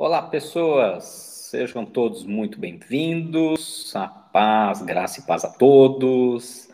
Olá, 0.00 0.22
pessoas! 0.22 1.02
Sejam 1.50 1.84
todos 1.84 2.22
muito 2.22 2.56
bem-vindos. 2.60 3.90
A 3.96 4.06
paz, 4.06 4.80
graça 4.80 5.18
e 5.18 5.24
paz 5.24 5.44
a 5.44 5.48
todos. 5.48 6.68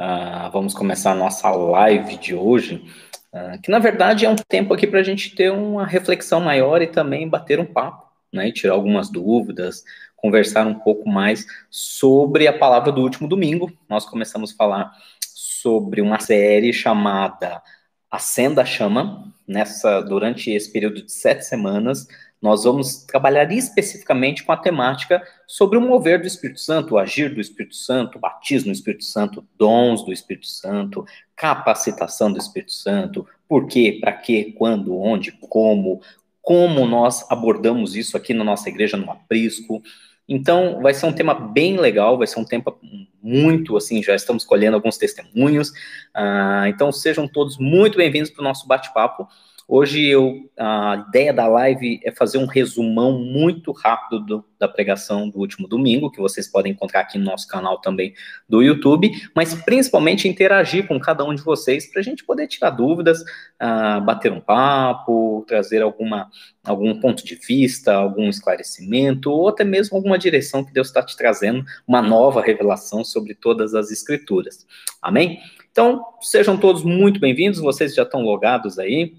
Uh, 0.00 0.50
vamos 0.50 0.72
começar 0.72 1.12
a 1.12 1.14
nossa 1.14 1.50
live 1.50 2.16
de 2.16 2.34
hoje, 2.34 2.82
uh, 3.30 3.60
que 3.60 3.70
na 3.70 3.78
verdade 3.78 4.24
é 4.24 4.30
um 4.30 4.36
tempo 4.36 4.72
aqui 4.72 4.86
para 4.86 5.00
a 5.00 5.02
gente 5.02 5.34
ter 5.34 5.52
uma 5.52 5.84
reflexão 5.84 6.40
maior 6.40 6.80
e 6.80 6.86
também 6.86 7.28
bater 7.28 7.60
um 7.60 7.66
papo, 7.66 8.10
né? 8.32 8.48
E 8.48 8.52
tirar 8.54 8.72
algumas 8.72 9.10
dúvidas, 9.10 9.84
conversar 10.16 10.66
um 10.66 10.76
pouco 10.76 11.06
mais 11.06 11.46
sobre 11.70 12.48
a 12.48 12.58
palavra 12.58 12.90
do 12.90 13.02
último 13.02 13.28
domingo. 13.28 13.70
Nós 13.86 14.06
começamos 14.06 14.54
a 14.54 14.56
falar 14.56 14.92
sobre 15.20 16.00
uma 16.00 16.20
série 16.20 16.72
chamada 16.72 17.62
Acenda 18.10 18.62
a 18.62 18.64
Chama, 18.64 19.30
nessa 19.46 20.00
durante 20.00 20.50
esse 20.50 20.72
período 20.72 21.02
de 21.02 21.12
sete 21.12 21.44
semanas 21.44 22.08
nós 22.46 22.62
vamos 22.62 23.04
trabalhar 23.04 23.50
especificamente 23.50 24.44
com 24.44 24.52
a 24.52 24.56
temática 24.56 25.20
sobre 25.48 25.76
o 25.76 25.80
mover 25.80 26.20
do 26.20 26.28
Espírito 26.28 26.60
Santo, 26.60 26.94
o 26.94 26.98
agir 26.98 27.34
do 27.34 27.40
Espírito 27.40 27.74
Santo, 27.74 28.16
o 28.16 28.20
batismo 28.20 28.70
do 28.70 28.72
Espírito 28.72 29.04
Santo, 29.04 29.44
dons 29.58 30.04
do 30.04 30.12
Espírito 30.12 30.46
Santo, 30.46 31.04
capacitação 31.34 32.32
do 32.32 32.38
Espírito 32.38 32.72
Santo, 32.72 33.26
por 33.48 33.66
quê, 33.66 33.98
para 34.00 34.12
quê, 34.12 34.54
quando, 34.56 34.96
onde, 34.96 35.32
como, 35.32 36.00
como 36.40 36.86
nós 36.86 37.28
abordamos 37.28 37.96
isso 37.96 38.16
aqui 38.16 38.32
na 38.32 38.44
nossa 38.44 38.68
igreja 38.68 38.96
no 38.96 39.10
Aprisco. 39.10 39.82
Então, 40.28 40.80
vai 40.80 40.94
ser 40.94 41.06
um 41.06 41.12
tema 41.12 41.34
bem 41.34 41.76
legal, 41.76 42.16
vai 42.16 42.28
ser 42.28 42.38
um 42.38 42.44
tema 42.44 42.72
muito, 43.20 43.76
assim, 43.76 44.00
já 44.02 44.14
estamos 44.14 44.44
colhendo 44.44 44.76
alguns 44.76 44.96
testemunhos. 44.96 45.70
Uh, 46.16 46.66
então, 46.68 46.92
sejam 46.92 47.26
todos 47.26 47.58
muito 47.58 47.98
bem-vindos 47.98 48.30
para 48.30 48.40
o 48.40 48.44
nosso 48.44 48.68
bate-papo. 48.68 49.28
Hoje 49.68 50.06
eu, 50.06 50.48
a 50.56 51.04
ideia 51.08 51.32
da 51.32 51.48
live 51.48 51.98
é 52.04 52.12
fazer 52.12 52.38
um 52.38 52.46
resumão 52.46 53.18
muito 53.18 53.72
rápido 53.72 54.20
do, 54.20 54.44
da 54.60 54.68
pregação 54.68 55.28
do 55.28 55.40
último 55.40 55.66
domingo, 55.66 56.08
que 56.08 56.20
vocês 56.20 56.46
podem 56.46 56.70
encontrar 56.70 57.00
aqui 57.00 57.18
no 57.18 57.24
nosso 57.24 57.48
canal 57.48 57.80
também 57.80 58.14
do 58.48 58.62
YouTube, 58.62 59.10
mas 59.34 59.54
principalmente 59.54 60.28
interagir 60.28 60.86
com 60.86 61.00
cada 61.00 61.24
um 61.24 61.34
de 61.34 61.42
vocês 61.42 61.90
para 61.90 61.98
a 62.00 62.04
gente 62.04 62.24
poder 62.24 62.46
tirar 62.46 62.70
dúvidas, 62.70 63.22
uh, 63.22 64.00
bater 64.04 64.30
um 64.30 64.40
papo, 64.40 65.44
trazer 65.48 65.82
alguma, 65.82 66.30
algum 66.64 67.00
ponto 67.00 67.24
de 67.24 67.34
vista, 67.34 67.92
algum 67.92 68.28
esclarecimento, 68.28 69.32
ou 69.32 69.48
até 69.48 69.64
mesmo 69.64 69.96
alguma 69.96 70.16
direção 70.16 70.64
que 70.64 70.72
Deus 70.72 70.86
está 70.86 71.02
te 71.02 71.16
trazendo, 71.16 71.64
uma 71.88 72.00
nova 72.00 72.40
revelação 72.40 73.04
sobre 73.04 73.34
todas 73.34 73.74
as 73.74 73.90
escrituras. 73.90 74.64
Amém? 75.02 75.40
Então, 75.72 76.04
sejam 76.20 76.56
todos 76.56 76.84
muito 76.84 77.18
bem-vindos, 77.18 77.58
vocês 77.58 77.96
já 77.96 78.04
estão 78.04 78.22
logados 78.22 78.78
aí, 78.78 79.12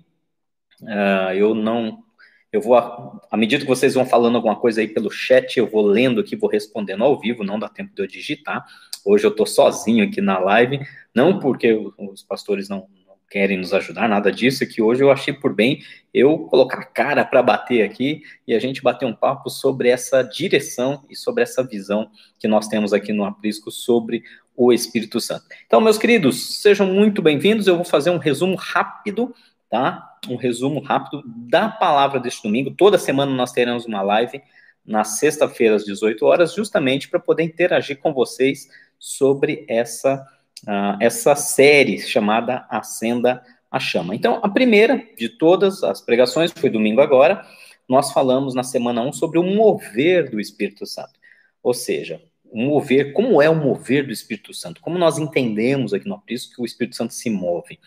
Uh, 0.81 1.33
eu 1.35 1.55
não. 1.55 2.03
Eu 2.51 2.61
vou, 2.61 2.77
à 2.77 3.35
medida 3.35 3.63
que 3.63 3.69
vocês 3.69 3.93
vão 3.93 4.05
falando 4.05 4.35
alguma 4.35 4.55
coisa 4.55 4.79
aí 4.79 4.87
pelo 4.87 5.11
chat, 5.11 5.57
eu 5.57 5.67
vou 5.67 5.85
lendo 5.85 6.21
aqui, 6.21 6.35
vou 6.35 6.49
respondendo 6.49 7.03
ao 7.03 7.19
vivo, 7.19 7.43
não 7.43 7.59
dá 7.59 7.67
tempo 7.67 7.93
de 7.93 8.01
eu 8.01 8.07
digitar. 8.07 8.65
Hoje 9.05 9.25
eu 9.25 9.31
estou 9.31 9.45
sozinho 9.45 10.05
aqui 10.05 10.21
na 10.21 10.39
live, 10.39 10.79
não 11.13 11.39
porque 11.39 11.73
os 11.97 12.23
pastores 12.23 12.69
não, 12.69 12.87
não 13.05 13.15
querem 13.29 13.57
nos 13.57 13.73
ajudar, 13.73 14.07
nada 14.07 14.31
disso, 14.31 14.63
é 14.63 14.67
que 14.67 14.81
hoje 14.81 15.03
eu 15.03 15.11
achei 15.11 15.33
por 15.33 15.53
bem 15.53 15.83
eu 16.13 16.39
colocar 16.39 16.79
a 16.79 16.85
cara 16.85 17.25
para 17.25 17.43
bater 17.43 17.83
aqui 17.83 18.21
e 18.47 18.55
a 18.55 18.59
gente 18.59 18.81
bater 18.81 19.05
um 19.05 19.13
papo 19.13 19.49
sobre 19.49 19.89
essa 19.89 20.23
direção 20.23 21.03
e 21.09 21.15
sobre 21.17 21.43
essa 21.43 21.61
visão 21.63 22.09
que 22.39 22.47
nós 22.47 22.67
temos 22.67 22.93
aqui 22.93 23.11
no 23.11 23.25
Aprisco 23.25 23.69
sobre 23.71 24.23
o 24.55 24.73
Espírito 24.73 25.19
Santo. 25.19 25.45
Então, 25.67 25.79
meus 25.79 25.97
queridos, 25.97 26.61
sejam 26.61 26.87
muito 26.87 27.21
bem-vindos. 27.21 27.67
Eu 27.67 27.75
vou 27.75 27.85
fazer 27.85 28.09
um 28.09 28.17
resumo 28.17 28.55
rápido 28.55 29.33
tá? 29.69 30.17
Um 30.29 30.35
resumo 30.35 30.79
rápido 30.79 31.23
da 31.25 31.69
palavra 31.69 32.19
deste 32.19 32.43
domingo. 32.43 32.71
Toda 32.71 32.97
semana 32.97 33.31
nós 33.31 33.51
teremos 33.51 33.85
uma 33.85 34.01
live 34.01 34.41
nas 34.85 35.19
sexta-feiras, 35.19 35.81
às 35.81 35.87
18 35.87 36.25
horas, 36.25 36.53
justamente 36.53 37.09
para 37.09 37.19
poder 37.19 37.43
interagir 37.43 37.97
com 37.99 38.13
vocês 38.13 38.69
sobre 38.97 39.65
essa, 39.67 40.25
uh, 40.63 40.97
essa 40.99 41.35
série 41.35 41.99
chamada 41.99 42.65
Acenda 42.69 43.43
a 43.69 43.79
Chama. 43.79 44.15
Então, 44.15 44.39
a 44.41 44.49
primeira 44.49 45.03
de 45.17 45.27
todas 45.29 45.83
as 45.83 46.01
pregações, 46.01 46.51
foi 46.51 46.69
domingo 46.69 47.01
agora, 47.01 47.45
nós 47.87 48.11
falamos 48.11 48.53
na 48.53 48.63
semana 48.63 49.01
1 49.01 49.13
sobre 49.13 49.39
o 49.39 49.43
mover 49.43 50.29
do 50.29 50.39
Espírito 50.39 50.85
Santo. 50.85 51.19
Ou 51.61 51.73
seja, 51.73 52.21
mover, 52.53 53.13
como 53.13 53.41
é 53.41 53.49
o 53.49 53.55
mover 53.55 54.05
do 54.05 54.11
Espírito 54.11 54.53
Santo? 54.53 54.81
Como 54.81 54.97
nós 54.97 55.17
entendemos 55.17 55.93
aqui 55.93 56.07
no 56.07 56.15
Aprisco 56.15 56.55
que 56.55 56.61
o 56.61 56.65
Espírito 56.65 56.95
Santo 56.95 57.13
se 57.13 57.29
move? 57.29 57.79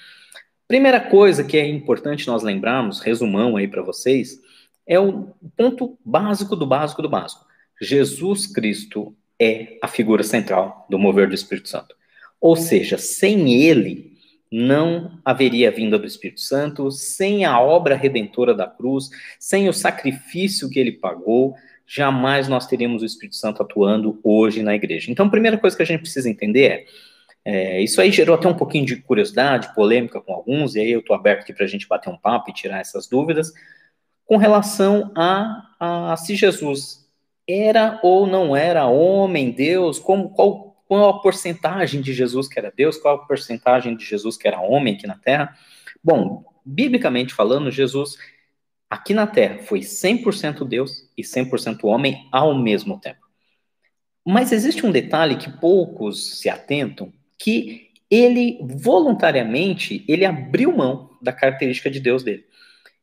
Primeira 0.71 1.01
coisa 1.01 1.43
que 1.43 1.57
é 1.57 1.67
importante 1.67 2.29
nós 2.29 2.45
lembrarmos, 2.45 3.01
resumão 3.01 3.57
aí 3.57 3.67
para 3.67 3.83
vocês, 3.83 4.39
é 4.87 5.01
o 5.01 5.35
ponto 5.57 5.99
básico 6.05 6.55
do 6.55 6.65
básico 6.65 7.03
do 7.03 7.09
básico. 7.09 7.45
Jesus 7.83 8.47
Cristo 8.47 9.13
é 9.37 9.79
a 9.83 9.89
figura 9.89 10.23
central 10.23 10.87
do 10.89 10.97
mover 10.97 11.27
do 11.27 11.35
Espírito 11.35 11.69
Santo. 11.69 11.97
Ou 12.41 12.55
seja, 12.55 12.97
sem 12.99 13.53
ele 13.53 14.13
não 14.49 15.19
haveria 15.25 15.73
vinda 15.73 15.99
do 15.99 16.07
Espírito 16.07 16.41
Santo, 16.41 16.89
sem 16.93 17.45
a 17.45 17.61
obra 17.61 17.97
redentora 17.97 18.55
da 18.55 18.69
cruz, 18.69 19.11
sem 19.41 19.69
o 19.69 19.73
sacrifício 19.73 20.71
que 20.71 20.79
ele 20.79 20.93
pagou, 20.93 21.57
jamais 21.85 22.47
nós 22.47 22.69
teríamos 22.69 23.03
o 23.03 23.07
Espírito 23.07 23.35
Santo 23.35 23.61
atuando 23.61 24.21
hoje 24.23 24.63
na 24.63 24.77
igreja. 24.77 25.11
Então, 25.11 25.27
a 25.27 25.31
primeira 25.31 25.59
coisa 25.59 25.77
que 25.77 25.83
a 25.83 25.87
gente 25.87 26.03
precisa 26.03 26.31
entender 26.31 26.65
é 26.65 26.85
é, 27.45 27.81
isso 27.81 28.01
aí 28.01 28.13
gerou 28.13 28.35
até 28.35 28.47
um 28.49 28.57
pouquinho 28.57 28.85
de 28.85 28.97
curiosidade, 28.97 29.75
polêmica 29.75 30.21
com 30.21 30.33
alguns, 30.33 30.75
e 30.75 30.81
aí 30.81 30.91
eu 30.91 31.01
estou 31.01 31.17
aberto 31.17 31.43
aqui 31.43 31.53
para 31.53 31.65
a 31.65 31.69
gente 31.69 31.89
bater 31.89 32.11
um 32.11 32.19
papo 32.19 32.51
e 32.51 32.55
tirar 32.55 32.81
essas 32.81 33.09
dúvidas, 33.09 33.53
com 34.27 34.37
relação 34.37 35.11
a, 35.17 36.11
a 36.13 36.17
se 36.17 36.37
Jesus 36.37 37.09
era 37.49 37.99
ou 38.03 38.27
não 38.27 38.55
era 38.55 38.87
homem, 38.87 39.51
Deus, 39.51 39.99
como, 39.99 40.31
qual, 40.31 40.85
qual 40.87 41.09
a 41.09 41.21
porcentagem 41.21 42.01
de 42.01 42.13
Jesus 42.13 42.47
que 42.47 42.59
era 42.59 42.73
Deus, 42.75 42.97
qual 42.97 43.17
a 43.17 43.27
porcentagem 43.27 43.97
de 43.97 44.05
Jesus 44.05 44.37
que 44.37 44.47
era 44.47 44.61
homem 44.61 44.95
aqui 44.95 45.07
na 45.07 45.17
Terra. 45.17 45.57
Bom, 46.03 46.45
biblicamente 46.65 47.35
falando, 47.35 47.71
Jesus 47.71 48.17
aqui 48.89 49.15
na 49.15 49.27
Terra 49.27 49.59
foi 49.65 49.81
100% 49.81 50.67
Deus 50.67 51.09
e 51.17 51.23
100% 51.23 51.85
homem 51.85 52.29
ao 52.31 52.55
mesmo 52.55 53.01
tempo. 53.01 53.27
Mas 54.25 54.53
existe 54.53 54.85
um 54.85 54.93
detalhe 54.93 55.37
que 55.37 55.51
poucos 55.51 56.39
se 56.39 56.49
atentam, 56.49 57.13
que 57.41 57.89
ele 58.11 58.59
voluntariamente 58.63 60.05
ele 60.07 60.27
abriu 60.27 60.77
mão 60.77 61.11
da 61.23 61.33
característica 61.33 61.91
de 61.91 61.99
Deus 61.99 62.23
dele. 62.23 62.45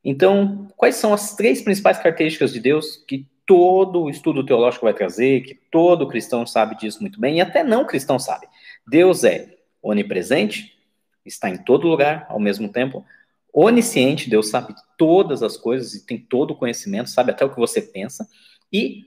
Então, 0.05 0.67
quais 0.77 0.95
são 0.95 1.11
as 1.11 1.35
três 1.35 1.61
principais 1.61 1.97
características 1.97 2.53
de 2.53 2.59
Deus 2.59 3.03
que 3.07 3.27
todo 3.45 4.09
estudo 4.09 4.45
teológico 4.45 4.85
vai 4.85 4.93
trazer, 4.93 5.41
que 5.41 5.55
todo 5.71 6.07
cristão 6.07 6.45
sabe 6.45 6.77
disso 6.77 7.01
muito 7.01 7.19
bem, 7.19 7.37
e 7.37 7.41
até 7.41 7.63
não 7.63 7.85
cristão 7.85 8.19
sabe. 8.19 8.47
Deus 8.85 9.23
é 9.23 9.57
onipresente, 9.81 10.77
está 11.25 11.49
em 11.49 11.57
todo 11.57 11.87
lugar 11.87 12.27
ao 12.29 12.39
mesmo 12.39 12.69
tempo, 12.69 13.03
onisciente, 13.51 14.29
Deus 14.29 14.49
sabe 14.49 14.75
todas 14.97 15.41
as 15.41 15.57
coisas 15.57 15.93
e 15.95 16.05
tem 16.05 16.17
todo 16.17 16.51
o 16.51 16.55
conhecimento, 16.55 17.09
sabe 17.09 17.31
até 17.31 17.43
o 17.43 17.49
que 17.49 17.59
você 17.59 17.81
pensa, 17.81 18.27
e 18.71 19.05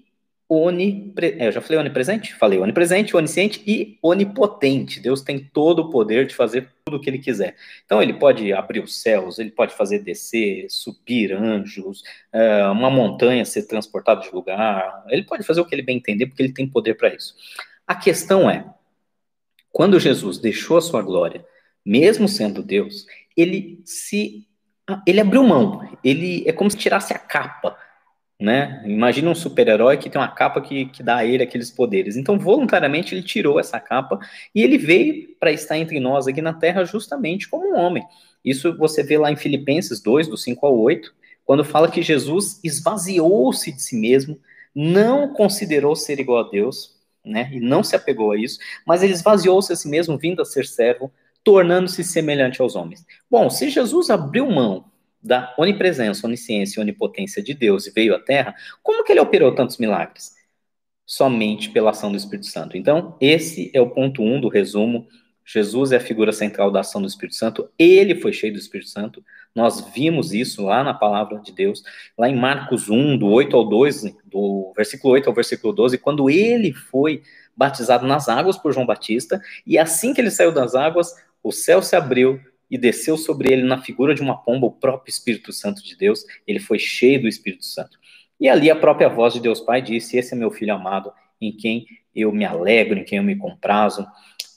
onipre... 0.50 1.36
É, 1.38 1.46
eu 1.46 1.52
já 1.52 1.60
falei 1.60 1.78
onipresente? 1.78 2.34
Falei 2.34 2.58
onipresente, 2.58 3.16
onisciente 3.16 3.62
e 3.64 3.96
onipotente. 4.02 4.98
Deus 4.98 5.22
tem 5.22 5.38
todo 5.38 5.78
o 5.82 5.90
poder 5.90 6.26
de 6.26 6.34
fazer 6.34 6.68
tudo 6.84 6.96
o 6.96 7.00
que 7.00 7.08
ele 7.08 7.20
quiser. 7.20 7.54
Então, 7.86 8.02
ele 8.02 8.14
pode 8.14 8.52
abrir 8.52 8.80
os 8.80 9.00
céus, 9.00 9.38
ele 9.38 9.52
pode 9.52 9.72
fazer 9.74 10.00
descer, 10.00 10.66
subir 10.68 11.32
anjos, 11.32 12.02
é, 12.32 12.66
uma 12.66 12.90
montanha 12.90 13.44
ser 13.44 13.68
transportada 13.68 14.22
de 14.22 14.34
lugar. 14.34 15.04
Ele 15.08 15.22
pode 15.22 15.44
fazer 15.44 15.60
o 15.60 15.64
que 15.64 15.72
ele 15.72 15.82
bem 15.82 15.98
entender, 15.98 16.26
porque 16.26 16.42
ele 16.42 16.52
tem 16.52 16.66
poder 16.66 16.94
para 16.94 17.14
isso. 17.14 17.34
A 17.86 17.94
questão 17.94 18.50
é, 18.50 18.66
quando 19.70 20.00
Jesus 20.00 20.38
deixou 20.38 20.78
a 20.78 20.82
sua 20.82 21.00
glória, 21.00 21.46
mesmo 21.86 22.26
sendo 22.26 22.60
Deus, 22.60 23.06
ele 23.36 23.80
se 23.84 24.46
ele 25.06 25.20
abriu 25.20 25.44
mão. 25.44 25.88
Ele 26.02 26.42
é 26.46 26.52
como 26.52 26.68
se 26.68 26.76
tirasse 26.76 27.12
a 27.12 27.18
capa 27.18 27.76
né? 28.40 28.82
Imagina 28.86 29.28
um 29.28 29.34
super-herói 29.34 29.98
que 29.98 30.08
tem 30.08 30.18
uma 30.18 30.26
capa 30.26 30.62
que, 30.62 30.86
que 30.86 31.02
dá 31.02 31.16
a 31.16 31.26
ele 31.26 31.42
aqueles 31.42 31.70
poderes. 31.70 32.16
Então, 32.16 32.38
voluntariamente, 32.38 33.14
ele 33.14 33.22
tirou 33.22 33.60
essa 33.60 33.78
capa 33.78 34.18
e 34.54 34.62
ele 34.62 34.78
veio 34.78 35.36
para 35.38 35.52
estar 35.52 35.76
entre 35.76 36.00
nós 36.00 36.26
aqui 36.26 36.40
na 36.40 36.54
Terra 36.54 36.82
justamente 36.84 37.46
como 37.48 37.70
um 37.70 37.78
homem. 37.78 38.02
Isso 38.42 38.74
você 38.78 39.02
vê 39.02 39.18
lá 39.18 39.30
em 39.30 39.36
Filipenses 39.36 40.00
2, 40.00 40.26
do 40.26 40.38
5 40.38 40.66
ao 40.66 40.78
8, 40.78 41.12
quando 41.44 41.62
fala 41.64 41.90
que 41.90 42.00
Jesus 42.00 42.58
esvaziou-se 42.64 43.70
de 43.70 43.82
si 43.82 43.96
mesmo, 43.96 44.40
não 44.74 45.34
considerou 45.34 45.94
ser 45.94 46.18
igual 46.18 46.46
a 46.46 46.50
Deus, 46.50 46.96
né? 47.22 47.50
E 47.52 47.60
não 47.60 47.82
se 47.82 47.94
apegou 47.94 48.32
a 48.32 48.38
isso, 48.38 48.58
mas 48.86 49.02
ele 49.02 49.12
esvaziou-se 49.12 49.70
a 49.70 49.76
si 49.76 49.88
mesmo, 49.88 50.16
vindo 50.16 50.40
a 50.40 50.46
ser 50.46 50.64
servo, 50.64 51.12
tornando-se 51.44 52.02
semelhante 52.02 52.62
aos 52.62 52.74
homens. 52.74 53.04
Bom, 53.30 53.50
se 53.50 53.68
Jesus 53.68 54.08
abriu 54.08 54.50
mão 54.50 54.89
da 55.22 55.54
onipresença, 55.58 56.26
onisciência 56.26 56.78
e 56.78 56.82
onipotência 56.82 57.42
de 57.42 57.52
Deus 57.54 57.86
e 57.86 57.90
veio 57.90 58.14
à 58.14 58.18
Terra, 58.18 58.54
como 58.82 59.04
que 59.04 59.12
ele 59.12 59.20
operou 59.20 59.54
tantos 59.54 59.78
milagres? 59.78 60.32
Somente 61.04 61.70
pela 61.70 61.90
ação 61.90 62.10
do 62.10 62.16
Espírito 62.16 62.46
Santo. 62.46 62.76
Então, 62.76 63.16
esse 63.20 63.70
é 63.74 63.80
o 63.80 63.90
ponto 63.90 64.22
um 64.22 64.40
do 64.40 64.48
resumo. 64.48 65.06
Jesus 65.44 65.90
é 65.90 65.96
a 65.96 66.00
figura 66.00 66.32
central 66.32 66.70
da 66.70 66.80
ação 66.80 67.00
do 67.02 67.08
Espírito 67.08 67.34
Santo, 67.34 67.68
ele 67.76 68.14
foi 68.14 68.32
cheio 68.32 68.52
do 68.52 68.58
Espírito 68.58 68.90
Santo, 68.90 69.24
Nós 69.52 69.80
vimos 69.92 70.32
isso 70.32 70.64
lá 70.64 70.84
na 70.84 70.94
palavra 70.94 71.40
de 71.40 71.50
Deus, 71.50 71.82
lá 72.16 72.28
em 72.28 72.36
Marcos 72.36 72.88
1, 72.88 73.18
do 73.18 73.26
8 73.26 73.56
ao 73.56 73.68
12, 73.68 74.16
do 74.24 74.72
versículo 74.76 75.14
8 75.14 75.28
ao 75.28 75.34
versículo 75.34 75.72
12, 75.72 75.98
quando 75.98 76.30
ele 76.30 76.72
foi 76.72 77.22
batizado 77.56 78.06
nas 78.06 78.28
águas 78.28 78.56
por 78.56 78.72
João 78.72 78.86
Batista, 78.86 79.40
e 79.66 79.76
assim 79.76 80.14
que 80.14 80.20
ele 80.20 80.30
saiu 80.30 80.52
das 80.52 80.76
águas, 80.76 81.12
o 81.42 81.50
céu 81.50 81.82
se 81.82 81.96
abriu 81.96 82.40
e 82.70 82.78
desceu 82.78 83.16
sobre 83.16 83.52
ele 83.52 83.64
na 83.64 83.82
figura 83.82 84.14
de 84.14 84.22
uma 84.22 84.40
pomba 84.42 84.66
o 84.66 84.72
próprio 84.72 85.10
Espírito 85.10 85.52
Santo 85.52 85.82
de 85.82 85.96
Deus, 85.96 86.24
ele 86.46 86.60
foi 86.60 86.78
cheio 86.78 87.22
do 87.22 87.28
Espírito 87.28 87.64
Santo. 87.64 87.98
E 88.38 88.48
ali 88.48 88.70
a 88.70 88.76
própria 88.76 89.08
voz 89.08 89.34
de 89.34 89.40
Deus 89.40 89.60
Pai 89.60 89.82
disse: 89.82 90.16
Esse 90.16 90.34
é 90.34 90.36
meu 90.36 90.50
filho 90.50 90.74
amado, 90.74 91.12
em 91.40 91.52
quem 91.52 91.86
eu 92.14 92.32
me 92.32 92.44
alegro, 92.44 92.98
em 92.98 93.04
quem 93.04 93.18
eu 93.18 93.24
me 93.24 93.36
comprazo. 93.36 94.06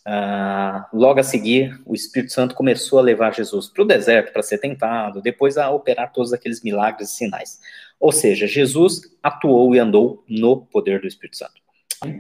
Ah, 0.05 0.89
logo 0.93 1.19
a 1.19 1.23
seguir, 1.23 1.81
o 1.85 1.95
Espírito 1.95 2.33
Santo 2.33 2.55
começou 2.55 2.99
a 2.99 3.01
levar 3.01 3.33
Jesus 3.33 3.69
para 3.69 3.83
o 3.83 3.87
deserto 3.87 4.33
para 4.33 4.43
ser 4.43 4.57
tentado, 4.57 5.21
depois 5.21 5.57
a 5.57 5.69
operar 5.71 6.11
todos 6.11 6.33
aqueles 6.33 6.61
milagres 6.61 7.09
e 7.09 7.15
sinais. 7.15 7.59
Ou 7.99 8.11
seja, 8.11 8.45
Jesus 8.45 9.01
atuou 9.21 9.73
e 9.73 9.79
andou 9.79 10.23
no 10.27 10.65
poder 10.65 10.99
do 10.99 11.07
Espírito 11.07 11.37
Santo. 11.37 11.63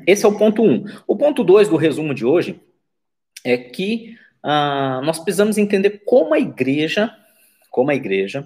Esse 0.07 0.25
é 0.25 0.27
o 0.27 0.37
ponto 0.37 0.63
1. 0.63 0.71
Um. 0.71 0.85
O 1.05 1.15
ponto 1.15 1.43
2 1.43 1.67
do 1.67 1.75
resumo 1.75 2.13
de 2.13 2.25
hoje 2.25 2.61
é 3.43 3.57
que 3.57 4.17
ah, 4.43 5.01
nós 5.03 5.19
precisamos 5.19 5.57
entender 5.57 6.03
como 6.05 6.33
a 6.33 6.39
igreja, 6.39 7.15
como 7.71 7.89
a 7.89 7.95
igreja, 7.95 8.45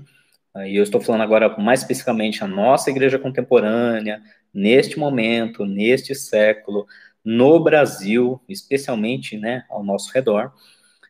ah, 0.53 0.67
e 0.67 0.75
eu 0.75 0.83
estou 0.83 1.01
falando 1.01 1.21
agora 1.21 1.57
mais 1.57 1.81
especificamente 1.81 2.43
a 2.43 2.47
nossa 2.47 2.89
igreja 2.89 3.19
contemporânea, 3.19 4.21
neste 4.53 4.97
momento, 4.97 5.65
neste 5.65 6.15
século, 6.15 6.87
no 7.23 7.59
Brasil, 7.59 8.39
especialmente 8.47 9.37
né, 9.37 9.65
ao 9.69 9.83
nosso 9.83 10.13
redor, 10.13 10.53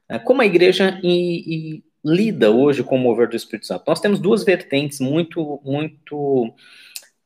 é, 0.10 0.18
como 0.18 0.42
a 0.42 0.46
igreja 0.46 1.00
e, 1.04 1.76
e 1.78 1.84
lida 2.04 2.50
hoje 2.50 2.84
com 2.84 2.96
o 2.96 3.00
mover 3.00 3.30
do 3.30 3.36
Espírito 3.36 3.68
Santo. 3.68 3.84
Nós 3.86 4.00
temos 4.00 4.20
duas 4.20 4.44
vertentes 4.44 5.00
muito, 5.00 5.62
muito 5.64 6.54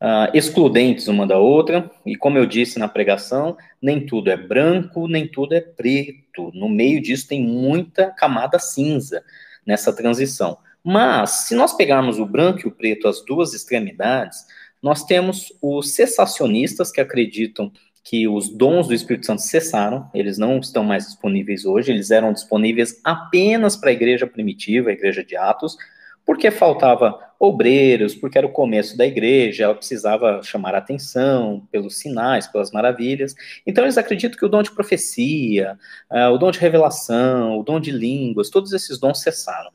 uh, 0.02 0.36
excludentes 0.36 1.08
uma 1.08 1.28
da 1.28 1.38
outra, 1.38 1.90
e 2.06 2.16
como 2.16 2.38
eu 2.38 2.46
disse 2.46 2.80
na 2.80 2.88
pregação, 2.88 3.56
nem 3.82 4.04
tudo 4.06 4.32
é 4.32 4.38
branco, 4.38 5.08
nem 5.08 5.28
tudo 5.28 5.54
é 5.54 5.62
preto. 5.62 6.52
No 6.54 6.68
meio 6.68 7.02
disso 7.02 7.28
tem 7.28 7.42
muita 7.42 8.08
camada 8.08 8.58
cinza 8.58 9.24
nessa 9.66 9.94
transição. 9.94 10.58
Mas, 10.84 11.48
se 11.48 11.54
nós 11.54 11.74
pegarmos 11.74 12.18
o 12.18 12.26
branco 12.26 12.62
e 12.62 12.68
o 12.68 12.72
preto, 12.72 13.08
as 13.08 13.24
duas 13.24 13.54
extremidades, 13.54 14.46
nós 14.82 15.04
temos 15.04 15.54
os 15.62 15.94
cessacionistas 15.94 16.92
que 16.92 17.00
acreditam 17.00 17.72
que 18.04 18.28
os 18.28 18.50
dons 18.50 18.88
do 18.88 18.96
Espírito 18.96 19.28
Santo 19.28 19.44
cessaram, 19.44 20.10
eles 20.12 20.40
não 20.40 20.58
estão 20.58 20.84
mais 20.84 21.06
disponíveis 21.06 21.66
hoje, 21.66 21.92
eles 21.92 22.10
eram 22.10 22.34
disponíveis 22.34 23.00
apenas 23.04 23.76
para 23.76 23.92
a 23.92 23.94
igreja 23.94 24.26
primitiva, 24.26 24.90
a 24.90 24.94
igreja 24.94 25.24
de 25.24 25.38
Atos, 25.38 25.78
porque 26.26 26.52
faltava 26.52 27.20
obreiros, 27.40 28.14
porque 28.14 28.38
era 28.38 28.46
o 28.46 28.52
começo 28.52 28.96
da 28.96 29.06
igreja, 29.06 29.64
ela 29.64 29.74
precisava 29.74 30.44
chamar 30.44 30.76
a 30.76 30.78
atenção 30.78 31.68
pelos 31.72 31.98
sinais, 31.98 32.46
pelas 32.46 32.72
maravilhas. 32.72 33.34
Então 33.66 33.84
eles 33.84 33.98
acreditam 33.98 34.38
que 34.38 34.46
o 34.46 34.50
dom 34.50 34.62
de 34.62 34.72
profecia, 34.72 35.78
uh, 36.12 36.30
o 36.32 36.38
dom 36.38 36.52
de 36.52 36.60
revelação, 36.60 37.58
o 37.58 37.64
dom 37.64 37.80
de 37.80 37.90
línguas, 37.90 38.50
todos 38.52 38.72
esses 38.74 39.00
dons 39.00 39.22
cessaram. 39.22 39.72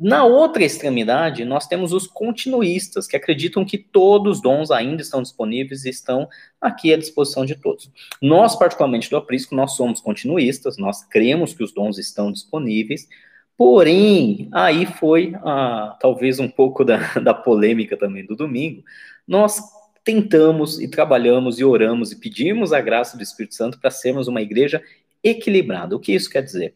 Na 0.00 0.24
outra 0.24 0.64
extremidade, 0.64 1.44
nós 1.44 1.66
temos 1.68 1.92
os 1.92 2.06
continuistas, 2.06 3.06
que 3.06 3.14
acreditam 3.14 3.64
que 3.64 3.78
todos 3.78 4.38
os 4.38 4.42
dons 4.42 4.70
ainda 4.70 5.02
estão 5.02 5.22
disponíveis 5.22 5.84
e 5.84 5.90
estão 5.90 6.28
aqui 6.60 6.92
à 6.92 6.96
disposição 6.96 7.44
de 7.44 7.54
todos. 7.54 7.88
Nós, 8.20 8.56
particularmente 8.56 9.08
do 9.08 9.16
Aprisco, 9.16 9.54
nós 9.54 9.76
somos 9.76 10.00
continuistas, 10.00 10.76
nós 10.76 11.04
cremos 11.04 11.54
que 11.54 11.62
os 11.62 11.72
dons 11.72 11.98
estão 11.98 12.32
disponíveis, 12.32 13.06
porém, 13.56 14.48
aí 14.52 14.86
foi 14.86 15.34
ah, 15.44 15.96
talvez 16.00 16.38
um 16.38 16.48
pouco 16.48 16.84
da, 16.84 16.98
da 17.20 17.34
polêmica 17.34 17.96
também 17.96 18.24
do 18.24 18.36
domingo, 18.36 18.82
nós 19.26 19.60
tentamos 20.04 20.80
e 20.80 20.88
trabalhamos 20.88 21.58
e 21.58 21.64
oramos 21.64 22.12
e 22.12 22.16
pedimos 22.16 22.72
a 22.72 22.80
graça 22.80 23.16
do 23.16 23.22
Espírito 23.22 23.54
Santo 23.54 23.78
para 23.78 23.90
sermos 23.90 24.26
uma 24.26 24.42
igreja 24.42 24.82
equilibrada. 25.22 25.94
O 25.94 26.00
que 26.00 26.12
isso 26.12 26.28
quer 26.28 26.42
dizer? 26.42 26.74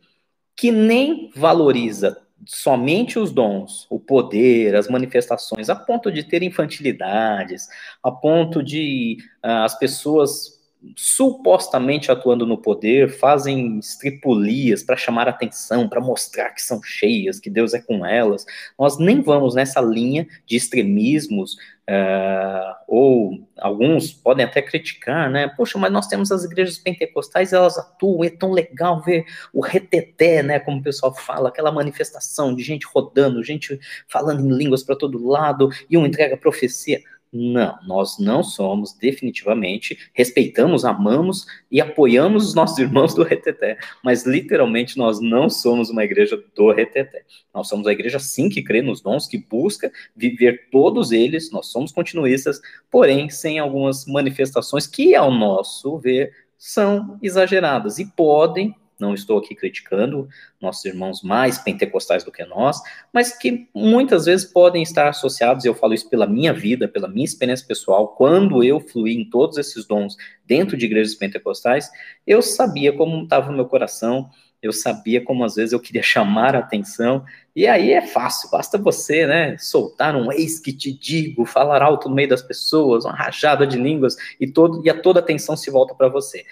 Que 0.55 0.71
nem 0.71 1.31
valoriza 1.35 2.23
somente 2.45 3.19
os 3.19 3.33
dons, 3.33 3.87
o 3.91 3.99
poder, 3.99 4.75
as 4.77 4.89
manifestações, 4.89 5.71
a 5.71 5.75
ponto 5.75 6.13
de 6.13 6.23
ter 6.23 6.43
infantilidades, 6.43 7.69
a 8.03 8.11
ponto 8.11 8.63
de 8.63 9.17
uh, 9.45 9.65
as 9.65 9.77
pessoas 9.79 10.56
supostamente 10.95 12.13
atuando 12.13 12.47
no 12.47 12.59
poder 12.59 13.09
fazem 13.09 13.79
estripulias 13.79 14.83
para 14.83 14.97
chamar 14.97 15.29
atenção, 15.29 15.89
para 15.89 16.01
mostrar 16.01 16.51
que 16.51 16.63
são 16.63 16.83
cheias, 16.83 17.41
que 17.41 17.51
Deus 17.51 17.75
é 17.75 17.81
com 17.81 18.05
elas. 18.05 18.45
Nós 18.79 18.99
nem 18.99 19.21
vamos 19.21 19.55
nessa 19.55 19.81
linha 19.81 20.27
de 20.47 20.57
extremismos, 20.57 21.55
uh, 21.55 22.75
ou 22.87 23.47
alguns 23.59 24.13
podem 24.13 24.45
até 24.45 24.61
criticar, 24.63 25.31
né? 25.31 25.49
Poxa, 25.49 25.79
mas 25.79 25.93
nós 25.93 26.07
temos 26.07 26.31
as 26.31 26.45
igrejas 26.45 26.79
pentecostais, 26.79 27.53
elas 27.53 27.79
atuam, 27.79 28.25
é 28.25 28.31
tão 28.31 28.53
legal 28.53 29.03
ver 29.03 29.25
o 29.53 29.61
reteté, 29.61 30.43
né? 30.43 30.59
Como 30.61 30.79
o 30.79 30.83
pessoal 30.83 31.15
fala, 31.15 31.49
aquela 31.49 31.73
manifestação 31.73 32.55
de 32.55 32.63
gente 32.63 32.87
rodando, 32.87 33.43
gente 33.43 33.79
falando 34.09 34.45
em 34.47 34.57
línguas 34.57 34.83
para 34.83 34.97
todo 34.97 35.27
lado, 35.27 35.71
e 35.89 35.97
um 35.97 36.07
entrega 36.07 36.37
profecia. 36.37 37.01
Não, 37.33 37.77
nós 37.87 38.19
não 38.19 38.43
somos 38.43 38.95
definitivamente, 38.95 39.99
respeitamos, 40.15 40.85
amamos 40.85 41.45
e 41.71 41.81
apoiamos 41.81 42.49
os 42.49 42.55
nossos 42.55 42.79
irmãos 42.79 43.15
do 43.15 43.25
Reteté, 43.25 43.77
mas 44.03 44.25
literalmente 44.25 44.97
nós 44.97 45.21
não 45.21 45.51
somos 45.51 45.91
uma 45.91 46.05
igreja 46.05 46.43
do 46.55 46.73
Reteté. 46.73 47.25
Nós 47.53 47.69
somos 47.69 47.87
a 47.87 47.93
igreja 47.93 48.19
sim 48.19 48.49
que 48.49 48.63
crê 48.63 48.81
nos 48.81 49.01
dons, 49.01 49.27
que 49.27 49.39
busca 49.39 49.93
viver 50.15 50.69
todos 50.71 51.13
eles, 51.13 51.51
nós 51.51 51.67
somos 51.67 51.93
continuistas, 51.93 52.61
porém 52.91 53.29
sem 53.29 53.59
algumas 53.59 54.07
manifestações 54.07 54.87
que, 54.87 55.15
ao 55.15 55.31
nosso 55.31 55.99
ver, 55.99 56.33
são 56.57 57.19
exageradas 57.23 57.99
e 57.99 58.07
podem 58.07 58.75
não 58.99 59.15
estou 59.15 59.39
aqui 59.39 59.55
criticando 59.55 60.29
nossos 60.61 60.85
irmãos 60.85 61.23
mais 61.23 61.59
pentecostais 61.59 62.25
do 62.25 62.33
que 62.33 62.45
nós, 62.45 62.81
mas 63.13 63.37
que 63.37 63.69
muitas 63.75 64.25
vezes 64.27 64.47
podem 64.47 64.83
estar 64.83 65.09
associados, 65.09 65.65
e 65.65 65.69
eu 65.69 65.75
falo 65.75 65.95
isso 65.95 66.09
pela 66.09 66.27
minha 66.27 66.53
vida, 66.53 66.89
pela 66.89 67.09
minha 67.09 67.25
experiência 67.25 67.67
pessoal, 67.67 68.09
quando 68.09 68.63
eu 68.63 68.81
fluí 68.81 69.15
em 69.15 69.29
todos 69.29 69.59
esses 69.59 69.87
dons 69.87 70.17
dentro 70.47 70.77
de 70.77 70.87
igrejas 70.87 71.15
pentecostais, 71.15 71.91
eu 72.27 72.41
sabia 72.41 72.93
como 72.93 73.25
estava 73.25 73.51
o 73.51 73.55
meu 73.55 73.67
coração, 73.67 74.31
eu 74.63 74.73
sabia 74.73 75.23
como 75.23 75.45
às 75.45 75.55
vezes 75.55 75.73
eu 75.73 75.81
queria 75.81 76.03
chamar 76.05 76.55
a 76.55 76.61
atenção, 76.61 77.25
e 77.55 77.67
aí 77.67 77.93
é 77.93 78.03
fácil, 78.03 78.51
basta 78.51 78.79
você, 78.79 79.27
né, 79.27 79.57
soltar 79.59 80.15
um 80.17 80.33
eis 80.33 80.59
que 80.59 80.73
te 80.73 80.93
digo, 80.93 81.45
falar 81.45 81.83
alto 81.83 82.09
no 82.09 82.15
meio 82.15 82.29
das 82.29 82.43
pessoas, 82.43 83.05
uma 83.05 83.15
rajada 83.15 83.67
de 83.67 83.79
línguas, 83.79 84.17
e, 84.41 84.47
todo, 84.47 84.85
e 84.85 84.91
a 84.91 85.01
toda 85.01 85.21
atenção 85.21 85.57
se 85.57 85.71
volta 85.71 85.95
para 85.95 86.09
você. 86.09 86.45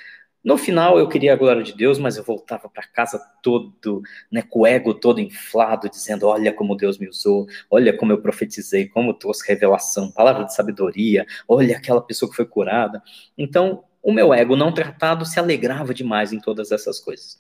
No 0.44 0.58
final, 0.58 0.98
eu 0.98 1.08
queria 1.08 1.32
a 1.32 1.36
glória 1.36 1.62
de 1.62 1.72
Deus, 1.72 1.98
mas 1.98 2.18
eu 2.18 2.22
voltava 2.22 2.68
para 2.68 2.86
casa 2.86 3.18
todo, 3.42 4.02
né, 4.30 4.42
com 4.42 4.60
o 4.60 4.66
ego 4.66 4.92
todo 4.92 5.18
inflado, 5.18 5.88
dizendo: 5.88 6.26
Olha 6.26 6.52
como 6.52 6.76
Deus 6.76 6.98
me 6.98 7.08
usou, 7.08 7.46
olha 7.70 7.96
como 7.96 8.12
eu 8.12 8.20
profetizei, 8.20 8.86
como 8.86 9.14
trouxe 9.14 9.48
revelação, 9.48 10.12
palavra 10.12 10.44
de 10.44 10.54
sabedoria, 10.54 11.24
olha 11.48 11.76
aquela 11.78 12.02
pessoa 12.02 12.30
que 12.30 12.36
foi 12.36 12.44
curada. 12.44 13.02
Então, 13.38 13.84
o 14.02 14.12
meu 14.12 14.34
ego 14.34 14.54
não 14.54 14.72
tratado 14.72 15.24
se 15.24 15.40
alegrava 15.40 15.94
demais 15.94 16.30
em 16.30 16.38
todas 16.38 16.70
essas 16.70 17.00
coisas. 17.00 17.38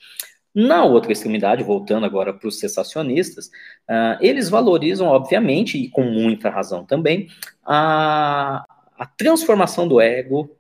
Na 0.54 0.84
outra 0.84 1.12
extremidade, 1.12 1.64
voltando 1.64 2.06
agora 2.06 2.32
para 2.32 2.48
os 2.48 2.58
cessacionistas, 2.58 3.48
uh, 3.90 4.16
eles 4.20 4.48
valorizam, 4.48 5.08
obviamente, 5.08 5.76
e 5.76 5.90
com 5.90 6.04
muita 6.04 6.48
razão 6.48 6.86
também, 6.86 7.28
a, 7.66 8.64
a 8.96 9.04
transformação 9.04 9.86
do 9.86 10.00
ego 10.00 10.56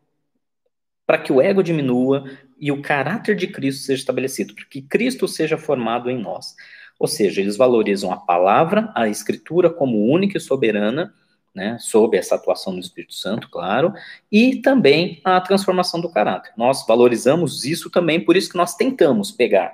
para 1.06 1.18
que 1.18 1.32
o 1.32 1.40
ego 1.40 1.62
diminua 1.62 2.24
e 2.58 2.72
o 2.72 2.80
caráter 2.80 3.36
de 3.36 3.46
Cristo 3.46 3.84
seja 3.84 4.00
estabelecido, 4.00 4.54
para 4.54 4.64
que 4.64 4.82
Cristo 4.82 5.28
seja 5.28 5.58
formado 5.58 6.10
em 6.10 6.18
nós. 6.18 6.54
Ou 6.98 7.08
seja, 7.08 7.40
eles 7.40 7.56
valorizam 7.56 8.12
a 8.12 8.16
palavra, 8.16 8.90
a 8.94 9.08
escritura 9.08 9.68
como 9.68 10.06
única 10.06 10.38
e 10.38 10.40
soberana, 10.40 11.12
né, 11.54 11.76
sob 11.78 12.16
essa 12.16 12.34
atuação 12.34 12.74
do 12.74 12.80
Espírito 12.80 13.14
Santo, 13.14 13.48
claro, 13.48 13.92
e 14.30 14.56
também 14.56 15.20
a 15.24 15.40
transformação 15.40 16.00
do 16.00 16.10
caráter. 16.10 16.52
Nós 16.56 16.84
valorizamos 16.86 17.64
isso 17.64 17.90
também, 17.90 18.18
por 18.18 18.36
isso 18.36 18.50
que 18.50 18.56
nós 18.56 18.74
tentamos 18.74 19.30
pegar 19.30 19.72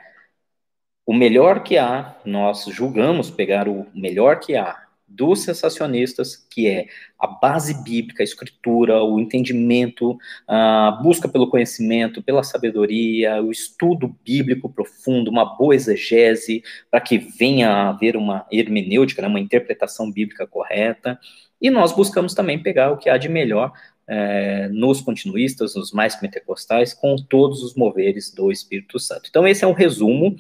o 1.06 1.14
melhor 1.14 1.62
que 1.62 1.78
há, 1.78 2.16
nós 2.25 2.66
julgamos 2.66 3.30
pegar 3.30 3.66
o 3.66 3.87
melhor 3.94 4.38
que 4.38 4.56
há 4.56 4.89
dos 5.10 5.42
sensacionistas, 5.42 6.36
que 6.36 6.68
é 6.68 6.86
a 7.18 7.26
base 7.26 7.82
bíblica, 7.82 8.22
a 8.22 8.24
escritura, 8.24 9.02
o 9.02 9.18
entendimento, 9.18 10.16
a 10.46 10.98
busca 11.02 11.28
pelo 11.28 11.50
conhecimento, 11.50 12.22
pela 12.22 12.42
sabedoria, 12.42 13.42
o 13.42 13.50
estudo 13.50 14.16
bíblico 14.24 14.72
profundo, 14.72 15.30
uma 15.30 15.44
boa 15.56 15.74
exegese, 15.74 16.62
para 16.90 17.00
que 17.00 17.18
venha 17.18 17.68
a 17.68 17.88
haver 17.90 18.16
uma 18.16 18.46
hermenêutica, 18.50 19.20
né, 19.20 19.28
uma 19.28 19.40
interpretação 19.40 20.10
bíblica 20.10 20.46
correta. 20.46 21.18
E 21.60 21.68
nós 21.68 21.92
buscamos 21.92 22.32
também 22.32 22.62
pegar 22.62 22.92
o 22.92 22.96
que 22.96 23.10
há 23.10 23.18
de 23.18 23.28
melhor 23.28 23.72
é, 24.08 24.68
nos 24.68 25.00
continuistas, 25.00 25.74
nos 25.74 25.92
mais 25.92 26.16
pentecostais, 26.16 26.94
com 26.94 27.16
todos 27.16 27.62
os 27.62 27.74
moveres 27.74 28.32
do 28.32 28.50
Espírito 28.50 28.98
Santo. 28.98 29.28
Então, 29.28 29.46
esse 29.46 29.64
é 29.64 29.66
um 29.66 29.72
resumo. 29.72 30.36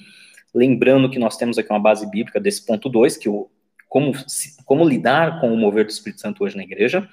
Lembrando 0.54 1.10
que 1.10 1.18
nós 1.18 1.36
temos 1.36 1.58
aqui 1.58 1.70
uma 1.70 1.78
base 1.78 2.08
bíblica 2.10 2.40
desse 2.40 2.64
ponto 2.64 2.88
2, 2.88 3.16
que 3.16 3.28
o 3.28 3.48
como, 3.90 4.12
como 4.64 4.88
lidar 4.88 5.40
com 5.40 5.52
o 5.52 5.56
mover 5.56 5.84
do 5.84 5.90
Espírito 5.90 6.20
Santo 6.20 6.44
hoje 6.44 6.56
na 6.56 6.62
igreja, 6.62 7.06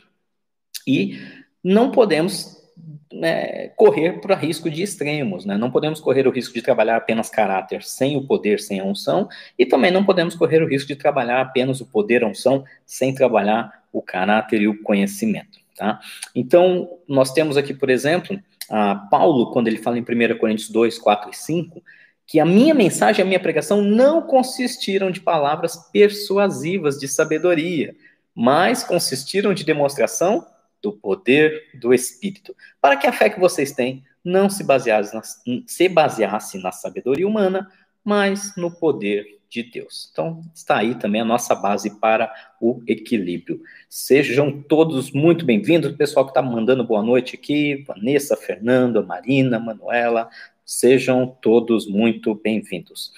e 0.86 1.20
não 1.62 1.92
podemos 1.92 2.56
né, 3.12 3.70
correr 3.70 4.22
para 4.22 4.36
risco 4.36 4.70
de 4.70 4.84
extremos, 4.84 5.44
né? 5.44 5.58
Não 5.58 5.72
podemos 5.72 6.00
correr 6.00 6.28
o 6.28 6.32
risco 6.32 6.54
de 6.54 6.62
trabalhar 6.62 6.96
apenas 6.96 7.30
caráter 7.30 7.82
sem 7.82 8.16
o 8.16 8.26
poder, 8.26 8.60
sem 8.60 8.80
a 8.80 8.84
unção, 8.86 9.28
e 9.58 9.66
também 9.66 9.92
não 9.92 10.06
podemos 10.06 10.36
correr 10.36 10.62
o 10.62 10.68
risco 10.68 10.88
de 10.88 10.96
trabalhar 10.96 11.42
apenas 11.42 11.82
o 11.82 11.86
poder, 11.86 12.24
a 12.24 12.28
unção, 12.28 12.64
sem 12.86 13.14
trabalhar 13.14 13.84
o 13.92 14.02
caráter 14.02 14.62
e 14.62 14.68
o 14.68 14.82
conhecimento, 14.84 15.60
tá? 15.76 16.00
Então, 16.36 16.88
nós 17.08 17.34
temos 17.34 17.58
aqui, 17.58 17.74
por 17.74 17.90
exemplo, 17.90 18.40
Paulo, 19.10 19.52
quando 19.52 19.68
ele 19.68 19.78
fala 19.78 19.98
em 19.98 20.02
1 20.02 20.38
Coríntios 20.38 20.70
2, 20.70 21.00
4 21.00 21.32
e 21.32 21.36
5, 21.36 21.82
que 22.28 22.42
a 22.42 22.46
minha 22.46 22.74
mensagem, 22.74 23.24
a 23.24 23.26
minha 23.26 23.40
pregação 23.40 23.82
não 23.82 24.22
consistiram 24.22 25.10
de 25.10 25.22
palavras 25.22 25.78
persuasivas 25.94 27.00
de 27.00 27.08
sabedoria, 27.08 27.96
mas 28.36 28.84
consistiram 28.84 29.54
de 29.54 29.64
demonstração 29.64 30.46
do 30.82 30.92
poder 30.92 31.72
do 31.80 31.94
Espírito, 31.94 32.54
para 32.82 32.98
que 32.98 33.08
a 33.08 33.14
fé 33.14 33.30
que 33.30 33.40
vocês 33.40 33.72
têm 33.72 34.04
não 34.24 34.50
se 34.50 34.64
baseasse 34.64 35.16
na, 35.16 35.22
se 35.66 35.88
baseasse 35.88 36.62
na 36.62 36.72
sabedoria 36.72 37.26
humana, 37.26 37.72
mas 38.04 38.54
no 38.58 38.70
poder 38.70 39.38
de 39.50 39.64
Deus. 39.64 40.10
Então, 40.12 40.44
está 40.54 40.78
aí 40.78 40.96
também 40.96 41.22
a 41.22 41.26
nossa 41.26 41.56
base 41.56 41.98
para 42.00 42.34
o 42.60 42.82
equilíbrio. 42.86 43.62
Sejam 43.90 44.62
todos 44.62 45.12
muito 45.12 45.46
bem-vindos, 45.46 45.96
pessoal 45.96 46.26
que 46.26 46.32
está 46.32 46.42
mandando 46.42 46.84
boa 46.84 47.02
noite 47.02 47.36
aqui, 47.36 47.86
Vanessa, 47.88 48.36
Fernanda, 48.36 49.02
Marina, 49.02 49.58
Manuela, 49.58 50.30
sejam 50.68 51.26
todos 51.42 51.88
muito 51.88 52.36
bem-vindos. 52.36 53.14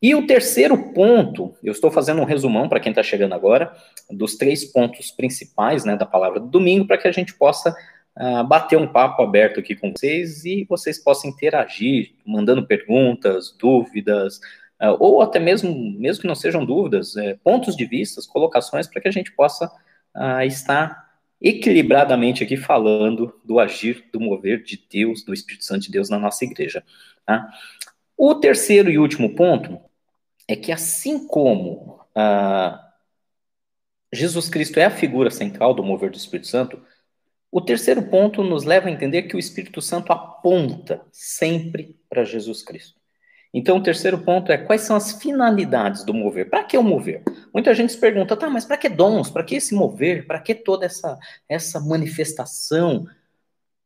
E 0.00 0.14
o 0.14 0.26
terceiro 0.26 0.94
ponto, 0.94 1.54
eu 1.62 1.72
estou 1.72 1.90
fazendo 1.90 2.22
um 2.22 2.24
resumão 2.24 2.70
para 2.70 2.80
quem 2.80 2.90
está 2.90 3.02
chegando 3.02 3.34
agora, 3.34 3.70
dos 4.10 4.36
três 4.36 4.64
pontos 4.64 5.10
principais 5.10 5.84
né, 5.84 5.94
da 5.94 6.06
palavra 6.06 6.40
do 6.40 6.46
domingo, 6.46 6.86
para 6.86 6.96
que 6.96 7.06
a 7.06 7.12
gente 7.12 7.34
possa 7.34 7.76
uh, 8.18 8.42
bater 8.44 8.78
um 8.78 8.86
papo 8.86 9.22
aberto 9.22 9.60
aqui 9.60 9.76
com 9.76 9.92
vocês 9.92 10.46
e 10.46 10.64
vocês 10.64 10.98
possam 10.98 11.30
interagir, 11.30 12.14
mandando 12.24 12.66
perguntas, 12.66 13.54
dúvidas, 13.58 14.38
uh, 14.80 14.96
ou 14.98 15.20
até 15.20 15.38
mesmo, 15.38 15.74
mesmo 15.98 16.22
que 16.22 16.28
não 16.28 16.34
sejam 16.34 16.64
dúvidas, 16.64 17.14
uh, 17.14 17.38
pontos 17.44 17.76
de 17.76 17.84
vista, 17.84 18.22
colocações, 18.30 18.86
para 18.86 19.02
que 19.02 19.08
a 19.08 19.12
gente 19.12 19.32
possa 19.32 19.70
ah, 20.14 20.46
estar 20.46 21.05
equilibradamente 21.40 22.42
aqui 22.42 22.56
falando 22.56 23.38
do 23.44 23.58
agir, 23.58 24.04
do 24.12 24.20
mover 24.20 24.62
de 24.62 24.82
Deus, 24.90 25.22
do 25.22 25.34
Espírito 25.34 25.64
Santo 25.64 25.82
de 25.82 25.90
Deus 25.90 26.08
na 26.08 26.18
nossa 26.18 26.44
igreja. 26.44 26.84
Tá? 27.24 27.48
O 28.16 28.34
terceiro 28.34 28.90
e 28.90 28.98
último 28.98 29.34
ponto 29.34 29.78
é 30.48 30.56
que, 30.56 30.72
assim 30.72 31.26
como 31.26 32.00
ah, 32.14 32.82
Jesus 34.12 34.48
Cristo 34.48 34.78
é 34.78 34.84
a 34.84 34.90
figura 34.90 35.30
central 35.30 35.74
do 35.74 35.82
mover 35.82 36.10
do 36.10 36.16
Espírito 36.16 36.46
Santo, 36.46 36.82
o 37.50 37.60
terceiro 37.60 38.02
ponto 38.02 38.42
nos 38.42 38.64
leva 38.64 38.88
a 38.88 38.90
entender 38.90 39.24
que 39.24 39.36
o 39.36 39.38
Espírito 39.38 39.80
Santo 39.82 40.12
aponta 40.12 41.06
sempre 41.12 41.96
para 42.08 42.24
Jesus 42.24 42.62
Cristo. 42.62 42.95
Então, 43.58 43.78
o 43.78 43.82
terceiro 43.82 44.18
ponto 44.18 44.52
é 44.52 44.58
quais 44.58 44.82
são 44.82 44.94
as 44.94 45.12
finalidades 45.12 46.04
do 46.04 46.12
mover. 46.12 46.50
Para 46.50 46.62
que 46.62 46.76
o 46.76 46.82
mover? 46.82 47.22
Muita 47.54 47.74
gente 47.74 47.90
se 47.90 47.98
pergunta, 47.98 48.36
tá, 48.36 48.50
mas 48.50 48.66
para 48.66 48.76
que 48.76 48.86
dons? 48.86 49.30
Para 49.30 49.42
que 49.42 49.54
esse 49.54 49.74
mover? 49.74 50.26
Para 50.26 50.38
que 50.38 50.54
toda 50.54 50.84
essa, 50.84 51.18
essa 51.48 51.80
manifestação? 51.80 53.06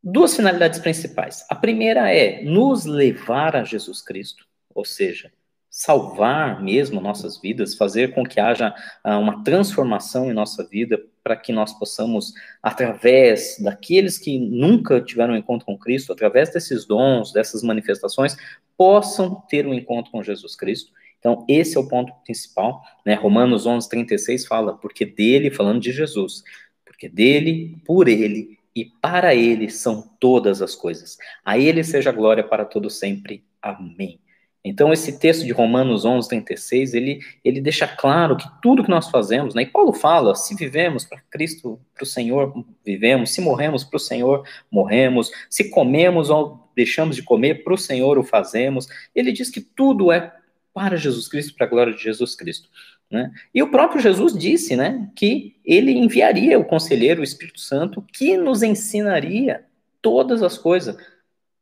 Duas 0.03 0.35
finalidades 0.35 0.81
principais. 0.81 1.47
A 1.49 1.55
primeira 1.55 2.13
é 2.13 2.43
nos 2.43 2.85
levar 2.85 3.55
a 3.55 3.63
Jesus 3.63 4.03
Cristo, 4.03 4.45
ou 4.75 4.85
seja, 4.85 5.31
salvar 5.71 6.61
mesmo 6.61 7.01
nossas 7.01 7.41
vidas, 7.41 7.77
fazer 7.77 8.13
com 8.13 8.25
que 8.25 8.41
haja 8.41 8.75
uh, 9.05 9.11
uma 9.19 9.45
transformação 9.45 10.29
em 10.29 10.35
nossa 10.35 10.67
vida, 10.67 11.01
para 11.23 11.37
que 11.37 11.53
nós 11.53 11.73
possamos, 11.79 12.33
através 12.61 13.57
daqueles 13.63 14.19
que 14.19 14.39
nunca 14.39 15.01
tiveram 15.01 15.35
um 15.35 15.37
encontro 15.37 15.65
com 15.65 15.79
Cristo, 15.79 16.13
através 16.13 16.53
desses 16.53 16.85
dons, 16.85 17.33
dessas 17.33 17.63
manifestações, 17.63 18.37
possam 18.77 19.43
ter 19.49 19.67
um 19.67 19.75
encontro 19.75 20.11
com 20.11 20.23
Jesus 20.23 20.57
Cristo. 20.57 20.91
Então, 21.21 21.45
esse 21.49 21.77
é 21.77 21.81
o 21.81 21.87
ponto 21.87 22.13
principal. 22.25 22.83
Né? 23.07 23.15
Romanos 23.15 23.67
11, 23.67 23.89
36 23.89 24.47
fala, 24.47 24.77
porque 24.77 25.05
dele, 25.05 25.51
falando 25.51 25.81
de 25.81 25.93
Jesus, 25.93 26.43
porque 26.85 27.09
dele, 27.09 27.77
por 27.87 28.09
ele 28.09 28.59
e 28.75 28.87
para 28.87 29.35
ele 29.35 29.71
são 29.71 30.11
todas 30.19 30.63
as 30.63 30.75
coisas. 30.75 31.19
A 31.45 31.59
ele 31.59 31.85
seja 31.85 32.11
glória 32.11 32.43
para 32.43 32.65
todo 32.65 32.89
sempre. 32.89 33.45
Amém. 33.61 34.19
Então, 34.63 34.93
esse 34.93 35.19
texto 35.19 35.45
de 35.45 35.53
Romanos 35.53 36.05
11, 36.05 36.29
36, 36.29 36.93
ele, 36.93 37.21
ele 37.43 37.61
deixa 37.63 37.89
claro 37.89 38.37
que 38.37 38.47
tudo 38.61 38.85
que 38.85 38.91
nós 38.91 39.09
fazemos, 39.09 39.55
né, 39.55 39.63
e 39.63 39.67
Paulo 39.67 39.93
fala, 39.93 40.35
se 40.35 40.55
vivemos 40.55 41.05
para 41.05 41.21
Cristo, 41.31 41.81
para 41.95 42.05
o 42.05 42.07
Senhor, 42.07 42.65
vivemos, 42.85 43.31
se 43.31 43.41
morremos 43.41 43.85
para 43.85 43.97
o 43.97 44.01
Senhor, 44.01 44.47
morremos, 44.71 45.31
se 45.49 45.71
comemos 45.71 46.29
ou 46.29 46.71
deixamos 46.77 47.17
de 47.17 47.23
comer, 47.23 47.65
para 47.65 47.73
o 47.73 47.79
Senhor 47.79 48.19
o 48.19 48.23
fazemos. 48.23 48.87
Ele 49.15 49.33
diz 49.33 49.51
que 49.51 49.63
tudo 49.63 50.13
é 50.13 50.31
para 50.75 50.97
Jesus 50.97 51.27
Cristo, 51.27 51.55
para 51.55 51.67
a 51.67 51.71
glória 51.71 51.95
de 51.95 52.03
Jesus 52.03 52.35
Cristo. 52.35 52.69
Né? 53.11 53.31
E 53.55 53.63
o 53.63 53.71
próprio 53.71 54.01
Jesus 54.01 54.33
disse 54.39 54.77
né, 54.77 55.11
que 55.17 55.57
ele 55.65 55.93
enviaria 55.93 56.59
o 56.59 56.65
conselheiro, 56.65 57.23
o 57.23 57.25
Espírito 57.25 57.61
Santo, 57.61 58.05
que 58.13 58.37
nos 58.37 58.63
ensinaria 58.63 59.65
todas 60.01 60.43
as 60.43 60.57
coisas, 60.57 60.97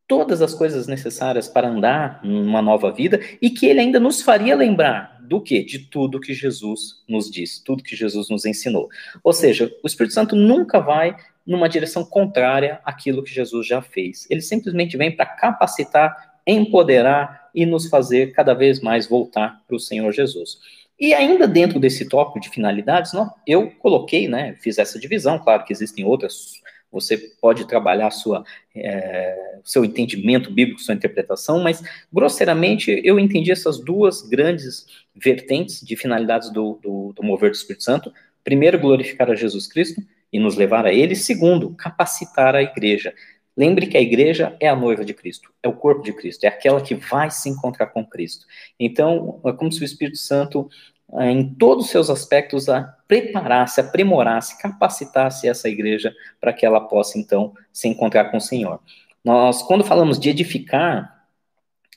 todas 0.08 0.40
as 0.40 0.54
coisas 0.54 0.86
necessárias 0.86 1.46
para 1.46 1.68
andar 1.68 2.20
numa 2.24 2.62
nova 2.62 2.90
vida 2.90 3.20
e 3.40 3.50
que 3.50 3.66
ele 3.66 3.80
ainda 3.80 4.00
nos 4.00 4.22
faria 4.22 4.56
lembrar 4.56 5.18
do 5.20 5.40
que? 5.40 5.62
De 5.62 5.78
tudo 5.78 6.18
que 6.18 6.32
Jesus 6.32 7.04
nos 7.06 7.30
disse, 7.30 7.62
tudo 7.62 7.82
que 7.82 7.94
Jesus 7.94 8.30
nos 8.30 8.46
ensinou. 8.46 8.88
Ou 9.22 9.34
seja, 9.34 9.70
o 9.84 9.86
Espírito 9.86 10.14
Santo 10.14 10.34
nunca 10.34 10.80
vai 10.80 11.14
numa 11.46 11.68
direção 11.68 12.04
contrária 12.04 12.80
àquilo 12.84 13.22
que 13.22 13.32
Jesus 13.32 13.66
já 13.66 13.82
fez. 13.82 14.26
Ele 14.30 14.40
simplesmente 14.40 14.96
vem 14.96 15.14
para 15.14 15.26
capacitar, 15.26 16.40
empoderar 16.46 17.50
e 17.54 17.66
nos 17.66 17.88
fazer 17.88 18.32
cada 18.32 18.54
vez 18.54 18.80
mais 18.80 19.06
voltar 19.06 19.62
para 19.66 19.76
o 19.76 19.80
Senhor 19.80 20.10
Jesus. 20.12 20.58
E 20.98 21.14
ainda 21.14 21.46
dentro 21.46 21.78
desse 21.78 22.08
tópico 22.08 22.40
de 22.40 22.48
finalidades, 22.48 23.12
eu 23.46 23.70
coloquei, 23.78 24.26
né, 24.26 24.56
fiz 24.60 24.78
essa 24.78 24.98
divisão, 24.98 25.38
claro 25.38 25.64
que 25.64 25.72
existem 25.72 26.04
outras, 26.04 26.60
você 26.90 27.18
pode 27.18 27.66
trabalhar 27.66 28.10
sua, 28.10 28.44
é, 28.74 29.58
seu 29.64 29.84
entendimento 29.84 30.50
bíblico, 30.50 30.80
sua 30.80 30.94
interpretação, 30.94 31.60
mas 31.60 31.82
grosseiramente 32.12 33.00
eu 33.04 33.18
entendi 33.18 33.52
essas 33.52 33.78
duas 33.78 34.22
grandes 34.22 34.86
vertentes 35.14 35.80
de 35.80 35.96
finalidades 35.96 36.50
do, 36.50 36.78
do, 36.82 37.12
do 37.12 37.22
mover 37.22 37.50
do 37.50 37.56
Espírito 37.56 37.84
Santo. 37.84 38.12
Primeiro, 38.42 38.78
glorificar 38.78 39.30
a 39.30 39.34
Jesus 39.34 39.66
Cristo 39.66 40.02
e 40.32 40.38
nos 40.38 40.56
levar 40.56 40.86
a 40.86 40.92
Ele. 40.92 41.14
Segundo, 41.14 41.74
capacitar 41.74 42.54
a 42.54 42.62
igreja. 42.62 43.12
Lembre 43.56 43.88
que 43.88 43.96
a 43.96 44.00
igreja 44.00 44.56
é 44.60 44.68
a 44.68 44.76
noiva 44.76 45.04
de 45.04 45.12
Cristo, 45.12 45.50
é 45.60 45.68
o 45.68 45.72
corpo 45.72 46.00
de 46.00 46.12
Cristo, 46.12 46.44
é 46.44 46.46
aquela 46.46 46.80
que 46.80 46.94
vai 46.94 47.28
se 47.28 47.48
encontrar 47.48 47.88
com 47.88 48.06
Cristo. 48.06 48.46
Então, 48.78 49.40
é 49.44 49.52
como 49.52 49.72
se 49.72 49.82
o 49.82 49.84
Espírito 49.84 50.16
Santo 50.16 50.70
em 51.14 51.54
todos 51.54 51.86
os 51.86 51.90
seus 51.90 52.10
aspectos, 52.10 52.68
a 52.68 52.82
preparasse, 53.06 53.80
aprimorasse, 53.80 54.60
capacitasse 54.60 55.48
essa 55.48 55.68
igreja 55.68 56.14
para 56.40 56.52
que 56.52 56.66
ela 56.66 56.80
possa, 56.80 57.18
então, 57.18 57.54
se 57.72 57.88
encontrar 57.88 58.26
com 58.26 58.36
o 58.36 58.40
Senhor. 58.40 58.80
Nós, 59.24 59.62
quando 59.62 59.84
falamos 59.84 60.18
de 60.18 60.28
edificar, 60.28 61.26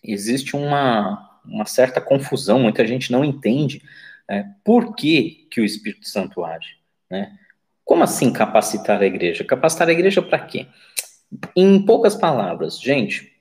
existe 0.03 0.55
uma, 0.55 1.39
uma 1.45 1.65
certa 1.65 1.99
confusão, 1.99 2.59
muita 2.59 2.87
gente 2.87 3.11
não 3.11 3.25
entende 3.25 3.81
é, 4.27 4.45
por 4.63 4.95
que, 4.95 5.47
que 5.51 5.59
o 5.59 5.65
Espírito 5.65 6.07
Santo 6.07 6.43
age. 6.43 6.77
Né? 7.09 7.37
Como 7.83 8.03
assim 8.03 8.31
capacitar 8.31 9.01
a 9.01 9.05
igreja? 9.05 9.43
Capacitar 9.43 9.89
a 9.89 9.91
igreja 9.91 10.21
para 10.21 10.39
quê? 10.39 10.67
Em 11.55 11.85
poucas 11.85 12.15
palavras, 12.15 12.79
gente, 12.79 13.31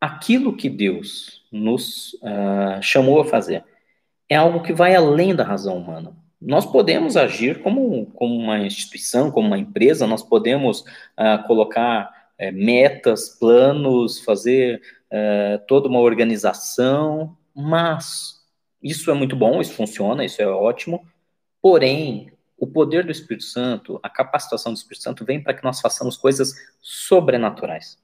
aquilo 0.00 0.56
que 0.56 0.70
Deus 0.70 1.42
nos 1.52 2.14
uh, 2.14 2.82
chamou 2.82 3.20
a 3.20 3.24
fazer, 3.24 3.64
é 4.28 4.36
algo 4.36 4.62
que 4.62 4.72
vai 4.72 4.94
além 4.94 5.34
da 5.34 5.44
razão 5.44 5.76
humana. 5.76 6.16
Nós 6.40 6.66
podemos 6.66 7.16
agir 7.16 7.62
como, 7.62 8.06
como 8.06 8.36
uma 8.36 8.58
instituição, 8.58 9.30
como 9.30 9.46
uma 9.46 9.58
empresa, 9.58 10.06
nós 10.06 10.22
podemos 10.22 10.80
uh, 10.80 11.46
colocar 11.46 12.10
uh, 12.38 12.52
metas, 12.52 13.30
planos, 13.38 14.20
fazer 14.20 14.82
uh, 15.10 15.64
toda 15.66 15.88
uma 15.88 16.00
organização, 16.00 17.36
mas 17.54 18.42
isso 18.82 19.10
é 19.10 19.14
muito 19.14 19.34
bom, 19.34 19.60
isso 19.60 19.72
funciona, 19.72 20.24
isso 20.24 20.42
é 20.42 20.46
ótimo, 20.46 21.06
porém, 21.62 22.30
o 22.58 22.66
poder 22.66 23.04
do 23.04 23.12
Espírito 23.12 23.44
Santo, 23.44 23.98
a 24.02 24.10
capacitação 24.10 24.72
do 24.72 24.76
Espírito 24.76 25.02
Santo 25.02 25.24
vem 25.24 25.42
para 25.42 25.54
que 25.54 25.64
nós 25.64 25.80
façamos 25.80 26.16
coisas 26.16 26.54
sobrenaturais. 26.80 27.98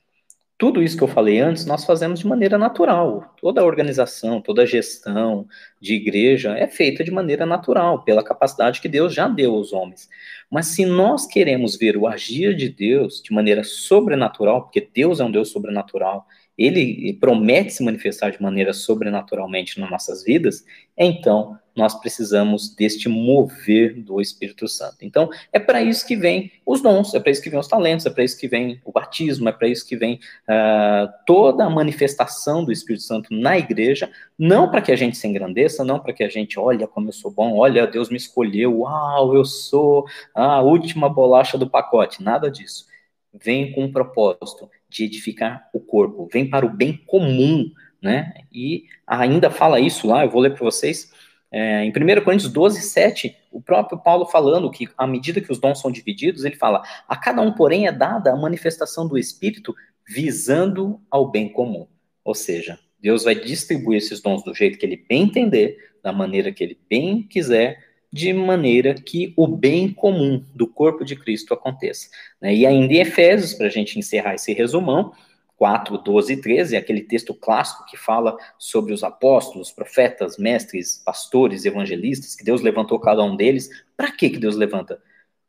Tudo 0.60 0.82
isso 0.82 0.94
que 0.94 1.02
eu 1.02 1.08
falei 1.08 1.40
antes, 1.40 1.64
nós 1.64 1.86
fazemos 1.86 2.20
de 2.20 2.26
maneira 2.26 2.58
natural. 2.58 3.34
Toda 3.40 3.64
organização, 3.64 4.42
toda 4.42 4.66
gestão 4.66 5.48
de 5.80 5.94
igreja 5.94 6.54
é 6.54 6.66
feita 6.66 7.02
de 7.02 7.10
maneira 7.10 7.46
natural, 7.46 8.04
pela 8.04 8.22
capacidade 8.22 8.78
que 8.78 8.86
Deus 8.86 9.14
já 9.14 9.26
deu 9.26 9.54
aos 9.54 9.72
homens. 9.72 10.06
Mas 10.50 10.66
se 10.66 10.84
nós 10.84 11.26
queremos 11.26 11.78
ver 11.78 11.96
o 11.96 12.06
agir 12.06 12.54
de 12.54 12.68
Deus 12.68 13.22
de 13.22 13.32
maneira 13.32 13.64
sobrenatural, 13.64 14.64
porque 14.64 14.86
Deus 14.94 15.18
é 15.18 15.24
um 15.24 15.30
Deus 15.30 15.48
sobrenatural, 15.48 16.26
ele 16.58 17.14
promete 17.14 17.72
se 17.72 17.82
manifestar 17.82 18.28
de 18.28 18.42
maneira 18.42 18.74
sobrenaturalmente 18.74 19.80
nas 19.80 19.90
nossas 19.90 20.22
vidas, 20.22 20.62
então 20.94 21.58
nós 21.74 21.94
precisamos 21.94 22.74
deste 22.74 23.08
mover 23.08 24.02
do 24.02 24.20
Espírito 24.20 24.66
Santo. 24.68 24.98
Então, 25.02 25.30
é 25.52 25.58
para 25.58 25.82
isso 25.82 26.06
que 26.06 26.16
vem 26.16 26.50
os 26.66 26.80
dons, 26.80 27.14
é 27.14 27.20
para 27.20 27.30
isso 27.30 27.42
que 27.42 27.50
vem 27.50 27.58
os 27.58 27.68
talentos, 27.68 28.06
é 28.06 28.10
para 28.10 28.24
isso 28.24 28.38
que 28.38 28.48
vem 28.48 28.80
o 28.84 28.92
batismo, 28.92 29.48
é 29.48 29.52
para 29.52 29.68
isso 29.68 29.86
que 29.86 29.96
vem 29.96 30.14
uh, 30.48 31.12
toda 31.26 31.64
a 31.64 31.70
manifestação 31.70 32.64
do 32.64 32.72
Espírito 32.72 33.04
Santo 33.04 33.32
na 33.32 33.58
igreja, 33.58 34.10
não 34.38 34.70
para 34.70 34.82
que 34.82 34.92
a 34.92 34.96
gente 34.96 35.16
se 35.16 35.26
engrandeça, 35.26 35.84
não 35.84 35.98
para 35.98 36.12
que 36.12 36.24
a 36.24 36.28
gente, 36.28 36.58
olha 36.58 36.86
como 36.86 37.08
eu 37.08 37.12
sou 37.12 37.30
bom, 37.30 37.56
olha, 37.56 37.86
Deus 37.86 38.08
me 38.08 38.16
escolheu, 38.16 38.80
uau, 38.80 39.34
eu 39.34 39.44
sou 39.44 40.06
a 40.34 40.60
última 40.60 41.08
bolacha 41.08 41.56
do 41.56 41.68
pacote, 41.68 42.22
nada 42.22 42.50
disso. 42.50 42.86
Vem 43.32 43.72
com 43.72 43.84
um 43.84 43.92
propósito 43.92 44.68
de 44.88 45.04
edificar 45.04 45.68
o 45.72 45.78
corpo, 45.78 46.28
vem 46.32 46.48
para 46.48 46.66
o 46.66 46.70
bem 46.70 46.96
comum, 47.06 47.70
né? 48.02 48.32
E 48.52 48.84
ainda 49.06 49.50
fala 49.50 49.78
isso 49.78 50.06
lá, 50.06 50.24
eu 50.24 50.30
vou 50.30 50.40
ler 50.40 50.54
para 50.54 50.64
vocês, 50.64 51.12
é, 51.52 51.84
em 51.84 51.90
1 51.90 52.24
Coríntios 52.24 52.52
12, 52.52 52.80
7, 52.82 53.36
o 53.50 53.60
próprio 53.60 53.98
Paulo 53.98 54.26
falando 54.26 54.70
que, 54.70 54.88
à 54.96 55.06
medida 55.06 55.40
que 55.40 55.50
os 55.50 55.58
dons 55.58 55.80
são 55.80 55.90
divididos, 55.90 56.44
ele 56.44 56.56
fala: 56.56 56.82
a 57.08 57.16
cada 57.16 57.42
um, 57.42 57.52
porém, 57.52 57.86
é 57.86 57.92
dada 57.92 58.32
a 58.32 58.36
manifestação 58.36 59.06
do 59.06 59.18
Espírito 59.18 59.74
visando 60.06 61.00
ao 61.10 61.30
bem 61.30 61.48
comum. 61.48 61.86
Ou 62.24 62.34
seja, 62.34 62.78
Deus 63.00 63.24
vai 63.24 63.34
distribuir 63.34 63.98
esses 63.98 64.20
dons 64.20 64.44
do 64.44 64.54
jeito 64.54 64.78
que 64.78 64.86
ele 64.86 65.04
bem 65.08 65.22
entender, 65.22 65.76
da 66.02 66.12
maneira 66.12 66.52
que 66.52 66.62
ele 66.62 66.78
bem 66.88 67.22
quiser, 67.22 67.84
de 68.12 68.32
maneira 68.32 68.94
que 68.94 69.32
o 69.36 69.46
bem 69.46 69.92
comum 69.92 70.44
do 70.54 70.66
corpo 70.66 71.04
de 71.04 71.16
Cristo 71.16 71.54
aconteça. 71.54 72.08
Né? 72.40 72.54
E 72.54 72.66
ainda 72.66 72.92
em 72.92 72.98
Efésios, 72.98 73.54
para 73.54 73.66
a 73.66 73.70
gente 73.70 73.98
encerrar 73.98 74.34
esse 74.34 74.52
resumão, 74.52 75.12
4, 75.60 75.98
12 75.98 76.32
e 76.32 76.36
13, 76.38 76.74
aquele 76.74 77.02
texto 77.02 77.34
clássico 77.34 77.84
que 77.84 77.94
fala 77.94 78.34
sobre 78.58 78.94
os 78.94 79.04
apóstolos, 79.04 79.70
profetas, 79.70 80.38
mestres, 80.38 81.02
pastores, 81.04 81.66
evangelistas, 81.66 82.34
que 82.34 82.42
Deus 82.42 82.62
levantou 82.62 82.98
cada 82.98 83.22
um 83.22 83.36
deles. 83.36 83.68
Para 83.94 84.10
que 84.10 84.30
Deus 84.30 84.56
levanta? 84.56 85.02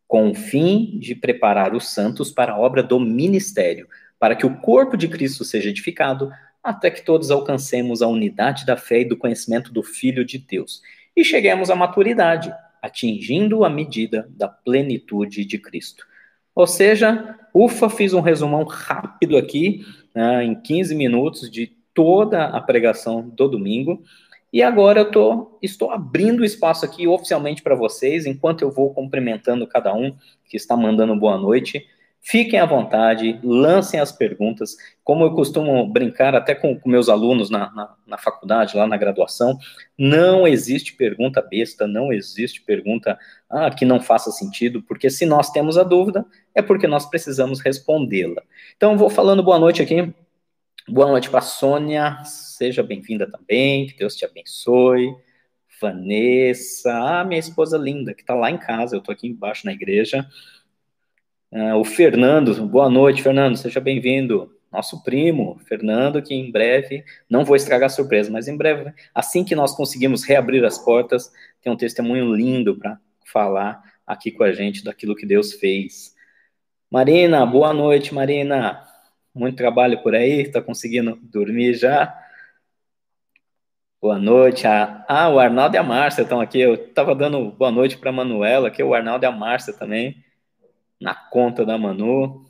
Com 0.06 0.32
o 0.32 0.36
fim 0.36 1.00
de 1.00 1.16
preparar 1.16 1.74
os 1.74 1.94
santos 1.94 2.30
para 2.30 2.52
a 2.52 2.60
obra 2.60 2.84
do 2.84 3.00
ministério, 3.00 3.88
para 4.20 4.36
que 4.36 4.46
o 4.46 4.58
corpo 4.58 4.98
de 4.98 5.08
Cristo 5.08 5.46
seja 5.46 5.70
edificado, 5.70 6.30
até 6.62 6.92
que 6.92 7.06
todos 7.06 7.32
alcancemos 7.32 8.02
a 8.02 8.08
unidade 8.08 8.66
da 8.66 8.76
fé 8.76 9.00
e 9.00 9.06
do 9.06 9.16
conhecimento 9.16 9.72
do 9.72 9.82
Filho 9.82 10.26
de 10.26 10.38
Deus 10.38 10.82
e 11.16 11.24
cheguemos 11.24 11.70
à 11.70 11.76
maturidade, 11.76 12.54
atingindo 12.82 13.64
a 13.64 13.70
medida 13.70 14.28
da 14.32 14.50
plenitude 14.50 15.46
de 15.46 15.58
Cristo. 15.58 16.06
Ou 16.54 16.68
seja, 16.68 17.38
ufa, 17.54 17.90
fiz 17.90 18.14
um 18.14 18.20
resumão 18.20 18.64
rápido 18.66 19.38
aqui 19.38 19.86
né, 20.14 20.44
em 20.44 20.56
15 20.56 20.96
minutos 20.96 21.50
de 21.50 21.72
toda 21.94 22.46
a 22.46 22.62
pregação 22.62 23.22
do 23.22 23.48
domingo. 23.48 24.04
E 24.54 24.62
agora 24.62 25.02
eu 25.02 25.12
tô, 25.12 25.58
estou 25.62 25.92
abrindo 25.92 26.44
espaço 26.44 26.84
aqui 26.84 27.08
oficialmente 27.08 27.62
para 27.62 27.76
vocês, 27.76 28.26
enquanto 28.26 28.62
eu 28.62 28.72
vou 28.72 28.94
cumprimentando 28.94 29.66
cada 29.66 29.94
um 29.94 30.14
que 30.46 30.58
está 30.58 30.76
mandando 30.76 31.16
boa 31.16 31.38
noite. 31.38 31.88
Fiquem 32.24 32.60
à 32.60 32.66
vontade, 32.68 33.40
lancem 33.44 34.00
as 34.00 34.12
perguntas. 34.12 34.76
Como 35.04 35.24
eu 35.26 35.34
costumo 35.34 35.88
brincar 35.88 36.36
até 36.36 36.54
com, 36.54 36.80
com 36.80 36.88
meus 36.88 37.10
alunos 37.10 37.50
na, 37.50 37.72
na, 37.72 37.96
na, 38.06 38.18
faculdade, 38.18 38.78
lá 38.78 38.86
na 38.86 38.96
graduação, 38.96 39.58
não 39.98 40.48
existe 40.48 40.96
pergunta 40.96 41.42
besta, 41.42 41.88
não 41.88 42.14
existe 42.14 42.62
pergunta 42.62 43.18
ah, 43.50 43.72
que 43.72 43.86
não 43.86 44.00
faça 44.00 44.32
sentido, 44.32 44.84
porque 44.84 45.10
se 45.10 45.26
nós 45.26 45.50
temos 45.50 45.80
a 45.80 45.84
dúvida, 45.84 46.24
é 46.54 46.62
porque 46.62 46.86
nós 46.86 47.08
precisamos 47.08 47.60
respondê-la. 47.60 48.44
Então, 48.78 48.96
vou 48.98 49.10
falando 49.10 49.42
boa 49.42 49.58
noite 49.58 49.82
aqui. 49.82 50.14
Boa 50.88 51.08
noite 51.08 51.30
para 51.30 51.42
Sônia, 51.42 52.24
seja 52.24 52.84
bem-vinda 52.84 53.30
também, 53.30 53.88
que 53.88 53.98
Deus 53.98 54.16
te 54.16 54.26
abençoe. 54.26 55.16
Vanessa, 55.82 56.92
ah, 56.94 57.24
minha 57.24 57.40
esposa 57.40 57.78
linda, 57.78 58.14
que 58.14 58.22
está 58.22 58.36
lá 58.36 58.52
em 58.52 58.58
casa, 58.58 58.96
eu 58.96 59.00
estou 59.00 59.12
aqui 59.12 59.28
embaixo 59.28 59.66
na 59.66 59.74
igreja. 59.74 60.28
Uh, 61.52 61.76
o 61.76 61.84
Fernando, 61.84 62.66
boa 62.66 62.90
noite, 62.90 63.22
Fernando, 63.22 63.58
seja 63.58 63.82
bem-vindo. 63.82 64.56
Nosso 64.72 65.04
primo, 65.04 65.60
Fernando, 65.66 66.22
que 66.22 66.34
em 66.34 66.50
breve, 66.50 67.04
não 67.30 67.44
vou 67.44 67.58
estragar 67.58 67.88
a 67.88 67.90
surpresa, 67.90 68.32
mas 68.32 68.48
em 68.48 68.56
breve, 68.56 68.94
assim 69.14 69.44
que 69.44 69.54
nós 69.54 69.76
conseguimos 69.76 70.24
reabrir 70.24 70.64
as 70.64 70.78
portas, 70.78 71.30
tem 71.62 71.70
um 71.70 71.76
testemunho 71.76 72.34
lindo 72.34 72.78
para 72.78 72.98
falar 73.26 73.84
aqui 74.08 74.32
com 74.32 74.44
a 74.44 74.54
gente 74.54 74.82
daquilo 74.82 75.14
que 75.14 75.26
Deus 75.26 75.52
fez. 75.52 76.16
Marina, 76.90 77.46
boa 77.46 77.74
noite, 77.74 78.14
Marina. 78.14 78.82
Muito 79.36 79.58
trabalho 79.58 80.02
por 80.02 80.16
aí, 80.16 80.44
está 80.44 80.62
conseguindo 80.62 81.18
dormir 81.22 81.74
já? 81.74 82.18
Boa 84.02 84.18
noite. 84.18 84.66
Ah, 84.66 85.04
ah, 85.06 85.30
o 85.30 85.38
Arnaldo 85.38 85.76
e 85.76 85.78
a 85.78 85.84
Márcia 85.84 86.22
estão 86.22 86.40
aqui. 86.40 86.62
Eu 86.62 86.76
estava 86.76 87.14
dando 87.14 87.52
boa 87.52 87.72
noite 87.72 87.98
para 87.98 88.10
a 88.10 88.14
Manuela, 88.14 88.70
aqui 88.70 88.82
o 88.82 88.94
Arnaldo 88.94 89.26
e 89.26 89.28
a 89.28 89.32
Márcia 89.32 89.74
também 89.74 90.24
na 91.02 91.16
conta 91.16 91.66
da 91.66 91.80
Manu. 91.80 92.46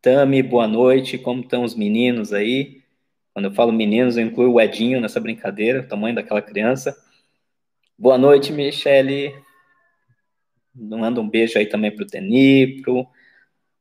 Tami, 0.00 0.40
boa 0.40 0.68
noite. 0.68 1.18
Como 1.18 1.40
estão 1.40 1.64
os 1.64 1.74
meninos 1.74 2.32
aí? 2.32 2.80
Quando 3.34 3.46
eu 3.46 3.52
falo 3.52 3.72
meninos, 3.72 4.16
eu 4.16 4.24
incluo 4.24 4.52
o 4.52 4.60
Edinho 4.60 5.00
nessa 5.00 5.18
brincadeira, 5.18 5.80
o 5.80 5.88
tamanho 5.88 6.14
daquela 6.14 6.40
criança. 6.40 6.96
Boa 7.98 8.16
noite, 8.16 8.52
Michele. 8.52 9.34
Manda 10.72 11.20
um 11.20 11.28
beijo 11.28 11.58
aí 11.58 11.66
também 11.66 11.90
pro 11.90 12.06
Denipro. 12.06 13.06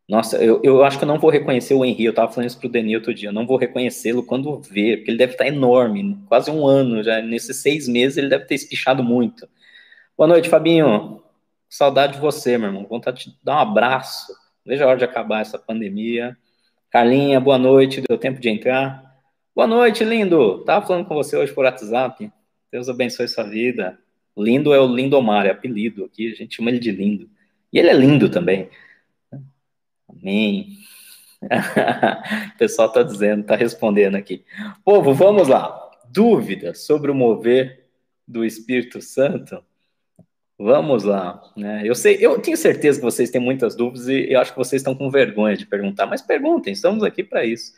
Nossa, 0.08 0.44
eu, 0.44 0.60
eu 0.64 0.84
acho 0.84 0.98
que 0.98 1.04
eu 1.04 1.08
não 1.08 1.20
vou 1.20 1.30
reconhecer 1.30 1.74
o 1.76 1.86
Henri. 1.86 2.06
Eu 2.06 2.14
tava 2.14 2.32
falando 2.32 2.50
isso 2.50 2.60
pro 2.60 2.68
Deni 2.68 2.96
outro 2.96 3.14
dia. 3.14 3.30
Eu 3.30 3.34
não 3.34 3.46
vou 3.46 3.56
reconhecê-lo 3.56 4.24
quando 4.24 4.60
ver, 4.60 4.98
porque 4.98 5.12
ele 5.12 5.18
deve 5.18 5.34
estar 5.34 5.48
enorme, 5.48 6.18
quase 6.28 6.50
um 6.50 6.66
ano 6.66 7.04
já. 7.04 7.22
Nesses 7.22 7.58
seis 7.58 7.88
meses 7.88 8.18
ele 8.18 8.30
deve 8.30 8.46
ter 8.46 8.56
espichado 8.56 9.04
muito. 9.04 9.48
Boa 10.18 10.28
noite, 10.28 10.50
Fabinho. 10.50 11.21
Saudade 11.72 12.16
de 12.16 12.20
você, 12.20 12.58
meu 12.58 12.68
irmão. 12.68 12.86
Vontade 12.86 13.30
de 13.30 13.38
dar 13.42 13.56
um 13.56 13.60
abraço. 13.60 14.36
Veja 14.66 14.84
a 14.84 14.88
hora 14.90 14.98
de 14.98 15.06
acabar 15.06 15.40
essa 15.40 15.58
pandemia. 15.58 16.38
Carlinha, 16.90 17.40
boa 17.40 17.58
noite. 17.58 18.02
Deu 18.02 18.18
tempo 18.18 18.42
de 18.42 18.50
entrar. 18.50 19.02
Boa 19.56 19.66
noite, 19.66 20.04
lindo. 20.04 20.66
Tava 20.66 20.86
falando 20.86 21.06
com 21.06 21.16
você 21.16 21.38
hoje 21.38 21.54
por 21.54 21.64
WhatsApp. 21.64 22.30
Deus 22.70 22.90
abençoe 22.90 23.26
sua 23.30 23.46
vida. 23.46 23.98
Lindo 24.38 24.74
é 24.74 24.82
o 24.82 24.94
Lindomar, 24.94 25.46
é 25.46 25.52
apelido 25.52 26.04
aqui. 26.04 26.34
A 26.34 26.36
gente 26.36 26.58
chama 26.58 26.72
ele 26.72 26.80
de 26.80 26.92
lindo. 26.92 27.30
E 27.72 27.80
ele 27.80 27.90
é 27.90 27.94
lindo 27.94 28.30
também. 28.30 28.70
Amém. 30.10 30.78
o 32.54 32.58
pessoal 32.58 32.90
está 32.90 33.02
dizendo, 33.02 33.44
está 33.44 33.56
respondendo 33.56 34.16
aqui. 34.16 34.44
Povo, 34.84 35.14
vamos 35.14 35.48
lá. 35.48 35.90
Dúvidas 36.10 36.86
sobre 36.86 37.10
o 37.12 37.16
mover 37.16 37.88
do 38.28 38.44
Espírito 38.44 39.02
Santo? 39.02 39.64
Vamos 40.64 41.04
lá, 41.04 41.42
né? 41.58 41.82
Eu 41.84 41.96
sei, 41.96 42.18
eu 42.22 42.40
tenho 42.40 42.56
certeza 42.56 43.00
que 43.00 43.04
vocês 43.04 43.32
têm 43.32 43.42
muitas 43.42 43.76
dúvidas 43.76 44.08
e 44.08 44.32
eu 44.32 44.40
acho 44.40 44.52
que 44.52 44.60
vocês 44.60 44.80
estão 44.80 44.94
com 44.94 45.10
vergonha 45.10 45.58
de 45.58 45.66
perguntar, 45.66 46.06
mas 46.06 46.22
perguntem, 46.22 46.72
estamos 46.72 47.04
aqui 47.04 47.24
para 47.24 47.44
isso. 47.44 47.74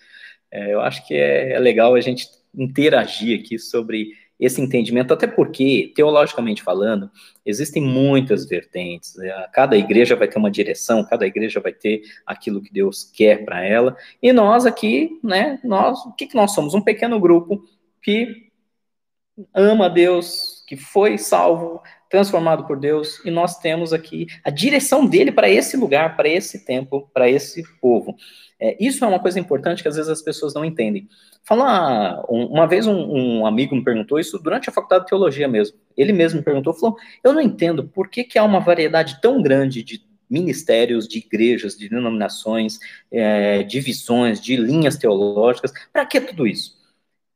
É, 0.51 0.73
eu 0.73 0.81
acho 0.81 1.07
que 1.07 1.13
é, 1.13 1.53
é, 1.53 1.59
legal 1.59 1.95
a 1.95 2.01
gente 2.01 2.27
interagir 2.53 3.39
aqui 3.39 3.57
sobre 3.57 4.09
esse 4.37 4.59
entendimento, 4.61 5.13
até 5.13 5.25
porque, 5.25 5.93
teologicamente 5.95 6.61
falando, 6.61 7.09
existem 7.45 7.81
muitas 7.81 8.45
vertentes. 8.45 9.15
Né? 9.15 9.31
Cada 9.53 9.77
igreja 9.77 10.17
vai 10.17 10.27
ter 10.27 10.37
uma 10.37 10.51
direção, 10.51 11.05
cada 11.05 11.25
igreja 11.25 11.61
vai 11.61 11.71
ter 11.71 12.01
aquilo 12.25 12.61
que 12.61 12.73
Deus 12.73 13.05
quer 13.05 13.45
para 13.45 13.63
ela. 13.63 13.95
E 14.21 14.33
nós 14.33 14.65
aqui, 14.65 15.21
né? 15.23 15.57
Nós, 15.63 16.05
o 16.05 16.11
que, 16.11 16.27
que 16.27 16.35
nós 16.35 16.51
somos? 16.53 16.73
Um 16.73 16.81
pequeno 16.81 17.17
grupo 17.17 17.63
que 18.01 18.51
ama 19.53 19.89
Deus, 19.89 20.63
que 20.67 20.75
foi 20.75 21.17
salvo, 21.17 21.81
transformado 22.13 22.67
por 22.67 22.77
Deus, 22.77 23.19
e 23.25 23.31
nós 23.31 23.57
temos 23.57 23.91
aqui 23.91 24.27
a 24.43 24.51
direção 24.51 25.03
dele 25.03 25.31
para 25.31 25.49
esse 25.49 25.75
lugar, 25.75 26.15
para 26.15 26.29
esse 26.29 26.63
tempo, 26.63 27.09
para 27.11 27.27
esse 27.27 27.63
povo. 27.81 28.15
É, 28.59 28.77
isso 28.79 29.03
é 29.03 29.07
uma 29.07 29.19
coisa 29.19 29.39
importante 29.39 29.81
que 29.81 29.87
às 29.87 29.95
vezes 29.95 30.11
as 30.11 30.21
pessoas 30.21 30.53
não 30.53 30.63
entendem. 30.63 31.09
Falar, 31.43 32.23
uma 32.29 32.67
vez 32.67 32.85
um, 32.85 32.93
um, 32.93 33.45
amigo 33.47 33.75
me 33.75 33.83
perguntou 33.83 34.19
isso 34.19 34.37
durante 34.37 34.69
a 34.69 34.71
faculdade 34.71 35.05
de 35.05 35.09
teologia 35.09 35.47
mesmo. 35.47 35.75
Ele 35.97 36.13
mesmo 36.13 36.37
me 36.37 36.45
perguntou, 36.45 36.71
falou: 36.75 36.95
eu 37.23 37.33
não 37.33 37.41
entendo 37.41 37.83
por 37.83 38.07
que, 38.07 38.23
que 38.23 38.37
há 38.37 38.43
uma 38.43 38.59
variedade 38.59 39.19
tão 39.19 39.41
grande 39.41 39.81
de 39.81 39.99
ministérios, 40.29 41.07
de 41.07 41.17
igrejas, 41.17 41.75
de 41.75 41.89
denominações, 41.89 42.77
é, 43.11 43.63
de 43.63 43.79
visões, 43.79 44.39
de 44.39 44.55
linhas 44.55 44.97
teológicas. 44.97 45.73
Para 45.91 46.05
que 46.05 46.21
tudo 46.21 46.45
isso? 46.45 46.77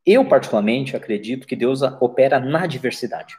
Eu, 0.05 0.23
particularmente, 0.23 0.95
acredito 0.95 1.47
que 1.47 1.55
Deus 1.55 1.81
opera 1.81 2.39
na 2.39 2.67
diversidade. 2.67 3.35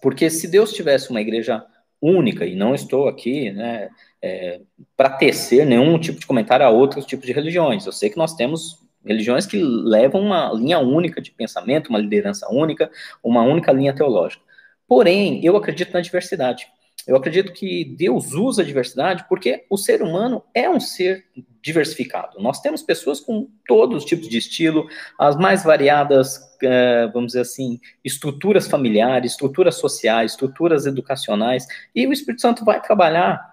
Porque 0.00 0.28
se 0.30 0.48
Deus 0.48 0.72
tivesse 0.72 1.10
uma 1.10 1.20
igreja 1.20 1.64
única, 2.00 2.44
e 2.44 2.54
não 2.54 2.74
estou 2.74 3.08
aqui 3.08 3.50
né, 3.50 3.88
é, 4.22 4.60
para 4.96 5.10
tecer 5.10 5.64
nenhum 5.64 5.98
tipo 5.98 6.20
de 6.20 6.26
comentário 6.26 6.66
a 6.66 6.70
outros 6.70 7.06
tipos 7.06 7.26
de 7.26 7.32
religiões, 7.32 7.86
eu 7.86 7.92
sei 7.92 8.10
que 8.10 8.18
nós 8.18 8.34
temos 8.34 8.84
religiões 9.04 9.46
que 9.46 9.58
levam 9.58 10.20
uma 10.20 10.52
linha 10.52 10.78
única 10.78 11.22
de 11.22 11.30
pensamento, 11.30 11.88
uma 11.88 11.98
liderança 11.98 12.48
única, 12.50 12.90
uma 13.22 13.42
única 13.42 13.72
linha 13.72 13.94
teológica. 13.94 14.42
Porém, 14.86 15.44
eu 15.44 15.56
acredito 15.56 15.92
na 15.92 16.00
diversidade. 16.00 16.66
Eu 17.06 17.16
acredito 17.16 17.52
que 17.52 17.84
Deus 17.84 18.32
usa 18.32 18.62
a 18.62 18.64
diversidade 18.64 19.24
porque 19.28 19.64
o 19.70 19.76
ser 19.76 20.02
humano 20.02 20.42
é 20.52 20.68
um 20.68 20.80
ser 20.80 21.24
diversificado. 21.66 22.40
Nós 22.40 22.60
temos 22.60 22.80
pessoas 22.80 23.18
com 23.18 23.48
todos 23.66 24.04
os 24.04 24.04
tipos 24.04 24.28
de 24.28 24.38
estilo, 24.38 24.86
as 25.18 25.36
mais 25.36 25.64
variadas, 25.64 26.38
eh, 26.62 27.10
vamos 27.12 27.32
dizer 27.32 27.40
assim, 27.40 27.80
estruturas 28.04 28.68
familiares, 28.68 29.32
estruturas 29.32 29.74
sociais, 29.74 30.30
estruturas 30.30 30.86
educacionais, 30.86 31.66
e 31.92 32.06
o 32.06 32.12
Espírito 32.12 32.40
Santo 32.40 32.64
vai 32.64 32.80
trabalhar 32.80 33.44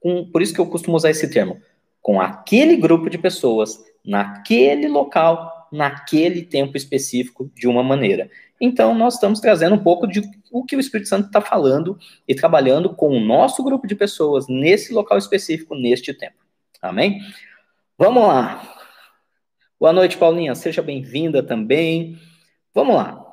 com, 0.00 0.24
por 0.30 0.40
isso 0.40 0.54
que 0.54 0.60
eu 0.60 0.66
costumo 0.66 0.96
usar 0.96 1.10
esse 1.10 1.28
termo, 1.28 1.60
com 2.00 2.22
aquele 2.22 2.74
grupo 2.74 3.10
de 3.10 3.18
pessoas, 3.18 3.78
naquele 4.02 4.88
local, 4.88 5.68
naquele 5.70 6.40
tempo 6.40 6.74
específico, 6.74 7.50
de 7.54 7.68
uma 7.68 7.82
maneira. 7.82 8.30
Então, 8.58 8.94
nós 8.94 9.14
estamos 9.14 9.40
trazendo 9.40 9.74
um 9.74 9.82
pouco 9.82 10.06
de 10.06 10.22
o 10.50 10.64
que 10.64 10.74
o 10.74 10.80
Espírito 10.80 11.10
Santo 11.10 11.26
está 11.26 11.42
falando 11.42 11.98
e 12.26 12.34
trabalhando 12.34 12.94
com 12.94 13.10
o 13.10 13.20
nosso 13.20 13.62
grupo 13.62 13.86
de 13.86 13.94
pessoas 13.94 14.46
nesse 14.48 14.90
local 14.90 15.18
específico, 15.18 15.74
neste 15.74 16.14
tempo. 16.14 16.48
Amém? 16.80 17.20
Vamos 18.00 18.22
lá. 18.28 18.62
Boa 19.80 19.92
noite, 19.92 20.16
Paulinha. 20.16 20.54
Seja 20.54 20.80
bem-vinda 20.80 21.42
também. 21.42 22.16
Vamos 22.72 22.94
lá. 22.94 23.26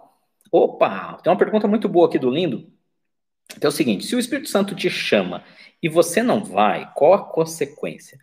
Opa, 0.51 1.19
tem 1.21 1.32
uma 1.32 1.38
pergunta 1.38 1.67
muito 1.67 1.88
boa 1.88 2.08
aqui 2.08 2.17
do 2.17 2.32
Lindo. 2.32 2.67
Então 3.56 3.67
é 3.67 3.71
o 3.71 3.71
seguinte: 3.71 4.08
se 4.08 4.15
o 4.15 4.19
Espírito 4.19 4.49
Santo 4.49 4.73
te 4.73 4.89
chama 4.89 5.43
e 5.84 5.88
você 5.88 6.23
não 6.23 6.43
vai, 6.43 6.91
qual 6.95 7.13
a 7.13 7.23
consequência? 7.23 8.17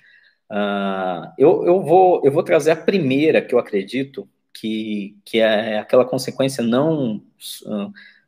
Uh, 0.50 1.30
eu, 1.38 1.64
eu, 1.64 1.80
vou, 1.80 2.20
eu 2.24 2.32
vou 2.32 2.42
trazer 2.42 2.72
a 2.72 2.76
primeira 2.76 3.40
que 3.40 3.54
eu 3.54 3.58
acredito, 3.60 4.28
que, 4.52 5.16
que 5.24 5.38
é 5.38 5.78
aquela 5.78 6.04
consequência 6.04 6.64
não, 6.64 7.22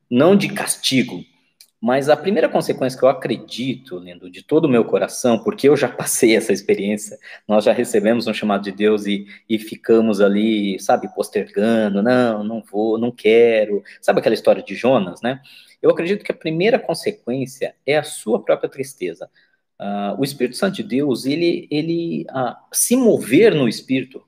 não 0.08 0.36
de 0.36 0.50
castigo, 0.50 1.24
mas 1.84 2.08
a 2.08 2.16
primeira 2.16 2.48
consequência 2.48 2.98
que 2.98 3.04
eu 3.04 3.10
acredito, 3.10 3.98
Lindo, 3.98 4.30
de 4.30 4.42
todo 4.42 4.64
o 4.64 4.68
meu 4.70 4.86
coração, 4.86 5.38
porque 5.38 5.68
eu 5.68 5.76
já 5.76 5.86
passei 5.92 6.34
essa 6.34 6.50
experiência, 6.50 7.18
nós 7.46 7.62
já 7.62 7.74
recebemos 7.74 8.26
um 8.26 8.32
chamado 8.32 8.62
de 8.64 8.72
Deus 8.72 9.04
e, 9.04 9.26
e 9.46 9.58
ficamos 9.58 10.18
ali, 10.18 10.80
sabe, 10.80 11.14
postergando, 11.14 12.02
não, 12.02 12.42
não 12.42 12.62
vou, 12.62 12.96
não 12.96 13.10
quero, 13.10 13.82
sabe 14.00 14.20
aquela 14.20 14.34
história 14.34 14.62
de 14.62 14.74
Jonas, 14.74 15.20
né? 15.20 15.42
Eu 15.82 15.90
acredito 15.90 16.24
que 16.24 16.32
a 16.32 16.34
primeira 16.34 16.78
consequência 16.78 17.74
é 17.84 17.98
a 17.98 18.02
sua 18.02 18.42
própria 18.42 18.70
tristeza. 18.70 19.28
Uh, 19.78 20.18
o 20.18 20.24
Espírito 20.24 20.56
Santo 20.56 20.76
de 20.76 20.84
Deus, 20.84 21.26
ele, 21.26 21.68
ele 21.70 22.24
uh, 22.30 22.56
se 22.72 22.96
mover 22.96 23.54
no 23.54 23.68
Espírito, 23.68 24.24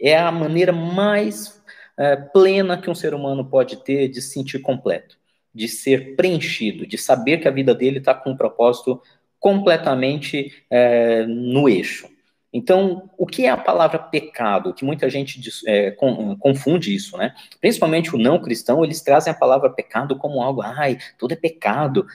é 0.00 0.16
a 0.16 0.32
maneira 0.32 0.72
mais 0.72 1.62
é, 1.98 2.16
plena 2.16 2.80
que 2.80 2.88
um 2.88 2.94
ser 2.94 3.12
humano 3.12 3.44
pode 3.44 3.76
ter 3.84 4.08
de 4.08 4.22
se 4.22 4.30
sentir 4.30 4.60
completo, 4.60 5.18
de 5.54 5.68
ser 5.68 6.16
preenchido, 6.16 6.86
de 6.86 6.96
saber 6.96 7.38
que 7.38 7.48
a 7.48 7.52
vida 7.52 7.74
dele 7.74 7.98
está 7.98 8.14
com 8.14 8.30
um 8.30 8.36
propósito 8.36 9.00
completamente 9.38 10.52
é, 10.70 11.26
no 11.26 11.68
eixo. 11.68 12.08
Então, 12.52 13.10
o 13.16 13.26
que 13.26 13.46
é 13.46 13.50
a 13.50 13.56
palavra 13.56 13.98
pecado? 13.98 14.74
Que 14.74 14.84
muita 14.84 15.08
gente 15.08 15.40
é, 15.66 15.90
confunde 16.38 16.94
isso, 16.94 17.16
né? 17.16 17.34
Principalmente 17.60 18.14
o 18.14 18.18
não 18.18 18.40
cristão, 18.40 18.84
eles 18.84 19.00
trazem 19.00 19.32
a 19.32 19.36
palavra 19.36 19.70
pecado 19.70 20.16
como 20.16 20.42
algo, 20.42 20.60
ai, 20.60 20.98
tudo 21.18 21.32
é 21.32 21.36
pecado. 21.36 22.06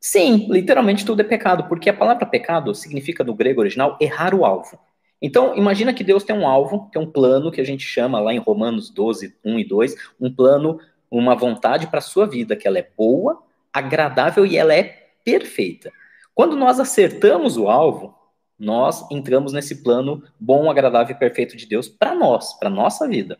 Sim, 0.00 0.48
literalmente 0.50 1.04
tudo 1.04 1.20
é 1.20 1.24
pecado, 1.24 1.68
porque 1.68 1.88
a 1.88 1.94
palavra 1.94 2.26
pecado 2.26 2.74
significa 2.74 3.22
no 3.22 3.34
grego 3.34 3.60
original 3.60 3.96
errar 4.00 4.34
o 4.34 4.44
alvo. 4.44 4.78
Então, 5.22 5.56
imagina 5.56 5.94
que 5.94 6.04
Deus 6.04 6.24
tem 6.24 6.36
um 6.36 6.46
alvo, 6.46 6.90
tem 6.92 7.00
um 7.00 7.10
plano 7.10 7.50
que 7.50 7.60
a 7.60 7.64
gente 7.64 7.84
chama 7.84 8.20
lá 8.20 8.34
em 8.34 8.38
Romanos 8.38 8.90
12, 8.90 9.36
1 9.44 9.58
e 9.58 9.64
2, 9.64 9.94
um 10.20 10.34
plano, 10.34 10.78
uma 11.10 11.34
vontade 11.34 11.86
para 11.86 11.98
a 11.98 12.02
sua 12.02 12.26
vida, 12.26 12.56
que 12.56 12.66
ela 12.66 12.78
é 12.78 12.88
boa, 12.96 13.42
agradável 13.72 14.44
e 14.44 14.56
ela 14.56 14.74
é 14.74 15.08
perfeita. 15.24 15.92
Quando 16.34 16.56
nós 16.56 16.78
acertamos 16.78 17.56
o 17.56 17.68
alvo, 17.68 18.14
nós 18.58 19.08
entramos 19.10 19.52
nesse 19.52 19.82
plano 19.82 20.22
bom, 20.38 20.70
agradável 20.70 21.14
e 21.14 21.18
perfeito 21.18 21.56
de 21.56 21.66
Deus 21.66 21.88
para 21.88 22.14
nós, 22.14 22.54
para 22.58 22.70
nossa 22.70 23.06
vida. 23.08 23.38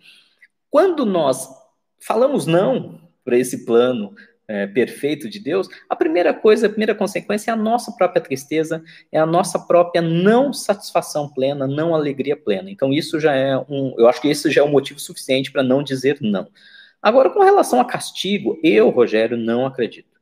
Quando 0.70 1.06
nós 1.06 1.48
falamos 2.00 2.46
não 2.46 3.00
para 3.24 3.38
esse 3.38 3.64
plano, 3.64 4.14
é, 4.48 4.66
perfeito 4.66 5.28
de 5.28 5.40
Deus, 5.40 5.68
a 5.88 5.96
primeira 5.96 6.32
coisa, 6.32 6.66
a 6.66 6.70
primeira 6.70 6.94
consequência 6.94 7.50
é 7.50 7.54
a 7.54 7.56
nossa 7.56 7.92
própria 7.92 8.22
tristeza, 8.22 8.82
é 9.10 9.18
a 9.18 9.26
nossa 9.26 9.58
própria 9.58 10.00
não 10.00 10.52
satisfação 10.52 11.28
plena, 11.28 11.66
não 11.66 11.94
alegria 11.94 12.36
plena. 12.36 12.70
Então, 12.70 12.92
isso 12.92 13.18
já 13.18 13.34
é 13.34 13.56
um. 13.56 13.94
Eu 13.98 14.08
acho 14.08 14.20
que 14.20 14.30
isso 14.30 14.50
já 14.50 14.60
é 14.60 14.64
um 14.64 14.70
motivo 14.70 15.00
suficiente 15.00 15.50
para 15.50 15.62
não 15.62 15.82
dizer 15.82 16.18
não. 16.20 16.46
Agora, 17.02 17.30
com 17.30 17.40
relação 17.40 17.80
a 17.80 17.84
castigo, 17.84 18.58
eu, 18.62 18.90
Rogério, 18.90 19.36
não 19.36 19.66
acredito. 19.66 20.16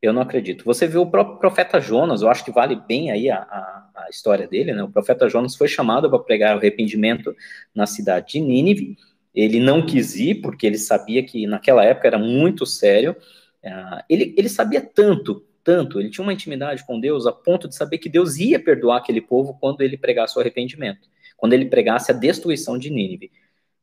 Eu 0.00 0.12
não 0.12 0.22
acredito. 0.22 0.64
Você 0.64 0.86
vê 0.86 0.96
o 0.96 1.06
próprio 1.06 1.38
profeta 1.38 1.78
Jonas, 1.80 2.22
eu 2.22 2.30
acho 2.30 2.44
que 2.44 2.50
vale 2.50 2.74
bem 2.74 3.10
aí 3.10 3.28
a, 3.28 3.38
a, 3.38 3.90
a 4.06 4.10
história 4.10 4.48
dele, 4.48 4.72
né? 4.72 4.82
O 4.82 4.90
profeta 4.90 5.28
Jonas 5.28 5.54
foi 5.54 5.68
chamado 5.68 6.08
para 6.08 6.18
pregar 6.18 6.54
o 6.54 6.58
arrependimento 6.58 7.36
na 7.74 7.86
cidade 7.86 8.32
de 8.32 8.40
Nínive. 8.40 8.96
Ele 9.34 9.60
não 9.60 9.84
quis 9.84 10.16
ir, 10.16 10.36
porque 10.36 10.66
ele 10.66 10.78
sabia 10.78 11.22
que 11.22 11.46
naquela 11.46 11.84
época 11.84 12.06
era 12.06 12.18
muito 12.18 12.64
sério. 12.64 13.14
Uh, 13.62 14.02
ele, 14.08 14.34
ele 14.38 14.48
sabia 14.48 14.80
tanto, 14.80 15.44
tanto, 15.62 16.00
ele 16.00 16.08
tinha 16.08 16.24
uma 16.24 16.32
intimidade 16.32 16.84
com 16.86 16.98
Deus 16.98 17.26
a 17.26 17.32
ponto 17.32 17.68
de 17.68 17.74
saber 17.74 17.98
que 17.98 18.08
Deus 18.08 18.38
ia 18.38 18.58
perdoar 18.58 18.98
aquele 18.98 19.20
povo 19.20 19.56
quando 19.60 19.82
ele 19.82 19.98
pregasse 19.98 20.36
o 20.36 20.40
arrependimento, 20.40 21.08
quando 21.36 21.52
ele 21.52 21.66
pregasse 21.66 22.10
a 22.10 22.14
destruição 22.14 22.78
de 22.78 22.88
Nínive. 22.88 23.30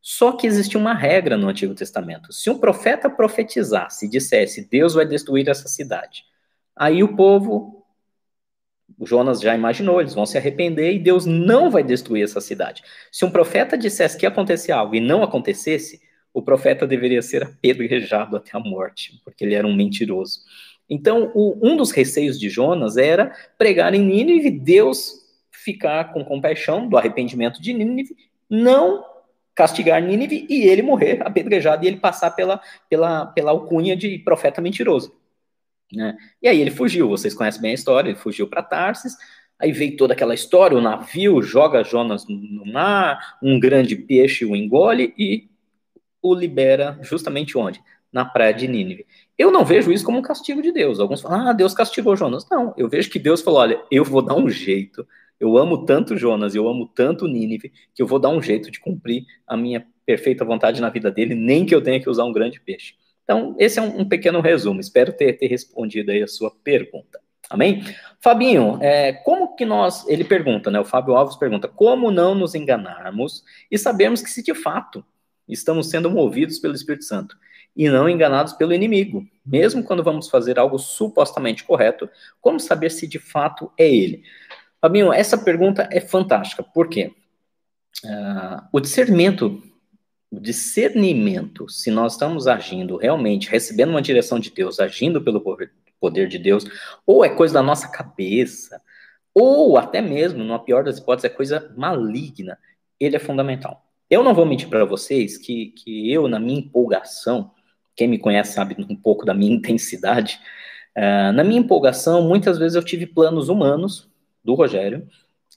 Só 0.10 0.32
que 0.32 0.48
existia 0.48 0.80
uma 0.80 0.94
regra 0.94 1.36
no 1.36 1.50
Antigo 1.50 1.76
Testamento. 1.76 2.32
Se 2.32 2.50
um 2.50 2.58
profeta 2.58 3.10
profetizasse 3.10 4.06
e 4.06 4.10
dissesse 4.10 4.66
Deus 4.66 4.94
vai 4.94 5.06
destruir 5.06 5.50
essa 5.50 5.68
cidade, 5.68 6.24
aí 6.74 7.04
o 7.04 7.14
povo, 7.14 7.86
o 8.98 9.06
Jonas 9.06 9.42
já 9.42 9.54
imaginou, 9.54 10.00
eles 10.00 10.14
vão 10.14 10.26
se 10.26 10.38
arrepender 10.38 10.94
e 10.94 11.00
Deus 11.00 11.26
não 11.26 11.70
vai 11.70 11.84
destruir 11.84 12.24
essa 12.24 12.40
cidade. 12.40 12.84
Se 13.12 13.26
um 13.26 13.30
profeta 13.30 13.78
dissesse 13.78 14.18
que 14.18 14.26
ia 14.26 14.30
acontecer 14.30 14.72
algo 14.72 14.96
e 14.96 15.02
não 15.02 15.24
acontecesse, 15.24 16.00
o 16.34 16.42
profeta 16.42 16.88
deveria 16.88 17.22
ser 17.22 17.44
apedrejado 17.60 18.38
até 18.38 18.52
a 18.54 18.62
morte, 18.62 19.20
porque 19.26 19.44
ele 19.44 19.56
era 19.56 19.68
um 19.68 19.76
mentiroso. 19.76 20.40
Então, 20.90 21.34
o, 21.36 21.60
um 21.62 21.76
dos 21.76 21.92
receios 21.92 22.40
de 22.40 22.48
Jonas 22.50 22.96
era 22.96 23.36
pregar 23.58 23.94
em 23.94 24.06
Nínive, 24.06 24.52
Deus 24.52 25.16
ficar 25.52 26.14
com 26.14 26.24
compaixão 26.24 26.88
do 26.88 26.98
arrependimento 26.98 27.62
de 27.62 27.74
Nínive, 27.74 28.16
não 28.50 29.17
castigar 29.58 30.00
Nínive 30.00 30.46
e 30.48 30.66
ele 30.68 30.84
morrer 30.84 31.20
apedrejado 31.26 31.84
e 31.84 31.88
ele 31.88 31.98
passar 31.98 32.30
pela, 32.30 32.62
pela, 32.88 33.26
pela 33.26 33.50
alcunha 33.50 33.98
de 33.98 34.20
profeta 34.20 34.62
mentiroso. 34.62 35.16
Né? 35.92 36.16
E 36.40 36.48
aí 36.48 36.62
ele 36.62 36.70
fugiu, 36.70 37.10
vocês 37.10 37.34
conhecem 37.34 37.60
bem 37.60 37.72
a 37.72 37.74
história, 37.74 38.10
ele 38.10 38.20
fugiu 38.20 38.48
para 38.48 38.62
Tarsis, 38.62 39.16
aí 39.58 39.72
veio 39.72 39.98
toda 39.98 40.14
aquela 40.14 40.36
história, 40.36 40.78
o 40.78 40.82
navio 40.82 41.42
joga 41.42 41.84
Jonas 41.84 42.28
no 42.28 42.72
mar, 42.72 43.38
um 43.42 43.60
grande 43.60 43.96
peixe 43.96 44.46
o 44.46 44.56
engole 44.56 45.16
e 45.18 45.50
o 46.22 46.36
libera 46.36 47.00
justamente 47.02 47.58
onde? 47.58 47.82
Na 48.14 48.24
praia 48.26 48.54
de 48.54 48.68
Nínive. 48.68 49.08
Eu 49.36 49.50
não 49.50 49.66
vejo 49.66 49.92
isso 49.92 50.06
como 50.06 50.20
um 50.20 50.22
castigo 50.22 50.62
de 50.62 50.72
Deus. 50.72 51.00
Alguns 51.00 51.22
falam, 51.22 51.48
ah, 51.48 51.54
Deus 51.54 51.74
castigou 51.74 52.16
Jonas. 52.16 52.48
Não, 52.50 52.76
eu 52.78 52.88
vejo 52.88 53.10
que 53.10 53.20
Deus 53.20 53.42
falou: 53.42 53.60
olha, 53.60 53.82
eu 53.92 54.04
vou 54.04 54.22
dar 54.22 54.36
um 54.36 54.50
jeito. 54.50 55.06
Eu 55.40 55.58
amo 55.58 55.86
tanto 55.86 56.18
Jonas, 56.18 56.56
eu 56.56 56.68
amo 56.68 56.88
tanto 56.88 57.28
Nínive, 57.28 57.72
que 57.94 58.02
eu 58.02 58.08
vou 58.08 58.20
dar 58.20 58.30
um 58.30 58.42
jeito 58.42 58.72
de 58.72 58.80
cumprir 58.80 59.26
a 59.46 59.56
minha 59.56 59.86
perfeita 60.06 60.46
vontade 60.46 60.82
na 60.82 60.90
vida 60.90 61.12
dele, 61.12 61.36
nem 61.36 61.66
que 61.66 61.76
eu 61.76 61.82
tenha 61.82 62.00
que 62.00 62.10
usar 62.10 62.24
um 62.24 62.32
grande 62.32 62.60
peixe. 62.60 62.96
Então, 63.24 63.56
esse 63.60 63.78
é 63.78 63.82
um, 63.82 64.02
um 64.02 64.08
pequeno 64.08 64.40
resumo. 64.40 64.80
Espero 64.80 65.12
ter, 65.12 65.34
ter 65.34 65.48
respondido 65.48 66.12
aí 66.12 66.24
a 66.24 66.28
sua 66.28 66.50
pergunta. 66.64 67.20
Amém? 67.50 67.84
Fabinho, 68.20 68.78
é, 68.82 69.14
como 69.14 69.56
que 69.56 69.66
nós, 69.66 70.08
ele 70.08 70.24
pergunta, 70.24 70.72
né? 70.72 70.80
O 70.80 70.86
Fábio 70.86 71.16
Alves 71.16 71.36
pergunta, 71.36 71.68
como 71.68 72.12
não 72.12 72.36
nos 72.36 72.56
enganarmos 72.56 73.44
e 73.70 73.78
sabermos 73.78 74.22
que 74.22 74.30
se 74.30 74.44
de 74.44 74.54
fato 74.54 75.04
estamos 75.48 75.90
sendo 75.90 76.10
movidos 76.10 76.60
pelo 76.60 76.74
Espírito 76.74 77.06
Santo 77.06 77.38
e 77.76 77.90
não 77.90 78.10
enganados 78.10 78.54
pelo 78.54 78.74
inimigo. 78.74 79.26
Mesmo 79.46 79.84
quando 79.84 80.04
vamos 80.04 80.30
fazer 80.30 80.60
algo 80.60 80.78
supostamente 80.78 81.64
correto, 81.64 82.10
como 82.42 82.60
saber 82.60 82.90
se 82.90 83.08
de 83.08 83.20
fato 83.20 83.72
é 83.78 83.88
ele? 83.88 84.24
Fabinho, 84.80 85.12
essa 85.12 85.38
pergunta 85.38 85.90
é 85.92 86.00
fantástica. 86.00 86.64
Por 86.64 86.88
quê? 86.88 87.14
Uh, 88.04 88.62
o 88.72 88.80
discernimento, 88.80 89.62
o 90.30 90.40
discernimento, 90.40 91.68
se 91.68 91.90
nós 91.90 92.14
estamos 92.14 92.48
agindo 92.48 92.96
realmente, 92.96 93.50
recebendo 93.50 93.90
uma 93.90 94.02
direção 94.02 94.40
de 94.40 94.52
Deus, 94.52 94.80
agindo 94.80 95.22
pelo 95.22 95.44
poder 96.00 96.28
de 96.28 96.38
Deus, 96.38 96.66
ou 97.06 97.26
é 97.26 97.30
coisa 97.30 97.56
da 97.56 97.64
nossa 97.64 97.88
cabeça, 97.88 98.80
ou 99.34 99.78
até 99.78 100.00
mesmo, 100.02 100.44
na 100.44 100.60
pior 100.60 100.84
das 100.84 101.00
hipóteses, 101.00 101.32
é 101.32 101.36
coisa 101.36 101.74
maligna, 101.76 102.58
ele 103.00 103.16
é 103.16 103.20
fundamental. 103.20 103.84
Eu 104.10 104.24
não 104.24 104.34
vou 104.34 104.46
mentir 104.46 104.70
para 104.70 104.86
vocês 104.86 105.38
que, 105.38 105.68
que 105.68 106.12
eu, 106.12 106.28
na 106.28 106.40
minha 106.40 106.60
empolgação, 106.60 107.52
quem 107.96 108.08
me 108.08 108.20
conhece 108.20 108.54
sabe 108.54 108.76
um 108.80 108.96
pouco 108.96 109.26
da 109.26 109.34
minha 109.34 109.54
intensidade, 109.56 110.40
uh, 110.96 111.32
na 111.34 111.44
minha 111.44 111.62
empolgação, 111.62 112.22
muitas 112.22 112.60
vezes 112.60 112.76
eu 112.76 112.84
tive 112.84 113.08
planos 113.08 113.50
humanos 113.50 114.08
do 114.48 114.54
Rogério, 114.54 115.06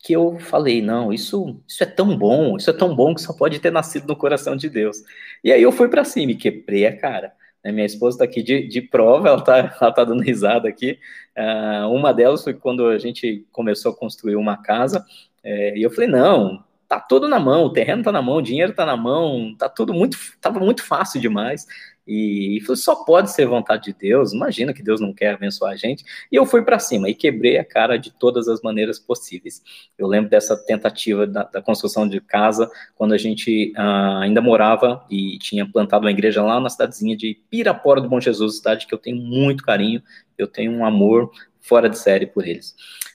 que 0.02 0.12
eu 0.12 0.38
falei, 0.40 0.82
não, 0.82 1.12
isso, 1.12 1.62
isso 1.68 1.82
é 1.82 1.86
tão 1.86 2.16
bom, 2.16 2.56
isso 2.56 2.68
é 2.68 2.72
tão 2.72 2.94
bom 2.94 3.14
que 3.14 3.22
só 3.22 3.32
pode 3.32 3.60
ter 3.60 3.70
nascido 3.70 4.08
no 4.08 4.16
coração 4.16 4.56
de 4.56 4.68
Deus. 4.68 4.96
E 5.44 5.52
aí 5.52 5.62
eu 5.62 5.70
fui 5.70 5.88
para 5.88 6.04
cima 6.04 6.32
e 6.32 6.36
quebrei 6.36 6.86
a 6.86 6.96
cara. 6.96 7.32
Né? 7.64 7.70
Minha 7.70 7.86
esposa 7.86 8.16
está 8.16 8.24
aqui 8.24 8.42
de, 8.42 8.66
de, 8.66 8.82
prova, 8.82 9.28
ela 9.28 9.38
está 9.38 9.58
ela 9.80 9.92
tá 9.92 10.04
dando 10.04 10.22
risada 10.22 10.68
aqui. 10.68 10.98
Uh, 11.38 11.88
uma 11.94 12.12
delas 12.12 12.42
foi 12.42 12.54
quando 12.54 12.88
a 12.88 12.98
gente 12.98 13.46
começou 13.52 13.92
a 13.92 13.96
construir 13.96 14.34
uma 14.34 14.56
casa, 14.56 15.04
é, 15.44 15.78
e 15.78 15.82
eu 15.82 15.90
falei, 15.90 16.08
não, 16.10 16.64
tá 16.88 16.98
tudo 16.98 17.28
na 17.28 17.38
mão, 17.38 17.64
o 17.64 17.72
terreno 17.72 18.02
tá 18.02 18.10
na 18.10 18.20
mão, 18.20 18.38
o 18.38 18.42
dinheiro 18.42 18.74
tá 18.74 18.84
na 18.84 18.96
mão, 18.96 19.54
tá 19.56 19.68
tudo 19.68 19.94
muito, 19.94 20.18
tava 20.40 20.58
muito 20.58 20.82
fácil 20.82 21.20
demais. 21.20 21.64
E, 22.10 22.58
e 22.58 22.76
só 22.76 22.96
pode 23.04 23.30
ser 23.30 23.46
vontade 23.46 23.84
de 23.84 23.92
Deus. 23.92 24.32
Imagina 24.32 24.74
que 24.74 24.82
Deus 24.82 25.00
não 25.00 25.14
quer 25.14 25.34
abençoar 25.34 25.72
a 25.72 25.76
gente. 25.76 26.04
E 26.30 26.34
eu 26.34 26.44
fui 26.44 26.62
para 26.62 26.80
cima 26.80 27.08
e 27.08 27.14
quebrei 27.14 27.56
a 27.56 27.64
cara 27.64 27.96
de 27.96 28.10
todas 28.10 28.48
as 28.48 28.60
maneiras 28.62 28.98
possíveis. 28.98 29.62
Eu 29.96 30.08
lembro 30.08 30.28
dessa 30.28 30.56
tentativa 30.56 31.24
da, 31.24 31.44
da 31.44 31.62
construção 31.62 32.08
de 32.08 32.20
casa 32.20 32.68
quando 32.96 33.14
a 33.14 33.18
gente 33.18 33.72
ah, 33.76 34.20
ainda 34.22 34.40
morava 34.40 35.06
e 35.08 35.38
tinha 35.38 35.64
plantado 35.64 36.04
uma 36.04 36.10
igreja 36.10 36.42
lá 36.42 36.58
na 36.58 36.68
cidadezinha 36.68 37.16
de 37.16 37.38
Pirapora 37.48 38.00
do 38.00 38.08
Bom 38.08 38.20
Jesus, 38.20 38.56
cidade 38.56 38.88
que 38.88 38.94
eu 38.94 38.98
tenho 38.98 39.16
muito 39.16 39.62
carinho, 39.62 40.02
eu 40.36 40.48
tenho 40.48 40.72
um 40.72 40.84
amor 40.84 41.30
fora 41.60 41.88
de 41.88 41.96
série 41.96 42.26
por 42.26 42.44
eles. 42.44 42.74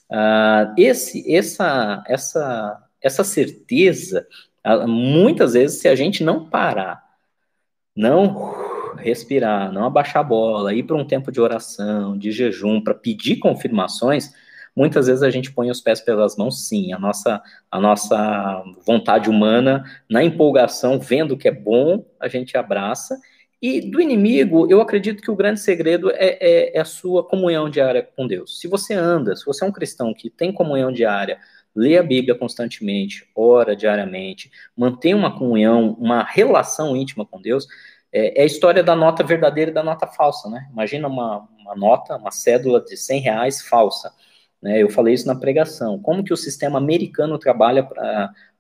Ah, 0.10 0.74
esse, 0.78 1.36
essa, 1.36 2.02
essa 2.08 2.82
essa 3.06 3.24
certeza, 3.24 4.26
muitas 4.88 5.54
vezes, 5.54 5.80
se 5.80 5.88
a 5.88 5.94
gente 5.94 6.24
não 6.24 6.50
parar, 6.50 7.04
não 7.96 8.75
respirar, 8.96 9.72
não 9.72 9.86
abaixar 9.86 10.22
a 10.22 10.24
bola, 10.24 10.74
ir 10.74 10.84
para 10.84 10.96
um 10.96 11.06
tempo 11.06 11.32
de 11.32 11.40
oração, 11.40 12.18
de 12.18 12.32
jejum, 12.32 12.82
para 12.82 12.94
pedir 12.94 13.38
confirmações, 13.38 14.34
muitas 14.76 15.08
vezes 15.08 15.24
a 15.24 15.30
gente 15.30 15.52
põe 15.52 15.70
os 15.70 15.82
pés 15.82 16.02
pelas 16.02 16.36
mãos, 16.36 16.68
sim. 16.68 16.94
A 16.94 17.00
nossa, 17.00 17.42
a 17.72 17.80
nossa 17.80 18.64
vontade 18.86 19.30
humana, 19.30 19.84
na 20.10 20.24
empolgação, 20.24 21.00
vendo 21.00 21.38
que 21.38 21.48
é 21.48 21.52
bom, 21.52 22.06
a 22.20 22.28
gente 22.28 22.58
abraça. 22.58 23.20
E 23.62 23.82
do 23.82 24.02
inimigo, 24.02 24.68
eu 24.70 24.82
acredito 24.82 25.24
que 25.24 25.32
o 25.32 25.36
grande 25.36 25.60
segredo 25.60 26.12
é, 26.12 26.38
é, 26.40 26.78
é 26.78 26.80
a 26.80 26.86
sua 26.86 27.24
comunhão 27.24 27.70
diária 27.70 28.08
com 28.16 28.28
Deus. 28.28 28.60
Se 28.60 28.68
você 28.68 28.94
anda, 28.94 29.36
se 29.36 29.46
você 29.46 29.64
é 29.64 29.68
um 29.68 29.72
cristão 29.72 30.14
que 30.14 30.30
tem 30.30 30.52
comunhão 30.52 30.92
diária 30.92 31.40
lê 31.76 31.98
a 31.98 32.04
Bíblia 32.04 32.34
constantemente, 32.34 33.28
ora 33.36 33.76
diariamente, 33.76 34.50
mantém 34.76 35.14
uma 35.14 35.38
comunhão, 35.38 35.96
uma 36.00 36.24
relação 36.24 36.96
íntima 36.96 37.26
com 37.26 37.42
Deus, 37.42 37.68
é, 38.18 38.40
é, 38.40 38.44
a 38.44 38.46
história 38.46 38.82
da 38.82 38.96
nota 38.96 39.26
verdadeira 39.26 39.72
e 39.72 39.74
da 39.74 39.84
nota 39.84 40.08
falsa, 40.08 40.50
né? 40.50 40.70
Imagina 40.72 41.06
uma, 41.06 41.46
uma 41.60 41.76
nota, 41.76 42.16
uma 42.16 42.32
cédula 42.32 42.80
de 42.80 42.96
100 42.96 43.20
reais 43.20 43.62
falsa. 43.62 44.10
Né? 44.62 44.82
Eu 44.82 44.90
falei 44.90 45.14
isso 45.14 45.28
na 45.28 45.36
pregação. 45.36 46.00
Como 46.00 46.24
que 46.24 46.32
o 46.32 46.38
sistema 46.38 46.78
americano 46.78 47.38
trabalha 47.38 47.84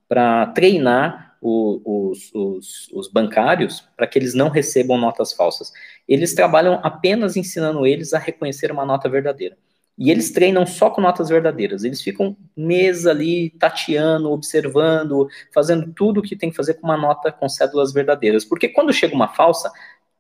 para 0.10 0.48
treinar 0.48 1.38
o, 1.42 2.10
os, 2.10 2.32
os, 2.34 2.92
os 2.92 3.08
bancários 3.08 3.80
para 3.96 4.06
que 4.06 4.20
eles 4.20 4.34
não 4.34 4.50
recebam 4.50 4.98
notas 4.98 5.32
falsas? 5.32 5.72
Eles 6.06 6.36
trabalham 6.36 6.82
apenas 6.84 7.38
ensinando 7.38 7.88
eles 7.88 8.14
a 8.14 8.20
reconhecer 8.20 8.74
uma 8.74 8.86
nota 8.86 9.08
verdadeira. 9.08 9.58
E 9.98 10.12
eles 10.12 10.32
treinam 10.32 10.66
só 10.66 10.90
com 10.90 11.02
notas 11.02 11.30
verdadeiras. 11.30 11.84
Eles 11.84 12.02
ficam 12.02 12.36
meses 12.56 13.06
ali 13.06 13.52
tateando, 13.52 14.32
observando, 14.32 15.28
fazendo 15.54 15.92
tudo 15.94 16.20
o 16.20 16.24
que 16.24 16.36
tem 16.36 16.50
que 16.50 16.56
fazer 16.56 16.76
com 16.76 16.88
uma 16.88 16.98
nota 16.98 17.32
com 17.32 17.48
cédulas 17.48 17.94
verdadeiras. 17.94 18.44
Porque 18.44 18.68
quando 18.68 18.92
chega 18.92 19.16
uma 19.16 19.30
falsa, 19.30 19.72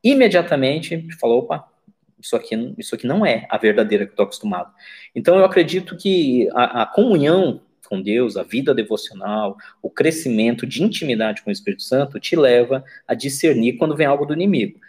imediatamente 0.03 1.07
falou, 1.19 1.39
opa, 1.39 1.67
isso 2.21 2.35
aqui, 2.35 2.73
isso 2.77 2.95
aqui 2.95 3.05
não 3.05 3.25
é 3.25 3.45
a 3.49 3.57
verdadeira 3.57 4.05
que 4.05 4.11
eu 4.11 4.13
estou 4.13 4.23
acostumado. 4.23 4.71
Então 5.13 5.37
eu 5.37 5.45
acredito 5.45 5.97
que 5.97 6.49
a, 6.53 6.83
a 6.83 6.85
comunhão 6.85 7.61
com 7.87 8.01
Deus, 8.01 8.35
a 8.35 8.43
vida 8.43 8.73
devocional, 8.73 9.57
o 9.81 9.89
crescimento 9.89 10.65
de 10.65 10.83
intimidade 10.83 11.41
com 11.43 11.49
o 11.49 11.53
Espírito 11.53 11.83
Santo 11.83 12.19
te 12.19 12.35
leva 12.35 12.83
a 13.07 13.13
discernir 13.13 13.73
quando 13.73 13.95
vem 13.95 14.07
algo 14.07 14.25
do 14.25 14.33
inimigo. 14.33 14.79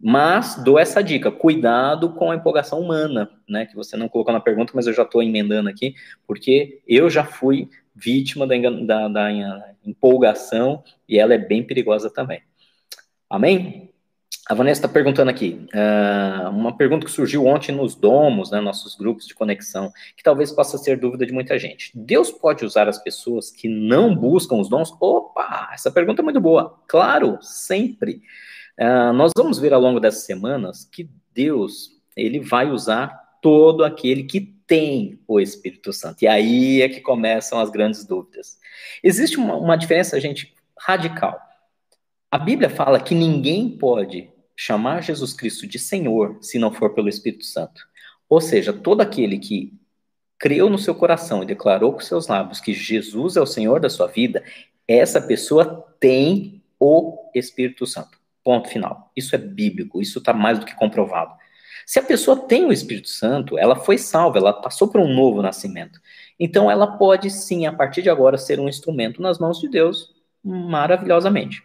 Mas 0.00 0.62
dou 0.62 0.78
essa 0.78 1.02
dica: 1.02 1.30
cuidado 1.30 2.12
com 2.12 2.30
a 2.30 2.36
empolgação 2.36 2.80
humana, 2.80 3.30
né? 3.48 3.66
Que 3.66 3.74
você 3.74 3.96
não 3.96 4.08
colocou 4.08 4.32
na 4.32 4.40
pergunta, 4.40 4.72
mas 4.74 4.86
eu 4.86 4.92
já 4.92 5.02
estou 5.02 5.22
emendando 5.22 5.68
aqui, 5.68 5.94
porque 6.26 6.82
eu 6.86 7.08
já 7.08 7.24
fui 7.24 7.68
vítima 7.94 8.46
da, 8.46 8.56
da, 8.58 9.08
da 9.08 9.74
empolgação 9.84 10.82
e 11.08 11.18
ela 11.18 11.34
é 11.34 11.38
bem 11.38 11.62
perigosa 11.62 12.10
também. 12.10 12.42
Amém? 13.30 13.94
A 14.46 14.52
Vanessa 14.52 14.80
está 14.80 14.88
perguntando 14.88 15.30
aqui, 15.30 15.66
uh, 15.72 16.50
uma 16.50 16.76
pergunta 16.76 17.06
que 17.06 17.10
surgiu 17.10 17.46
ontem 17.46 17.72
nos 17.72 17.94
domos, 17.94 18.50
né, 18.50 18.60
nossos 18.60 18.94
grupos 18.94 19.26
de 19.26 19.34
conexão, 19.34 19.90
que 20.14 20.22
talvez 20.22 20.52
possa 20.52 20.76
ser 20.76 20.98
dúvida 20.98 21.24
de 21.24 21.32
muita 21.32 21.58
gente. 21.58 21.90
Deus 21.94 22.30
pode 22.30 22.62
usar 22.62 22.86
as 22.86 23.02
pessoas 23.02 23.50
que 23.50 23.68
não 23.68 24.14
buscam 24.14 24.56
os 24.56 24.68
dons? 24.68 24.94
Opa, 25.00 25.70
essa 25.72 25.90
pergunta 25.90 26.20
é 26.20 26.24
muito 26.24 26.42
boa. 26.42 26.78
Claro, 26.86 27.38
sempre. 27.40 28.20
Uh, 28.78 29.12
nós 29.12 29.32
vamos 29.36 29.58
ver 29.58 29.72
ao 29.72 29.80
longo 29.80 30.00
dessas 30.00 30.24
semanas 30.24 30.84
que 30.84 31.08
Deus 31.32 31.92
ele 32.16 32.40
vai 32.40 32.70
usar 32.70 33.38
todo 33.40 33.84
aquele 33.84 34.24
que 34.24 34.40
tem 34.66 35.20
o 35.28 35.40
Espírito 35.40 35.92
Santo. 35.92 36.22
E 36.22 36.26
aí 36.26 36.82
é 36.82 36.88
que 36.88 37.00
começam 37.00 37.60
as 37.60 37.70
grandes 37.70 38.04
dúvidas. 38.04 38.58
Existe 39.02 39.36
uma, 39.36 39.56
uma 39.56 39.76
diferença, 39.76 40.20
gente, 40.20 40.54
radical. 40.78 41.38
A 42.30 42.38
Bíblia 42.38 42.70
fala 42.70 43.00
que 43.00 43.14
ninguém 43.14 43.68
pode 43.68 44.30
chamar 44.56 45.02
Jesus 45.02 45.32
Cristo 45.32 45.66
de 45.66 45.78
Senhor 45.78 46.38
se 46.40 46.58
não 46.58 46.72
for 46.72 46.94
pelo 46.94 47.08
Espírito 47.08 47.44
Santo. 47.44 47.82
Ou 48.28 48.40
seja, 48.40 48.72
todo 48.72 49.00
aquele 49.00 49.38
que 49.38 49.72
creu 50.38 50.68
no 50.68 50.78
seu 50.78 50.94
coração 50.94 51.42
e 51.42 51.46
declarou 51.46 51.92
com 51.92 52.00
seus 52.00 52.26
lábios 52.26 52.60
que 52.60 52.72
Jesus 52.72 53.36
é 53.36 53.40
o 53.40 53.46
Senhor 53.46 53.80
da 53.80 53.88
sua 53.88 54.06
vida, 54.06 54.42
essa 54.86 55.20
pessoa 55.20 55.86
tem 56.00 56.62
o 56.78 57.30
Espírito 57.34 57.86
Santo. 57.86 58.18
Ponto 58.44 58.68
final. 58.68 59.10
Isso 59.16 59.34
é 59.34 59.38
bíblico, 59.38 60.00
isso 60.00 60.18
está 60.18 60.32
mais 60.32 60.58
do 60.58 60.66
que 60.66 60.74
comprovado. 60.74 61.34
Se 61.86 61.98
a 61.98 62.02
pessoa 62.02 62.36
tem 62.36 62.64
o 62.64 62.72
Espírito 62.72 63.08
Santo, 63.08 63.58
ela 63.58 63.76
foi 63.76 63.98
salva, 63.98 64.38
ela 64.38 64.52
passou 64.52 64.88
por 64.88 65.00
um 65.00 65.12
novo 65.12 65.42
nascimento. 65.42 65.98
Então 66.38 66.70
ela 66.70 66.86
pode 66.98 67.30
sim, 67.30 67.66
a 67.66 67.72
partir 67.72 68.02
de 68.02 68.10
agora, 68.10 68.38
ser 68.38 68.60
um 68.60 68.68
instrumento 68.68 69.20
nas 69.20 69.38
mãos 69.38 69.58
de 69.58 69.68
Deus 69.68 70.14
maravilhosamente. 70.42 71.62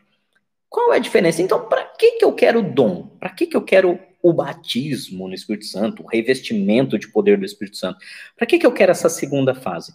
Qual 0.70 0.94
é 0.94 0.98
a 0.98 1.00
diferença? 1.00 1.42
Então, 1.42 1.68
para 1.68 1.84
que, 1.84 2.12
que 2.12 2.26
eu 2.26 2.34
quero 2.34 2.60
o 2.60 2.74
dom? 2.74 3.08
Para 3.20 3.30
que, 3.30 3.48
que 3.48 3.58
eu 3.58 3.62
quero 3.62 4.00
o 4.22 4.32
batismo 4.32 5.28
no 5.28 5.34
Espírito 5.34 5.66
Santo, 5.66 6.04
o 6.04 6.08
revestimento 6.08 7.00
de 7.00 7.08
poder 7.12 7.38
do 7.38 7.46
Espírito 7.46 7.78
Santo? 7.78 7.98
Para 8.38 8.46
que, 8.46 8.60
que 8.60 8.66
eu 8.66 8.72
quero 8.72 8.92
essa 8.92 9.10
segunda 9.10 9.56
fase? 9.56 9.92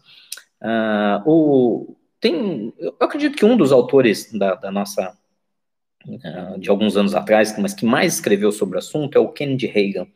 Uh, 0.61 1.31
o, 1.31 1.97
tem, 2.21 2.73
eu 2.79 2.97
acredito 2.99 3.37
que 3.37 3.45
um 3.45 3.57
dos 3.57 3.71
autores 3.71 4.33
da, 4.33 4.55
da 4.55 4.73
nossa 4.73 5.17
de 6.59 6.71
alguns 6.71 6.97
anos 6.97 7.15
atrás, 7.15 7.57
mas 7.59 7.75
que 7.75 7.85
mais 7.85 8.15
escreveu 8.15 8.53
sobre 8.53 8.77
o 8.77 8.79
assunto 8.79 9.17
é 9.17 9.21
o 9.21 9.33
Kennedy 9.33 9.67
Reagan. 9.67 10.07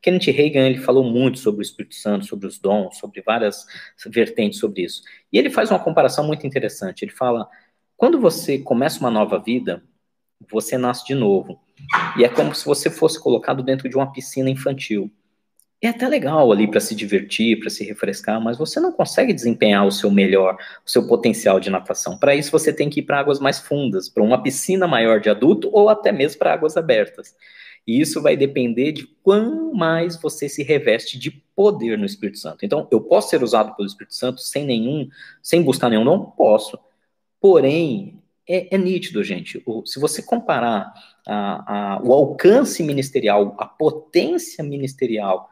Kennedy 0.00 0.30
Reagan 0.30 0.66
ele 0.66 0.78
falou 0.78 1.02
muito 1.02 1.38
sobre 1.38 1.60
o 1.60 1.62
Espírito 1.62 1.94
Santo, 1.94 2.26
sobre 2.26 2.46
os 2.46 2.58
dons, 2.58 2.98
sobre 2.98 3.20
várias 3.20 3.66
vertentes 4.06 4.58
sobre 4.58 4.82
isso. 4.82 5.02
E 5.32 5.38
ele 5.38 5.50
faz 5.50 5.70
uma 5.70 5.78
comparação 5.78 6.26
muito 6.26 6.46
interessante. 6.46 7.04
Ele 7.04 7.12
fala: 7.12 7.48
quando 7.96 8.20
você 8.20 8.58
começa 8.58 9.00
uma 9.00 9.10
nova 9.10 9.38
vida, 9.38 9.82
você 10.50 10.78
nasce 10.78 11.06
de 11.06 11.14
novo. 11.14 11.60
E 12.16 12.24
é 12.24 12.28
como 12.28 12.54
se 12.54 12.64
você 12.64 12.90
fosse 12.90 13.20
colocado 13.20 13.62
dentro 13.62 13.88
de 13.88 13.96
uma 13.96 14.12
piscina 14.12 14.50
infantil 14.50 15.10
é 15.80 15.88
até 15.88 16.08
legal 16.08 16.50
ali 16.50 16.68
para 16.68 16.80
se 16.80 16.94
divertir, 16.94 17.60
para 17.60 17.70
se 17.70 17.84
refrescar, 17.84 18.40
mas 18.40 18.58
você 18.58 18.80
não 18.80 18.90
consegue 18.90 19.32
desempenhar 19.32 19.86
o 19.86 19.92
seu 19.92 20.10
melhor, 20.10 20.56
o 20.84 20.90
seu 20.90 21.06
potencial 21.06 21.60
de 21.60 21.70
natação. 21.70 22.18
Para 22.18 22.34
isso, 22.34 22.50
você 22.50 22.72
tem 22.72 22.90
que 22.90 23.00
ir 23.00 23.04
para 23.04 23.20
águas 23.20 23.38
mais 23.38 23.60
fundas, 23.60 24.08
para 24.08 24.22
uma 24.22 24.42
piscina 24.42 24.88
maior 24.88 25.20
de 25.20 25.30
adulto 25.30 25.70
ou 25.72 25.88
até 25.88 26.10
mesmo 26.10 26.38
para 26.38 26.52
águas 26.52 26.76
abertas. 26.76 27.36
E 27.86 28.00
isso 28.00 28.20
vai 28.20 28.36
depender 28.36 28.92
de 28.92 29.06
quão 29.22 29.72
mais 29.72 30.20
você 30.20 30.48
se 30.48 30.62
reveste 30.62 31.18
de 31.18 31.30
poder 31.30 31.96
no 31.96 32.04
Espírito 32.04 32.38
Santo. 32.38 32.66
Então, 32.66 32.88
eu 32.90 33.00
posso 33.00 33.30
ser 33.30 33.42
usado 33.42 33.74
pelo 33.76 33.86
Espírito 33.86 34.14
Santo 34.14 34.40
sem 34.40 34.66
nenhum, 34.66 35.08
sem 35.40 35.62
buscar 35.62 35.88
nenhum, 35.88 36.04
não 36.04 36.24
posso. 36.24 36.78
Porém, 37.40 38.20
é, 38.48 38.74
é 38.74 38.78
nítido, 38.78 39.22
gente. 39.22 39.62
O, 39.64 39.86
se 39.86 40.00
você 40.00 40.22
comparar 40.22 40.92
a, 41.26 41.94
a, 41.94 42.02
o 42.02 42.12
alcance 42.12 42.82
ministerial, 42.82 43.54
a 43.58 43.64
potência 43.64 44.64
ministerial 44.64 45.48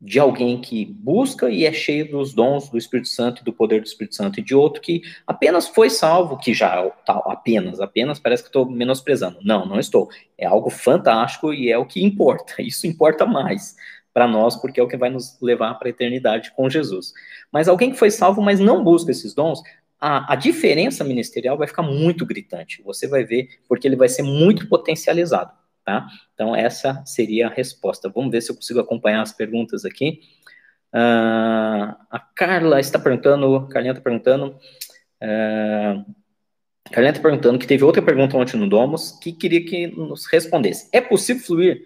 de 0.00 0.18
alguém 0.18 0.58
que 0.60 0.86
busca 0.86 1.50
e 1.50 1.66
é 1.66 1.72
cheio 1.72 2.10
dos 2.10 2.32
dons 2.32 2.70
do 2.70 2.78
Espírito 2.78 3.08
Santo 3.08 3.42
e 3.42 3.44
do 3.44 3.52
poder 3.52 3.82
do 3.82 3.86
Espírito 3.86 4.14
Santo, 4.14 4.40
e 4.40 4.42
de 4.42 4.54
outro 4.54 4.80
que 4.80 5.02
apenas 5.26 5.68
foi 5.68 5.90
salvo, 5.90 6.38
que 6.38 6.54
já 6.54 6.88
tá, 7.04 7.20
apenas, 7.26 7.80
apenas 7.80 8.18
parece 8.18 8.42
que 8.42 8.48
estou 8.48 8.64
menosprezando. 8.64 9.38
Não, 9.42 9.66
não 9.66 9.78
estou. 9.78 10.08
É 10.38 10.46
algo 10.46 10.70
fantástico 10.70 11.52
e 11.52 11.70
é 11.70 11.76
o 11.76 11.84
que 11.84 12.02
importa. 12.02 12.54
Isso 12.62 12.86
importa 12.86 13.26
mais 13.26 13.76
para 14.12 14.26
nós, 14.26 14.56
porque 14.56 14.80
é 14.80 14.82
o 14.82 14.88
que 14.88 14.96
vai 14.96 15.10
nos 15.10 15.38
levar 15.40 15.74
para 15.74 15.88
a 15.88 15.90
eternidade 15.90 16.50
com 16.52 16.68
Jesus. 16.68 17.12
Mas 17.52 17.68
alguém 17.68 17.90
que 17.90 17.98
foi 17.98 18.10
salvo, 18.10 18.40
mas 18.40 18.58
não 18.58 18.82
busca 18.82 19.10
esses 19.10 19.34
dons, 19.34 19.62
a, 20.00 20.32
a 20.32 20.36
diferença 20.36 21.04
ministerial 21.04 21.58
vai 21.58 21.68
ficar 21.68 21.82
muito 21.82 22.24
gritante. 22.24 22.82
Você 22.84 23.06
vai 23.06 23.22
ver, 23.22 23.48
porque 23.68 23.86
ele 23.86 23.96
vai 23.96 24.08
ser 24.08 24.22
muito 24.22 24.66
potencializado. 24.66 25.52
Tá? 25.84 26.06
Então, 26.34 26.54
essa 26.54 27.02
seria 27.04 27.46
a 27.46 27.50
resposta. 27.50 28.08
Vamos 28.08 28.30
ver 28.30 28.40
se 28.42 28.50
eu 28.50 28.56
consigo 28.56 28.80
acompanhar 28.80 29.22
as 29.22 29.32
perguntas 29.32 29.84
aqui. 29.84 30.20
Uh, 30.94 31.94
a 32.10 32.18
Carla 32.34 32.80
está 32.80 32.98
perguntando, 32.98 33.56
a 33.56 33.68
Carlinha 33.68 33.92
está 33.92 34.02
perguntando, 34.02 34.56
uh, 35.22 36.14
Carlinha 36.90 37.10
está 37.10 37.22
perguntando 37.22 37.58
que 37.58 37.66
teve 37.66 37.84
outra 37.84 38.02
pergunta 38.02 38.36
ontem 38.36 38.56
no 38.56 38.68
Domus 38.68 39.12
que 39.12 39.32
queria 39.32 39.64
que 39.64 39.86
nos 39.86 40.26
respondesse. 40.26 40.88
É 40.92 41.00
possível 41.00 41.42
fluir 41.44 41.82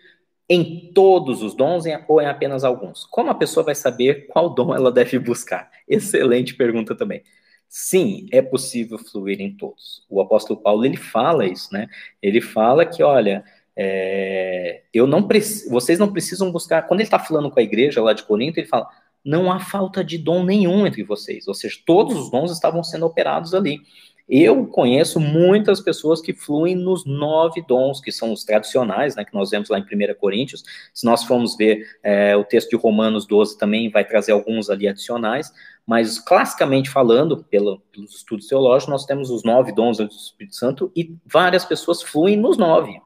em 0.48 0.90
todos 0.94 1.42
os 1.42 1.54
dons 1.54 1.84
ou 2.08 2.20
em 2.20 2.26
apenas 2.26 2.64
alguns? 2.64 3.04
Como 3.06 3.30
a 3.30 3.34
pessoa 3.34 3.64
vai 3.64 3.74
saber 3.74 4.26
qual 4.28 4.54
dom 4.54 4.74
ela 4.74 4.90
deve 4.90 5.18
buscar? 5.18 5.70
Excelente 5.88 6.54
pergunta 6.54 6.94
também. 6.94 7.22
Sim, 7.68 8.26
é 8.30 8.40
possível 8.40 8.98
fluir 8.98 9.40
em 9.40 9.56
todos. 9.56 10.04
O 10.08 10.20
apóstolo 10.20 10.60
Paulo 10.60 10.84
ele 10.84 10.96
fala 10.96 11.46
isso, 11.46 11.72
né? 11.72 11.88
Ele 12.22 12.40
fala 12.40 12.86
que, 12.86 13.02
olha, 13.02 13.44
é, 13.76 14.82
eu 14.92 15.06
não 15.06 15.26
vocês 15.68 15.98
não 15.98 16.12
precisam 16.12 16.50
buscar. 16.50 16.82
Quando 16.82 17.00
ele 17.00 17.06
está 17.06 17.18
falando 17.18 17.50
com 17.50 17.58
a 17.58 17.62
igreja 17.62 18.02
lá 18.02 18.12
de 18.12 18.22
Corinto, 18.22 18.58
ele 18.58 18.68
fala: 18.68 18.88
não 19.24 19.50
há 19.50 19.58
falta 19.58 20.04
de 20.04 20.18
dom 20.18 20.44
nenhum 20.44 20.86
entre 20.86 21.02
vocês. 21.02 21.48
Ou 21.48 21.54
seja, 21.54 21.78
todos 21.84 22.16
os 22.16 22.30
dons 22.30 22.52
estavam 22.52 22.84
sendo 22.84 23.06
operados 23.06 23.54
ali. 23.54 23.80
Eu 24.26 24.66
conheço 24.66 25.20
muitas 25.20 25.80
pessoas 25.82 26.20
que 26.20 26.32
fluem 26.32 26.74
nos 26.74 27.04
nove 27.04 27.62
dons, 27.68 28.00
que 28.00 28.10
são 28.10 28.32
os 28.32 28.42
tradicionais, 28.42 29.14
né, 29.14 29.24
que 29.24 29.34
nós 29.34 29.50
vemos 29.50 29.68
lá 29.68 29.78
em 29.78 29.82
1 29.82 30.14
Coríntios. 30.18 30.64
Se 30.94 31.04
nós 31.04 31.24
formos 31.24 31.56
ver 31.56 31.86
é, 32.02 32.34
o 32.34 32.42
texto 32.42 32.70
de 32.70 32.76
Romanos 32.76 33.26
12, 33.26 33.58
também 33.58 33.90
vai 33.90 34.02
trazer 34.02 34.32
alguns 34.32 34.70
ali 34.70 34.88
adicionais, 34.88 35.52
mas 35.86 36.18
classicamente 36.18 36.88
falando, 36.88 37.44
pelo, 37.44 37.80
pelos 37.92 38.16
estudos 38.16 38.46
teológicos, 38.46 38.90
nós 38.90 39.04
temos 39.04 39.28
os 39.28 39.44
nove 39.44 39.72
dons 39.72 39.98
do 39.98 40.06
Espírito 40.06 40.56
Santo 40.56 40.90
e 40.96 41.14
várias 41.26 41.66
pessoas 41.66 42.02
fluem 42.02 42.34
nos 42.34 42.56
nove. 42.56 42.98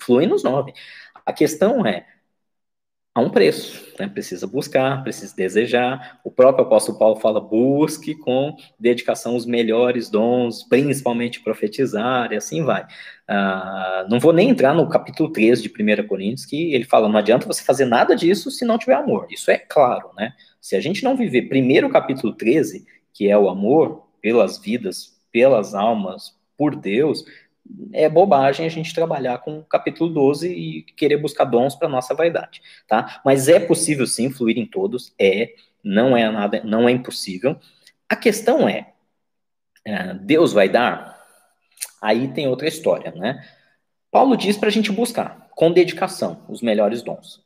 Fluem 0.00 0.26
nos 0.26 0.42
nove. 0.42 0.72
A 1.24 1.32
questão 1.32 1.84
é, 1.84 2.06
a 3.16 3.20
um 3.22 3.30
preço, 3.30 3.82
né? 3.98 4.06
Precisa 4.06 4.46
buscar, 4.46 5.02
precisa 5.02 5.34
desejar. 5.34 6.20
O 6.22 6.30
próprio 6.30 6.66
apóstolo 6.66 6.98
Paulo 6.98 7.16
fala: 7.16 7.40
busque 7.40 8.14
com 8.14 8.54
dedicação 8.78 9.34
os 9.34 9.46
melhores 9.46 10.10
dons, 10.10 10.62
principalmente 10.64 11.40
profetizar, 11.40 12.30
e 12.30 12.36
assim 12.36 12.62
vai. 12.62 12.86
Ah, 13.26 14.06
não 14.10 14.20
vou 14.20 14.34
nem 14.34 14.50
entrar 14.50 14.74
no 14.74 14.86
capítulo 14.86 15.32
13 15.32 15.62
de 15.62 15.70
1 15.70 16.06
Coríntios, 16.06 16.44
que 16.44 16.74
ele 16.74 16.84
fala: 16.84 17.08
não 17.08 17.18
adianta 17.18 17.46
você 17.46 17.64
fazer 17.64 17.86
nada 17.86 18.14
disso 18.14 18.50
se 18.50 18.66
não 18.66 18.76
tiver 18.76 18.96
amor. 18.96 19.26
Isso 19.30 19.50
é 19.50 19.56
claro, 19.56 20.10
né? 20.14 20.34
Se 20.60 20.76
a 20.76 20.80
gente 20.80 21.02
não 21.02 21.16
viver 21.16 21.48
primeiro 21.48 21.86
o 21.86 21.90
capítulo 21.90 22.34
13, 22.34 22.84
que 23.14 23.30
é 23.30 23.38
o 23.38 23.48
amor 23.48 24.08
pelas 24.20 24.58
vidas, 24.58 25.16
pelas 25.32 25.74
almas, 25.74 26.36
por 26.54 26.76
Deus, 26.76 27.24
é 27.92 28.08
bobagem 28.08 28.66
a 28.66 28.68
gente 28.68 28.94
trabalhar 28.94 29.38
com 29.38 29.58
o 29.58 29.64
capítulo 29.64 30.10
12 30.10 30.48
e 30.48 30.82
querer 30.82 31.16
buscar 31.16 31.44
dons 31.44 31.74
para 31.74 31.88
nossa 31.88 32.14
vaidade, 32.14 32.62
tá? 32.86 33.20
Mas 33.24 33.48
é 33.48 33.58
possível 33.58 34.06
sim 34.06 34.30
fluir 34.30 34.58
em 34.58 34.66
todos, 34.66 35.14
é, 35.18 35.54
não 35.82 36.16
é 36.16 36.30
nada, 36.30 36.62
não 36.64 36.88
é 36.88 36.92
impossível. 36.92 37.58
A 38.08 38.16
questão 38.16 38.68
é, 38.68 38.92
é 39.84 40.14
Deus 40.14 40.52
vai 40.52 40.68
dar? 40.68 41.16
Aí 42.00 42.28
tem 42.28 42.48
outra 42.48 42.68
história, 42.68 43.12
né? 43.12 43.44
Paulo 44.10 44.36
diz 44.36 44.56
para 44.56 44.68
a 44.68 44.72
gente 44.72 44.92
buscar, 44.92 45.48
com 45.50 45.72
dedicação, 45.72 46.44
os 46.48 46.62
melhores 46.62 47.02
dons. 47.02 47.44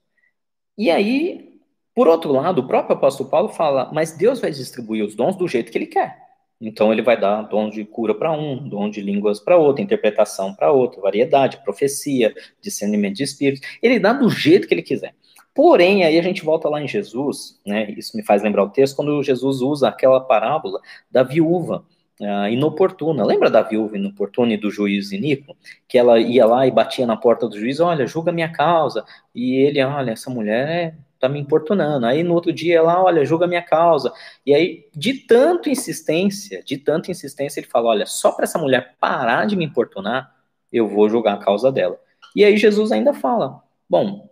E 0.76 0.90
aí, 0.90 1.60
por 1.94 2.08
outro 2.08 2.32
lado, 2.32 2.60
o 2.60 2.66
próprio 2.66 2.96
apóstolo 2.96 3.28
Paulo 3.28 3.48
fala, 3.48 3.90
mas 3.92 4.16
Deus 4.16 4.40
vai 4.40 4.50
distribuir 4.50 5.04
os 5.04 5.14
dons 5.14 5.36
do 5.36 5.48
jeito 5.48 5.70
que 5.70 5.78
ele 5.78 5.86
quer. 5.86 6.29
Então 6.60 6.92
ele 6.92 7.00
vai 7.00 7.18
dar 7.18 7.42
dom 7.42 7.70
de 7.70 7.84
cura 7.84 8.14
para 8.14 8.30
um, 8.30 8.56
dom 8.68 8.90
de 8.90 9.00
línguas 9.00 9.40
para 9.40 9.56
outro, 9.56 9.82
interpretação 9.82 10.54
para 10.54 10.70
outro, 10.70 11.00
variedade, 11.00 11.62
profecia, 11.64 12.34
discernimento 12.60 13.16
de 13.16 13.22
espíritos. 13.22 13.66
Ele 13.82 13.98
dá 13.98 14.12
do 14.12 14.28
jeito 14.28 14.68
que 14.68 14.74
ele 14.74 14.82
quiser. 14.82 15.14
Porém, 15.54 16.04
aí 16.04 16.18
a 16.18 16.22
gente 16.22 16.44
volta 16.44 16.68
lá 16.68 16.80
em 16.80 16.86
Jesus, 16.86 17.60
né? 17.66 17.90
Isso 17.96 18.16
me 18.16 18.22
faz 18.22 18.42
lembrar 18.42 18.64
o 18.64 18.70
texto 18.70 18.96
quando 18.96 19.22
Jesus 19.22 19.60
usa 19.60 19.88
aquela 19.88 20.20
parábola 20.20 20.80
da 21.10 21.22
viúva 21.22 21.84
uh, 22.20 22.48
inoportuna. 22.48 23.24
Lembra 23.24 23.50
da 23.50 23.62
viúva 23.62 23.96
inoportuna 23.96 24.54
e 24.54 24.56
do 24.56 24.70
juiz 24.70 25.10
Inico? 25.12 25.56
Que 25.88 25.98
ela 25.98 26.20
ia 26.20 26.46
lá 26.46 26.66
e 26.66 26.70
batia 26.70 27.06
na 27.06 27.16
porta 27.16 27.48
do 27.48 27.58
juiz, 27.58 27.80
olha, 27.80 28.06
julga 28.06 28.30
minha 28.30 28.50
causa. 28.52 29.04
E 29.34 29.56
ele, 29.56 29.82
olha, 29.82 30.12
essa 30.12 30.30
mulher 30.30 30.68
é 30.68 30.94
tá 31.20 31.28
me 31.28 31.38
importunando. 31.38 32.06
Aí 32.06 32.22
no 32.22 32.34
outro 32.34 32.52
dia 32.52 32.78
ela, 32.78 33.02
olha, 33.02 33.24
julga 33.24 33.46
minha 33.46 33.62
causa. 33.62 34.12
E 34.44 34.54
aí, 34.54 34.88
de 34.94 35.14
tanto 35.14 35.68
insistência, 35.68 36.62
de 36.64 36.78
tanta 36.78 37.10
insistência, 37.10 37.60
ele 37.60 37.68
fala: 37.68 37.90
olha, 37.90 38.06
só 38.06 38.32
para 38.32 38.44
essa 38.44 38.58
mulher 38.58 38.96
parar 38.98 39.46
de 39.46 39.54
me 39.56 39.64
importunar, 39.64 40.34
eu 40.72 40.88
vou 40.88 41.08
julgar 41.08 41.34
a 41.34 41.44
causa 41.44 41.70
dela. 41.70 42.00
E 42.34 42.44
aí 42.44 42.56
Jesus 42.56 42.90
ainda 42.90 43.12
fala: 43.12 43.62
bom, 43.88 44.30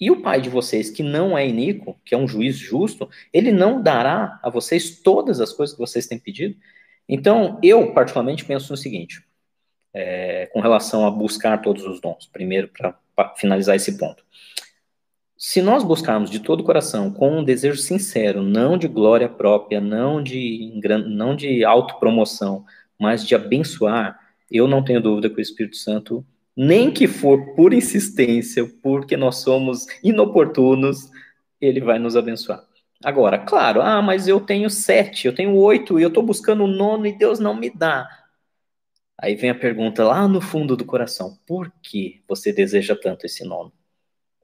e 0.00 0.10
o 0.10 0.22
pai 0.22 0.40
de 0.40 0.48
vocês, 0.48 0.90
que 0.90 1.02
não 1.02 1.36
é 1.36 1.46
iníquo, 1.46 2.00
que 2.04 2.14
é 2.14 2.18
um 2.18 2.28
juiz 2.28 2.56
justo, 2.56 3.08
ele 3.32 3.50
não 3.50 3.82
dará 3.82 4.38
a 4.42 4.48
vocês 4.48 5.00
todas 5.00 5.40
as 5.40 5.52
coisas 5.52 5.74
que 5.74 5.80
vocês 5.80 6.06
têm 6.06 6.18
pedido? 6.18 6.56
Então, 7.08 7.58
eu 7.62 7.92
particularmente 7.92 8.44
penso 8.44 8.72
no 8.72 8.76
seguinte, 8.76 9.24
é, 9.92 10.46
com 10.52 10.60
relação 10.60 11.06
a 11.06 11.10
buscar 11.10 11.58
todos 11.58 11.84
os 11.84 12.00
dons, 12.00 12.26
primeiro, 12.26 12.68
para 12.68 13.34
finalizar 13.36 13.74
esse 13.74 13.98
ponto. 13.98 14.24
Se 15.40 15.62
nós 15.62 15.84
buscarmos 15.84 16.30
de 16.30 16.40
todo 16.40 16.62
o 16.62 16.64
coração, 16.64 17.12
com 17.12 17.38
um 17.38 17.44
desejo 17.44 17.80
sincero, 17.80 18.42
não 18.42 18.76
de 18.76 18.88
glória 18.88 19.28
própria, 19.28 19.80
não 19.80 20.20
de, 20.20 20.72
não 21.06 21.36
de 21.36 21.64
autopromoção, 21.64 22.64
mas 22.98 23.24
de 23.24 23.36
abençoar, 23.36 24.18
eu 24.50 24.66
não 24.66 24.82
tenho 24.82 25.00
dúvida 25.00 25.30
que 25.30 25.36
o 25.36 25.40
Espírito 25.40 25.76
Santo, 25.76 26.26
nem 26.56 26.90
que 26.90 27.06
for 27.06 27.54
por 27.54 27.72
insistência, 27.72 28.68
porque 28.82 29.16
nós 29.16 29.36
somos 29.36 29.86
inoportunos, 30.02 31.08
ele 31.60 31.80
vai 31.80 32.00
nos 32.00 32.16
abençoar. 32.16 32.64
Agora, 33.04 33.38
claro, 33.38 33.80
ah, 33.80 34.02
mas 34.02 34.26
eu 34.26 34.40
tenho 34.40 34.68
sete, 34.68 35.28
eu 35.28 35.32
tenho 35.32 35.54
oito, 35.54 36.00
e 36.00 36.02
eu 36.02 36.08
estou 36.08 36.22
buscando 36.24 36.64
o 36.64 36.66
nono 36.66 37.06
e 37.06 37.16
Deus 37.16 37.38
não 37.38 37.54
me 37.54 37.70
dá. 37.70 38.08
Aí 39.16 39.36
vem 39.36 39.50
a 39.50 39.54
pergunta 39.54 40.02
lá 40.02 40.26
no 40.26 40.40
fundo 40.40 40.76
do 40.76 40.84
coração: 40.84 41.38
por 41.46 41.72
que 41.80 42.24
você 42.26 42.52
deseja 42.52 42.96
tanto 42.96 43.24
esse 43.24 43.44
nono? 43.44 43.72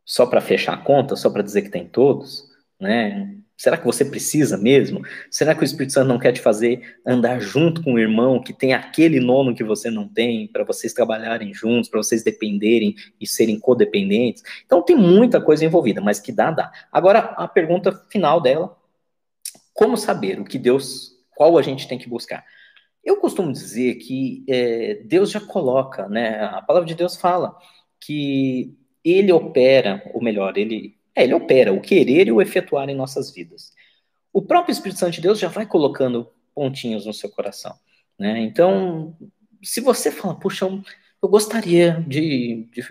Só 0.05 0.27
para 0.27 0.41
fechar 0.41 0.75
a 0.75 0.79
conta, 0.79 1.17
só 1.17 1.31
para 1.31 1.43
dizer 1.43 1.63
que 1.63 1.71
tem 1.71 1.87
todos, 1.87 2.45
né? 2.81 3.35
Será 3.57 3.77
que 3.77 3.85
você 3.85 4.05
precisa 4.05 4.59
mesmo? 4.59 5.01
Será 5.31 5.55
que 5.55 5.63
o 5.63 5.65
Espírito 5.65 5.93
Santo 5.93 6.09
não 6.09 6.19
quer 6.19 6.33
te 6.33 6.41
fazer 6.41 6.97
andar 7.07 7.41
junto 7.41 7.83
com 7.83 7.95
o 7.95 7.99
irmão 7.99 8.43
que 8.43 8.53
tem 8.53 8.75
aquele 8.75 9.21
nono 9.21 9.55
que 9.55 9.63
você 9.63 9.91
não 9.91 10.09
tem, 10.09 10.49
para 10.49 10.65
vocês 10.65 10.93
trabalharem 10.93 11.55
juntos, 11.55 11.89
para 11.89 12.03
vocês 12.03 12.25
dependerem 12.25 12.97
e 13.21 13.27
serem 13.27 13.59
codependentes? 13.59 14.43
Então 14.67 14.83
tem 14.83 14.97
muita 14.97 15.41
coisa 15.41 15.65
envolvida, 15.65 16.01
mas 16.01 16.19
que 16.19 16.33
dá, 16.33 16.51
dá. 16.51 16.73
Agora 16.91 17.21
a 17.21 17.47
pergunta 17.47 17.93
final 18.11 18.41
dela: 18.41 18.77
como 19.73 19.97
saber 19.97 20.41
o 20.41 20.45
que 20.45 20.59
Deus, 20.59 21.13
qual 21.37 21.57
a 21.57 21.63
gente 21.63 21.87
tem 21.87 21.99
que 21.99 22.09
buscar? 22.09 22.45
Eu 23.05 23.19
costumo 23.19 23.53
dizer 23.53 23.95
que 23.97 24.45
é, 24.49 25.03
Deus 25.05 25.31
já 25.31 25.41
coloca, 25.41 26.09
né? 26.09 26.43
A 26.45 26.61
palavra 26.63 26.89
de 26.89 26.95
Deus 26.95 27.17
fala 27.17 27.57
que 28.01 28.75
ele 29.05 29.33
opera, 29.33 30.03
ou 30.15 30.23
melhor, 30.23 30.57
ele, 30.57 30.97
é, 31.15 31.25
ele 31.25 31.35
opera 31.35 31.73
o 31.73 31.81
querer 31.81 32.29
e 32.29 32.33
o 32.33 32.41
efetuar 32.41 32.89
em 32.89 32.95
nossas 32.95 33.31
vidas. 33.33 33.73
O 34.33 34.43
próprio 34.43 34.73
Espírito 34.73 34.99
Santo 34.99 35.13
de 35.13 35.21
Deus 35.21 35.39
já 35.39 35.49
vai 35.49 35.67
colocando 35.67 36.29
pontinhos 36.55 37.07
no 37.07 37.13
seu 37.13 37.29
coração. 37.29 37.75
Né? 38.19 38.41
Então, 38.41 39.17
se 39.63 39.81
você 39.81 40.11
fala, 40.11 40.35
puxa, 40.35 40.67
eu, 41.23 41.29
gostaria 41.29 42.05
de, 42.07 42.69
de, 42.73 42.83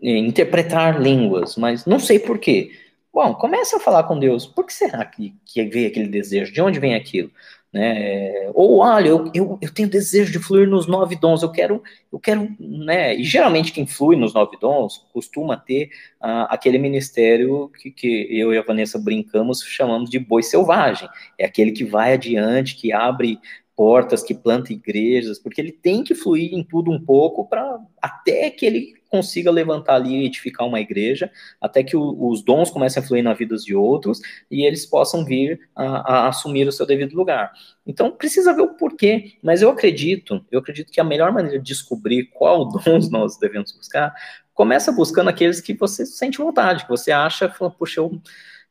de, 0.00 0.18
interpretar 0.18 1.00
línguas, 1.00 1.56
mas 1.56 1.86
não 1.86 1.98
sei 1.98 2.18
por 2.18 2.38
quê. 2.38 2.70
Bom, 3.12 3.34
comece 3.34 3.74
a 3.74 3.80
falar 3.80 4.04
com 4.04 4.18
Deus. 4.18 4.46
Por 4.46 4.66
que 4.66 4.72
será 4.72 5.04
que, 5.04 5.34
que 5.44 5.64
veio 5.64 5.88
aquele 5.88 6.08
desejo? 6.08 6.52
De 6.52 6.62
onde 6.62 6.78
vem 6.78 6.94
aquilo? 6.94 7.30
Né? 7.72 8.50
Ou 8.52 8.78
olha, 8.78 9.08
eu, 9.08 9.30
eu, 9.32 9.58
eu, 9.60 9.72
tenho 9.72 9.88
desejo 9.88 10.32
de 10.32 10.38
fluir 10.40 10.68
nos 10.68 10.86
nove 10.86 11.14
dons, 11.14 11.42
eu 11.42 11.52
quero, 11.52 11.82
eu 12.12 12.18
quero, 12.18 12.48
né? 12.58 13.14
E 13.14 13.22
geralmente 13.22 13.72
quem 13.72 13.86
flui 13.86 14.16
nos 14.16 14.34
nove 14.34 14.56
dons 14.60 15.06
costuma 15.12 15.56
ter 15.56 15.90
uh, 16.20 16.46
aquele 16.48 16.78
ministério 16.78 17.70
que, 17.80 17.90
que 17.90 18.26
eu 18.30 18.52
e 18.52 18.58
a 18.58 18.62
Vanessa 18.62 18.98
brincamos, 18.98 19.62
chamamos 19.62 20.10
de 20.10 20.18
boi 20.18 20.42
selvagem. 20.42 21.08
É 21.38 21.44
aquele 21.44 21.70
que 21.70 21.84
vai 21.84 22.14
adiante, 22.14 22.74
que 22.74 22.92
abre 22.92 23.38
portas, 23.76 24.22
que 24.22 24.34
planta 24.34 24.72
igrejas, 24.72 25.38
porque 25.38 25.60
ele 25.60 25.72
tem 25.72 26.02
que 26.02 26.14
fluir 26.14 26.52
em 26.52 26.62
tudo 26.62 26.90
um 26.90 27.00
pouco 27.00 27.48
para 27.48 27.78
até 28.02 28.50
que 28.50 28.66
ele 28.66 28.99
consiga 29.10 29.50
levantar 29.50 29.96
ali 29.96 30.22
e 30.22 30.26
edificar 30.26 30.66
uma 30.66 30.80
igreja, 30.80 31.30
até 31.60 31.82
que 31.82 31.96
o, 31.96 32.28
os 32.28 32.42
dons 32.42 32.70
comecem 32.70 33.02
a 33.02 33.06
fluir 33.06 33.24
na 33.24 33.34
vida 33.34 33.56
de 33.56 33.74
outros 33.74 34.20
e 34.50 34.64
eles 34.64 34.86
possam 34.86 35.24
vir 35.24 35.60
a, 35.74 35.84
a, 35.84 36.28
assumir 36.28 36.66
o 36.68 36.72
seu 36.72 36.86
devido 36.86 37.14
lugar. 37.14 37.52
Então 37.86 38.10
precisa 38.12 38.54
ver 38.54 38.62
o 38.62 38.74
porquê, 38.74 39.32
mas 39.42 39.60
eu 39.60 39.70
acredito, 39.70 40.44
eu 40.50 40.60
acredito 40.60 40.92
que 40.92 41.00
a 41.00 41.04
melhor 41.04 41.32
maneira 41.32 41.58
de 41.58 41.64
descobrir 41.64 42.26
qual 42.26 42.64
dons 42.70 43.10
nós 43.10 43.36
devemos 43.36 43.72
buscar, 43.72 44.14
começa 44.54 44.92
buscando 44.92 45.28
aqueles 45.28 45.60
que 45.60 45.74
você 45.74 46.06
sente 46.06 46.38
vontade, 46.38 46.84
que 46.84 46.90
você 46.90 47.10
acha, 47.10 47.48
fala, 47.48 47.70
puxa, 47.70 48.00
eu 48.00 48.20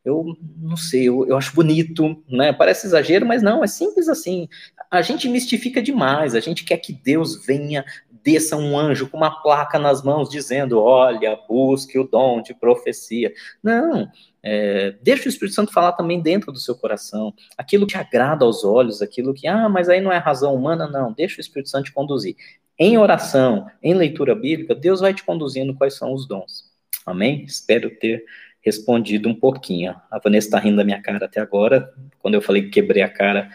eu 0.05 0.37
não 0.57 0.77
sei, 0.77 1.09
eu, 1.09 1.27
eu, 1.27 1.37
acho 1.37 1.53
bonito, 1.53 2.23
né? 2.29 2.53
Parece 2.53 2.87
exagero, 2.87 3.25
mas 3.25 3.41
não, 3.41 3.63
é 3.63 3.67
simples 3.67 4.07
assim. 4.07 4.47
A 4.89 5.01
gente 5.01 5.27
mistifica 5.27 5.81
demais, 5.81 6.35
a 6.35 6.39
gente 6.39 6.63
quer 6.63 6.77
que 6.77 6.93
Deus 6.93 7.45
venha 7.45 7.83
desça 8.23 8.55
um 8.55 8.77
anjo 8.77 9.09
com 9.09 9.17
uma 9.17 9.41
placa 9.41 9.77
nas 9.79 10.03
mãos 10.03 10.29
dizendo: 10.29 10.79
olha, 10.79 11.37
busque 11.47 11.97
o 11.97 12.07
dom 12.07 12.41
de 12.41 12.53
profecia. 12.53 13.33
Não. 13.63 14.09
É, 14.41 14.95
deixa 15.01 15.25
o 15.25 15.29
Espírito 15.29 15.55
Santo 15.55 15.73
falar 15.73 15.93
também 15.93 16.21
dentro 16.21 16.51
do 16.51 16.59
seu 16.59 16.73
coração, 16.75 17.33
aquilo 17.57 17.85
que 17.85 17.97
agrada 17.97 18.45
aos 18.45 18.63
olhos, 18.63 19.01
aquilo 19.01 19.33
que, 19.33 19.47
ah, 19.47 19.67
mas 19.67 19.89
aí 19.89 19.99
não 19.99 20.11
é 20.11 20.17
razão 20.17 20.55
humana, 20.55 20.87
não, 20.87 21.11
deixa 21.11 21.37
o 21.37 21.41
Espírito 21.41 21.69
Santo 21.69 21.85
te 21.85 21.91
conduzir. 21.91 22.35
Em 22.77 22.97
oração, 22.97 23.67
em 23.83 23.93
leitura 23.93 24.33
bíblica, 24.33 24.73
Deus 24.73 25.01
vai 25.01 25.13
te 25.13 25.23
conduzindo 25.23 25.75
quais 25.75 25.95
são 25.95 26.13
os 26.13 26.25
dons. 26.25 26.69
Amém? 27.05 27.43
Espero 27.43 27.89
ter 27.89 28.23
respondido 28.61 29.27
um 29.27 29.35
pouquinho. 29.35 29.95
A 30.09 30.19
Vanessa 30.19 30.47
está 30.47 30.59
rindo 30.59 30.77
da 30.77 30.83
minha 30.83 31.01
cara 31.01 31.25
até 31.25 31.41
agora, 31.41 31.93
quando 32.19 32.35
eu 32.35 32.41
falei 32.41 32.63
que 32.63 32.69
quebrei 32.69 33.03
a 33.03 33.09
cara, 33.09 33.49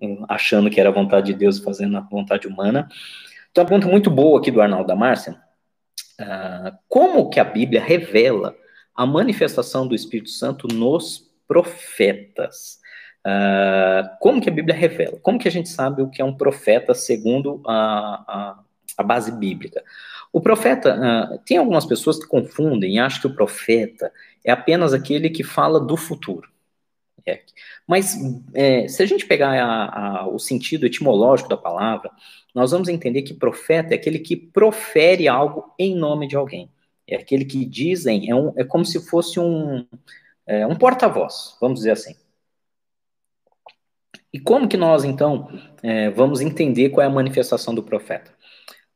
hum, 0.00 0.24
achando 0.28 0.68
que 0.68 0.80
era 0.80 0.90
vontade 0.90 1.28
de 1.28 1.34
Deus 1.34 1.58
fazendo 1.58 1.96
a 1.96 2.00
vontade 2.00 2.48
humana. 2.48 2.88
Então, 3.56 3.64
uma 3.64 3.70
pergunta 3.70 3.88
muito 3.90 4.10
boa 4.10 4.38
aqui 4.38 4.50
do 4.50 4.60
Arnaldo 4.60 4.86
da 4.86 4.94
Márcia. 4.94 5.34
Uh, 6.20 6.76
como 6.90 7.30
que 7.30 7.40
a 7.40 7.44
Bíblia 7.44 7.82
revela 7.82 8.54
a 8.94 9.06
manifestação 9.06 9.88
do 9.88 9.94
Espírito 9.94 10.28
Santo 10.28 10.68
nos 10.68 11.32
profetas? 11.48 12.80
Uh, 13.26 14.06
como 14.20 14.42
que 14.42 14.50
a 14.50 14.52
Bíblia 14.52 14.76
revela? 14.76 15.18
Como 15.22 15.38
que 15.38 15.48
a 15.48 15.50
gente 15.50 15.70
sabe 15.70 16.02
o 16.02 16.10
que 16.10 16.20
é 16.20 16.24
um 16.24 16.36
profeta 16.36 16.92
segundo 16.92 17.62
a, 17.66 18.24
a, 18.28 18.58
a 18.98 19.02
base 19.02 19.32
bíblica? 19.32 19.82
O 20.30 20.38
profeta, 20.38 20.94
uh, 20.94 21.38
tem 21.38 21.56
algumas 21.56 21.86
pessoas 21.86 22.18
que 22.18 22.28
confundem 22.28 22.96
e 22.96 22.98
acham 22.98 23.22
que 23.22 23.26
o 23.26 23.34
profeta 23.34 24.12
é 24.44 24.52
apenas 24.52 24.92
aquele 24.92 25.30
que 25.30 25.42
fala 25.42 25.80
do 25.80 25.96
futuro. 25.96 26.46
Mas 27.86 28.16
é, 28.54 28.86
se 28.88 29.02
a 29.02 29.06
gente 29.06 29.26
pegar 29.26 29.52
a, 29.60 30.20
a, 30.20 30.28
o 30.28 30.38
sentido 30.38 30.86
etimológico 30.86 31.48
da 31.48 31.56
palavra, 31.56 32.10
nós 32.54 32.70
vamos 32.70 32.88
entender 32.88 33.22
que 33.22 33.34
profeta 33.34 33.94
é 33.94 33.96
aquele 33.96 34.18
que 34.18 34.36
profere 34.36 35.28
algo 35.28 35.74
em 35.78 35.94
nome 35.94 36.26
de 36.26 36.36
alguém. 36.36 36.70
É 37.06 37.16
aquele 37.16 37.44
que 37.44 37.64
dizem, 37.64 38.30
é, 38.30 38.34
um, 38.34 38.52
é 38.56 38.64
como 38.64 38.84
se 38.84 39.06
fosse 39.08 39.38
um, 39.38 39.86
é, 40.46 40.66
um 40.66 40.74
porta-voz, 40.74 41.56
vamos 41.60 41.80
dizer 41.80 41.92
assim. 41.92 42.14
E 44.32 44.40
como 44.40 44.68
que 44.68 44.76
nós, 44.76 45.04
então, 45.04 45.48
é, 45.82 46.10
vamos 46.10 46.40
entender 46.40 46.90
qual 46.90 47.04
é 47.04 47.06
a 47.06 47.10
manifestação 47.10 47.74
do 47.74 47.82
profeta? 47.82 48.34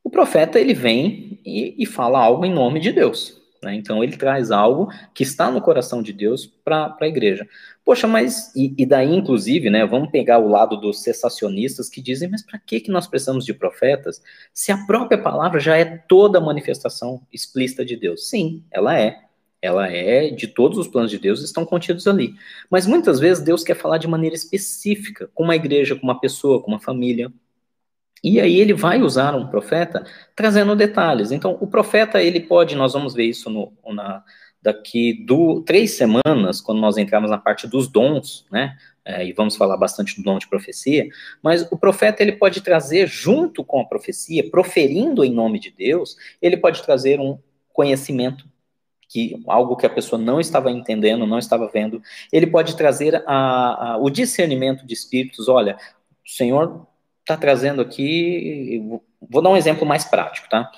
O 0.03 0.11
profeta, 0.11 0.59
ele 0.59 0.75
vem 0.75 1.41
e, 1.45 1.77
e 1.79 1.87
fala 1.87 2.19
algo 2.19 2.45
em 2.45 2.53
nome 2.53 2.81
de 2.81 2.93
Deus. 2.93 3.41
Né? 3.63 3.75
Então, 3.75 4.03
ele 4.03 4.17
traz 4.17 4.51
algo 4.51 4.89
que 5.15 5.23
está 5.23 5.51
no 5.51 5.61
coração 5.61 6.03
de 6.03 6.13
Deus 6.13 6.47
para 6.47 6.97
a 7.01 7.07
igreja. 7.07 7.47
Poxa, 7.85 8.07
mas, 8.07 8.55
e, 8.55 8.75
e, 8.79 8.87
daí, 8.87 9.13
inclusive, 9.15 9.71
né, 9.71 9.85
vamos 9.87 10.11
pegar 10.11 10.39
o 10.39 10.49
lado 10.49 10.77
dos 10.77 11.03
cessacionistas 11.03 11.89
que 11.89 12.01
dizem, 12.01 12.29
mas 12.31 12.43
para 12.45 12.59
que, 12.59 12.81
que 12.81 12.91
nós 12.91 13.07
precisamos 13.07 13.45
de 13.45 13.55
profetas 13.55 14.23
se 14.53 14.71
a 14.71 14.87
própria 14.87 15.21
palavra 15.21 15.59
já 15.59 15.77
é 15.77 15.85
toda 15.85 16.39
a 16.39 16.43
manifestação 16.43 17.27
explícita 17.33 17.85
de 17.85 17.97
Deus? 17.97 18.29
Sim, 18.29 18.63
ela 18.71 18.99
é 18.99 19.31
ela 19.63 19.87
é 19.89 20.31
de 20.31 20.47
todos 20.47 20.79
os 20.79 20.89
planos 20.89 21.11
de 21.11 21.19
Deus 21.19 21.43
estão 21.43 21.67
contidos 21.67 22.07
ali. 22.07 22.35
Mas 22.71 22.87
muitas 22.87 23.21
vezes 23.21 23.45
Deus 23.45 23.63
quer 23.63 23.75
falar 23.75 23.99
de 23.99 24.09
maneira 24.09 24.35
específica, 24.35 25.31
com 25.35 25.45
uma 25.45 25.57
igreja, 25.57 25.95
com 25.95 26.03
uma 26.03 26.19
pessoa, 26.19 26.63
com 26.63 26.71
uma 26.71 26.81
família. 26.81 27.31
E 28.23 28.41
aí 28.41 28.59
ele 28.59 28.75
vai 28.75 29.03
usar 29.03 29.35
um 29.35 29.49
profeta 29.49 30.05
trazendo 30.35 30.77
detalhes. 30.77 31.31
Então, 31.31 31.57
o 31.61 31.67
profeta, 31.67 32.23
ele 32.23 32.41
pode, 32.41 32.75
nós 32.75 32.93
vamos 32.93 33.15
ver 33.15 33.25
isso 33.25 33.51
no, 33.51 33.73
na, 33.93 34.23
daqui 34.63 35.15
do 35.25 35.63
três 35.63 35.93
semanas, 35.93 36.61
quando 36.61 36.81
nós 36.81 36.97
entrarmos 36.99 37.31
na 37.31 37.39
parte 37.39 37.67
dos 37.67 37.89
dons, 37.89 38.47
né? 38.51 38.77
É, 39.03 39.27
e 39.27 39.33
vamos 39.33 39.57
falar 39.57 39.79
bastante 39.79 40.17
do 40.17 40.23
dom 40.23 40.39
de 40.39 40.47
profecia, 40.47 41.09
mas 41.43 41.67
o 41.73 41.77
profeta 41.77 42.23
ele 42.23 42.33
pode 42.33 42.61
trazer 42.61 43.09
junto 43.09 43.65
com 43.65 43.81
a 43.81 43.85
profecia, 43.87 44.49
proferindo 44.51 45.25
em 45.25 45.33
nome 45.33 45.59
de 45.59 45.71
Deus, 45.71 46.17
ele 46.41 46.59
pode 46.59 46.83
trazer 46.83 47.19
um 47.19 47.39
conhecimento 47.73 48.45
que 49.09 49.43
algo 49.49 49.75
que 49.75 49.87
a 49.87 49.91
pessoa 49.91 50.21
não 50.21 50.39
estava 50.39 50.71
entendendo, 50.71 51.27
não 51.27 51.39
estava 51.39 51.67
vendo, 51.67 52.01
ele 52.33 52.47
pode 52.47 52.77
trazer 52.77 53.25
a, 53.27 53.95
a, 53.95 53.97
o 53.99 54.09
discernimento 54.09 54.87
de 54.87 54.95
espíritos. 54.95 55.49
Olha, 55.49 55.77
o 56.25 56.31
Senhor 56.31 56.87
está 57.21 57.37
trazendo 57.37 57.83
aqui. 57.83 58.81
Vou 59.21 59.43
dar 59.43 59.51
um 59.51 59.57
exemplo 59.57 59.85
mais 59.85 60.05
prático, 60.05 60.49
tá? 60.49 60.71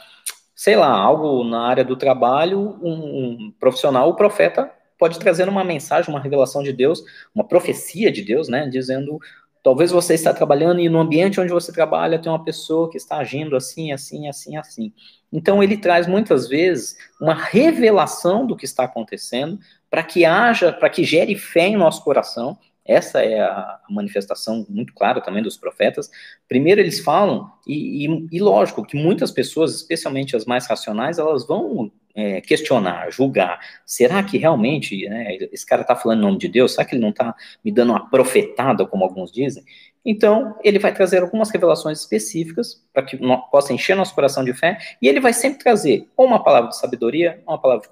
Sei 0.54 0.76
lá, 0.76 0.90
algo 0.90 1.44
na 1.44 1.66
área 1.66 1.84
do 1.84 1.96
trabalho, 1.96 2.78
um, 2.82 2.92
um 2.92 3.54
profissional, 3.58 4.08
o 4.08 4.14
profeta 4.14 4.70
pode 4.98 5.18
trazer 5.18 5.48
uma 5.48 5.64
mensagem, 5.64 6.10
uma 6.10 6.20
revelação 6.20 6.62
de 6.62 6.72
Deus, 6.72 7.02
uma 7.34 7.46
profecia 7.46 8.12
de 8.12 8.22
Deus, 8.22 8.48
né? 8.48 8.68
Dizendo 8.68 9.18
Talvez 9.62 9.92
você 9.92 10.14
está 10.14 10.34
trabalhando 10.34 10.80
e 10.80 10.88
no 10.88 10.98
ambiente 10.98 11.40
onde 11.40 11.52
você 11.52 11.72
trabalha 11.72 12.18
tem 12.18 12.30
uma 12.30 12.44
pessoa 12.44 12.90
que 12.90 12.96
está 12.96 13.18
agindo 13.18 13.54
assim, 13.54 13.92
assim, 13.92 14.28
assim, 14.28 14.56
assim. 14.56 14.92
Então 15.32 15.62
ele 15.62 15.76
traz 15.76 16.08
muitas 16.08 16.48
vezes 16.48 16.96
uma 17.20 17.34
revelação 17.34 18.44
do 18.44 18.56
que 18.56 18.64
está 18.64 18.84
acontecendo 18.84 19.60
para 19.88 20.02
que 20.02 20.24
haja, 20.24 20.72
para 20.72 20.90
que 20.90 21.04
gere 21.04 21.36
fé 21.36 21.68
em 21.68 21.76
nosso 21.76 22.02
coração. 22.02 22.58
Essa 22.84 23.22
é 23.22 23.40
a 23.40 23.78
manifestação 23.88 24.66
muito 24.68 24.92
clara 24.92 25.20
também 25.20 25.42
dos 25.42 25.56
profetas. 25.56 26.10
Primeiro 26.48 26.80
eles 26.80 27.00
falam, 27.00 27.50
e, 27.66 28.06
e, 28.06 28.26
e 28.32 28.40
lógico 28.40 28.84
que 28.84 28.96
muitas 28.96 29.30
pessoas, 29.30 29.74
especialmente 29.74 30.34
as 30.34 30.44
mais 30.44 30.66
racionais, 30.66 31.18
elas 31.18 31.46
vão 31.46 31.92
é, 32.14 32.40
questionar, 32.40 33.10
julgar, 33.10 33.60
será 33.86 34.22
que 34.22 34.36
realmente 34.36 35.08
né, 35.08 35.36
esse 35.50 35.64
cara 35.64 35.82
está 35.82 35.96
falando 35.96 36.18
em 36.18 36.22
nome 36.22 36.38
de 36.38 36.48
Deus? 36.48 36.72
Será 36.72 36.84
que 36.84 36.94
ele 36.94 37.02
não 37.02 37.10
está 37.10 37.34
me 37.64 37.72
dando 37.72 37.90
uma 37.90 38.10
profetada, 38.10 38.84
como 38.86 39.04
alguns 39.04 39.32
dizem? 39.32 39.64
Então, 40.04 40.56
ele 40.64 40.78
vai 40.78 40.92
trazer 40.92 41.22
algumas 41.22 41.50
revelações 41.50 42.00
específicas 42.00 42.82
para 42.92 43.04
que 43.04 43.16
possa 43.50 43.72
encher 43.72 43.94
nosso 43.94 44.14
coração 44.14 44.44
de 44.44 44.52
fé, 44.52 44.78
e 45.00 45.08
ele 45.08 45.20
vai 45.20 45.32
sempre 45.32 45.62
trazer 45.62 46.08
ou 46.16 46.26
uma 46.26 46.42
palavra 46.42 46.70
de 46.70 46.78
sabedoria, 46.78 47.40
uma 47.46 47.58
palavra 47.58 47.86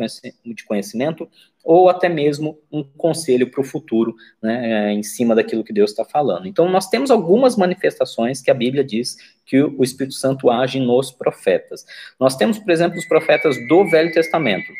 de 0.44 0.64
conhecimento, 0.64 1.28
ou 1.62 1.88
até 1.88 2.08
mesmo 2.08 2.58
um 2.72 2.82
conselho 2.82 3.50
para 3.50 3.60
o 3.60 3.64
futuro, 3.64 4.14
né, 4.42 4.92
em 4.92 5.02
cima 5.02 5.34
daquilo 5.34 5.62
que 5.62 5.72
Deus 5.72 5.90
está 5.90 6.04
falando. 6.04 6.48
Então, 6.48 6.68
nós 6.68 6.88
temos 6.88 7.10
algumas 7.10 7.56
manifestações 7.56 8.40
que 8.40 8.50
a 8.50 8.54
Bíblia 8.54 8.82
diz 8.82 9.16
que 9.46 9.62
o 9.62 9.84
Espírito 9.84 10.14
Santo 10.14 10.50
age 10.50 10.80
nos 10.80 11.10
profetas. 11.10 11.84
Nós 12.18 12.34
temos, 12.34 12.58
por 12.58 12.70
exemplo, 12.70 12.98
os 12.98 13.06
profetas 13.06 13.56
do 13.68 13.88
Velho 13.88 14.12
Testamento 14.12 14.72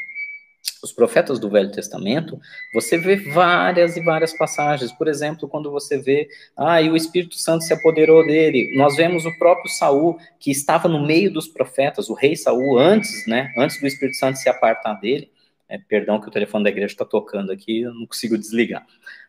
os 0.82 0.92
profetas 0.92 1.38
do 1.38 1.50
Velho 1.50 1.70
Testamento, 1.70 2.40
você 2.72 2.96
vê 2.96 3.16
várias 3.16 3.96
e 3.96 4.00
várias 4.02 4.36
passagens. 4.36 4.92
Por 4.92 5.08
exemplo, 5.08 5.48
quando 5.48 5.70
você 5.70 5.98
vê, 5.98 6.28
ah, 6.56 6.80
e 6.80 6.90
o 6.90 6.96
Espírito 6.96 7.36
Santo 7.36 7.64
se 7.64 7.72
apoderou 7.72 8.24
dele. 8.24 8.74
Nós 8.76 8.96
vemos 8.96 9.26
o 9.26 9.38
próprio 9.38 9.70
Saul, 9.70 10.18
que 10.38 10.50
estava 10.50 10.88
no 10.88 11.04
meio 11.04 11.32
dos 11.32 11.48
profetas, 11.48 12.08
o 12.08 12.14
rei 12.14 12.36
Saul, 12.36 12.78
antes, 12.78 13.26
né, 13.26 13.52
antes 13.58 13.80
do 13.80 13.86
Espírito 13.86 14.16
Santo 14.16 14.38
se 14.38 14.48
apartar 14.48 14.94
dele. 14.94 15.30
É, 15.68 15.78
perdão 15.78 16.20
que 16.20 16.28
o 16.28 16.32
telefone 16.32 16.64
da 16.64 16.70
igreja 16.70 16.94
está 16.94 17.04
tocando 17.04 17.52
aqui, 17.52 17.82
eu 17.82 17.94
não 17.94 18.06
consigo 18.06 18.36
desligar. 18.36 18.84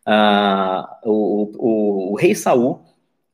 Ah, 0.06 1.00
o, 1.04 1.52
o, 1.58 2.12
o 2.14 2.16
rei 2.16 2.34
Saul, 2.34 2.82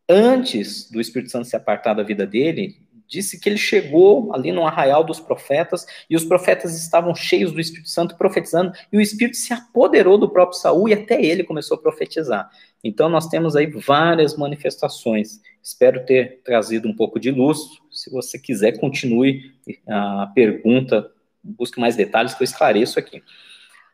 antes 0.10 0.90
do 0.92 1.00
Espírito 1.00 1.32
Santo 1.32 1.48
se 1.48 1.56
apartar 1.56 1.94
da 1.94 2.04
vida 2.04 2.26
dele, 2.26 2.76
disse 3.08 3.40
que 3.40 3.48
ele 3.48 3.58
chegou 3.58 4.34
ali 4.34 4.52
no 4.52 4.66
arraial 4.66 5.04
dos 5.04 5.20
profetas 5.20 5.86
e 6.10 6.16
os 6.16 6.26
profetas 6.26 6.76
estavam 6.80 7.16
cheios 7.16 7.52
do 7.52 7.60
Espírito 7.60 7.90
Santo 7.90 8.16
profetizando 8.18 8.74
e 8.92 8.98
o 8.98 9.02
Espírito 9.02 9.38
se 9.38 9.54
apoderou 9.54 10.18
do 10.18 10.30
próprio 10.30 10.60
Saul 10.60 10.90
e 10.90 10.94
até 10.94 11.22
ele 11.22 11.44
começou 11.44 11.78
a 11.78 11.82
profetizar. 11.82 12.50
Então 12.84 13.10
nós 13.10 13.28
temos 13.28 13.56
aí 13.56 13.66
várias 13.68 14.36
manifestações. 14.36 15.42
Espero 15.64 16.06
ter 16.06 16.42
trazido 16.44 16.88
um 16.88 16.96
pouco 16.96 17.20
de 17.20 17.32
luz. 17.32 17.60
Se 17.92 18.10
você 18.10 18.38
quiser, 18.38 18.80
continue 18.80 19.52
a 19.88 20.32
pergunta, 20.34 21.10
busque 21.44 21.80
mais 21.80 21.96
detalhes 21.96 22.34
que 22.34 22.44
eu 22.44 22.46
esclareço 22.46 23.00
aqui. 23.00 23.24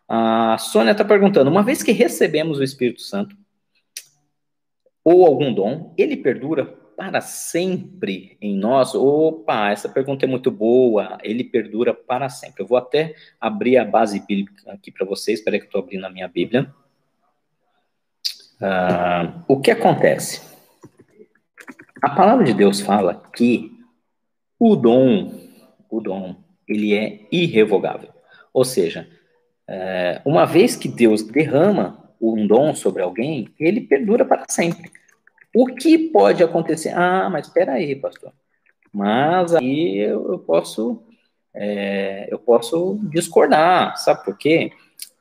A 0.07 0.57
Sônia 0.57 0.91
está 0.91 1.05
perguntando: 1.05 1.49
uma 1.49 1.63
vez 1.63 1.81
que 1.81 1.91
recebemos 1.91 2.59
o 2.59 2.63
Espírito 2.63 3.01
Santo 3.01 3.35
ou 5.03 5.25
algum 5.25 5.53
dom, 5.53 5.93
ele 5.97 6.15
perdura 6.15 6.82
para 6.95 7.21
sempre 7.21 8.37
em 8.41 8.55
nós? 8.55 8.95
Opa, 8.95 9.71
essa 9.71 9.89
pergunta 9.89 10.25
é 10.25 10.27
muito 10.27 10.49
boa. 10.51 11.17
Ele 11.23 11.43
perdura 11.43 11.93
para 11.93 12.29
sempre. 12.29 12.63
Eu 12.63 12.67
vou 12.67 12.77
até 12.77 13.15
abrir 13.39 13.77
a 13.77 13.85
base 13.85 14.19
bíblica 14.25 14.71
aqui 14.71 14.91
para 14.91 15.05
vocês. 15.05 15.39
Espera 15.39 15.57
que 15.57 15.65
eu 15.65 15.67
estou 15.67 15.81
abrindo 15.81 16.05
a 16.05 16.09
minha 16.09 16.27
Bíblia. 16.27 16.73
Uh, 18.61 19.43
o 19.47 19.59
que 19.59 19.71
acontece? 19.71 20.41
A 22.01 22.09
palavra 22.09 22.45
de 22.45 22.53
Deus 22.53 22.79
fala 22.79 23.21
que 23.35 23.71
o 24.59 24.75
dom, 24.75 25.33
o 25.89 25.99
dom, 25.99 26.35
ele 26.67 26.93
é 26.93 27.27
irrevogável. 27.31 28.09
Ou 28.53 28.63
seja, 28.63 29.07
uh, 29.69 30.29
uma 30.29 30.45
vez 30.45 30.75
que 30.75 30.87
Deus 30.87 31.23
derrama 31.23 32.03
um 32.21 32.47
dom 32.47 32.73
sobre 32.73 33.01
alguém, 33.01 33.49
ele 33.59 33.81
perdura 33.81 34.23
para 34.23 34.45
sempre. 34.47 34.89
O 35.55 35.67
que 35.67 35.97
pode 35.97 36.43
acontecer? 36.43 36.89
Ah, 36.95 37.29
mas 37.29 37.47
espera 37.47 37.73
aí, 37.73 37.95
pastor. 37.95 38.31
Mas 38.91 39.53
aí 39.55 39.97
eu, 39.97 40.31
eu 40.31 40.39
posso 40.39 41.03
é, 41.53 42.27
eu 42.31 42.39
posso 42.39 42.99
discordar, 43.11 43.95
sabe 43.97 44.23
por 44.25 44.37
quê? 44.37 44.71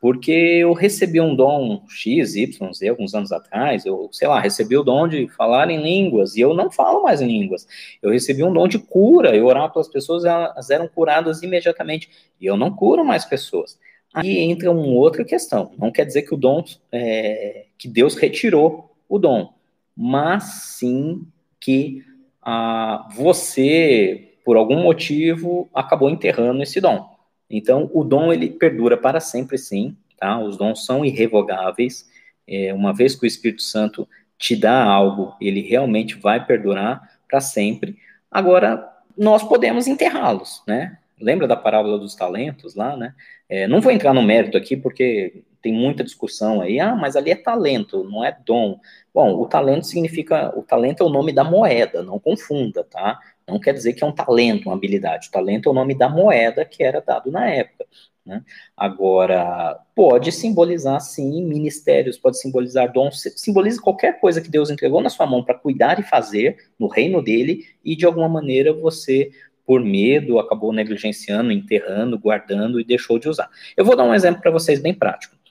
Porque 0.00 0.32
eu 0.32 0.72
recebi 0.72 1.20
um 1.20 1.36
dom 1.36 1.84
X, 1.88 2.34
Y, 2.34 2.72
Z 2.72 2.88
alguns 2.88 3.14
anos 3.14 3.30
atrás, 3.30 3.86
eu, 3.86 4.08
sei 4.10 4.26
lá, 4.26 4.40
recebi 4.40 4.76
o 4.76 4.82
dom 4.82 5.06
de 5.06 5.28
falar 5.28 5.70
em 5.70 5.80
línguas, 5.80 6.34
e 6.34 6.40
eu 6.40 6.54
não 6.54 6.70
falo 6.70 7.04
mais 7.04 7.20
em 7.20 7.26
línguas. 7.26 7.68
Eu 8.02 8.10
recebi 8.10 8.42
um 8.42 8.52
dom 8.52 8.66
de 8.66 8.78
cura, 8.78 9.36
eu 9.36 9.46
orava 9.46 9.72
pelas 9.72 9.88
pessoas, 9.88 10.24
elas 10.24 10.70
eram 10.70 10.88
curadas 10.88 11.42
imediatamente, 11.42 12.08
e 12.40 12.46
eu 12.46 12.56
não 12.56 12.74
curo 12.74 13.04
mais 13.04 13.24
pessoas. 13.24 13.78
Aí 14.12 14.38
entra 14.38 14.70
uma 14.70 14.86
outra 14.86 15.24
questão, 15.24 15.70
não 15.78 15.92
quer 15.92 16.04
dizer 16.04 16.22
que 16.22 16.34
o 16.34 16.36
dom, 16.36 16.64
é, 16.90 17.66
que 17.78 17.86
Deus 17.88 18.16
retirou 18.16 18.90
o 19.08 19.18
dom, 19.18 19.54
mas 19.96 20.44
sim 20.78 21.26
que 21.60 22.04
ah, 22.42 23.08
você, 23.14 24.34
por 24.44 24.56
algum 24.56 24.82
motivo, 24.82 25.68
acabou 25.72 26.10
enterrando 26.10 26.62
esse 26.62 26.80
dom. 26.80 27.12
Então, 27.48 27.90
o 27.92 28.02
dom, 28.02 28.32
ele 28.32 28.48
perdura 28.48 28.96
para 28.96 29.20
sempre, 29.20 29.58
sim, 29.58 29.96
tá? 30.18 30.38
Os 30.40 30.56
dons 30.56 30.84
são 30.84 31.04
irrevogáveis. 31.04 32.10
É, 32.48 32.72
uma 32.72 32.92
vez 32.92 33.14
que 33.14 33.24
o 33.24 33.26
Espírito 33.26 33.62
Santo 33.62 34.08
te 34.38 34.56
dá 34.56 34.82
algo, 34.82 35.36
ele 35.40 35.60
realmente 35.60 36.16
vai 36.16 36.44
perdurar 36.44 37.20
para 37.28 37.40
sempre. 37.40 37.96
Agora, 38.30 38.88
nós 39.16 39.42
podemos 39.42 39.86
enterrá-los, 39.86 40.62
né? 40.66 40.98
Lembra 41.20 41.46
da 41.46 41.54
parábola 41.54 41.98
dos 41.98 42.16
talentos 42.16 42.74
lá, 42.74 42.96
né? 42.96 43.14
É, 43.48 43.68
não 43.68 43.80
vou 43.80 43.92
entrar 43.92 44.12
no 44.12 44.22
mérito 44.22 44.56
aqui, 44.56 44.76
porque 44.76 45.44
tem 45.62 45.72
muita 45.72 46.02
discussão 46.04 46.60
aí. 46.60 46.80
Ah, 46.80 46.94
mas 46.94 47.16
ali 47.16 47.30
é 47.30 47.36
talento, 47.36 48.04
não 48.04 48.24
é 48.24 48.36
dom. 48.44 48.80
Bom, 49.14 49.40
o 49.40 49.46
talento 49.46 49.86
significa. 49.86 50.52
O 50.58 50.62
talento 50.62 51.02
é 51.02 51.06
o 51.06 51.10
nome 51.10 51.32
da 51.32 51.44
moeda, 51.44 52.02
não 52.02 52.18
confunda, 52.18 52.84
tá? 52.84 53.18
Não 53.46 53.60
quer 53.60 53.72
dizer 53.72 53.92
que 53.92 54.02
é 54.02 54.06
um 54.06 54.12
talento, 54.12 54.66
uma 54.66 54.74
habilidade. 54.74 55.28
O 55.28 55.30
talento 55.30 55.68
é 55.68 55.72
o 55.72 55.74
nome 55.74 55.94
da 55.94 56.08
moeda 56.08 56.64
que 56.64 56.82
era 56.82 57.00
dado 57.00 57.30
na 57.30 57.48
época. 57.48 57.86
Né? 58.24 58.42
Agora, 58.76 59.78
pode 59.96 60.30
simbolizar, 60.30 61.00
sim, 61.00 61.44
ministérios, 61.44 62.16
pode 62.16 62.38
simbolizar 62.38 62.92
dons, 62.92 63.20
simboliza 63.36 63.80
qualquer 63.80 64.20
coisa 64.20 64.40
que 64.40 64.48
Deus 64.48 64.70
entregou 64.70 65.00
na 65.00 65.10
sua 65.10 65.26
mão 65.26 65.44
para 65.44 65.58
cuidar 65.58 65.98
e 65.98 66.04
fazer 66.04 66.56
no 66.78 66.86
reino 66.86 67.20
dele, 67.20 67.64
e 67.84 67.96
de 67.96 68.06
alguma 68.06 68.28
maneira 68.28 68.72
você, 68.72 69.32
por 69.66 69.82
medo, 69.82 70.38
acabou 70.38 70.72
negligenciando, 70.72 71.50
enterrando, 71.50 72.18
guardando 72.18 72.80
e 72.80 72.84
deixou 72.84 73.18
de 73.18 73.28
usar. 73.28 73.50
Eu 73.76 73.84
vou 73.84 73.96
dar 73.96 74.04
um 74.04 74.14
exemplo 74.14 74.40
para 74.40 74.52
vocês 74.52 74.80
bem 74.80 74.94
prático. 74.94 75.41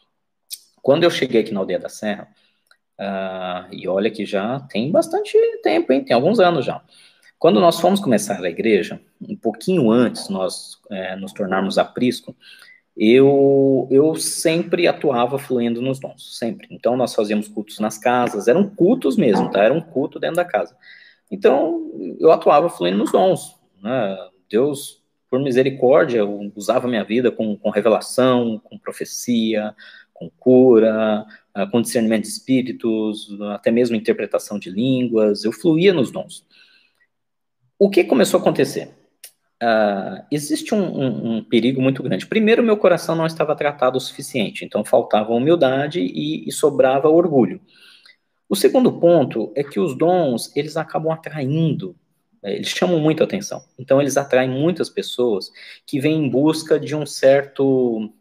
Quando 0.82 1.04
eu 1.04 1.10
cheguei 1.10 1.42
aqui 1.42 1.54
na 1.54 1.60
Aldeia 1.60 1.80
da 1.80 1.90
Serra, 1.90 2.28
uh, 3.00 3.74
e 3.74 3.88
olha 3.88 4.10
que 4.10 4.26
já 4.26 4.60
tem 4.62 4.92
bastante 4.92 5.38
tempo, 5.62 5.94
hein? 5.94 6.04
tem 6.04 6.16
alguns 6.16 6.40
anos 6.40 6.66
já. 6.66 6.82
Quando 7.38 7.60
nós 7.60 7.80
fomos 7.80 8.00
começar 8.00 8.44
a 8.44 8.50
igreja, 8.50 9.02
um 9.20 9.36
pouquinho 9.36 9.90
antes 9.90 10.30
nós 10.30 10.78
é, 10.92 11.16
nos 11.16 11.34
tornarmos 11.34 11.80
aprisco, 11.80 12.36
eu, 12.96 13.88
eu 13.90 14.14
sempre 14.16 14.88
atuava 14.88 15.40
fluindo 15.40 15.82
nos 15.82 16.00
dons, 16.00 16.38
sempre. 16.38 16.68
Então 16.70 16.96
nós 16.96 17.16
fazíamos 17.16 17.48
cultos 17.48 17.80
nas 17.80 17.98
casas, 17.98 18.48
eram 18.48 18.70
cultos 18.70 19.18
mesmo, 19.18 19.50
tá? 19.50 19.64
Era 19.64 19.74
um 19.74 19.82
culto 19.82 20.20
dentro 20.20 20.36
da 20.36 20.46
casa. 20.46 20.78
Então 21.32 21.90
eu 22.20 22.32
atuava 22.32 22.70
fluindo 22.70 23.00
nos 23.00 23.12
dons. 23.12 23.56
Né? 23.82 24.18
Deus, 24.48 25.02
por 25.28 25.40
misericórdia, 25.40 26.24
usava 26.56 26.88
minha 26.88 27.04
vida 27.04 27.32
com, 27.32 27.58
com 27.58 27.72
revelação, 27.72 28.62
com 28.64 28.78
profecia, 28.78 29.74
com 30.22 30.30
cura, 30.38 31.26
ah, 31.54 31.68
com 31.68 31.82
discernimento 31.82 32.24
de 32.24 32.30
espíritos, 32.30 33.28
até 33.54 33.72
mesmo 33.72 33.96
interpretação 33.96 34.60
de 34.60 34.70
línguas. 34.70 35.44
Eu 35.44 35.52
fluía 35.52 35.94
nos 35.94 36.12
dons. 36.12 36.46
O 37.80 37.90
que 37.90 38.04
começou 38.04 38.38
a 38.38 38.42
acontecer? 38.42 38.90
Uh, 39.64 40.26
existe 40.32 40.74
um, 40.74 40.82
um, 40.82 41.38
um, 41.38 41.44
perigo 41.44 41.82
muito 41.82 42.02
grande. 42.02 42.26
Primeiro, 42.26 42.64
meu 42.64 42.78
coração 42.78 43.16
não 43.16 43.26
estava 43.26 43.56
tratado 43.56 43.98
o 43.98 44.02
suficiente, 44.02 44.66
então 44.66 44.84
faltava 44.84 45.34
humildade 45.34 46.00
e, 46.00 46.48
e 46.48 46.52
sobrava 46.52 47.08
orgulho. 47.10 47.62
O 48.50 48.56
segundo 48.56 48.92
ponto 49.00 49.52
é 49.56 49.64
que 49.64 49.80
os 49.80 49.96
dons, 49.96 50.52
eles 50.56 50.78
acabam 50.78 51.12
atraindo, 51.12 51.96
né, 52.42 52.56
eles 52.56 52.70
chamam 52.70 53.00
muito 53.00 53.24
atenção. 53.24 53.64
Então, 53.78 54.02
eles 54.02 54.18
atraem 54.18 54.50
muitas 54.50 54.90
pessoas 54.90 55.52
que 55.86 56.00
vêm 56.00 56.26
em 56.26 56.30
busca 56.30 56.80
de 56.80 56.96
um 56.96 57.06
certo, 57.06 58.12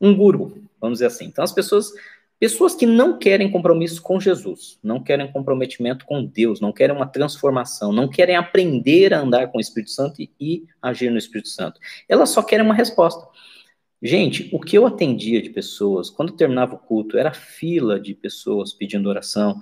um 0.00 0.16
guru, 0.16 0.65
vamos 0.80 0.98
dizer 0.98 1.06
assim. 1.06 1.26
Então, 1.26 1.44
as 1.44 1.52
pessoas 1.52 1.92
Pessoas 2.38 2.74
que 2.74 2.84
não 2.84 3.18
querem 3.18 3.50
compromisso 3.50 4.02
com 4.02 4.20
Jesus, 4.20 4.78
não 4.82 5.02
querem 5.02 5.32
comprometimento 5.32 6.04
com 6.04 6.22
Deus, 6.22 6.60
não 6.60 6.70
querem 6.70 6.94
uma 6.94 7.06
transformação, 7.06 7.92
não 7.92 8.06
querem 8.06 8.36
aprender 8.36 9.14
a 9.14 9.20
andar 9.20 9.48
com 9.48 9.56
o 9.56 9.60
Espírito 9.60 9.90
Santo 9.90 10.20
e, 10.20 10.30
e 10.38 10.66
agir 10.82 11.10
no 11.10 11.16
Espírito 11.16 11.48
Santo. 11.48 11.80
Elas 12.06 12.28
só 12.28 12.42
querem 12.42 12.64
uma 12.64 12.74
resposta. 12.74 13.26
Gente, 14.02 14.50
o 14.52 14.60
que 14.60 14.76
eu 14.76 14.86
atendia 14.86 15.40
de 15.40 15.48
pessoas, 15.48 16.10
quando 16.10 16.36
terminava 16.36 16.74
o 16.74 16.78
culto, 16.78 17.16
era 17.16 17.32
fila 17.32 17.98
de 17.98 18.14
pessoas 18.14 18.74
pedindo 18.74 19.08
oração. 19.08 19.58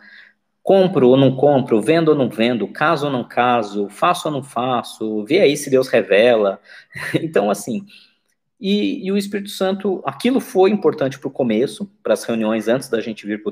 Compro 0.60 1.10
ou 1.10 1.16
não 1.16 1.36
compro, 1.36 1.80
vendo 1.80 2.08
ou 2.08 2.16
não 2.16 2.28
vendo, 2.28 2.66
caso 2.66 3.06
ou 3.06 3.12
não 3.12 3.22
caso, 3.22 3.88
faço 3.88 4.26
ou 4.26 4.34
não 4.34 4.42
faço, 4.42 5.24
vê 5.24 5.40
aí 5.40 5.56
se 5.56 5.70
Deus 5.70 5.86
revela. 5.86 6.60
Então, 7.22 7.48
assim, 7.50 7.86
e, 8.66 9.06
e 9.06 9.12
o 9.12 9.18
Espírito 9.18 9.50
Santo, 9.50 10.02
aquilo 10.06 10.40
foi 10.40 10.70
importante 10.70 11.18
para 11.18 11.28
o 11.28 11.30
começo, 11.30 11.84
para 12.02 12.14
as 12.14 12.24
reuniões 12.24 12.66
antes 12.66 12.88
da 12.88 12.98
gente 12.98 13.26
vir 13.26 13.42
para 13.42 13.50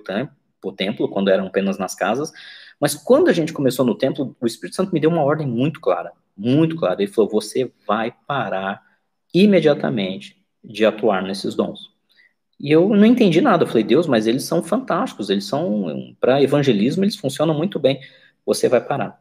o 0.62 0.72
templo, 0.72 1.06
quando 1.10 1.28
eram 1.28 1.48
apenas 1.48 1.76
nas 1.76 1.94
casas. 1.94 2.32
Mas 2.80 2.94
quando 2.94 3.28
a 3.28 3.32
gente 3.34 3.52
começou 3.52 3.84
no 3.84 3.94
templo, 3.94 4.34
o 4.40 4.46
Espírito 4.46 4.74
Santo 4.74 4.90
me 4.90 4.98
deu 4.98 5.10
uma 5.10 5.22
ordem 5.22 5.46
muito 5.46 5.82
clara, 5.82 6.12
muito 6.34 6.76
clara. 6.76 7.02
Ele 7.02 7.12
falou: 7.12 7.30
você 7.30 7.70
vai 7.86 8.14
parar 8.26 8.80
imediatamente 9.34 10.42
de 10.64 10.86
atuar 10.86 11.22
nesses 11.22 11.54
dons. 11.54 11.90
E 12.58 12.72
eu 12.72 12.88
não 12.88 13.04
entendi 13.04 13.42
nada. 13.42 13.64
Eu 13.64 13.68
falei: 13.68 13.84
Deus, 13.84 14.06
mas 14.06 14.26
eles 14.26 14.44
são 14.44 14.62
fantásticos, 14.62 15.28
eles 15.28 15.44
são 15.44 16.16
para 16.18 16.42
evangelismo, 16.42 17.04
eles 17.04 17.16
funcionam 17.16 17.54
muito 17.54 17.78
bem. 17.78 18.00
Você 18.46 18.66
vai 18.66 18.80
parar. 18.80 19.20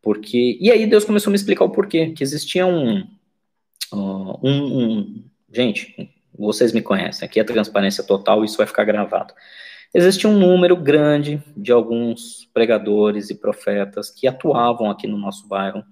Porque 0.00 0.56
e 0.58 0.70
aí 0.70 0.86
Deus 0.86 1.04
começou 1.04 1.28
a 1.28 1.32
me 1.32 1.36
explicar 1.36 1.66
o 1.66 1.70
porquê, 1.70 2.12
que 2.12 2.22
existia 2.22 2.64
um 2.64 3.06
um, 3.92 4.38
um, 4.42 5.24
gente, 5.52 6.10
vocês 6.38 6.72
me 6.72 6.82
conhecem, 6.82 7.26
aqui 7.26 7.40
é 7.40 7.44
transparência 7.44 8.04
total, 8.04 8.44
isso 8.44 8.58
vai 8.58 8.66
ficar 8.66 8.84
gravado. 8.84 9.34
Existe 9.94 10.26
um 10.26 10.38
número 10.38 10.76
grande 10.76 11.42
de 11.56 11.72
alguns 11.72 12.48
pregadores 12.52 13.30
e 13.30 13.34
profetas 13.34 14.10
que 14.10 14.26
atuavam 14.26 14.90
aqui 14.90 15.06
no 15.06 15.16
nosso 15.16 15.46
bairro, 15.46 15.82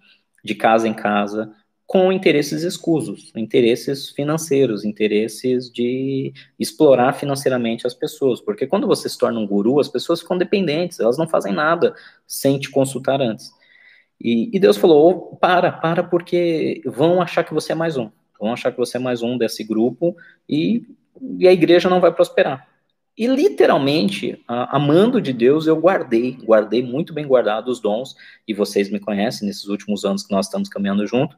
de 0.45 0.55
casa 0.55 0.87
em 0.87 0.93
casa, 0.93 1.55
com 1.87 2.13
interesses 2.13 2.63
escusos, 2.63 3.33
interesses 3.37 4.11
financeiros, 4.11 4.85
interesses 4.85 5.71
de 5.71 6.33
explorar 6.59 7.13
financeiramente 7.15 7.87
as 7.87 7.95
pessoas. 7.95 8.41
Porque 8.41 8.67
quando 8.67 8.87
você 8.87 9.09
se 9.09 9.17
torna 9.17 9.39
um 9.39 9.47
guru, 9.47 9.81
as 9.81 9.89
pessoas 9.89 10.21
ficam 10.21 10.37
dependentes, 10.37 11.01
elas 11.01 11.17
não 11.17 11.29
fazem 11.29 11.53
nada 11.53 11.95
sem 12.27 12.59
te 12.59 12.71
consultar 12.71 13.21
antes. 13.21 13.53
E, 14.21 14.55
e 14.55 14.59
Deus 14.59 14.77
falou: 14.77 15.37
para, 15.41 15.73
para, 15.73 16.03
porque 16.03 16.83
vão 16.85 17.21
achar 17.21 17.45
que 17.45 17.55
você 17.55 17.73
é 17.73 17.75
mais 17.75 17.97
um. 17.97 18.11
Vão 18.39 18.53
achar 18.53 18.73
que 18.73 18.79
você 18.79 18.97
é 18.97 19.01
mais 19.01 19.23
um 19.23 19.39
desse 19.39 19.65
grupo 19.65 20.17
e, 20.49 20.87
e 21.39 21.47
a 21.49 21.53
igreja 21.53 21.89
não 21.89 22.01
vai 22.01 22.13
prosperar. 22.13 22.69
E 23.17 23.29
literalmente, 23.29 24.43
amando 24.49 25.21
de 25.21 25.33
Deus, 25.33 25.69
eu 25.69 25.77
guardei, 25.77 26.37
guardei 26.43 26.83
muito 26.83 27.13
bem 27.13 27.27
guardado 27.27 27.69
os 27.69 27.81
dons, 27.81 28.17
e 28.47 28.53
vocês 28.53 28.91
me 28.91 28.99
conhecem 28.99 29.47
nesses 29.47 29.67
últimos 29.67 30.05
anos 30.05 30.27
que 30.27 30.35
nós 30.35 30.47
estamos 30.47 30.69
caminhando 30.69 31.07
junto. 31.07 31.37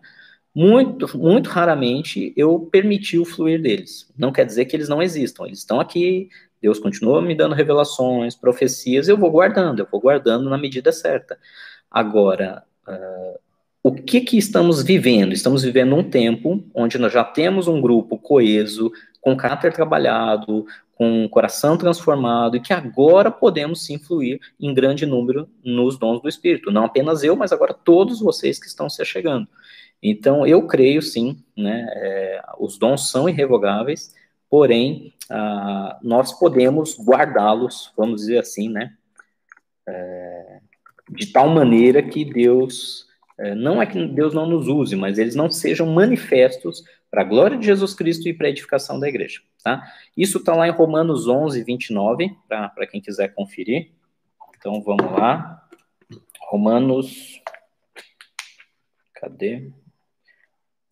Muito, 0.54 1.18
muito 1.18 1.50
raramente 1.50 2.32
eu 2.34 2.58
permiti 2.60 3.18
o 3.18 3.26
fluir 3.26 3.60
deles. 3.60 4.10
Não 4.16 4.32
quer 4.32 4.46
dizer 4.46 4.64
que 4.64 4.74
eles 4.74 4.88
não 4.88 5.02
existam, 5.02 5.44
eles 5.44 5.58
estão 5.58 5.78
aqui, 5.78 6.30
Deus 6.62 6.78
continua 6.78 7.20
me 7.20 7.34
dando 7.34 7.54
revelações, 7.54 8.34
profecias, 8.34 9.06
eu 9.06 9.18
vou 9.18 9.30
guardando, 9.30 9.80
eu 9.80 9.88
vou 9.92 10.00
guardando 10.00 10.48
na 10.48 10.56
medida 10.56 10.90
certa. 10.90 11.38
Agora, 11.90 12.62
uh, 12.86 13.38
o 13.82 13.92
que, 13.92 14.20
que 14.20 14.36
estamos 14.36 14.82
vivendo? 14.82 15.32
Estamos 15.32 15.62
vivendo 15.62 15.94
um 15.94 16.02
tempo 16.02 16.64
onde 16.74 16.98
nós 16.98 17.12
já 17.12 17.22
temos 17.22 17.68
um 17.68 17.80
grupo 17.80 18.18
coeso, 18.18 18.90
com 19.20 19.36
caráter 19.36 19.72
trabalhado, 19.72 20.66
com 20.96 21.28
coração 21.28 21.76
transformado, 21.76 22.56
e 22.56 22.60
que 22.60 22.72
agora 22.72 23.30
podemos 23.30 23.84
sim 23.84 23.98
fluir 23.98 24.40
em 24.58 24.72
grande 24.72 25.04
número 25.04 25.48
nos 25.62 25.98
dons 25.98 26.20
do 26.20 26.28
Espírito. 26.28 26.70
Não 26.70 26.84
apenas 26.84 27.22
eu, 27.22 27.36
mas 27.36 27.52
agora 27.52 27.74
todos 27.74 28.20
vocês 28.20 28.58
que 28.58 28.66
estão 28.66 28.88
se 28.88 29.04
chegando. 29.04 29.46
Então, 30.02 30.46
eu 30.46 30.66
creio 30.66 31.02
sim, 31.02 31.42
né, 31.56 31.86
é, 31.96 32.42
os 32.58 32.78
dons 32.78 33.10
são 33.10 33.28
irrevogáveis, 33.28 34.14
porém, 34.48 35.12
ah, 35.30 35.98
nós 36.02 36.32
podemos 36.38 36.98
guardá-los, 36.98 37.92
vamos 37.96 38.20
dizer 38.20 38.38
assim, 38.38 38.68
né, 38.68 38.94
é, 39.88 40.55
de 41.10 41.26
tal 41.26 41.48
maneira 41.48 42.02
que 42.02 42.24
Deus, 42.24 43.06
é, 43.38 43.54
não 43.54 43.80
é 43.80 43.86
que 43.86 44.06
Deus 44.06 44.34
não 44.34 44.46
nos 44.46 44.68
use, 44.68 44.96
mas 44.96 45.18
eles 45.18 45.34
não 45.34 45.50
sejam 45.50 45.86
manifestos 45.86 46.84
para 47.10 47.22
a 47.22 47.24
glória 47.24 47.56
de 47.56 47.66
Jesus 47.66 47.94
Cristo 47.94 48.28
e 48.28 48.34
para 48.34 48.46
a 48.46 48.50
edificação 48.50 48.98
da 48.98 49.08
igreja, 49.08 49.40
tá? 49.62 49.82
Isso 50.16 50.38
está 50.38 50.54
lá 50.54 50.66
em 50.66 50.72
Romanos 50.72 51.28
11, 51.28 51.62
29, 51.62 52.36
para 52.48 52.86
quem 52.86 53.00
quiser 53.00 53.32
conferir. 53.34 53.90
Então, 54.58 54.82
vamos 54.82 55.12
lá. 55.12 55.66
Romanos, 56.48 57.40
cadê? 59.14 59.70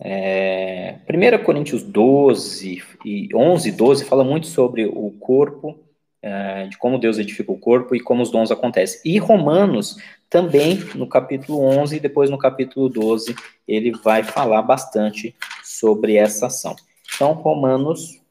É, 0.00 0.98
1 1.08 1.44
Coríntios 1.44 1.82
12 1.82 2.82
e 3.04 3.28
11, 3.34 3.72
12 3.72 4.04
fala 4.04 4.24
muito 4.24 4.46
sobre 4.46 4.86
o 4.86 5.10
corpo 5.12 5.83
é, 6.26 6.68
de 6.68 6.78
como 6.78 6.98
Deus 6.98 7.18
edifica 7.18 7.52
o 7.52 7.58
corpo 7.58 7.94
e 7.94 8.00
como 8.00 8.22
os 8.22 8.30
dons 8.30 8.50
acontecem. 8.50 8.98
E 9.04 9.18
Romanos, 9.18 9.98
também, 10.30 10.78
no 10.94 11.06
capítulo 11.06 11.60
11 11.60 11.96
e 11.96 12.00
depois 12.00 12.30
no 12.30 12.38
capítulo 12.38 12.88
12, 12.88 13.36
ele 13.68 13.92
vai 13.92 14.22
falar 14.22 14.62
bastante 14.62 15.36
sobre 15.62 16.16
essa 16.16 16.46
ação. 16.46 16.74
Então, 17.14 17.34
Romanos, 17.34 18.22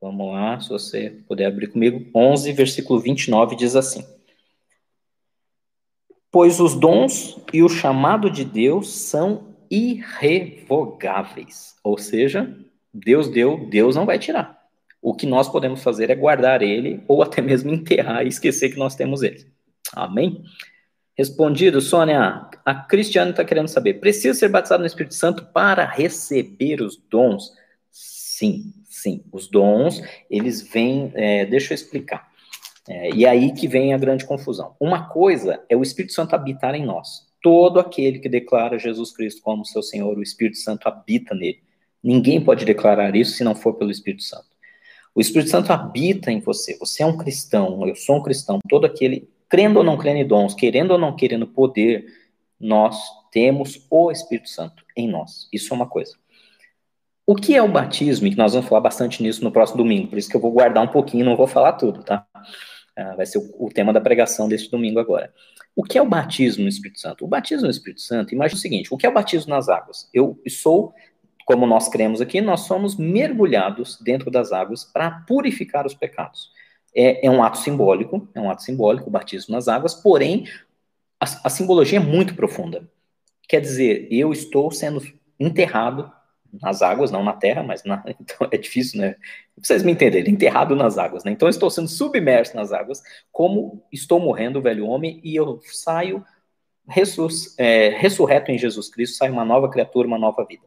vamos 0.00 0.32
lá, 0.32 0.58
se 0.58 0.68
você 0.68 1.10
puder 1.28 1.46
abrir 1.46 1.68
comigo, 1.68 2.04
11, 2.12 2.52
versículo 2.52 2.98
29, 2.98 3.54
diz 3.54 3.76
assim: 3.76 4.04
Pois 6.28 6.58
os 6.58 6.74
dons 6.74 7.38
e 7.52 7.62
o 7.62 7.68
chamado 7.68 8.28
de 8.28 8.44
Deus 8.44 8.90
são 8.90 9.54
irrevogáveis. 9.70 11.76
Ou 11.84 11.96
seja, 11.96 12.52
Deus 12.92 13.28
deu, 13.28 13.68
Deus 13.70 13.94
não 13.94 14.04
vai 14.04 14.18
tirar. 14.18 14.55
O 15.06 15.14
que 15.14 15.24
nós 15.24 15.48
podemos 15.48 15.84
fazer 15.84 16.10
é 16.10 16.16
guardar 16.16 16.62
ele 16.62 17.00
ou 17.06 17.22
até 17.22 17.40
mesmo 17.40 17.70
enterrar 17.72 18.24
e 18.24 18.28
esquecer 18.28 18.70
que 18.70 18.76
nós 18.76 18.96
temos 18.96 19.22
ele. 19.22 19.46
Amém? 19.92 20.42
Respondido, 21.16 21.80
Sônia, 21.80 22.50
a 22.64 22.74
Cristiane 22.74 23.30
está 23.30 23.44
querendo 23.44 23.68
saber: 23.68 24.00
precisa 24.00 24.36
ser 24.36 24.48
batizado 24.48 24.80
no 24.80 24.86
Espírito 24.88 25.14
Santo 25.14 25.46
para 25.54 25.84
receber 25.84 26.82
os 26.82 26.96
dons? 26.96 27.52
Sim, 27.88 28.74
sim. 28.82 29.22
Os 29.30 29.46
dons, 29.48 30.02
eles 30.28 30.60
vêm. 30.60 31.12
É, 31.14 31.46
deixa 31.46 31.72
eu 31.72 31.76
explicar. 31.76 32.28
É, 32.88 33.14
e 33.14 33.26
é 33.26 33.28
aí 33.28 33.52
que 33.52 33.68
vem 33.68 33.94
a 33.94 33.98
grande 33.98 34.24
confusão. 34.24 34.74
Uma 34.80 35.08
coisa 35.08 35.62
é 35.68 35.76
o 35.76 35.82
Espírito 35.82 36.14
Santo 36.14 36.34
habitar 36.34 36.74
em 36.74 36.84
nós. 36.84 37.28
Todo 37.40 37.78
aquele 37.78 38.18
que 38.18 38.28
declara 38.28 38.76
Jesus 38.76 39.12
Cristo 39.12 39.40
como 39.40 39.64
seu 39.64 39.84
Senhor, 39.84 40.18
o 40.18 40.22
Espírito 40.22 40.56
Santo 40.56 40.88
habita 40.88 41.32
nele. 41.32 41.60
Ninguém 42.02 42.40
pode 42.40 42.64
declarar 42.64 43.14
isso 43.14 43.36
se 43.36 43.44
não 43.44 43.54
for 43.54 43.74
pelo 43.74 43.92
Espírito 43.92 44.24
Santo. 44.24 44.55
O 45.16 45.20
Espírito 45.22 45.50
Santo 45.50 45.72
habita 45.72 46.30
em 46.30 46.40
você. 46.40 46.76
Você 46.78 47.02
é 47.02 47.06
um 47.06 47.16
cristão, 47.16 47.88
eu 47.88 47.96
sou 47.96 48.16
um 48.16 48.22
cristão. 48.22 48.58
Todo 48.68 48.84
aquele 48.84 49.26
crendo 49.48 49.78
ou 49.78 49.84
não 49.84 49.96
crendo 49.96 50.18
em 50.18 50.26
dons, 50.26 50.52
querendo 50.52 50.90
ou 50.90 50.98
não 50.98 51.16
querendo 51.16 51.46
poder, 51.46 52.04
nós 52.60 53.00
temos 53.32 53.86
o 53.88 54.10
Espírito 54.10 54.50
Santo 54.50 54.84
em 54.94 55.08
nós. 55.08 55.48
Isso 55.50 55.72
é 55.72 55.76
uma 55.76 55.86
coisa. 55.86 56.14
O 57.26 57.34
que 57.34 57.56
é 57.56 57.62
o 57.62 57.68
batismo? 57.68 58.26
E 58.26 58.36
nós 58.36 58.52
vamos 58.52 58.68
falar 58.68 58.82
bastante 58.82 59.22
nisso 59.22 59.42
no 59.42 59.50
próximo 59.50 59.78
domingo, 59.78 60.08
por 60.08 60.18
isso 60.18 60.28
que 60.28 60.36
eu 60.36 60.40
vou 60.40 60.52
guardar 60.52 60.84
um 60.84 60.88
pouquinho, 60.88 61.24
não 61.24 61.34
vou 61.34 61.46
falar 61.46 61.72
tudo, 61.72 62.04
tá? 62.04 62.26
Uh, 62.98 63.16
vai 63.16 63.24
ser 63.24 63.38
o, 63.58 63.70
tema 63.70 63.94
da 63.94 64.00
pregação 64.00 64.46
deste 64.46 64.70
domingo 64.70 65.00
agora. 65.00 65.32
O 65.74 65.82
que 65.82 65.96
é 65.96 66.02
o 66.02 66.08
batismo 66.08 66.62
no 66.62 66.68
Espírito 66.68 67.00
Santo? 67.00 67.24
O 67.24 67.28
batismo 67.28 67.64
no 67.64 67.70
Espírito 67.70 68.02
Santo, 68.02 68.34
imagine 68.34 68.58
o 68.58 68.60
seguinte: 68.60 68.94
o 68.94 68.98
que 68.98 69.06
é 69.06 69.08
o 69.08 69.14
batismo 69.14 69.50
nas 69.50 69.68
águas? 69.68 70.08
Eu 70.12 70.38
sou, 70.48 70.94
como 71.46 71.66
nós 71.66 71.88
cremos 71.88 72.20
aqui, 72.20 72.42
nós 72.42 72.60
somos 72.60 72.96
mergulhados 72.96 73.98
dentro 74.02 74.30
das 74.30 74.52
águas 74.52 74.84
para 74.84 75.10
purificar 75.26 75.86
os 75.86 75.94
pecados 75.94 76.50
é, 76.96 77.26
é, 77.26 77.30
um 77.30 77.42
ato 77.42 77.58
simbólico, 77.58 78.26
é 78.34 78.40
um 78.40 78.50
ato 78.50 78.62
simbólico, 78.62 79.08
o 79.08 79.12
batismo 79.12 79.54
nas 79.54 79.68
águas, 79.68 79.94
porém, 79.94 80.48
a, 81.20 81.26
a 81.44 81.50
simbologia 81.50 81.98
é 81.98 82.02
muito 82.02 82.34
profunda. 82.34 82.88
Quer 83.46 83.60
dizer, 83.60 84.08
eu 84.10 84.32
estou 84.32 84.70
sendo 84.70 85.02
enterrado 85.38 86.10
nas 86.62 86.80
águas, 86.80 87.10
não 87.10 87.22
na 87.22 87.34
terra, 87.34 87.62
mas 87.62 87.84
na, 87.84 88.02
então 88.18 88.48
é 88.50 88.56
difícil, 88.56 89.02
né? 89.02 89.16
Vocês 89.58 89.82
me 89.82 89.92
entenderem, 89.92 90.32
enterrado 90.32 90.74
nas 90.74 90.96
águas, 90.96 91.22
né? 91.22 91.32
Então 91.32 91.46
eu 91.46 91.50
estou 91.50 91.70
sendo 91.70 91.88
submerso 91.88 92.56
nas 92.56 92.72
águas, 92.72 93.02
como 93.30 93.84
estou 93.92 94.18
morrendo, 94.18 94.58
o 94.58 94.62
velho 94.62 94.86
homem, 94.86 95.20
e 95.22 95.36
eu 95.36 95.60
saio 95.64 96.24
ressus, 96.88 97.58
é, 97.58 97.90
ressurreto 97.90 98.50
em 98.50 98.56
Jesus 98.56 98.88
Cristo, 98.88 99.16
saio 99.16 99.32
uma 99.34 99.44
nova 99.44 99.68
criatura, 99.68 100.08
uma 100.08 100.18
nova 100.18 100.46
vida. 100.46 100.64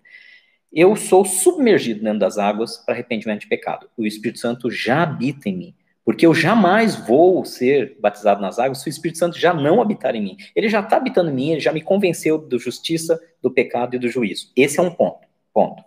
Eu 0.71 0.95
sou 0.95 1.25
submergido 1.25 2.03
dentro 2.03 2.19
das 2.19 2.37
águas 2.37 2.77
para 2.77 2.93
arrependimento 2.93 3.41
de 3.41 3.47
pecado. 3.47 3.89
O 3.97 4.05
Espírito 4.05 4.39
Santo 4.39 4.69
já 4.69 5.03
habita 5.03 5.49
em 5.49 5.57
mim. 5.57 5.75
Porque 6.05 6.25
eu 6.25 6.33
jamais 6.33 6.95
vou 6.95 7.45
ser 7.45 7.97
batizado 7.99 8.41
nas 8.41 8.57
águas 8.57 8.81
se 8.81 8.89
o 8.89 8.91
Espírito 8.91 9.19
Santo 9.19 9.37
já 9.37 9.53
não 9.53 9.81
habitar 9.81 10.15
em 10.15 10.21
mim. 10.21 10.37
Ele 10.55 10.69
já 10.69 10.79
está 10.79 10.97
habitando 10.97 11.29
em 11.29 11.33
mim, 11.33 11.51
ele 11.51 11.59
já 11.59 11.71
me 11.71 11.81
convenceu 11.81 12.37
da 12.37 12.57
justiça, 12.57 13.19
do 13.41 13.51
pecado 13.51 13.95
e 13.95 13.99
do 13.99 14.07
juízo. 14.07 14.51
Esse 14.55 14.79
é 14.79 14.81
um 14.81 14.91
ponto. 14.91 15.27
Ponto. 15.53 15.83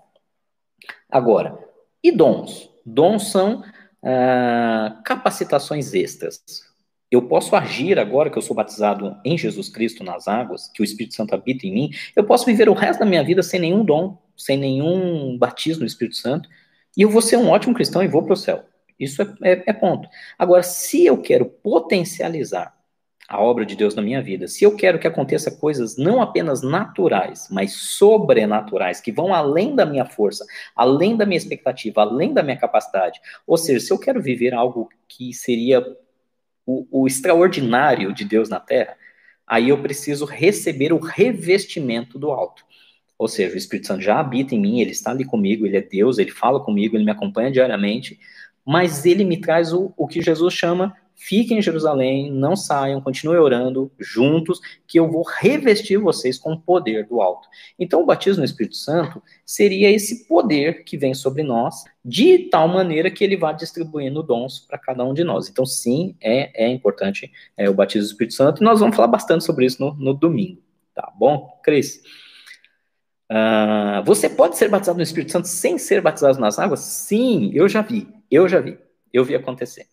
Agora, 1.10 1.58
e 2.02 2.10
dons? 2.12 2.70
Dons 2.84 3.30
são 3.30 3.62
ah, 4.02 5.00
capacitações 5.04 5.94
extras. 5.94 6.42
Eu 7.10 7.22
posso 7.22 7.54
agir 7.54 7.98
agora 7.98 8.30
que 8.30 8.38
eu 8.38 8.42
sou 8.42 8.56
batizado 8.56 9.16
em 9.24 9.36
Jesus 9.36 9.68
Cristo 9.68 10.02
nas 10.02 10.26
águas, 10.26 10.68
que 10.68 10.80
o 10.80 10.84
Espírito 10.84 11.14
Santo 11.14 11.34
habita 11.34 11.66
em 11.66 11.72
mim, 11.72 11.90
eu 12.16 12.24
posso 12.24 12.46
viver 12.46 12.68
o 12.68 12.74
resto 12.74 13.00
da 13.00 13.06
minha 13.06 13.22
vida 13.22 13.42
sem 13.42 13.60
nenhum 13.60 13.84
dom, 13.84 14.16
sem 14.36 14.56
nenhum 14.56 15.36
batismo 15.38 15.80
no 15.80 15.86
Espírito 15.86 16.16
Santo, 16.16 16.48
e 16.96 17.02
eu 17.02 17.10
vou 17.10 17.22
ser 17.22 17.36
um 17.36 17.48
ótimo 17.48 17.74
cristão 17.74 18.02
e 18.02 18.08
vou 18.08 18.22
para 18.22 18.34
o 18.34 18.36
céu. 18.36 18.64
Isso 18.98 19.22
é, 19.22 19.26
é, 19.42 19.62
é 19.66 19.72
ponto. 19.72 20.08
Agora, 20.38 20.62
se 20.62 21.04
eu 21.04 21.20
quero 21.20 21.46
potencializar 21.46 22.74
a 23.28 23.40
obra 23.40 23.64
de 23.64 23.74
Deus 23.74 23.94
na 23.94 24.02
minha 24.02 24.20
vida, 24.20 24.46
se 24.46 24.62
eu 24.62 24.76
quero 24.76 24.98
que 24.98 25.06
aconteça 25.06 25.50
coisas 25.50 25.96
não 25.96 26.20
apenas 26.20 26.62
naturais, 26.62 27.48
mas 27.50 27.72
sobrenaturais, 27.72 29.00
que 29.00 29.10
vão 29.10 29.32
além 29.32 29.74
da 29.74 29.86
minha 29.86 30.04
força, 30.04 30.44
além 30.76 31.16
da 31.16 31.24
minha 31.24 31.38
expectativa, 31.38 32.02
além 32.02 32.34
da 32.34 32.42
minha 32.42 32.58
capacidade, 32.58 33.20
ou 33.46 33.56
seja, 33.56 33.80
se 33.80 33.92
eu 33.92 33.98
quero 33.98 34.20
viver 34.20 34.52
algo 34.52 34.88
que 35.08 35.32
seria 35.32 35.80
o, 36.66 36.86
o 36.90 37.06
extraordinário 37.06 38.12
de 38.12 38.24
Deus 38.24 38.48
na 38.48 38.60
terra, 38.60 38.96
aí 39.46 39.70
eu 39.70 39.80
preciso 39.80 40.24
receber 40.24 40.92
o 40.92 40.98
revestimento 40.98 42.18
do 42.18 42.30
alto. 42.30 42.64
Ou 43.22 43.28
seja, 43.28 43.54
o 43.54 43.56
Espírito 43.56 43.86
Santo 43.86 44.02
já 44.02 44.18
habita 44.18 44.52
em 44.52 44.60
mim, 44.60 44.80
ele 44.80 44.90
está 44.90 45.12
ali 45.12 45.24
comigo, 45.24 45.64
ele 45.64 45.76
é 45.76 45.80
Deus, 45.80 46.18
ele 46.18 46.32
fala 46.32 46.58
comigo, 46.58 46.96
ele 46.96 47.04
me 47.04 47.12
acompanha 47.12 47.52
diariamente, 47.52 48.18
mas 48.66 49.06
ele 49.06 49.24
me 49.24 49.36
traz 49.36 49.72
o, 49.72 49.94
o 49.96 50.08
que 50.08 50.20
Jesus 50.20 50.52
chama 50.52 50.92
fiquem 51.14 51.58
em 51.58 51.62
Jerusalém, 51.62 52.32
não 52.32 52.56
saiam, 52.56 53.00
continuem 53.00 53.38
orando 53.38 53.92
juntos, 53.96 54.60
que 54.88 54.98
eu 54.98 55.08
vou 55.08 55.22
revestir 55.22 55.96
vocês 55.96 56.36
com 56.36 56.54
o 56.54 56.60
poder 56.60 57.06
do 57.06 57.22
alto. 57.22 57.46
Então, 57.78 58.02
o 58.02 58.06
batismo 58.06 58.40
no 58.40 58.44
Espírito 58.44 58.74
Santo 58.74 59.22
seria 59.46 59.88
esse 59.88 60.26
poder 60.26 60.82
que 60.82 60.98
vem 60.98 61.14
sobre 61.14 61.44
nós, 61.44 61.84
de 62.04 62.50
tal 62.50 62.66
maneira 62.66 63.08
que 63.08 63.22
ele 63.22 63.36
vá 63.36 63.52
distribuindo 63.52 64.20
dons 64.20 64.58
para 64.58 64.78
cada 64.78 65.04
um 65.04 65.14
de 65.14 65.22
nós. 65.22 65.48
Então, 65.48 65.64
sim, 65.64 66.16
é, 66.20 66.64
é 66.64 66.68
importante 66.68 67.30
é, 67.56 67.70
o 67.70 67.74
batismo 67.74 68.08
do 68.08 68.10
Espírito 68.10 68.34
Santo, 68.34 68.60
e 68.60 68.64
nós 68.64 68.80
vamos 68.80 68.96
falar 68.96 69.08
bastante 69.08 69.44
sobre 69.44 69.66
isso 69.66 69.80
no, 69.80 69.94
no 69.94 70.14
domingo. 70.14 70.60
Tá 70.92 71.12
bom, 71.16 71.56
Cris? 71.62 72.02
Uh, 73.32 74.04
você 74.04 74.28
pode 74.28 74.58
ser 74.58 74.68
batizado 74.68 74.98
no 74.98 75.02
Espírito 75.02 75.32
Santo 75.32 75.48
sem 75.48 75.78
ser 75.78 76.02
batizado 76.02 76.38
nas 76.38 76.58
águas? 76.58 76.80
Sim, 76.80 77.50
eu 77.54 77.66
já 77.66 77.80
vi. 77.80 78.06
Eu 78.30 78.46
já 78.46 78.60
vi, 78.60 78.78
eu 79.10 79.24
vi 79.24 79.34
acontecer. 79.34 79.86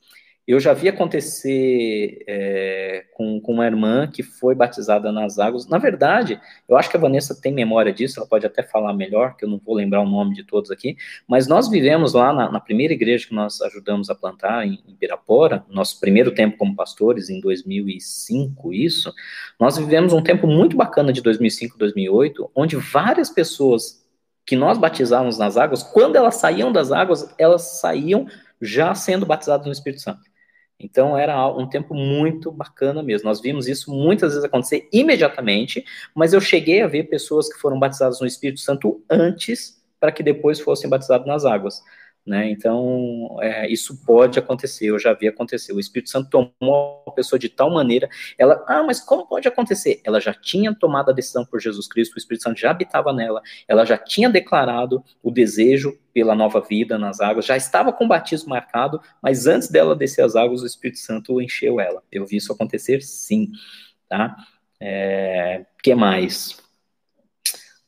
Eu 0.50 0.60
já 0.60 0.74
vi 0.74 0.89
acontecer 0.89 2.24
é, 2.26 3.06
com, 3.14 3.39
com, 3.39 3.54
uma 3.54 3.68
irmã 3.68 4.08
que 4.08 4.24
foi 4.24 4.56
batizada 4.56 5.12
nas 5.12 5.38
águas. 5.38 5.68
Na 5.68 5.78
verdade, 5.78 6.41
eu 6.68 6.76
acho 6.76 6.89
que 6.89 6.97
a 6.97 7.00
Vanessa 7.00 7.39
tem 7.39 7.54
memória 7.54 7.93
disso, 7.93 8.20
ela 8.20 8.28
pode 8.28 8.47
até 8.47 8.64
falar 8.64 8.91
melhor, 8.95 9.38
que 9.38 9.45
eu 9.45 9.50
não 9.50 9.60
vou 9.64 9.76
lembrar 9.76 10.02
o 10.02 10.10
nome 10.10 10.34
de 10.34 10.43
todos 10.43 10.72
aqui, 10.72 10.97
mas 11.28 11.47
nós 11.47 11.70
vivemos 11.70 12.14
lá 12.14 12.34
na, 12.34 12.52
na 12.52 12.60
primeira 12.60 12.91
igreja 12.91 13.28
que 13.28 13.34
nós 13.36 13.62
ajudamos 13.62 14.10
a 14.10 14.16
plantar, 14.16 14.66
em, 14.66 14.82
em 14.88 14.95
Pirapora, 14.95 15.64
nosso 15.70 16.00
primeiro 16.00 16.34
tempo 16.34 16.58
como 16.58 16.76
pastores, 16.76 17.30
em 17.30 17.39
2005, 17.39 18.74
isso, 18.74 19.14
nós 19.60 19.78
vivemos 19.78 20.14
um 20.14 20.24
tempo 20.24 20.47
muito 20.47 20.76
bacana 20.76 21.14
de 21.14 21.22
2005, 21.22 21.78
2008, 21.78 22.50
onde 22.56 22.76
várias 22.76 23.30
pessoas 23.30 24.04
que 24.47 24.56
nós 24.56 24.80
batizávamos 24.80 25.38
nas 25.38 25.58
águas, 25.58 25.84
quando 25.84 26.16
elas 26.16 26.38
saíam 26.38 26.72
das 26.72 26.91
águas, 26.91 27.32
elas 27.38 27.80
saíam 27.80 28.26
já 28.60 28.95
sendo 28.95 29.28
batizadas 29.28 29.68
no 29.68 29.72
Espírito 29.72 30.02
Santo. 30.02 30.29
Então 30.80 31.18
era 31.18 31.46
um 31.48 31.68
tempo 31.68 31.94
muito 31.94 32.52
bacana 32.52 33.04
mesmo. 33.04 33.28
Nós 33.28 33.42
vimos 33.42 33.68
isso 33.68 33.92
muitas 33.92 34.32
vezes 34.32 34.46
acontecer 34.46 34.88
imediatamente, 34.94 35.84
mas 36.16 36.34
eu 36.34 36.40
cheguei 36.40 36.82
a 36.82 36.88
ver 36.88 37.04
pessoas 37.04 37.52
que 37.52 37.60
foram 37.60 37.78
batizadas 37.78 38.22
no 38.22 38.28
Espírito 38.28 38.62
Santo 38.62 39.04
antes 39.10 39.78
para 40.00 40.12
que 40.12 40.24
depois 40.24 40.60
fossem 40.60 40.90
batizadas 40.90 41.28
nas 41.28 41.44
águas. 41.44 41.84
Né? 42.26 42.51
Então, 42.51 43.38
é, 43.41 43.67
isso 43.72 44.05
pode 44.05 44.38
acontecer, 44.38 44.88
eu 44.88 44.99
já 44.99 45.13
vi 45.13 45.28
acontecer. 45.28 45.74
O 45.74 45.80
Espírito 45.80 46.11
Santo 46.11 46.30
tomou 46.30 47.03
a 47.07 47.11
pessoa 47.11 47.39
de 47.39 47.49
tal 47.49 47.74
maneira, 47.74 48.07
ela, 48.38 48.63
ah, 48.67 48.84
mas 48.84 48.99
como 48.99 49.28
pode 49.28 49.47
acontecer? 49.47 49.99
Ela 50.03 50.20
já 50.20 50.34
tinha 50.34 50.76
tomado 50.76 51.09
a 51.09 51.13
decisão 51.13 51.43
por 51.43 51.59
Jesus 51.59 51.88
Cristo, 51.88 52.15
o 52.15 52.20
Espírito 52.20 52.43
Santo 52.43 52.59
já 52.59 52.70
habitava 52.70 53.11
nela, 53.11 53.41
ela 53.67 53.84
já 53.84 53.97
tinha 53.97 54.30
declarado 54.30 55.03
o 55.24 55.32
desejo 55.32 55.97
pela 56.13 56.36
nova 56.36 56.61
vida 56.61 56.97
nas 56.99 57.20
águas, 57.20 57.45
já 57.45 57.57
estava 57.57 57.91
com 57.91 58.05
o 58.05 58.07
batismo 58.07 58.49
marcado, 58.49 59.01
mas 59.24 59.47
antes 59.47 59.70
dela 59.70 59.95
descer 59.95 60.24
as 60.24 60.36
águas, 60.36 60.61
o 60.61 60.67
Espírito 60.67 60.99
Santo 60.99 61.41
encheu 61.41 61.80
ela. 61.80 62.03
Eu 62.11 62.26
vi 62.26 62.38
isso 62.38 62.53
acontecer 62.53 63.01
sim, 63.01 63.49
tá? 64.07 64.36
É, 64.80 65.65
que 65.82 65.95
mais? 65.95 66.68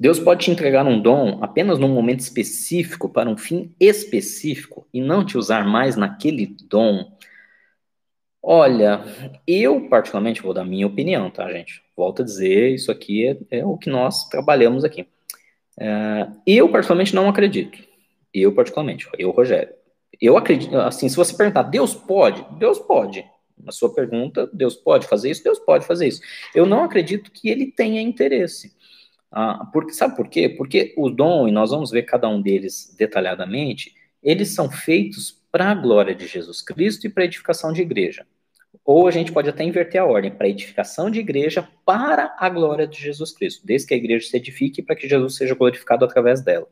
Deus 0.01 0.17
pode 0.17 0.45
te 0.45 0.49
entregar 0.49 0.83
um 0.87 0.99
dom 0.99 1.37
apenas 1.43 1.77
num 1.77 1.93
momento 1.93 2.21
específico, 2.21 3.07
para 3.07 3.29
um 3.29 3.37
fim 3.37 3.71
específico, 3.79 4.87
e 4.91 4.99
não 4.99 5.23
te 5.23 5.37
usar 5.37 5.63
mais 5.63 5.95
naquele 5.95 6.47
dom. 6.67 7.15
Olha, 8.41 9.05
eu 9.45 9.87
particularmente 9.89 10.41
vou 10.41 10.55
dar 10.55 10.65
minha 10.65 10.87
opinião, 10.87 11.29
tá, 11.29 11.47
gente? 11.51 11.83
Volto 11.95 12.23
a 12.23 12.25
dizer, 12.25 12.73
isso 12.73 12.91
aqui 12.91 13.27
é, 13.27 13.59
é 13.59 13.63
o 13.63 13.77
que 13.77 13.91
nós 13.91 14.27
trabalhamos 14.27 14.83
aqui. 14.83 15.05
É, 15.79 16.27
eu 16.47 16.67
particularmente 16.69 17.13
não 17.13 17.29
acredito. 17.29 17.77
Eu 18.33 18.55
particularmente, 18.55 19.07
eu, 19.19 19.29
Rogério. 19.29 19.71
Eu 20.19 20.35
acredito, 20.35 20.75
assim, 20.77 21.09
se 21.09 21.15
você 21.15 21.37
perguntar, 21.37 21.61
Deus 21.61 21.93
pode? 21.93 22.43
Deus 22.57 22.79
pode. 22.79 23.23
Na 23.55 23.71
sua 23.71 23.93
pergunta, 23.93 24.49
Deus 24.51 24.75
pode 24.75 25.05
fazer 25.05 25.29
isso? 25.29 25.43
Deus 25.43 25.59
pode 25.59 25.85
fazer 25.85 26.07
isso. 26.07 26.21
Eu 26.55 26.65
não 26.65 26.85
acredito 26.85 27.31
que 27.31 27.49
ele 27.49 27.67
tenha 27.67 28.01
interesse. 28.01 28.80
Ah, 29.31 29.65
porque, 29.71 29.93
sabe 29.93 30.15
por 30.15 30.27
quê? 30.27 30.49
Porque 30.49 30.93
o 30.97 31.09
dom, 31.09 31.47
e 31.47 31.51
nós 31.51 31.71
vamos 31.71 31.89
ver 31.89 32.03
cada 32.03 32.27
um 32.27 32.41
deles 32.41 32.93
detalhadamente, 32.97 33.93
eles 34.21 34.49
são 34.49 34.69
feitos 34.69 35.41
para 35.51 35.71
a 35.71 35.75
glória 35.75 36.13
de 36.13 36.27
Jesus 36.27 36.61
Cristo 36.61 37.05
e 37.07 37.09
para 37.09 37.23
a 37.23 37.25
edificação 37.25 37.71
de 37.71 37.81
igreja. 37.81 38.25
Ou 38.83 39.07
a 39.07 39.11
gente 39.11 39.31
pode 39.31 39.49
até 39.49 39.63
inverter 39.63 40.01
a 40.01 40.05
ordem 40.05 40.31
para 40.31 40.49
edificação 40.49 41.09
de 41.09 41.19
igreja 41.19 41.67
para 41.85 42.35
a 42.37 42.49
glória 42.49 42.87
de 42.87 42.99
Jesus 42.99 43.31
Cristo, 43.31 43.65
desde 43.65 43.87
que 43.87 43.93
a 43.93 43.97
igreja 43.97 44.27
se 44.27 44.35
edifique 44.35 44.81
para 44.81 44.95
que 44.95 45.07
Jesus 45.07 45.35
seja 45.35 45.55
glorificado 45.55 46.03
através 46.03 46.41
dela. 46.41 46.67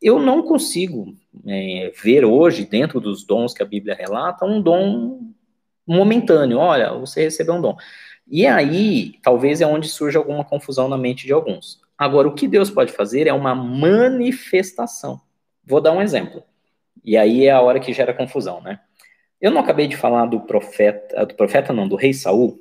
Eu 0.00 0.18
não 0.18 0.42
consigo 0.42 1.14
é, 1.46 1.92
ver 2.02 2.24
hoje, 2.24 2.64
dentro 2.64 3.00
dos 3.00 3.24
dons 3.24 3.54
que 3.54 3.62
a 3.62 3.66
Bíblia 3.66 3.94
relata, 3.94 4.44
um 4.44 4.60
dom 4.60 5.20
momentâneo. 5.86 6.58
Olha, 6.58 6.92
você 6.94 7.24
recebeu 7.24 7.54
um 7.54 7.60
dom. 7.60 7.76
E 8.26 8.46
aí, 8.46 9.18
talvez 9.22 9.60
é 9.60 9.66
onde 9.66 9.88
surge 9.88 10.16
alguma 10.16 10.44
confusão 10.44 10.88
na 10.88 10.96
mente 10.96 11.26
de 11.26 11.32
alguns. 11.32 11.81
Agora, 12.02 12.26
o 12.26 12.34
que 12.34 12.48
Deus 12.48 12.68
pode 12.68 12.90
fazer 12.92 13.28
é 13.28 13.32
uma 13.32 13.54
manifestação. 13.54 15.20
Vou 15.64 15.80
dar 15.80 15.92
um 15.92 16.02
exemplo. 16.02 16.42
E 17.04 17.16
aí 17.16 17.46
é 17.46 17.52
a 17.52 17.60
hora 17.60 17.78
que 17.78 17.92
gera 17.92 18.12
confusão, 18.12 18.60
né? 18.60 18.80
Eu 19.40 19.52
não 19.52 19.60
acabei 19.60 19.86
de 19.86 19.96
falar 19.96 20.26
do 20.26 20.40
profeta, 20.40 21.24
do 21.24 21.34
profeta 21.36 21.72
não, 21.72 21.86
do 21.86 21.94
rei 21.94 22.12
Saul, 22.12 22.60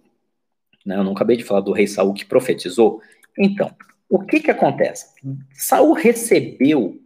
né? 0.86 0.96
Eu 0.96 1.04
não 1.04 1.14
acabei 1.14 1.38
de 1.38 1.44
falar 1.44 1.62
do 1.62 1.72
rei 1.72 1.88
Saul 1.88 2.14
que 2.14 2.24
profetizou. 2.24 3.02
Então, 3.36 3.76
o 4.08 4.20
que 4.24 4.42
que 4.42 4.52
acontece? 4.52 5.16
Saul 5.54 5.94
recebeu 5.94 7.02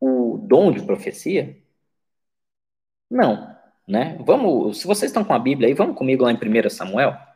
o 0.00 0.38
dom 0.42 0.72
de 0.72 0.80
profecia? 0.80 1.54
Não, 3.10 3.54
né? 3.86 4.16
Vamos, 4.24 4.78
se 4.78 4.86
vocês 4.86 5.10
estão 5.10 5.22
com 5.22 5.34
a 5.34 5.38
Bíblia 5.38 5.68
aí, 5.68 5.74
vamos 5.74 5.98
comigo 5.98 6.24
lá 6.24 6.32
em 6.32 6.36
1 6.36 6.70
Samuel. 6.70 7.27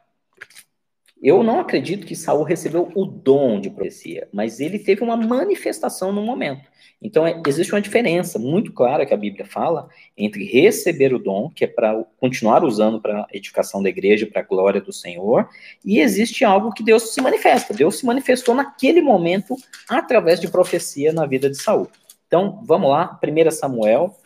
Eu 1.23 1.45
não 1.45 1.61
acredito 1.61 2.05
que 2.05 2.17
Saul 2.17 2.43
recebeu 2.43 2.91
o 2.97 3.07
dom 3.07 3.61
de 3.61 3.71
profecia, 3.71 4.29
mas 4.33 4.59
ele 4.59 4.77
teve 4.77 5.05
uma 5.05 5.17
manifestação 5.17 6.13
no 6.13 6.21
momento. 6.21 6.69
Então, 7.01 7.25
é, 7.25 7.41
existe 7.47 7.73
uma 7.73 7.81
diferença 7.81 8.41
muito 8.41 8.73
clara 8.73 9.07
que 9.07 9.15
a 9.15 9.17
Bíblia 9.17 9.47
fala 9.47 9.89
entre 10.17 10.45
receber 10.45 11.15
o 11.15 11.21
dom, 11.21 11.49
que 11.49 11.65
é 11.65 11.69
para 11.69 12.05
continuar 12.19 12.65
usando 12.65 13.01
para 13.01 13.27
edificação 13.33 13.81
da 13.81 13.89
igreja, 13.89 14.27
para 14.27 14.41
a 14.41 14.45
glória 14.45 14.81
do 14.81 14.93
Senhor, 14.93 15.49
e 15.85 16.01
existe 16.01 16.45
algo 16.45 16.73
que 16.73 16.83
Deus 16.83 17.15
se 17.15 17.21
manifesta. 17.21 17.73
Deus 17.73 17.99
se 17.99 18.07
manifestou 18.07 18.53
naquele 18.53 19.01
momento 19.01 19.57
através 19.89 20.41
de 20.41 20.49
profecia 20.49 21.13
na 21.13 21.25
vida 21.25 21.49
de 21.49 21.57
Saul. 21.57 21.89
Então, 22.27 22.61
vamos 22.65 22.91
lá, 22.91 23.21
1 23.23 23.51
Samuel. 23.53 24.17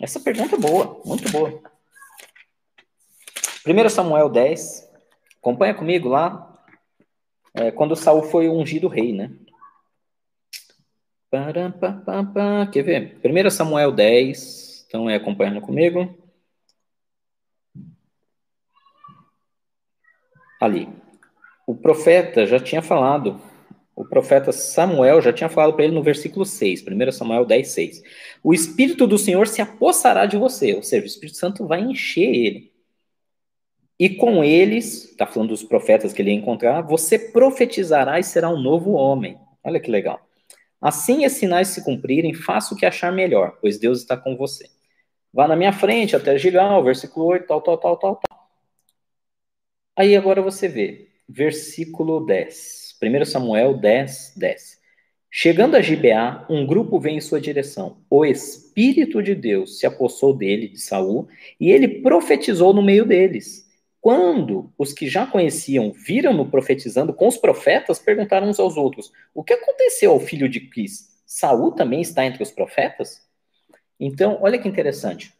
Essa 0.00 0.18
pergunta 0.18 0.56
é 0.56 0.58
boa, 0.58 1.00
muito 1.04 1.30
boa. 1.30 1.60
1 3.64 3.88
Samuel 3.90 4.28
10. 4.28 4.87
Acompanha 5.40 5.74
comigo 5.74 6.08
lá. 6.08 6.44
É, 7.54 7.70
quando 7.70 7.96
Saul 7.96 8.22
foi 8.22 8.48
ungido 8.48 8.88
rei, 8.88 9.12
né? 9.12 9.30
Quer 12.72 12.82
ver? 12.82 13.20
1 13.24 13.50
Samuel 13.50 13.92
10. 13.92 14.86
Então, 14.86 15.08
é 15.08 15.16
acompanhando 15.16 15.60
comigo. 15.60 16.16
Ali. 20.60 20.88
O 21.66 21.74
profeta 21.74 22.46
já 22.46 22.58
tinha 22.58 22.80
falado 22.80 23.40
o 23.98 24.04
profeta 24.04 24.52
Samuel 24.52 25.20
já 25.20 25.32
tinha 25.32 25.48
falado 25.48 25.74
para 25.74 25.84
ele 25.84 25.92
no 25.92 26.04
versículo 26.04 26.46
6, 26.46 26.84
1 26.86 27.10
Samuel 27.10 27.44
10, 27.44 27.68
6. 27.68 28.02
O 28.44 28.54
Espírito 28.54 29.08
do 29.08 29.18
Senhor 29.18 29.48
se 29.48 29.60
apossará 29.60 30.24
de 30.24 30.36
você, 30.36 30.72
ou 30.72 30.84
seja, 30.84 31.02
o 31.02 31.06
Espírito 31.08 31.36
Santo 31.36 31.66
vai 31.66 31.80
encher 31.80 32.32
ele. 32.32 32.67
E 33.98 34.08
com 34.10 34.44
eles, 34.44 35.04
está 35.10 35.26
falando 35.26 35.48
dos 35.48 35.64
profetas 35.64 36.12
que 36.12 36.22
ele 36.22 36.30
ia 36.30 36.36
encontrar, 36.36 36.82
você 36.82 37.18
profetizará 37.18 38.18
e 38.20 38.22
será 38.22 38.48
um 38.48 38.60
novo 38.60 38.92
homem. 38.92 39.36
Olha 39.64 39.80
que 39.80 39.90
legal. 39.90 40.20
Assim 40.80 41.24
esses 41.24 41.38
sinais 41.38 41.68
se 41.68 41.84
cumprirem, 41.84 42.32
faça 42.32 42.72
o 42.72 42.76
que 42.76 42.86
achar 42.86 43.12
melhor, 43.12 43.58
pois 43.60 43.78
Deus 43.78 43.98
está 43.98 44.16
com 44.16 44.36
você. 44.36 44.68
Vá 45.32 45.48
na 45.48 45.56
minha 45.56 45.72
frente 45.72 46.14
até 46.14 46.38
Gilgal, 46.38 46.82
versículo 46.84 47.26
8, 47.26 47.46
tal, 47.46 47.60
tal, 47.60 47.78
tal, 47.78 47.96
tal, 47.96 48.16
tal. 48.16 48.48
Aí 49.96 50.16
agora 50.16 50.40
você 50.40 50.68
vê, 50.68 51.08
versículo 51.28 52.24
10. 52.24 52.96
1 53.02 53.24
Samuel 53.24 53.76
10, 53.76 54.34
10. 54.36 54.78
Chegando 55.30 55.76
a 55.76 55.82
Gibeá, 55.82 56.46
um 56.48 56.64
grupo 56.64 56.98
vem 56.98 57.16
em 57.18 57.20
sua 57.20 57.40
direção. 57.40 57.98
O 58.08 58.24
Espírito 58.24 59.22
de 59.22 59.34
Deus 59.34 59.78
se 59.78 59.86
apossou 59.86 60.34
dele, 60.34 60.68
de 60.68 60.80
Saul, 60.80 61.28
e 61.60 61.70
ele 61.70 62.00
profetizou 62.00 62.72
no 62.72 62.82
meio 62.82 63.04
deles. 63.04 63.67
Quando 64.00 64.72
os 64.78 64.92
que 64.92 65.08
já 65.08 65.26
conheciam 65.26 65.92
viram-no 65.92 66.48
profetizando 66.48 67.12
com 67.12 67.26
os 67.26 67.36
profetas, 67.36 67.98
perguntaram 67.98 68.48
uns 68.48 68.60
aos 68.60 68.76
outros: 68.76 69.12
O 69.34 69.42
que 69.42 69.52
aconteceu 69.52 70.12
ao 70.12 70.20
filho 70.20 70.48
de 70.48 70.60
Quis? 70.60 71.08
Saul 71.26 71.72
também 71.72 72.00
está 72.00 72.24
entre 72.24 72.42
os 72.42 72.50
profetas? 72.50 73.26
Então, 73.98 74.38
olha 74.40 74.58
que 74.58 74.68
interessante. 74.68 75.32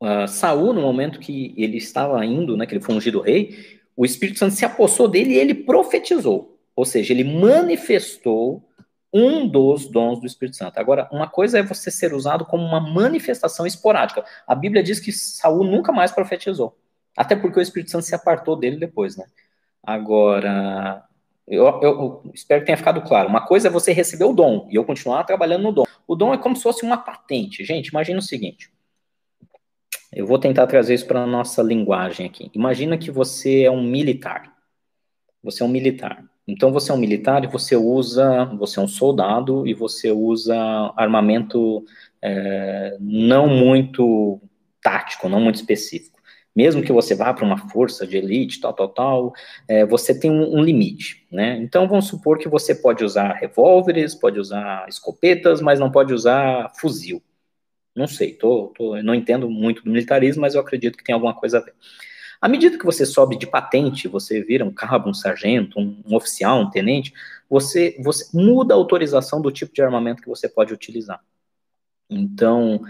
Uh, 0.00 0.26
Saul, 0.26 0.72
no 0.72 0.80
momento 0.80 1.20
que 1.20 1.54
ele 1.56 1.76
estava 1.76 2.24
indo, 2.24 2.56
né, 2.56 2.66
que 2.66 2.74
ele 2.74 2.82
foi 2.82 2.94
ungido 2.94 3.20
rei, 3.20 3.80
o 3.94 4.04
Espírito 4.04 4.38
Santo 4.38 4.54
se 4.54 4.64
apossou 4.64 5.06
dele 5.06 5.34
e 5.34 5.38
ele 5.38 5.54
profetizou. 5.54 6.58
Ou 6.74 6.84
seja, 6.84 7.12
ele 7.12 7.22
manifestou 7.22 8.66
um 9.12 9.46
dos 9.46 9.86
dons 9.86 10.20
do 10.20 10.26
Espírito 10.26 10.56
Santo. 10.56 10.78
Agora, 10.78 11.08
uma 11.12 11.28
coisa 11.28 11.58
é 11.58 11.62
você 11.62 11.90
ser 11.90 12.14
usado 12.14 12.46
como 12.46 12.64
uma 12.64 12.80
manifestação 12.80 13.66
esporádica. 13.66 14.24
A 14.46 14.54
Bíblia 14.54 14.82
diz 14.82 14.98
que 14.98 15.12
Saul 15.12 15.64
nunca 15.64 15.92
mais 15.92 16.10
profetizou. 16.10 16.76
Até 17.16 17.36
porque 17.36 17.58
o 17.58 17.62
Espírito 17.62 17.90
Santo 17.90 18.06
se 18.06 18.14
apartou 18.14 18.56
dele 18.56 18.78
depois, 18.78 19.16
né? 19.16 19.26
Agora, 19.82 21.04
eu, 21.46 21.66
eu, 21.82 22.30
espero 22.32 22.60
que 22.60 22.66
tenha 22.66 22.78
ficado 22.78 23.02
claro. 23.02 23.28
Uma 23.28 23.44
coisa 23.44 23.68
é 23.68 23.70
você 23.70 23.92
receber 23.92 24.24
o 24.24 24.32
dom 24.32 24.68
e 24.70 24.76
eu 24.76 24.84
continuar 24.84 25.24
trabalhando 25.24 25.64
no 25.64 25.72
dom. 25.72 25.84
O 26.06 26.14
dom 26.14 26.32
é 26.32 26.38
como 26.38 26.56
se 26.56 26.62
fosse 26.62 26.84
uma 26.84 26.96
patente. 26.96 27.64
Gente, 27.64 27.88
imagina 27.88 28.18
o 28.18 28.22
seguinte: 28.22 28.72
eu 30.12 30.26
vou 30.26 30.38
tentar 30.38 30.66
trazer 30.66 30.94
isso 30.94 31.06
para 31.06 31.22
a 31.22 31.26
nossa 31.26 31.62
linguagem 31.62 32.26
aqui. 32.26 32.50
Imagina 32.54 32.96
que 32.96 33.10
você 33.10 33.62
é 33.62 33.70
um 33.70 33.82
militar. 33.82 34.56
Você 35.42 35.62
é 35.62 35.66
um 35.66 35.68
militar. 35.68 36.24
Então 36.46 36.72
você 36.72 36.90
é 36.90 36.94
um 36.94 36.98
militar 36.98 37.44
e 37.44 37.46
você 37.46 37.76
usa, 37.76 38.44
você 38.58 38.78
é 38.78 38.82
um 38.82 38.88
soldado 38.88 39.66
e 39.66 39.74
você 39.74 40.10
usa 40.10 40.56
armamento 40.96 41.84
é, 42.20 42.96
não 43.00 43.48
muito 43.48 44.40
tático, 44.82 45.28
não 45.28 45.40
muito 45.40 45.56
específico. 45.56 46.20
Mesmo 46.54 46.82
que 46.82 46.92
você 46.92 47.14
vá 47.14 47.32
para 47.32 47.44
uma 47.44 47.56
força 47.70 48.06
de 48.06 48.18
elite, 48.18 48.60
tal, 48.60 48.74
tal, 48.74 48.88
tal, 48.88 49.32
é, 49.66 49.86
você 49.86 50.18
tem 50.18 50.30
um, 50.30 50.58
um, 50.58 50.62
limite, 50.62 51.26
né? 51.32 51.56
Então 51.62 51.88
vamos 51.88 52.08
supor 52.08 52.38
que 52.38 52.48
você 52.48 52.74
pode 52.74 53.02
usar 53.02 53.32
revólveres, 53.34 54.14
pode 54.14 54.38
usar 54.38 54.86
escopetas, 54.88 55.62
mas 55.62 55.80
não 55.80 55.90
pode 55.90 56.12
usar 56.12 56.70
fuzil. 56.78 57.22
Não 57.94 58.06
sei, 58.06 58.34
tô, 58.34 58.68
tô, 58.76 59.00
não 59.02 59.14
entendo 59.14 59.48
muito 59.50 59.82
do 59.84 59.90
militarismo, 59.90 60.42
mas 60.42 60.54
eu 60.54 60.60
acredito 60.60 60.96
que 60.98 61.04
tem 61.04 61.14
alguma 61.14 61.34
coisa 61.34 61.58
a 61.58 61.60
ver. 61.62 61.74
À 62.42 62.48
medida 62.48 62.76
que 62.76 62.84
você 62.84 63.06
sobe 63.06 63.38
de 63.38 63.46
patente, 63.46 64.08
você 64.08 64.42
vira 64.42 64.64
um 64.64 64.72
cabo, 64.72 65.08
um 65.08 65.14
sargento, 65.14 65.78
um, 65.78 66.02
um 66.04 66.16
oficial, 66.16 66.60
um 66.60 66.68
tenente, 66.70 67.14
você, 67.48 67.96
você 68.02 68.28
muda 68.36 68.74
a 68.74 68.76
autorização 68.76 69.40
do 69.40 69.52
tipo 69.52 69.72
de 69.72 69.80
armamento 69.80 70.20
que 70.20 70.28
você 70.28 70.48
pode 70.48 70.74
utilizar. 70.74 71.20
Então, 72.10 72.82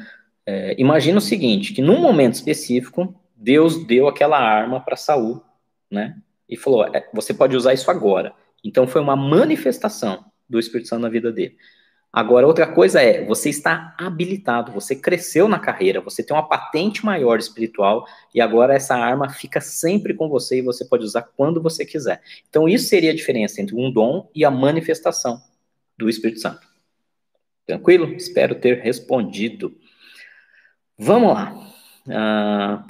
é, 0.46 0.74
imagina 0.80 1.18
o 1.18 1.20
seguinte, 1.20 1.74
que 1.74 1.82
num 1.82 2.00
momento 2.00 2.32
específico, 2.32 3.14
Deus 3.36 3.84
deu 3.86 4.08
aquela 4.08 4.38
arma 4.38 4.80
para 4.80 4.96
Saul, 4.96 5.42
né? 5.90 6.16
E 6.48 6.56
falou, 6.56 6.86
é, 6.86 7.06
você 7.12 7.34
pode 7.34 7.54
usar 7.54 7.74
isso 7.74 7.90
agora. 7.90 8.34
Então 8.64 8.86
foi 8.86 9.02
uma 9.02 9.14
manifestação 9.14 10.24
do 10.48 10.58
Espírito 10.58 10.88
Santo 10.88 11.02
na 11.02 11.10
vida 11.10 11.30
dele. 11.30 11.58
Agora, 12.12 12.46
outra 12.46 12.66
coisa 12.66 13.00
é, 13.00 13.24
você 13.24 13.48
está 13.48 13.94
habilitado, 13.98 14.70
você 14.70 14.94
cresceu 14.94 15.48
na 15.48 15.58
carreira, 15.58 15.98
você 15.98 16.22
tem 16.22 16.36
uma 16.36 16.46
patente 16.46 17.02
maior 17.06 17.38
espiritual 17.38 18.06
e 18.34 18.40
agora 18.40 18.74
essa 18.74 18.94
arma 18.94 19.30
fica 19.30 19.62
sempre 19.62 20.12
com 20.12 20.28
você 20.28 20.58
e 20.58 20.62
você 20.62 20.84
pode 20.84 21.04
usar 21.04 21.22
quando 21.22 21.62
você 21.62 21.86
quiser. 21.86 22.20
Então, 22.50 22.68
isso 22.68 22.86
seria 22.86 23.12
a 23.12 23.14
diferença 23.14 23.62
entre 23.62 23.74
um 23.74 23.90
dom 23.90 24.28
e 24.34 24.44
a 24.44 24.50
manifestação 24.50 25.40
do 25.96 26.06
Espírito 26.06 26.40
Santo. 26.40 26.60
Tranquilo? 27.66 28.12
Espero 28.12 28.56
ter 28.56 28.80
respondido. 28.80 29.74
Vamos 30.98 31.32
lá. 31.32 31.54
Ah, 32.10 32.84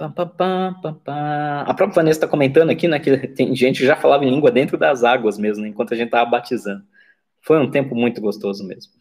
a 1.67 1.75
própria 1.75 1.95
Vanessa 1.95 2.19
está 2.19 2.27
comentando 2.27 2.71
aqui, 2.71 2.89
né, 2.89 2.99
que 2.99 3.29
tem 3.29 3.55
gente 3.55 3.81
que 3.81 3.87
já 3.87 3.95
falava 3.95 4.25
em 4.25 4.31
língua 4.31 4.51
dentro 4.51 4.77
das 4.77 5.05
águas 5.05 5.39
mesmo, 5.39 5.63
né, 5.63 5.69
enquanto 5.69 5.95
a 5.95 5.97
gente 5.97 6.07
estava 6.07 6.29
batizando. 6.29 6.83
Foi 7.41 7.59
um 7.59 7.71
tempo 7.71 7.95
muito 7.95 8.21
gostoso 8.21 8.67
mesmo. 8.67 8.93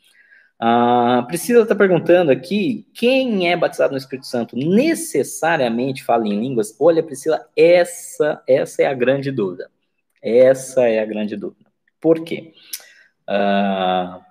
A 0.63 1.23
Priscila 1.27 1.63
está 1.63 1.73
perguntando 1.73 2.29
aqui: 2.29 2.85
quem 2.93 3.51
é 3.51 3.57
batizado 3.57 3.93
no 3.93 3.97
Espírito 3.97 4.27
Santo 4.27 4.55
necessariamente 4.55 6.03
fala 6.03 6.27
em 6.27 6.39
línguas? 6.39 6.75
Olha, 6.79 7.01
Priscila, 7.01 7.43
essa, 7.57 8.43
essa 8.47 8.83
é 8.83 8.85
a 8.85 8.93
grande 8.93 9.31
dúvida. 9.31 9.71
Essa 10.21 10.87
é 10.87 10.99
a 10.99 11.05
grande 11.05 11.35
dúvida. 11.35 11.65
Por 11.99 12.23
quê? 12.23 12.53
Uh, 13.27 14.21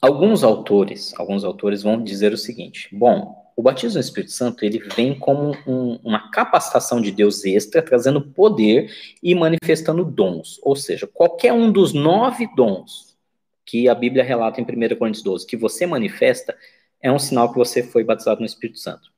alguns 0.00 0.44
autores, 0.44 1.12
alguns 1.18 1.42
autores 1.42 1.82
vão 1.82 2.00
dizer 2.00 2.32
o 2.32 2.38
seguinte: 2.38 2.88
bom, 2.92 3.52
o 3.56 3.62
batismo 3.62 3.94
no 3.94 4.00
Espírito 4.00 4.30
Santo 4.30 4.64
ele 4.64 4.78
vem 4.94 5.18
como 5.18 5.56
um, 5.66 5.98
uma 6.04 6.30
capacitação 6.30 7.00
de 7.00 7.10
Deus 7.10 7.44
extra, 7.44 7.82
trazendo 7.82 8.20
poder 8.20 8.88
e 9.20 9.34
manifestando 9.34 10.04
dons. 10.04 10.60
Ou 10.62 10.76
seja, 10.76 11.08
qualquer 11.08 11.52
um 11.52 11.72
dos 11.72 11.92
nove 11.92 12.48
dons 12.54 13.09
que 13.70 13.88
a 13.88 13.94
Bíblia 13.94 14.24
relata 14.24 14.60
em 14.60 14.64
1 14.64 14.96
Coríntios 14.96 15.22
12, 15.22 15.46
que 15.46 15.56
você 15.56 15.86
manifesta, 15.86 16.56
é 17.00 17.10
um 17.12 17.20
sinal 17.20 17.52
que 17.52 17.56
você 17.56 17.84
foi 17.84 18.02
batizado 18.02 18.40
no 18.40 18.46
Espírito 18.46 18.80
Santo. 18.80 19.12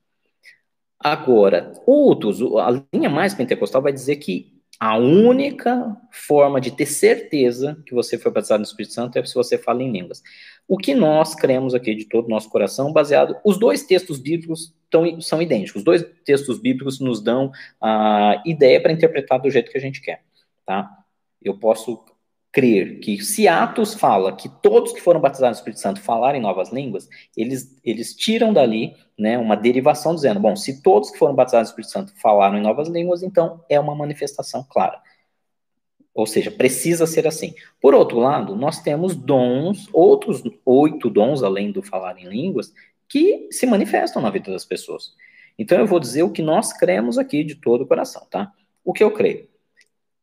Agora, 0.99 1.73
outros, 1.87 2.39
a 2.59 2.83
linha 2.93 3.09
mais 3.09 3.33
pentecostal 3.33 3.81
vai 3.81 3.91
dizer 3.91 4.17
que 4.17 4.53
a 4.79 4.95
única 4.95 5.97
forma 6.11 6.61
de 6.61 6.69
ter 6.69 6.85
certeza 6.85 7.81
que 7.83 7.95
você 7.95 8.15
foi 8.15 8.31
batizado 8.31 8.59
no 8.59 8.65
Espírito 8.65 8.93
Santo 8.93 9.17
é 9.17 9.25
se 9.25 9.33
você 9.33 9.57
fala 9.57 9.81
em 9.81 9.91
línguas. 9.91 10.21
O 10.67 10.77
que 10.77 10.93
nós 10.93 11.33
cremos 11.33 11.73
aqui 11.73 11.95
de 11.95 12.05
todo 12.05 12.27
o 12.27 12.29
nosso 12.29 12.49
coração, 12.49 12.93
baseado. 12.93 13.35
Os 13.43 13.57
dois 13.57 13.83
textos 13.83 14.19
bíblicos 14.19 14.71
tão, 14.87 15.19
são 15.19 15.41
idênticos. 15.41 15.79
Os 15.79 15.83
dois 15.83 16.05
textos 16.23 16.59
bíblicos 16.59 16.99
nos 16.99 17.21
dão 17.21 17.51
a 17.81 18.41
ideia 18.45 18.79
para 18.79 18.93
interpretar 18.93 19.41
do 19.41 19.49
jeito 19.49 19.71
que 19.71 19.77
a 19.77 19.81
gente 19.81 19.99
quer. 19.99 20.23
Tá? 20.63 20.89
Eu 21.41 21.57
posso 21.57 22.03
crer 22.53 22.99
que 22.99 23.19
se 23.23 23.47
Atos 23.47 23.95
fala 23.95 24.31
que 24.31 24.47
todos 24.47 24.93
que 24.93 25.01
foram 25.01 25.19
batizados 25.19 25.57
no 25.57 25.61
Espírito 25.61 25.81
Santo 25.81 25.99
falaram 25.99 26.37
em 26.37 26.41
novas 26.41 26.71
línguas, 26.71 27.09
eles, 27.35 27.75
eles 27.83 28.15
tiram 28.15 28.53
dali 28.53 28.95
né, 29.17 29.39
uma 29.39 29.57
derivação 29.57 30.13
dizendo, 30.13 30.39
bom, 30.39 30.55
se 30.55 30.83
todos 30.83 31.09
que 31.09 31.17
foram 31.17 31.33
batizados 31.33 31.69
no 31.69 31.71
Espírito 31.71 31.91
Santo 31.91 32.13
falaram 32.21 32.55
em 32.55 32.61
novas 32.61 32.87
línguas, 32.87 33.23
então 33.23 33.65
é 33.67 33.79
uma 33.79 33.95
manifestação 33.95 34.63
clara. 34.69 35.01
Ou 36.13 36.27
seja, 36.27 36.51
precisa 36.51 37.07
ser 37.07 37.25
assim. 37.25 37.55
Por 37.81 37.95
outro 37.95 38.19
lado, 38.19 38.55
nós 38.55 38.83
temos 38.83 39.15
dons, 39.15 39.89
outros 39.91 40.43
oito 40.63 41.09
dons, 41.09 41.41
além 41.41 41.71
do 41.71 41.81
falar 41.81 42.19
em 42.19 42.29
línguas, 42.29 42.71
que 43.09 43.47
se 43.49 43.65
manifestam 43.65 44.21
na 44.21 44.29
vida 44.29 44.51
das 44.51 44.63
pessoas. 44.63 45.15
Então 45.57 45.79
eu 45.79 45.87
vou 45.87 45.99
dizer 45.99 46.21
o 46.21 46.29
que 46.29 46.43
nós 46.43 46.71
cremos 46.71 47.17
aqui 47.17 47.43
de 47.43 47.55
todo 47.55 47.81
o 47.81 47.87
coração, 47.87 48.27
tá? 48.29 48.51
O 48.85 48.93
que 48.93 49.03
eu 49.03 49.09
creio? 49.09 49.47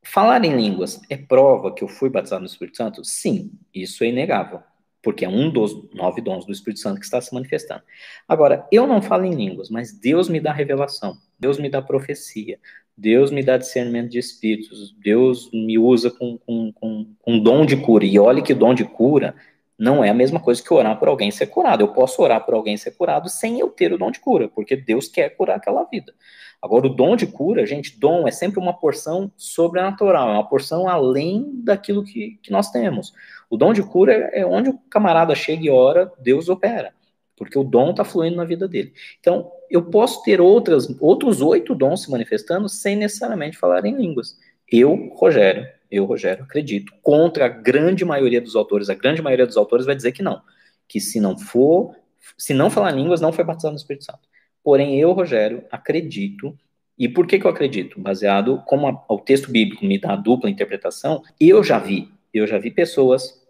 Falar 0.02 0.44
em 0.44 0.56
línguas 0.56 1.00
é 1.10 1.16
prova 1.16 1.74
que 1.74 1.84
eu 1.84 1.88
fui 1.88 2.08
batizado 2.08 2.40
no 2.40 2.46
Espírito 2.46 2.76
Santo? 2.78 3.04
Sim, 3.04 3.52
isso 3.74 4.02
é 4.02 4.08
inegável, 4.08 4.60
porque 5.02 5.24
é 5.24 5.28
um 5.28 5.50
dos 5.50 5.90
nove 5.92 6.20
dons 6.22 6.46
do 6.46 6.52
Espírito 6.52 6.80
Santo 6.80 6.98
que 6.98 7.04
está 7.04 7.20
se 7.20 7.34
manifestando. 7.34 7.82
Agora, 8.26 8.66
eu 8.72 8.86
não 8.86 9.02
falo 9.02 9.24
em 9.24 9.34
línguas, 9.34 9.68
mas 9.68 9.92
Deus 9.92 10.28
me 10.28 10.40
dá 10.40 10.52
revelação, 10.52 11.16
Deus 11.38 11.58
me 11.58 11.68
dá 11.68 11.82
profecia, 11.82 12.58
Deus 12.96 13.30
me 13.30 13.42
dá 13.42 13.56
discernimento 13.56 14.10
de 14.10 14.18
espíritos, 14.18 14.94
Deus 14.98 15.50
me 15.52 15.78
usa 15.78 16.10
com, 16.10 16.38
com, 16.38 16.72
com, 16.72 17.06
com 17.18 17.38
dom 17.38 17.64
de 17.64 17.76
cura. 17.76 18.04
E 18.04 18.18
olhe 18.18 18.42
que 18.42 18.54
dom 18.54 18.74
de 18.74 18.84
cura 18.84 19.34
não 19.78 20.04
é 20.04 20.10
a 20.10 20.14
mesma 20.14 20.38
coisa 20.38 20.62
que 20.62 20.74
orar 20.74 20.98
por 20.98 21.08
alguém 21.08 21.30
ser 21.30 21.46
curado. 21.46 21.82
Eu 21.82 21.88
posso 21.88 22.20
orar 22.20 22.44
por 22.44 22.52
alguém 22.52 22.76
ser 22.76 22.90
curado 22.90 23.30
sem 23.30 23.58
eu 23.58 23.68
ter 23.70 23.92
o 23.92 23.98
dom 23.98 24.10
de 24.10 24.20
cura, 24.20 24.48
porque 24.48 24.76
Deus 24.76 25.08
quer 25.08 25.30
curar 25.30 25.56
aquela 25.56 25.84
vida. 25.84 26.14
Agora, 26.62 26.86
o 26.86 26.94
dom 26.94 27.16
de 27.16 27.26
cura, 27.26 27.64
gente, 27.64 27.98
dom 27.98 28.28
é 28.28 28.30
sempre 28.30 28.60
uma 28.60 28.74
porção 28.74 29.32
sobrenatural, 29.36 30.28
é 30.28 30.32
uma 30.34 30.48
porção 30.48 30.86
além 30.86 31.50
daquilo 31.64 32.04
que, 32.04 32.38
que 32.42 32.52
nós 32.52 32.70
temos. 32.70 33.14
O 33.48 33.56
dom 33.56 33.72
de 33.72 33.82
cura 33.82 34.12
é 34.32 34.44
onde 34.44 34.68
o 34.68 34.78
camarada 34.90 35.34
chega 35.34 35.64
e 35.64 35.70
ora, 35.70 36.12
Deus 36.18 36.50
opera, 36.50 36.92
porque 37.34 37.58
o 37.58 37.64
dom 37.64 37.92
está 37.92 38.04
fluindo 38.04 38.36
na 38.36 38.44
vida 38.44 38.68
dele. 38.68 38.92
Então, 39.18 39.50
eu 39.70 39.82
posso 39.84 40.22
ter 40.22 40.38
outras, 40.38 40.94
outros 41.00 41.40
oito 41.40 41.74
dons 41.74 42.02
se 42.02 42.10
manifestando 42.10 42.68
sem 42.68 42.94
necessariamente 42.94 43.56
falar 43.56 43.86
em 43.86 43.96
línguas. 43.96 44.36
Eu, 44.70 45.10
Rogério, 45.16 45.66
eu, 45.90 46.04
Rogério, 46.04 46.44
acredito, 46.44 46.92
contra 47.02 47.46
a 47.46 47.48
grande 47.48 48.04
maioria 48.04 48.40
dos 48.40 48.54
autores, 48.54 48.90
a 48.90 48.94
grande 48.94 49.22
maioria 49.22 49.46
dos 49.46 49.56
autores 49.56 49.86
vai 49.86 49.96
dizer 49.96 50.12
que 50.12 50.22
não, 50.22 50.42
que 50.86 51.00
se 51.00 51.18
não 51.18 51.38
for, 51.38 51.96
se 52.36 52.52
não 52.52 52.68
falar 52.68 52.90
línguas, 52.90 53.20
não 53.20 53.32
foi 53.32 53.44
batizado 53.44 53.72
no 53.72 53.78
Espírito 53.78 54.04
Santo. 54.04 54.29
Porém, 54.62 54.98
eu, 54.98 55.12
Rogério, 55.12 55.64
acredito, 55.70 56.56
e 56.98 57.08
por 57.08 57.26
que, 57.26 57.38
que 57.38 57.46
eu 57.46 57.50
acredito? 57.50 57.98
Baseado, 57.98 58.62
como 58.66 58.86
a, 58.86 59.04
o 59.08 59.18
texto 59.18 59.50
bíblico 59.50 59.84
me 59.86 59.98
dá 59.98 60.12
a 60.12 60.16
dupla 60.16 60.50
interpretação, 60.50 61.22
eu 61.40 61.64
já 61.64 61.78
vi, 61.78 62.10
eu 62.32 62.46
já 62.46 62.58
vi 62.58 62.70
pessoas 62.70 63.40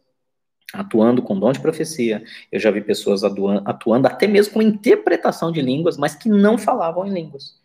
atuando 0.73 1.21
com 1.21 1.39
dom 1.39 1.51
de 1.51 1.61
profecia, 1.61 2.23
eu 2.53 2.61
já 2.61 2.71
vi 2.71 2.81
pessoas 2.81 3.25
atuando, 3.25 3.69
atuando 3.69 4.07
até 4.07 4.27
mesmo 4.29 4.55
com 4.55 4.63
interpretação 4.63 5.51
de 5.51 5.61
línguas, 5.61 5.97
mas 5.97 6.15
que 6.15 6.29
não 6.29 6.57
falavam 6.57 7.07
em 7.07 7.13
línguas. 7.13 7.59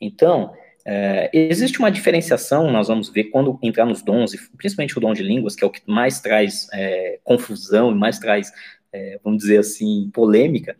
Então, 0.00 0.54
é, 0.84 1.28
existe 1.32 1.78
uma 1.78 1.90
diferenciação, 1.90 2.70
nós 2.70 2.88
vamos 2.88 3.10
ver 3.10 3.24
quando 3.24 3.58
entrar 3.62 3.84
nos 3.84 4.02
dons, 4.02 4.34
principalmente 4.56 4.96
o 4.96 5.00
dom 5.00 5.12
de 5.12 5.22
línguas, 5.22 5.54
que 5.54 5.64
é 5.64 5.66
o 5.66 5.70
que 5.70 5.82
mais 5.86 6.20
traz 6.20 6.68
é, 6.72 7.18
confusão 7.24 7.90
e 7.90 7.94
mais 7.94 8.18
traz, 8.18 8.50
é, 8.92 9.20
vamos 9.22 9.40
dizer 9.40 9.58
assim, 9.58 10.10
polêmica, 10.14 10.76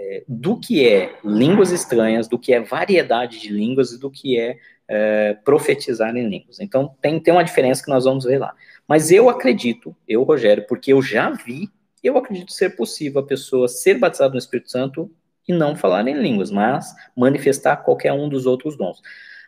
é, 0.00 0.24
do 0.26 0.58
que 0.58 0.88
é 0.88 1.14
línguas 1.22 1.70
estranhas, 1.70 2.26
do 2.26 2.38
que 2.38 2.54
é 2.54 2.60
variedade 2.60 3.38
de 3.38 3.50
línguas 3.50 3.92
e 3.92 4.00
do 4.00 4.10
que 4.10 4.38
é, 4.38 4.56
é 4.88 5.34
profetizar 5.44 6.16
em 6.16 6.26
línguas. 6.26 6.58
Então, 6.58 6.96
tem, 7.02 7.20
tem 7.20 7.34
uma 7.34 7.44
diferença 7.44 7.84
que 7.84 7.90
nós 7.90 8.04
vamos 8.04 8.24
ver 8.24 8.38
lá. 8.38 8.54
Mas 8.88 9.10
eu 9.10 9.28
acredito, 9.28 9.94
eu, 10.08 10.22
Rogério, 10.22 10.66
porque 10.66 10.92
eu 10.92 11.02
já 11.02 11.30
vi, 11.30 11.68
eu 12.02 12.16
acredito 12.16 12.50
ser 12.50 12.70
possível 12.76 13.20
a 13.20 13.26
pessoa 13.26 13.68
ser 13.68 13.98
batizada 13.98 14.32
no 14.32 14.38
Espírito 14.38 14.70
Santo 14.70 15.10
e 15.46 15.52
não 15.52 15.76
falar 15.76 16.08
em 16.08 16.14
línguas, 16.14 16.50
mas 16.50 16.94
manifestar 17.14 17.76
qualquer 17.76 18.12
um 18.14 18.28
dos 18.28 18.46
outros 18.46 18.76
dons. 18.78 19.02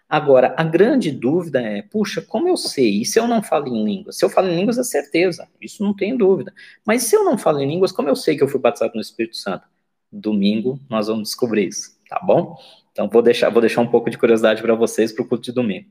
Agora, 0.07 0.55
a 0.59 0.63
grande 0.63 1.11
dúvida 1.11 1.63
é, 1.63 1.81
puxa, 1.81 2.21
como 2.21 2.47
eu 2.47 2.57
sei? 2.59 3.01
E 3.01 3.07
se 3.07 3.19
eu 3.19 3.27
não 3.27 3.43
falo 3.43 3.69
em 3.69 3.83
línguas? 3.83 4.19
Se 4.19 4.25
eu 4.25 4.29
falo 4.29 4.49
em 4.49 4.57
línguas, 4.57 4.77
é 4.77 4.85
certeza, 4.85 5.49
isso 5.59 5.83
não 5.83 5.97
tem 5.97 6.15
dúvida. 6.15 6.53
Mas 6.87 7.05
se 7.05 7.17
eu 7.17 7.25
não 7.25 7.39
falo 7.39 7.61
em 7.61 7.69
línguas, 7.69 7.91
como 7.91 8.11
eu 8.11 8.17
sei 8.17 8.37
que 8.37 8.43
eu 8.43 8.49
fui 8.49 8.61
batizado 8.61 8.93
no 8.95 9.01
Espírito 9.01 9.39
Santo? 9.39 9.67
Domingo 10.13 10.79
nós 10.89 11.07
vamos 11.07 11.31
descobrir 11.31 11.69
isso, 11.69 11.97
tá 12.09 12.21
bom? 12.23 12.57
Então 12.93 13.09
vou 13.09 13.23
deixar, 13.23 13.49
vou 13.49 13.61
deixar 13.61 13.81
um 13.81 13.89
pouco 13.89 14.11
de 14.11 14.19
curiosidade 14.19 14.61
para 14.61 14.75
vocês 14.75 15.13
para 15.13 15.23
o 15.25 15.29
culto 15.29 15.45
de 15.45 15.53
domingo. 15.53 15.89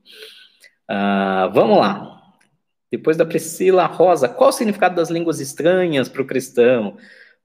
Uh, 0.90 1.52
vamos 1.54 1.78
lá. 1.78 2.22
Depois 2.92 3.16
da 3.18 3.26
Priscila 3.26 3.86
Rosa, 3.86 4.28
qual 4.28 4.50
o 4.50 4.54
significado 4.54 4.96
das 4.96 5.10
línguas 5.10 5.40
estranhas 5.40 6.10
para 6.10 6.22
o 6.22 6.28
cristão? 6.28 6.98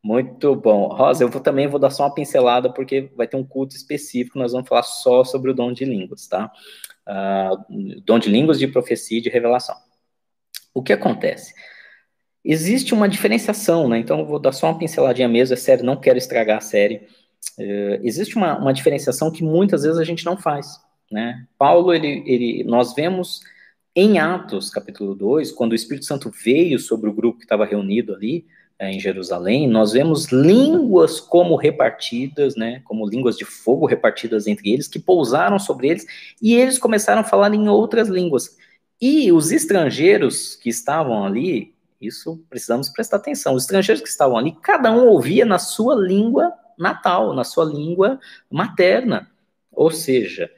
Muito 0.03 0.55
bom. 0.55 0.89
Rosa, 0.89 1.25
eu 1.25 1.29
vou, 1.29 1.41
também 1.41 1.67
vou 1.67 1.81
dar 1.81 1.91
só 1.91 2.05
uma 2.05 2.15
pincelada, 2.15 2.73
porque 2.73 3.11
vai 3.17 3.27
ter 3.27 3.37
um 3.37 3.45
culto 3.45 3.75
específico, 3.75 4.39
nós 4.39 4.53
vamos 4.53 4.69
falar 4.69 4.83
só 4.83 5.25
sobre 5.25 5.51
o 5.51 5.55
dom 5.55 5.73
de 5.73 5.85
línguas, 5.85 6.27
tá? 6.27 6.51
Uh, 7.09 8.01
dom 8.05 8.19
de 8.19 8.29
línguas, 8.29 8.59
de 8.59 8.67
profecia 8.67 9.19
e 9.19 9.23
de 9.23 9.31
revelação. 9.31 9.77
O 10.75 10.83
que 10.83 10.93
acontece? 10.93 11.55
Existe 12.47 12.95
uma 12.95 13.09
diferenciação, 13.09 13.89
né? 13.89 13.99
Então, 13.99 14.25
vou 14.25 14.39
dar 14.39 14.53
só 14.53 14.69
uma 14.69 14.79
pinceladinha 14.79 15.29
mesmo, 15.29 15.55
é 15.55 15.57
sério, 15.57 15.85
não 15.85 15.97
quero 15.97 16.17
estragar 16.17 16.59
a 16.59 16.61
série. 16.61 17.03
Uh, 17.59 17.99
existe 18.03 18.37
uma, 18.37 18.57
uma 18.57 18.73
diferenciação 18.73 19.31
que 19.31 19.43
muitas 19.43 19.83
vezes 19.83 19.99
a 19.99 20.05
gente 20.05 20.25
não 20.25 20.37
faz, 20.37 20.81
né? 21.11 21.45
Paulo, 21.59 21.93
ele, 21.93 22.23
ele, 22.27 22.65
nós 22.65 22.95
vemos 22.95 23.41
em 23.95 24.19
Atos, 24.19 24.71
capítulo 24.71 25.15
2, 25.15 25.53
quando 25.53 25.73
o 25.73 25.75
Espírito 25.75 26.07
Santo 26.07 26.31
veio 26.31 26.79
sobre 26.79 27.11
o 27.11 27.13
grupo 27.13 27.39
que 27.39 27.45
estava 27.45 27.65
reunido 27.65 28.15
ali, 28.15 28.47
é, 28.79 28.91
em 28.91 29.01
Jerusalém, 29.01 29.67
nós 29.67 29.93
vemos 29.93 30.27
línguas 30.27 31.19
como 31.19 31.57
repartidas, 31.57 32.57
né, 32.57 32.83
como 32.85 33.09
línguas 33.09 33.37
de 33.37 33.45
fogo 33.45 33.87
repartidas 33.87 34.47
entre 34.47 34.71
eles, 34.71 34.87
que 34.87 34.99
pousaram 34.99 35.59
sobre 35.59 35.89
eles, 35.89 36.07
e 36.43 36.55
eles 36.55 36.79
começaram 36.79 37.23
a 37.23 37.25
falar 37.25 37.55
em 37.55 37.69
outras 37.69 38.09
línguas. 38.09 38.57
E 39.01 39.33
os 39.33 39.51
estrangeiros 39.51 40.57
que 40.57 40.69
estavam 40.69 41.25
ali, 41.25 41.75
isso 42.01 42.43
precisamos 42.49 42.89
prestar 42.89 43.17
atenção. 43.17 43.55
Os 43.55 43.65
estrangeiros 43.65 44.03
que 44.03 44.09
estavam 44.09 44.37
ali, 44.37 44.53
cada 44.63 44.93
um 44.93 45.07
ouvia 45.07 45.45
na 45.45 45.59
sua 45.59 45.95
língua 45.95 46.53
natal, 46.79 47.35
na 47.35 47.45
sua 47.45 47.65
língua 47.65 48.19
materna. 48.51 49.31
Ou 49.73 49.91
seja, 49.91 50.51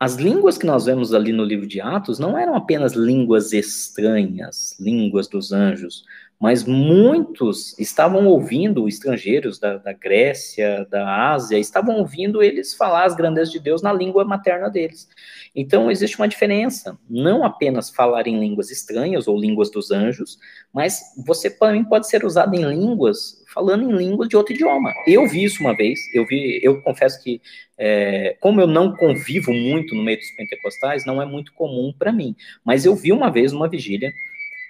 as 0.00 0.14
línguas 0.14 0.56
que 0.56 0.66
nós 0.66 0.86
vemos 0.86 1.12
ali 1.12 1.32
no 1.32 1.44
livro 1.44 1.66
de 1.66 1.80
Atos 1.80 2.18
não 2.18 2.38
eram 2.38 2.54
apenas 2.54 2.92
línguas 2.92 3.52
estranhas, 3.52 4.76
línguas 4.78 5.26
dos 5.26 5.52
anjos, 5.52 6.04
mas 6.40 6.64
muitos 6.64 7.76
estavam 7.78 8.26
ouvindo, 8.28 8.86
estrangeiros 8.86 9.58
da, 9.58 9.76
da, 9.76 9.92
Grécia, 9.92 10.86
da 10.88 11.32
Ásia, 11.32 11.58
estavam 11.58 11.96
ouvindo 11.96 12.40
eles 12.40 12.74
falar 12.74 13.04
as 13.04 13.16
grandezas 13.16 13.50
de 13.50 13.58
Deus 13.58 13.82
na 13.82 13.92
língua 13.92 14.24
materna 14.24 14.70
deles. 14.70 15.08
Então, 15.54 15.90
existe 15.90 16.16
uma 16.16 16.28
diferença, 16.28 16.96
não 17.10 17.44
apenas 17.44 17.90
falar 17.90 18.28
em 18.28 18.38
línguas 18.38 18.70
estranhas 18.70 19.26
ou 19.26 19.38
línguas 19.38 19.68
dos 19.70 19.90
anjos, 19.90 20.38
mas 20.72 21.00
você 21.26 21.50
também 21.50 21.82
pode 21.84 22.08
ser 22.08 22.24
usado 22.24 22.54
em 22.54 22.64
línguas, 22.64 23.44
falando 23.52 23.90
em 23.90 23.96
línguas 23.96 24.28
de 24.28 24.36
outro 24.36 24.54
idioma. 24.54 24.92
Eu 25.08 25.26
vi 25.26 25.42
isso 25.42 25.60
uma 25.60 25.74
vez, 25.74 25.98
eu 26.14 26.24
vi, 26.24 26.60
eu 26.62 26.80
confesso 26.82 27.20
que, 27.20 27.42
é, 27.76 28.36
como 28.38 28.60
eu 28.60 28.68
não 28.68 28.94
convivo 28.94 29.52
muito 29.52 29.92
no 29.96 30.04
meio 30.04 30.18
dos 30.18 30.30
pentecostais, 30.36 31.04
não 31.04 31.20
é 31.20 31.26
muito 31.26 31.52
comum 31.54 31.92
para 31.98 32.12
mim, 32.12 32.36
mas 32.64 32.84
eu 32.84 32.94
vi 32.94 33.10
uma 33.10 33.28
vez, 33.28 33.52
uma 33.52 33.68
vigília, 33.68 34.12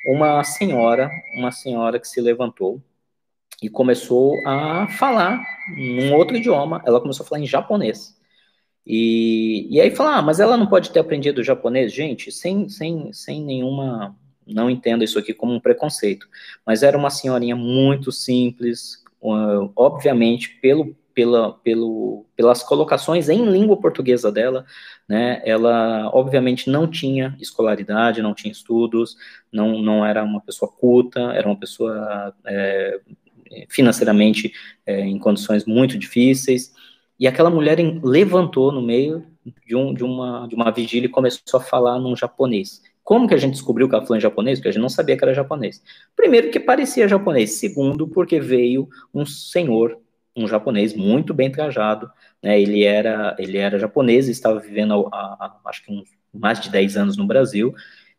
uma 0.08 0.42
senhora, 0.42 1.10
uma 1.34 1.52
senhora 1.52 2.00
que 2.00 2.08
se 2.08 2.20
levantou 2.20 2.80
e 3.62 3.68
começou 3.68 4.34
a 4.46 4.88
falar 4.88 5.42
num 5.76 6.14
outro 6.14 6.36
idioma. 6.36 6.82
Ela 6.86 7.00
começou 7.00 7.24
a 7.24 7.28
falar 7.28 7.42
em 7.42 7.46
japonês. 7.46 8.16
E, 8.86 9.68
e 9.70 9.80
aí 9.80 9.90
falar, 9.90 10.16
ah, 10.16 10.22
mas 10.22 10.40
ela 10.40 10.56
não 10.56 10.66
pode 10.66 10.90
ter 10.90 10.98
aprendido 10.98 11.44
japonês, 11.44 11.92
gente, 11.92 12.32
sem, 12.32 12.70
sem, 12.70 13.12
sem 13.12 13.42
nenhuma. 13.42 14.16
Não 14.46 14.70
entendo 14.70 15.04
isso 15.04 15.18
aqui 15.18 15.34
como 15.34 15.52
um 15.52 15.60
preconceito, 15.60 16.26
mas 16.64 16.82
era 16.82 16.96
uma 16.96 17.10
senhorinha 17.10 17.54
muito 17.54 18.10
simples, 18.10 19.04
obviamente, 19.76 20.58
pelo 20.62 20.96
pela, 21.18 21.52
pelo, 21.52 22.24
pelas 22.36 22.62
colocações 22.62 23.28
em 23.28 23.44
língua 23.44 23.76
portuguesa 23.76 24.30
dela, 24.30 24.64
né, 25.08 25.42
ela 25.44 26.08
obviamente 26.14 26.70
não 26.70 26.86
tinha 26.86 27.36
escolaridade, 27.40 28.22
não 28.22 28.32
tinha 28.32 28.52
estudos, 28.52 29.16
não, 29.52 29.82
não 29.82 30.06
era 30.06 30.22
uma 30.22 30.40
pessoa 30.40 30.70
culta, 30.70 31.18
era 31.32 31.48
uma 31.48 31.56
pessoa 31.58 32.32
é, 32.46 33.00
financeiramente 33.68 34.52
é, 34.86 35.00
em 35.00 35.18
condições 35.18 35.64
muito 35.64 35.98
difíceis, 35.98 36.72
E 37.18 37.26
aquela 37.26 37.50
mulher 37.50 37.78
levantou 38.04 38.70
no 38.70 38.80
meio 38.80 39.26
de, 39.66 39.74
um, 39.74 39.92
de, 39.92 40.04
uma, 40.04 40.46
de 40.46 40.54
uma 40.54 40.70
vigília 40.70 41.08
e 41.08 41.10
começou 41.10 41.58
a 41.58 41.60
falar 41.60 41.98
num 41.98 42.14
japonês. 42.14 42.80
Como 43.02 43.26
que 43.26 43.34
a 43.34 43.38
gente 43.38 43.54
descobriu 43.54 43.88
que 43.88 43.94
ela 43.96 44.04
falou 44.04 44.18
em 44.18 44.20
japonês? 44.20 44.60
Porque 44.60 44.68
a 44.68 44.72
gente 44.72 44.82
não 44.82 44.88
sabia 44.88 45.16
que 45.16 45.24
era 45.24 45.34
japonês. 45.34 45.82
Primeiro, 46.14 46.50
que 46.52 46.60
parecia 46.60 47.08
japonês. 47.08 47.54
Segundo, 47.54 48.06
porque 48.06 48.38
veio 48.38 48.88
um 49.12 49.26
senhor, 49.26 49.98
um 50.38 50.48
japonês 50.48 50.94
muito 50.94 51.34
bem 51.34 51.50
trajado. 51.50 52.10
Né? 52.42 52.60
Ele, 52.60 52.84
era, 52.84 53.36
ele 53.38 53.58
era 53.58 53.78
japonês 53.78 54.28
estava 54.28 54.58
vivendo, 54.58 55.08
há, 55.12 55.18
há, 55.18 55.56
acho 55.66 55.84
que 55.84 55.92
uns, 55.92 56.08
mais 56.32 56.60
de 56.60 56.70
10 56.70 56.96
anos 56.96 57.16
no 57.16 57.26
Brasil. 57.26 57.74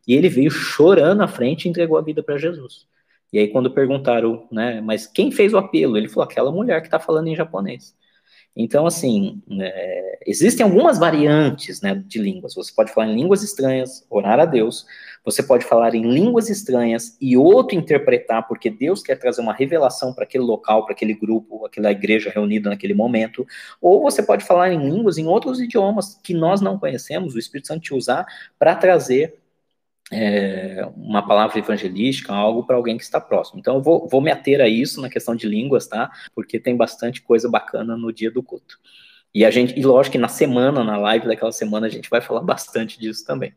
E 0.07 0.13
ele 0.13 0.29
veio 0.29 0.51
chorando 0.51 1.21
à 1.21 1.27
frente 1.27 1.65
e 1.65 1.69
entregou 1.69 1.97
a 1.97 2.01
vida 2.01 2.23
para 2.23 2.37
Jesus. 2.37 2.87
E 3.31 3.37
aí, 3.37 3.47
quando 3.47 3.71
perguntaram, 3.71 4.47
né, 4.51 4.81
mas 4.81 5.05
quem 5.05 5.31
fez 5.31 5.53
o 5.53 5.57
apelo? 5.57 5.97
Ele 5.97 6.09
falou, 6.09 6.23
aquela 6.23 6.51
mulher 6.51 6.81
que 6.81 6.87
está 6.87 6.99
falando 6.99 7.27
em 7.27 7.35
japonês. 7.35 7.95
Então, 8.61 8.85
assim, 8.85 9.41
é, 9.61 10.19
existem 10.27 10.65
algumas 10.65 10.99
variantes 10.99 11.79
né, 11.79 11.95
de 12.05 12.19
línguas. 12.19 12.55
Você 12.55 12.73
pode 12.75 12.91
falar 12.91 13.07
em 13.07 13.15
línguas 13.15 13.41
estranhas, 13.41 14.05
orar 14.09 14.37
a 14.37 14.43
Deus. 14.43 14.85
Você 15.23 15.41
pode 15.41 15.63
falar 15.63 15.95
em 15.95 16.01
línguas 16.01 16.49
estranhas 16.49 17.15
e 17.21 17.37
outro 17.37 17.77
interpretar, 17.77 18.45
porque 18.49 18.69
Deus 18.69 19.01
quer 19.01 19.15
trazer 19.15 19.39
uma 19.39 19.53
revelação 19.53 20.13
para 20.13 20.25
aquele 20.25 20.43
local, 20.43 20.83
para 20.83 20.93
aquele 20.93 21.13
grupo, 21.13 21.65
aquela 21.65 21.89
igreja 21.89 22.29
reunida 22.29 22.69
naquele 22.69 22.93
momento. 22.93 23.47
Ou 23.81 24.01
você 24.01 24.21
pode 24.21 24.43
falar 24.43 24.73
em 24.73 24.89
línguas 24.89 25.17
em 25.17 25.25
outros 25.25 25.61
idiomas 25.61 26.19
que 26.21 26.33
nós 26.33 26.59
não 26.59 26.77
conhecemos, 26.77 27.35
o 27.35 27.39
Espírito 27.39 27.69
Santo 27.69 27.83
te 27.83 27.93
usar 27.93 28.25
para 28.59 28.75
trazer 28.75 29.38
é, 30.11 30.87
uma 30.95 31.25
palavra 31.25 31.59
evangelística, 31.59 32.33
algo 32.33 32.65
para 32.65 32.75
alguém 32.75 32.97
que 32.97 33.03
está 33.03 33.21
próximo. 33.21 33.59
Então, 33.59 33.75
eu 33.75 33.81
vou, 33.81 34.07
vou 34.07 34.21
me 34.21 34.31
ater 34.31 34.61
a 34.61 34.67
isso 34.67 35.01
na 35.01 35.09
questão 35.09 35.35
de 35.35 35.47
línguas, 35.47 35.87
tá? 35.87 36.11
Porque 36.33 36.59
tem 36.59 36.75
bastante 36.75 37.21
coisa 37.21 37.49
bacana 37.49 37.95
no 37.95 38.11
dia 38.11 38.31
do 38.31 38.41
culto. 38.41 38.79
E 39.33 39.45
a 39.45 39.51
gente, 39.51 39.79
e 39.79 39.83
lógico 39.83 40.13
que 40.13 40.17
na 40.17 40.27
semana, 40.27 40.83
na 40.83 40.97
live 40.97 41.27
daquela 41.27 41.51
semana, 41.51 41.87
a 41.87 41.89
gente 41.89 42.09
vai 42.09 42.21
falar 42.21 42.41
bastante 42.41 42.99
disso 42.99 43.25
também. 43.25 43.53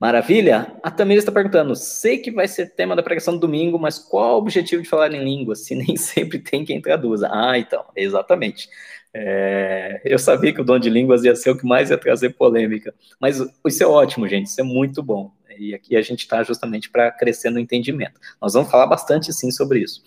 Maravilha? 0.00 0.76
A 0.82 0.90
Tamira 0.90 1.18
está 1.18 1.32
perguntando: 1.32 1.74
sei 1.74 2.18
que 2.18 2.30
vai 2.30 2.46
ser 2.46 2.74
tema 2.74 2.94
da 2.94 3.02
pregação 3.02 3.34
do 3.34 3.40
domingo, 3.40 3.78
mas 3.78 3.98
qual 3.98 4.36
o 4.36 4.38
objetivo 4.38 4.82
de 4.82 4.88
falar 4.88 5.12
em 5.12 5.24
línguas, 5.24 5.64
se 5.64 5.74
nem 5.74 5.96
sempre 5.98 6.38
tem 6.38 6.64
quem 6.64 6.80
traduza? 6.80 7.28
Ah, 7.30 7.58
então, 7.58 7.84
exatamente. 7.96 8.68
É, 9.12 10.00
eu 10.04 10.18
sabia 10.18 10.52
que 10.52 10.60
o 10.60 10.64
dom 10.64 10.78
de 10.78 10.88
línguas 10.88 11.24
ia 11.24 11.34
ser 11.34 11.50
o 11.50 11.58
que 11.58 11.66
mais 11.66 11.90
ia 11.90 11.98
trazer 11.98 12.30
polêmica, 12.30 12.94
mas 13.18 13.42
isso 13.66 13.82
é 13.82 13.86
ótimo, 13.86 14.28
gente, 14.28 14.46
isso 14.46 14.60
é 14.60 14.64
muito 14.64 15.02
bom. 15.02 15.32
E 15.58 15.74
aqui 15.74 15.96
a 15.96 16.02
gente 16.02 16.20
está 16.20 16.42
justamente 16.42 16.90
para 16.90 17.10
crescer 17.10 17.50
no 17.50 17.58
entendimento. 17.58 18.20
Nós 18.40 18.54
vamos 18.54 18.70
falar 18.70 18.86
bastante, 18.86 19.32
sim, 19.32 19.50
sobre 19.50 19.80
isso. 19.80 20.02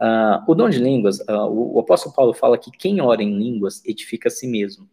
Uh, 0.00 0.42
o 0.48 0.54
dom 0.54 0.68
de 0.68 0.78
línguas, 0.78 1.20
uh, 1.20 1.46
o, 1.48 1.76
o, 1.76 1.80
apóstolo 1.80 2.14
Paulo 2.14 2.34
fala 2.34 2.58
que 2.58 2.70
quem 2.72 3.00
ora 3.00 3.22
em 3.22 3.38
línguas 3.38 3.84
edifica 3.84 4.28
a 4.28 4.30
si 4.30 4.48
mesmo. 4.48 4.88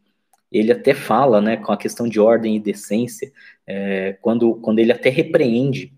Ele 0.51 0.71
até 0.71 0.93
fala, 0.93 1.41
né, 1.41 1.57
com 1.57 1.71
a 1.71 1.77
questão 1.77 2.07
de 2.07 2.19
ordem 2.19 2.55
e 2.55 2.59
decência, 2.59 3.31
é, 3.65 4.17
quando, 4.21 4.55
quando 4.55 4.79
ele 4.79 4.91
até 4.91 5.09
repreende, 5.09 5.93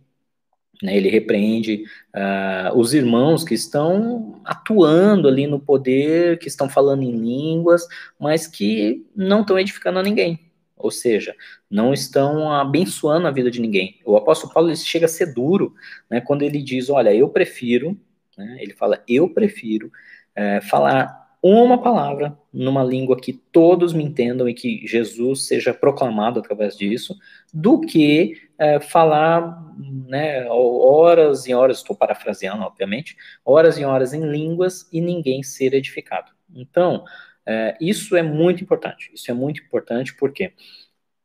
né, 0.84 0.96
ele 0.96 1.10
repreende 1.10 1.86
uh, 2.16 2.78
os 2.78 2.94
irmãos 2.94 3.44
que 3.44 3.54
estão 3.54 4.42
atuando 4.44 5.28
ali 5.28 5.48
no 5.48 5.60
poder, 5.60 6.38
que 6.40 6.48
estão 6.48 6.70
falando 6.70 7.04
em 7.04 7.12
línguas, 7.12 7.86
mas 8.20 8.46
que 8.46 9.06
não 9.16 9.42
estão 9.42 9.58
edificando 9.58 10.00
a 10.00 10.04
ninguém 10.04 10.51
ou 10.82 10.92
seja, 10.92 11.36
não 11.70 11.94
estão 11.94 12.52
abençoando 12.52 13.28
a 13.28 13.32
vida 13.32 13.50
de 13.50 13.62
ninguém. 13.62 14.00
O 14.06 14.16
apóstolo 14.18 14.54
Paulo 14.54 14.70
ele 14.70 14.78
chega 14.78 15.06
a 15.06 15.10
ser 15.10 15.34
duro, 15.34 15.74
né, 16.10 16.22
quando 16.22 16.42
ele 16.42 16.62
diz, 16.62 16.90
olha, 16.90 17.14
eu 17.14 17.30
prefiro, 17.30 17.98
né, 18.38 18.58
ele 18.60 18.74
fala, 18.74 19.04
eu 19.08 19.30
prefiro 19.30 19.92
é, 20.36 20.62
falar 20.62 21.22
uma 21.44 21.82
palavra 21.82 22.38
numa 22.54 22.84
língua 22.84 23.20
que 23.20 23.34
todos 23.34 23.94
me 23.94 24.04
entendam 24.04 24.48
e 24.48 24.54
que 24.54 24.86
Jesus 24.86 25.48
seja 25.48 25.74
proclamado 25.74 26.40
através 26.40 26.78
disso, 26.78 27.18
do 27.52 27.82
que 27.82 28.50
é, 28.60 28.80
falar 28.80 29.74
né, 30.08 30.46
horas 30.50 31.48
e 31.48 31.54
horas, 31.54 31.78
estou 31.78 31.96
parafraseando, 31.96 32.64
obviamente, 32.64 33.18
horas 33.44 33.78
e 33.80 33.84
horas 33.84 34.14
em 34.14 34.24
línguas 34.24 34.88
e 34.92 35.02
ninguém 35.02 35.42
ser 35.42 35.74
edificado. 35.74 36.32
Então, 36.54 37.04
é, 37.46 37.78
isso 37.82 38.16
é 38.16 38.24
muito 38.24 38.64
importante. 38.64 39.12
Isso 39.14 39.30
é 39.32 39.34
muito 39.34 39.62
importante 39.62 40.16
porque 40.16 40.54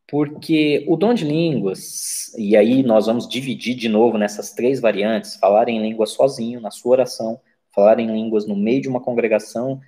porque 0.08 0.84
o 0.86 0.96
dom 0.96 1.12
de 1.14 1.24
línguas, 1.24 2.32
e 2.38 2.56
aí 2.56 2.82
nós 2.84 3.06
vamos 3.06 3.28
dividir 3.28 3.74
de 3.74 3.88
novo 3.88 4.16
nessas 4.16 4.52
três 4.52 4.80
variantes: 4.80 5.36
falar 5.36 5.68
em 5.68 5.82
língua 5.82 6.06
sozinho, 6.06 6.60
na 6.60 6.70
sua 6.70 6.92
oração, 6.92 7.40
falar 7.74 7.98
em 7.98 8.06
línguas 8.06 8.46
no 8.46 8.54
meio 8.54 8.80
de 8.80 8.88
uma 8.88 9.00
congregação, 9.00 9.80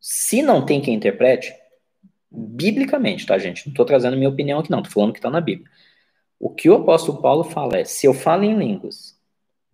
se 0.00 0.40
não 0.40 0.64
tem 0.64 0.80
quem 0.80 0.94
interprete, 0.94 1.52
biblicamente, 2.30 3.26
tá, 3.26 3.36
gente? 3.38 3.66
Não 3.66 3.72
estou 3.72 3.84
trazendo 3.84 4.16
minha 4.16 4.28
opinião 4.28 4.60
aqui, 4.60 4.70
não, 4.70 4.78
estou 4.78 4.92
falando 4.92 5.12
que 5.12 5.18
está 5.18 5.30
na 5.30 5.40
Bíblia. 5.40 5.68
O 6.38 6.50
que 6.50 6.70
o 6.70 6.74
apóstolo 6.74 7.20
Paulo 7.20 7.42
fala 7.42 7.78
é: 7.78 7.84
se 7.84 8.06
eu 8.06 8.14
falo 8.14 8.44
em 8.44 8.56
línguas, 8.56 9.18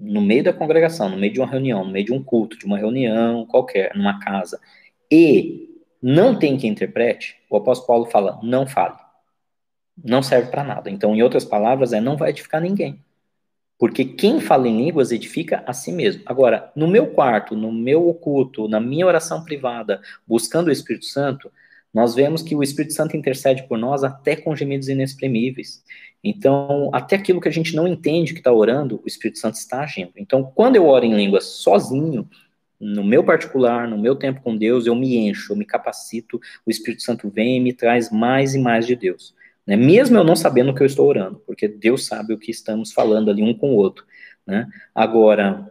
no 0.00 0.22
meio 0.22 0.42
da 0.42 0.54
congregação, 0.54 1.10
no 1.10 1.18
meio 1.18 1.34
de 1.34 1.40
uma 1.40 1.46
reunião, 1.46 1.84
no 1.84 1.92
meio 1.92 2.06
de 2.06 2.12
um 2.14 2.22
culto, 2.22 2.58
de 2.58 2.64
uma 2.64 2.78
reunião 2.78 3.44
qualquer, 3.46 3.94
numa 3.94 4.18
casa, 4.20 4.58
e 5.10 5.71
não 6.02 6.36
tem 6.36 6.56
quem 6.56 6.70
interprete, 6.70 7.36
o 7.48 7.56
apóstolo 7.56 7.86
Paulo 7.86 8.06
fala: 8.06 8.40
não 8.42 8.66
fale. 8.66 8.96
Não 10.02 10.22
serve 10.22 10.50
para 10.50 10.64
nada. 10.64 10.90
Então, 10.90 11.14
em 11.14 11.22
outras 11.22 11.44
palavras, 11.44 11.92
é 11.92 12.00
não 12.00 12.16
vai 12.16 12.30
edificar 12.30 12.60
ninguém. 12.60 12.98
Porque 13.78 14.04
quem 14.04 14.40
fala 14.40 14.68
em 14.68 14.76
línguas 14.76 15.12
edifica 15.12 15.62
a 15.66 15.72
si 15.72 15.92
mesmo. 15.92 16.22
Agora, 16.24 16.72
no 16.74 16.88
meu 16.88 17.08
quarto, 17.08 17.56
no 17.56 17.70
meu 17.72 18.08
oculto, 18.08 18.68
na 18.68 18.80
minha 18.80 19.06
oração 19.06 19.44
privada, 19.44 20.00
buscando 20.26 20.68
o 20.68 20.72
Espírito 20.72 21.04
Santo, 21.04 21.50
nós 21.92 22.14
vemos 22.14 22.42
que 22.42 22.54
o 22.54 22.62
Espírito 22.62 22.94
Santo 22.94 23.16
intercede 23.16 23.64
por 23.64 23.76
nós 23.76 24.02
até 24.02 24.34
com 24.34 24.56
gemidos 24.56 24.88
inexprimíveis. 24.88 25.84
Então, 26.24 26.90
até 26.92 27.16
aquilo 27.16 27.40
que 27.40 27.48
a 27.48 27.52
gente 27.52 27.74
não 27.74 27.86
entende 27.86 28.32
que 28.32 28.38
está 28.38 28.52
orando, 28.52 29.00
o 29.04 29.06
Espírito 29.06 29.38
Santo 29.38 29.54
está 29.54 29.80
agindo. 29.82 30.12
Então, 30.16 30.44
quando 30.54 30.76
eu 30.76 30.86
oro 30.86 31.04
em 31.04 31.14
línguas 31.14 31.44
sozinho, 31.44 32.28
no 32.82 33.04
meu 33.04 33.22
particular, 33.22 33.86
no 33.86 33.96
meu 33.96 34.16
tempo 34.16 34.42
com 34.42 34.56
Deus, 34.56 34.86
eu 34.86 34.94
me 34.96 35.16
encho, 35.16 35.52
eu 35.52 35.56
me 35.56 35.64
capacito, 35.64 36.40
o 36.66 36.70
Espírito 36.70 37.04
Santo 37.04 37.30
vem 37.30 37.58
e 37.58 37.60
me 37.60 37.72
traz 37.72 38.10
mais 38.10 38.56
e 38.56 38.58
mais 38.58 38.86
de 38.86 38.96
Deus. 38.96 39.34
Né? 39.64 39.76
Mesmo 39.76 40.18
eu 40.18 40.24
não 40.24 40.34
sabendo 40.34 40.72
o 40.72 40.74
que 40.74 40.82
eu 40.82 40.86
estou 40.86 41.08
orando, 41.08 41.40
porque 41.46 41.68
Deus 41.68 42.04
sabe 42.06 42.34
o 42.34 42.38
que 42.38 42.50
estamos 42.50 42.92
falando 42.92 43.30
ali 43.30 43.40
um 43.40 43.54
com 43.54 43.70
o 43.70 43.76
outro. 43.76 44.04
Né? 44.44 44.68
Agora, 44.92 45.70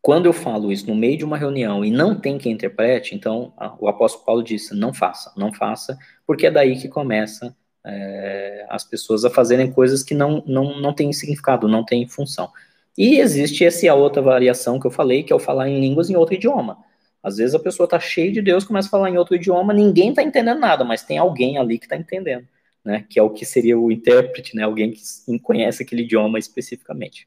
quando 0.00 0.24
eu 0.24 0.32
falo 0.32 0.72
isso 0.72 0.86
no 0.86 0.94
meio 0.94 1.18
de 1.18 1.24
uma 1.26 1.36
reunião 1.36 1.84
e 1.84 1.90
não 1.90 2.18
tem 2.18 2.38
quem 2.38 2.52
interprete, 2.52 3.14
então 3.14 3.52
a, 3.58 3.76
o 3.78 3.86
apóstolo 3.86 4.24
Paulo 4.24 4.42
disse: 4.42 4.74
não 4.74 4.94
faça, 4.94 5.30
não 5.36 5.52
faça, 5.52 5.98
porque 6.26 6.46
é 6.46 6.50
daí 6.50 6.80
que 6.80 6.88
começa 6.88 7.54
é, 7.84 8.66
as 8.70 8.82
pessoas 8.82 9.26
a 9.26 9.30
fazerem 9.30 9.70
coisas 9.70 10.02
que 10.02 10.14
não, 10.14 10.42
não, 10.46 10.80
não 10.80 10.94
têm 10.94 11.12
significado, 11.12 11.68
não 11.68 11.84
têm 11.84 12.08
função. 12.08 12.50
E 12.96 13.18
existe 13.18 13.64
essa 13.64 13.92
outra 13.94 14.22
variação 14.22 14.78
que 14.78 14.86
eu 14.86 14.90
falei, 14.90 15.22
que 15.22 15.32
é 15.32 15.36
o 15.36 15.40
falar 15.40 15.68
em 15.68 15.80
línguas 15.80 16.10
em 16.10 16.16
outro 16.16 16.34
idioma. 16.34 16.78
Às 17.22 17.38
vezes 17.38 17.54
a 17.54 17.58
pessoa 17.58 17.86
está 17.86 17.98
cheia 17.98 18.30
de 18.30 18.42
Deus, 18.42 18.64
começa 18.64 18.88
a 18.88 18.90
falar 18.90 19.10
em 19.10 19.16
outro 19.16 19.34
idioma, 19.34 19.72
ninguém 19.72 20.10
está 20.10 20.22
entendendo 20.22 20.60
nada, 20.60 20.84
mas 20.84 21.02
tem 21.02 21.18
alguém 21.18 21.58
ali 21.58 21.78
que 21.78 21.86
está 21.86 21.96
entendendo, 21.96 22.46
né? 22.84 23.06
Que 23.08 23.18
é 23.18 23.22
o 23.22 23.30
que 23.30 23.46
seria 23.46 23.78
o 23.78 23.90
intérprete, 23.90 24.54
né? 24.54 24.62
Alguém 24.62 24.92
que 24.92 25.00
conhece 25.40 25.82
aquele 25.82 26.02
idioma 26.02 26.38
especificamente. 26.38 27.26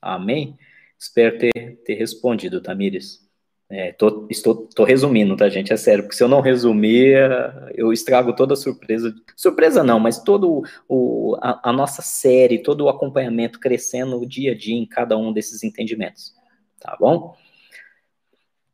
Amém? 0.00 0.56
Espero 0.98 1.38
ter, 1.38 1.80
ter 1.84 1.94
respondido, 1.94 2.60
Tamires. 2.60 3.26
É, 3.70 3.92
tô, 3.92 4.26
estou, 4.28 4.66
tô 4.74 4.82
resumindo, 4.82 5.36
tá, 5.36 5.48
gente? 5.48 5.72
É 5.72 5.76
sério, 5.76 6.02
porque 6.02 6.16
se 6.16 6.24
eu 6.24 6.28
não 6.28 6.40
resumir, 6.40 7.16
eu 7.72 7.92
estrago 7.92 8.34
toda 8.34 8.54
a 8.54 8.56
surpresa. 8.56 9.14
Surpresa 9.36 9.84
não, 9.84 10.00
mas 10.00 10.18
todo 10.18 10.64
o, 10.88 11.36
a, 11.40 11.70
a 11.70 11.72
nossa 11.72 12.02
série, 12.02 12.58
todo 12.58 12.86
o 12.86 12.88
acompanhamento 12.88 13.60
crescendo 13.60 14.26
dia 14.26 14.50
a 14.50 14.56
dia 14.56 14.74
em 14.74 14.84
cada 14.84 15.16
um 15.16 15.32
desses 15.32 15.62
entendimentos. 15.62 16.34
Tá 16.80 16.96
bom? 16.98 17.36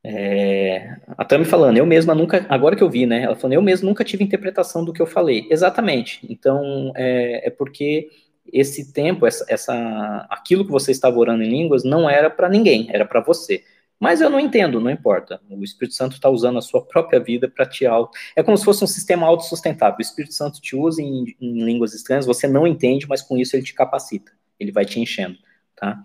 É, 0.02 0.96
a 1.18 1.24
Tami 1.26 1.44
falando, 1.44 1.76
eu 1.76 1.84
mesma 1.84 2.14
nunca, 2.14 2.46
agora 2.48 2.74
que 2.74 2.82
eu 2.82 2.88
vi, 2.88 3.04
né? 3.04 3.24
Ela 3.24 3.34
falando, 3.34 3.54
eu 3.54 3.62
mesma 3.62 3.88
nunca 3.88 4.04
tive 4.04 4.24
interpretação 4.24 4.82
do 4.82 4.94
que 4.94 5.02
eu 5.02 5.06
falei. 5.06 5.46
Exatamente. 5.50 6.20
Então, 6.30 6.90
é, 6.96 7.48
é 7.48 7.50
porque 7.50 8.08
esse 8.50 8.92
tempo, 8.94 9.26
essa, 9.26 9.44
essa, 9.48 10.26
aquilo 10.30 10.64
que 10.64 10.70
você 10.70 10.90
estava 10.90 11.18
orando 11.18 11.42
em 11.42 11.50
línguas, 11.50 11.84
não 11.84 12.08
era 12.08 12.30
para 12.30 12.48
ninguém, 12.48 12.86
era 12.90 13.04
para 13.04 13.20
você. 13.20 13.62
Mas 13.98 14.20
eu 14.20 14.28
não 14.28 14.38
entendo, 14.38 14.80
não 14.80 14.90
importa. 14.90 15.40
O 15.48 15.64
Espírito 15.64 15.94
Santo 15.94 16.12
está 16.12 16.28
usando 16.28 16.58
a 16.58 16.62
sua 16.62 16.84
própria 16.84 17.18
vida 17.18 17.48
para 17.48 17.66
te 17.66 17.86
auto. 17.86 18.16
É 18.36 18.42
como 18.42 18.56
se 18.56 18.64
fosse 18.64 18.84
um 18.84 18.86
sistema 18.86 19.26
autossustentável. 19.26 19.96
O 19.98 20.02
Espírito 20.02 20.34
Santo 20.34 20.60
te 20.60 20.76
usa 20.76 21.00
em, 21.00 21.34
em, 21.40 21.64
línguas 21.64 21.94
estranhas, 21.94 22.26
você 22.26 22.46
não 22.46 22.66
entende, 22.66 23.06
mas 23.08 23.22
com 23.22 23.36
isso 23.36 23.56
ele 23.56 23.64
te 23.64 23.74
capacita. 23.74 24.32
Ele 24.60 24.70
vai 24.70 24.84
te 24.84 25.00
enchendo, 25.00 25.38
tá? 25.74 26.02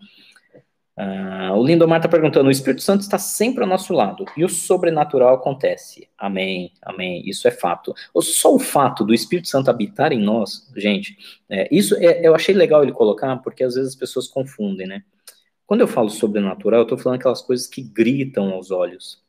Uh, 0.98 1.54
o 1.56 1.66
Lindomar 1.66 1.98
está 2.00 2.10
perguntando: 2.10 2.48
o 2.48 2.52
Espírito 2.52 2.82
Santo 2.82 3.02
está 3.02 3.18
sempre 3.18 3.64
ao 3.64 3.70
nosso 3.70 3.94
lado 3.94 4.26
e 4.36 4.44
o 4.44 4.50
sobrenatural 4.50 5.34
acontece. 5.34 6.08
Amém, 6.18 6.74
amém. 6.82 7.24
Isso 7.26 7.48
é 7.48 7.52
fato. 7.52 7.94
Só 8.22 8.54
o 8.54 8.60
fato 8.60 9.04
do 9.04 9.14
Espírito 9.14 9.48
Santo 9.48 9.70
habitar 9.70 10.12
em 10.12 10.20
nós, 10.20 10.70
gente, 10.76 11.18
é, 11.50 11.68
isso 11.72 11.96
é, 11.96 12.26
eu 12.26 12.36
achei 12.36 12.54
legal 12.54 12.84
ele 12.84 12.92
colocar, 12.92 13.36
porque 13.38 13.64
às 13.64 13.76
vezes 13.76 13.92
as 13.92 13.96
pessoas 13.96 14.28
confundem, 14.28 14.86
né? 14.86 15.04
Quando 15.72 15.80
eu 15.80 15.88
falo 15.88 16.10
sobrenatural, 16.10 16.82
eu 16.82 16.84
estou 16.84 16.98
falando 16.98 17.18
aquelas 17.18 17.42
coisas 17.42 17.66
que 17.66 17.82
gritam 17.82 18.52
aos 18.52 18.72
olhos. 18.72 19.24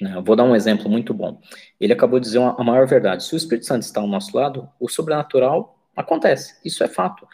Né? 0.00 0.22
Vou 0.24 0.36
dar 0.36 0.44
um 0.44 0.54
exemplo 0.54 0.88
muito 0.88 1.12
bom. 1.12 1.40
Ele 1.80 1.92
acabou 1.92 2.20
de 2.20 2.26
dizer 2.26 2.38
uma, 2.38 2.54
a 2.56 2.62
maior 2.62 2.86
verdade. 2.86 3.24
Se 3.24 3.34
o 3.34 3.36
Espírito 3.36 3.66
Santo 3.66 3.82
está 3.82 4.00
ao 4.00 4.06
nosso 4.06 4.36
lado, 4.36 4.68
o 4.78 4.88
sobrenatural 4.88 5.76
acontece. 5.96 6.60
Isso 6.64 6.84
é 6.84 6.86
fato. 6.86 7.24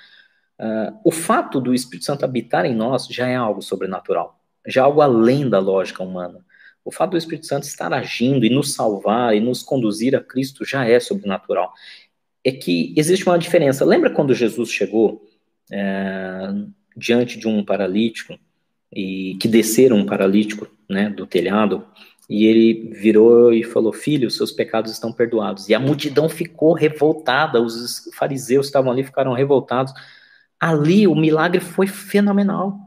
Uh, 0.58 0.98
o 1.04 1.10
fato 1.10 1.60
do 1.60 1.74
Espírito 1.74 2.06
Santo 2.06 2.24
habitar 2.24 2.64
em 2.64 2.74
nós 2.74 3.06
já 3.08 3.28
é 3.28 3.36
algo 3.36 3.60
sobrenatural, 3.60 4.40
já 4.66 4.80
é 4.80 4.84
algo 4.84 5.02
além 5.02 5.46
da 5.46 5.58
lógica 5.58 6.02
humana. 6.02 6.42
O 6.82 6.90
fato 6.90 7.10
do 7.10 7.18
Espírito 7.18 7.44
Santo 7.44 7.64
estar 7.64 7.92
agindo 7.92 8.46
e 8.46 8.48
nos 8.48 8.72
salvar 8.72 9.36
e 9.36 9.40
nos 9.40 9.62
conduzir 9.62 10.16
a 10.16 10.20
Cristo 10.20 10.64
já 10.64 10.88
é 10.88 10.98
sobrenatural. 10.98 11.74
É 12.42 12.52
que 12.52 12.94
existe 12.96 13.26
uma 13.26 13.38
diferença. 13.38 13.84
Lembra 13.84 14.08
quando 14.08 14.32
Jesus 14.32 14.70
chegou 14.70 15.28
é, 15.70 16.54
diante 16.96 17.38
de 17.38 17.48
um 17.48 17.64
paralítico 17.64 18.38
e 18.92 19.36
que 19.40 19.48
desceram 19.48 19.96
um 19.96 20.06
paralítico 20.06 20.68
né, 20.88 21.10
do 21.10 21.26
telhado 21.26 21.84
e 22.28 22.46
ele 22.46 22.90
virou 22.94 23.52
e 23.52 23.62
falou: 23.62 23.92
Filho, 23.92 24.30
seus 24.30 24.50
pecados 24.50 24.90
estão 24.90 25.12
perdoados. 25.12 25.68
E 25.68 25.74
a 25.74 25.80
multidão 25.80 26.28
ficou 26.28 26.72
revoltada, 26.72 27.60
os 27.60 28.10
fariseus 28.14 28.66
estavam 28.66 28.90
ali, 28.90 29.04
ficaram 29.04 29.32
revoltados. 29.32 29.92
Ali 30.58 31.06
o 31.06 31.14
milagre 31.14 31.60
foi 31.60 31.86
fenomenal. 31.86 32.78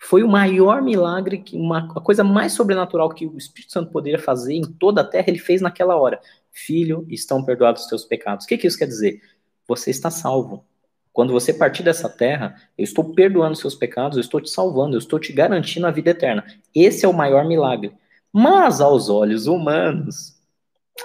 Foi 0.00 0.22
o 0.22 0.28
maior 0.28 0.80
milagre, 0.80 1.44
uma 1.52 1.88
a 1.96 2.00
coisa 2.00 2.22
mais 2.22 2.52
sobrenatural 2.52 3.08
que 3.10 3.26
o 3.26 3.36
Espírito 3.36 3.72
Santo 3.72 3.90
poderia 3.90 4.18
fazer 4.18 4.54
em 4.54 4.62
toda 4.62 5.00
a 5.00 5.04
terra, 5.04 5.24
ele 5.28 5.40
fez 5.40 5.60
naquela 5.60 5.96
hora. 5.96 6.20
Filho, 6.52 7.04
estão 7.08 7.44
perdoados 7.44 7.82
os 7.82 7.88
teus 7.88 8.04
pecados. 8.04 8.44
O 8.44 8.48
que, 8.48 8.56
que 8.56 8.66
isso 8.66 8.78
quer 8.78 8.86
dizer? 8.86 9.20
Você 9.66 9.90
está 9.90 10.08
salvo. 10.08 10.64
Quando 11.12 11.32
você 11.32 11.52
partir 11.52 11.82
dessa 11.82 12.08
terra, 12.08 12.54
eu 12.76 12.84
estou 12.84 13.12
perdoando 13.12 13.56
seus 13.56 13.74
pecados, 13.74 14.16
eu 14.16 14.20
estou 14.20 14.40
te 14.40 14.50
salvando, 14.50 14.94
eu 14.94 14.98
estou 14.98 15.18
te 15.18 15.32
garantindo 15.32 15.86
a 15.86 15.90
vida 15.90 16.10
eterna. 16.10 16.44
Esse 16.74 17.04
é 17.04 17.08
o 17.08 17.12
maior 17.12 17.46
milagre. 17.46 17.92
Mas 18.32 18.80
aos 18.80 19.08
olhos 19.08 19.46
humanos, 19.46 20.38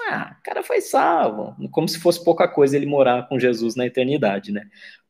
ah, 0.09 0.35
o 0.39 0.43
cara 0.43 0.63
foi 0.63 0.81
salvo, 0.81 1.55
como 1.71 1.87
se 1.87 1.99
fosse 1.99 2.23
pouca 2.23 2.47
coisa 2.47 2.75
ele 2.75 2.85
morar 2.85 3.27
com 3.27 3.39
Jesus 3.39 3.75
na 3.75 3.85
eternidade, 3.85 4.51
né? 4.51 4.67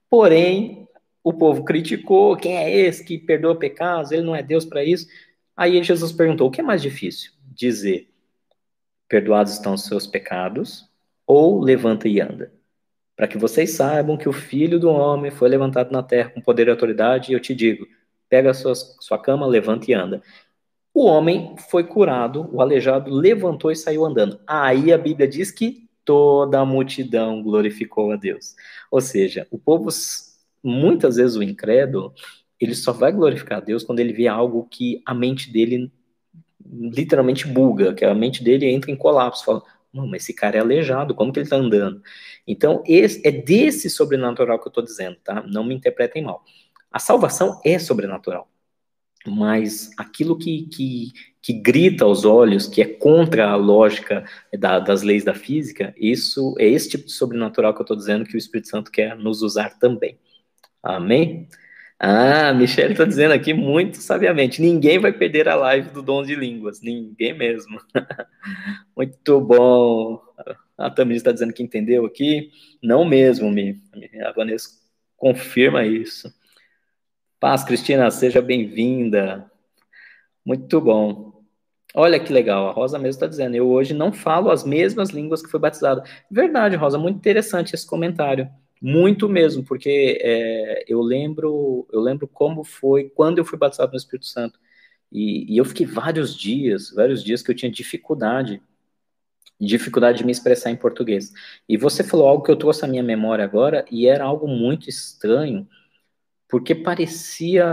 Porém, 0.10 0.88
o 1.24 1.34
povo 1.34 1.64
criticou, 1.64 2.36
quem 2.36 2.58
é 2.58 2.70
esse 2.70 3.04
que 3.04 3.18
perdoa 3.18 3.56
pecados? 3.56 4.12
Ele 4.12 4.24
não 4.24 4.36
é 4.36 4.44
Deus 4.44 4.66
para 4.66 4.84
isso. 4.84 5.08
Aí 5.56 5.82
Jesus 5.84 6.12
perguntou: 6.12 6.48
o 6.48 6.52
que 6.52 6.62
é 6.62 6.64
mais 6.64 6.82
difícil? 6.82 7.32
Dizer, 7.46 8.10
perdoados 9.08 9.54
estão 9.54 9.74
os 9.74 9.86
seus 9.86 10.06
pecados, 10.06 10.90
ou 11.26 11.62
levanta 11.62 12.08
e 12.08 12.20
anda? 12.20 12.52
Para 13.16 13.28
que 13.28 13.38
vocês 13.38 13.72
saibam 13.72 14.18
que 14.18 14.28
o 14.28 14.34
Filho 14.34 14.80
do 14.80 14.90
Homem 14.90 15.32
foi 15.32 15.48
levantado 15.50 15.92
na 15.92 16.02
terra 16.02 16.30
com 16.30 16.42
poder 16.42 16.68
e 16.68 16.72
autoridade, 16.72 17.32
e 17.32 17.36
eu 17.36 17.40
te 17.40 17.54
digo: 17.54 17.88
pega 18.28 18.52
a 18.52 18.54
sua, 18.54 18.74
sua 18.76 19.20
cama, 19.20 19.46
levanta 19.46 19.90
e 19.92 19.94
anda. 19.94 20.22
O 20.94 21.06
homem 21.06 21.56
foi 21.70 21.84
curado, 21.84 22.50
o 22.52 22.62
aleijado 22.62 23.12
levantou 23.12 23.72
e 23.72 23.76
saiu 23.76 24.06
andando. 24.06 24.40
Aí 24.46 24.94
a 24.94 24.98
Bíblia 24.98 25.28
diz 25.28 25.52
que 25.52 25.90
toda 26.06 26.60
a 26.60 26.66
multidão 26.66 27.42
glorificou 27.42 28.12
a 28.12 28.16
Deus. 28.16 28.56
Ou 28.92 29.02
seja, 29.02 29.48
o 29.50 29.58
povo, 29.58 29.90
muitas 30.64 31.16
vezes 31.16 31.36
o 31.36 31.44
incrédulo, 31.44 32.14
ele 32.60 32.76
só 32.76 32.92
vai 32.92 33.12
glorificar 33.12 33.58
a 33.58 33.62
Deus 33.62 33.84
quando 33.84 34.00
ele 34.00 34.14
vê 34.14 34.28
algo 34.28 34.68
que 34.70 35.02
a 35.06 35.14
mente 35.14 35.52
dele 35.52 35.92
literalmente 36.66 37.48
buga, 37.48 37.94
que 37.94 38.06
a 38.06 38.14
mente 38.14 38.44
dele 38.44 38.70
entra 38.70 38.92
em 38.92 38.96
colapso, 38.96 39.44
fala, 39.46 39.64
não, 39.94 40.08
mas 40.08 40.24
esse 40.24 40.34
cara 40.34 40.58
é 40.58 40.60
aleijado, 40.60 41.16
como 41.16 41.32
que 41.32 41.40
ele 41.40 41.46
está 41.46 41.58
andando? 41.58 42.02
Então, 42.48 42.84
esse, 42.88 43.26
é 43.26 43.32
desse 43.32 43.90
sobrenatural 43.90 44.60
que 44.60 44.68
eu 44.68 44.70
estou 44.70 44.84
dizendo, 44.84 45.18
tá? 45.24 45.44
Não 45.48 45.64
me 45.64 45.76
interpretem 45.76 46.24
mal. 46.24 46.44
A 46.92 47.00
salvação 47.00 47.62
é 47.64 47.78
sobrenatural 47.80 48.50
mas 49.26 49.92
aquilo 49.98 50.38
que, 50.38 50.64
que, 50.68 51.12
que 51.42 51.54
grita 51.54 52.04
aos 52.04 52.26
olhos, 52.26 52.68
que 52.68 52.82
é 52.82 52.86
contra 52.86 53.50
a 53.50 53.56
lógica 53.56 54.26
da, 54.58 54.80
das 54.80 55.02
leis 55.02 55.24
da 55.24 55.34
física, 55.34 55.94
isso 55.98 56.56
é 56.60 56.68
esse 56.68 56.90
tipo 56.90 57.06
de 57.06 57.14
sobrenatural 57.14 57.74
que 57.74 57.80
eu 57.80 57.84
estou 57.84 57.98
dizendo 57.98 58.26
que 58.26 58.36
o 58.36 58.38
Espírito 58.38 58.70
Santo 58.70 58.92
quer 58.92 59.16
nos 59.18 59.42
usar 59.42 59.78
também. 59.80 60.20
Amém? 60.82 61.48
Ah, 62.00 62.54
Michele 62.54 62.94
está 62.94 63.06
dizendo 63.06 63.34
aqui 63.34 63.54
muito 63.54 63.98
sabiamente: 63.98 64.62
ninguém 64.62 65.00
vai 65.00 65.14
perder 65.14 65.48
a 65.48 65.56
live 65.56 65.90
do 65.90 66.02
dom 66.02 66.24
de 66.24 66.36
línguas, 66.36 66.82
ninguém 66.82 67.34
mesmo. 67.34 67.80
muito 68.96 69.40
bom. 69.40 70.22
A 70.78 70.90
Tamir 70.90 71.18
está 71.18 71.32
dizendo 71.32 71.54
que 71.54 71.64
entendeu 71.64 72.06
aqui. 72.06 72.52
Não 72.82 73.06
mesmo, 73.06 73.50
me. 73.50 73.82
A 74.26 74.32
Vanessa 74.32 74.70
confirma 75.16 75.86
isso. 75.86 76.34
Paz, 77.40 77.64
Cristina, 77.64 78.10
seja 78.12 78.42
bem-vinda. 78.42 79.50
Muito 80.46 80.82
bom. 80.82 81.34
Olha 81.96 82.20
que 82.20 82.34
legal, 82.34 82.68
a 82.68 82.72
Rosa 82.72 82.98
mesmo 82.98 83.12
está 83.12 83.28
dizendo, 83.28 83.56
eu 83.56 83.70
hoje 83.70 83.94
não 83.94 84.12
falo 84.12 84.50
as 84.50 84.64
mesmas 84.64 85.10
línguas 85.10 85.44
que 85.44 85.50
fui 85.50 85.60
batizado. 85.60 86.02
Verdade, 86.30 86.76
Rosa, 86.76 86.98
muito 86.98 87.18
interessante 87.18 87.76
esse 87.76 87.86
comentário. 87.86 88.50
Muito 88.86 89.30
mesmo, 89.30 89.64
porque 89.64 90.20
é, 90.22 90.84
eu 90.90 91.02
lembro, 91.02 91.88
eu 91.90 92.02
lembro 92.02 92.28
como 92.28 92.66
foi 92.66 93.10
quando 93.10 93.38
eu 93.38 93.46
fui 93.46 93.58
batizado 93.58 93.94
no 93.94 93.98
Espírito 93.98 94.26
Santo. 94.26 94.60
E, 95.10 95.54
e 95.54 95.58
eu 95.58 95.64
fiquei 95.64 95.86
vários 95.86 96.36
dias, 96.36 96.92
vários 96.92 97.24
dias 97.24 97.42
que 97.42 97.50
eu 97.50 97.56
tinha 97.56 97.72
dificuldade, 97.72 98.62
dificuldade 99.60 100.18
de 100.18 100.26
me 100.26 100.34
expressar 100.34 100.70
em 100.72 100.76
português. 100.76 101.32
E 101.70 101.78
você 101.78 102.04
falou 102.04 102.28
algo 102.28 102.44
que 102.44 102.52
eu 102.52 102.58
trouxe 102.58 102.84
à 102.84 102.88
minha 102.88 103.04
memória 103.04 103.46
agora, 103.46 103.86
e 103.90 104.08
era 104.08 104.26
algo 104.26 104.48
muito 104.48 104.90
estranho, 104.90 105.66
porque 106.50 106.76
parecia, 106.76 107.66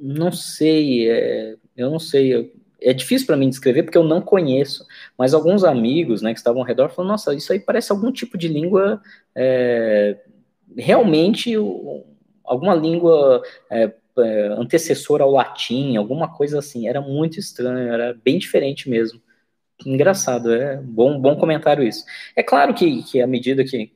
não 0.00 0.32
sei, 0.32 1.10
é, 1.10 1.56
eu 1.76 1.90
não 1.90 1.98
sei, 1.98 2.52
é 2.80 2.92
difícil 2.92 3.26
para 3.26 3.36
mim 3.36 3.50
descrever 3.50 3.84
porque 3.84 3.98
eu 3.98 4.04
não 4.04 4.22
conheço, 4.22 4.86
mas 5.18 5.34
alguns 5.34 5.64
amigos, 5.64 6.22
né, 6.22 6.32
que 6.32 6.38
estavam 6.38 6.62
ao 6.62 6.66
redor 6.66 6.90
falaram, 6.90 7.12
nossa, 7.12 7.34
isso 7.34 7.52
aí 7.52 7.60
parece 7.60 7.92
algum 7.92 8.10
tipo 8.12 8.38
de 8.38 8.48
língua, 8.48 9.02
é, 9.34 10.23
realmente, 10.76 11.54
alguma 12.44 12.74
língua 12.74 13.42
é, 13.70 13.92
é, 14.18 14.46
antecessora 14.58 15.24
ao 15.24 15.30
latim, 15.30 15.96
alguma 15.96 16.28
coisa 16.32 16.58
assim, 16.58 16.88
era 16.88 17.00
muito 17.00 17.38
estranho, 17.38 17.92
era 17.92 18.14
bem 18.24 18.38
diferente 18.38 18.88
mesmo. 18.88 19.20
Engraçado, 19.84 20.52
é 20.52 20.76
bom, 20.76 21.20
bom 21.20 21.36
comentário 21.36 21.82
isso. 21.84 22.04
É 22.36 22.42
claro 22.42 22.74
que, 22.74 23.02
que 23.02 23.20
à 23.20 23.26
medida 23.26 23.64
que 23.64 23.92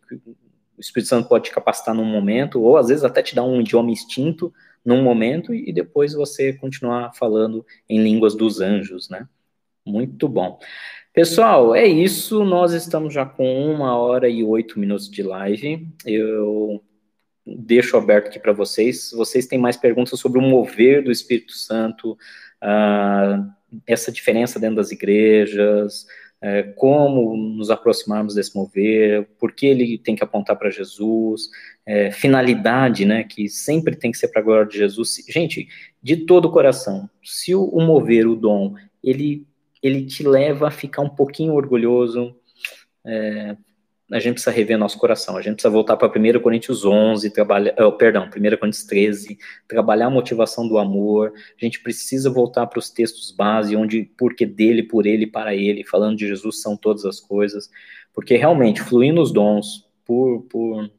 o 0.77 0.81
Espírito 0.81 1.09
Santo 1.09 1.29
pode 1.29 1.45
te 1.45 1.53
capacitar 1.53 1.95
num 1.95 2.05
momento, 2.05 2.61
ou 2.61 2.77
às 2.77 2.89
vezes 2.89 3.05
até 3.05 3.23
te 3.23 3.35
dar 3.35 3.45
um 3.45 3.61
idioma 3.61 3.93
extinto 3.93 4.53
num 4.85 5.03
momento 5.03 5.55
e 5.55 5.73
depois 5.73 6.15
você 6.15 6.53
continuar 6.53 7.13
falando 7.15 7.65
em 7.89 8.03
línguas 8.03 8.35
dos 8.35 8.61
anjos, 8.61 9.09
né? 9.09 9.29
Muito 9.85 10.29
bom. 10.29 10.59
Pessoal, 11.19 11.75
é 11.75 11.85
isso. 11.85 12.45
Nós 12.45 12.73
estamos 12.73 13.13
já 13.13 13.27
com 13.27 13.75
uma 13.75 13.99
hora 13.99 14.29
e 14.29 14.45
oito 14.45 14.79
minutos 14.79 15.11
de 15.11 15.21
live. 15.21 15.85
Eu 16.07 16.81
deixo 17.45 17.97
aberto 17.97 18.29
aqui 18.29 18.39
para 18.39 18.53
vocês. 18.53 19.11
Vocês 19.13 19.45
têm 19.49 19.59
mais 19.59 19.77
perguntas 19.77 20.21
sobre 20.21 20.39
o 20.39 20.43
mover 20.43 21.03
do 21.03 21.11
Espírito 21.11 21.55
Santo, 21.55 22.13
uh, 22.13 23.51
essa 23.85 24.13
diferença 24.13 24.61
dentro 24.61 24.77
das 24.77 24.93
igrejas, 24.93 26.07
é, 26.41 26.63
como 26.63 27.37
nos 27.37 27.69
aproximarmos 27.69 28.37
desse 28.37 28.55
mover, 28.55 29.29
por 29.41 29.51
que 29.51 29.67
ele 29.67 29.99
tem 29.99 30.15
que 30.15 30.23
apontar 30.23 30.55
para 30.55 30.71
Jesus, 30.71 31.51
é, 31.85 32.13
finalidade, 32.13 33.05
né, 33.05 33.25
que 33.25 33.49
sempre 33.49 33.97
tem 33.97 34.13
que 34.13 34.19
ser 34.19 34.29
para 34.29 34.41
a 34.41 34.45
glória 34.45 34.67
de 34.67 34.79
Jesus. 34.79 35.17
Gente, 35.29 35.67
de 36.01 36.19
todo 36.19 36.45
o 36.45 36.53
coração, 36.53 37.11
se 37.25 37.57
o 37.57 37.81
mover, 37.81 38.29
o 38.29 38.37
dom, 38.37 38.77
ele, 39.03 39.48
ele 39.83 40.05
te 40.07 40.23
leva 40.23 40.69
a 40.69 40.71
ficar 40.71 41.03
um 41.03 41.09
pouquinho 41.09 41.55
orgulhoso, 41.55 42.35
é, 43.05 43.57
a 44.11 44.19
gente 44.19 44.35
precisa 44.35 44.51
rever 44.51 44.79
nosso 44.79 44.99
coração, 44.99 45.37
a 45.37 45.43
gente 45.43 45.55
precisa 45.55 45.71
voltar 45.71 45.97
para 45.97 46.09
1 46.09 46.41
Coríntios 46.41 46.85
11, 46.85 47.31
trabalhar, 47.31 47.75
oh, 47.79 47.93
perdão, 47.93 48.25
1 48.25 48.31
Coríntios 48.31 48.85
13, 48.85 49.39
trabalhar 49.69 50.07
a 50.07 50.11
motivação 50.11 50.67
do 50.67 50.79
amor, 50.79 51.33
a 51.37 51.65
gente 51.65 51.81
precisa 51.81 52.31
voltar 52.31 52.67
para 52.67 52.79
os 52.79 52.89
textos 52.89 53.31
base, 53.31 53.77
onde 53.77 54.11
porque 54.17 54.47
dele, 54.47 54.83
por 54.83 55.07
ele, 55.07 55.27
para 55.27 55.55
ele, 55.55 55.85
falando 55.85 56.17
de 56.17 56.27
Jesus 56.27 56.63
são 56.63 56.77
todas 56.77 57.05
as 57.05 57.21
coisas, 57.21 57.71
porque 58.15 58.37
realmente, 58.37 58.81
fluindo 58.81 59.21
os 59.21 59.31
dons, 59.31 59.87
por, 60.07 60.43
por, 60.45 60.91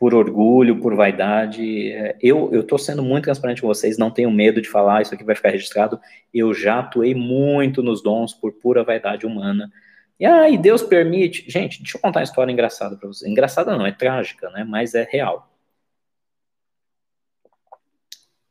por 0.00 0.14
orgulho, 0.14 0.80
por 0.80 0.94
vaidade, 0.96 1.92
é, 1.92 2.16
eu 2.22 2.58
estou 2.58 2.78
sendo 2.78 3.02
muito 3.02 3.24
transparente 3.24 3.60
com 3.60 3.68
vocês, 3.68 3.98
não 3.98 4.10
tenho 4.10 4.30
medo 4.30 4.62
de 4.62 4.68
falar, 4.68 5.02
isso 5.02 5.14
aqui 5.14 5.22
vai 5.22 5.34
ficar 5.36 5.50
registrado, 5.50 6.00
eu 6.32 6.54
já 6.54 6.78
atuei 6.78 7.14
muito 7.14 7.82
nos 7.82 8.02
dons 8.02 8.32
por 8.32 8.50
pura 8.52 8.82
vaidade 8.82 9.26
humana, 9.26 9.70
e 10.18 10.26
aí 10.26 10.58
Deus 10.58 10.82
permite. 10.82 11.50
Gente, 11.50 11.82
deixa 11.82 11.96
eu 11.96 12.00
contar 12.02 12.20
uma 12.20 12.24
história 12.24 12.52
engraçada 12.52 12.94
para 12.94 13.08
vocês. 13.08 13.30
Engraçada 13.30 13.74
não, 13.74 13.86
é 13.86 13.92
trágica, 13.92 14.50
né? 14.50 14.64
Mas 14.64 14.94
é 14.94 15.08
real. 15.10 15.50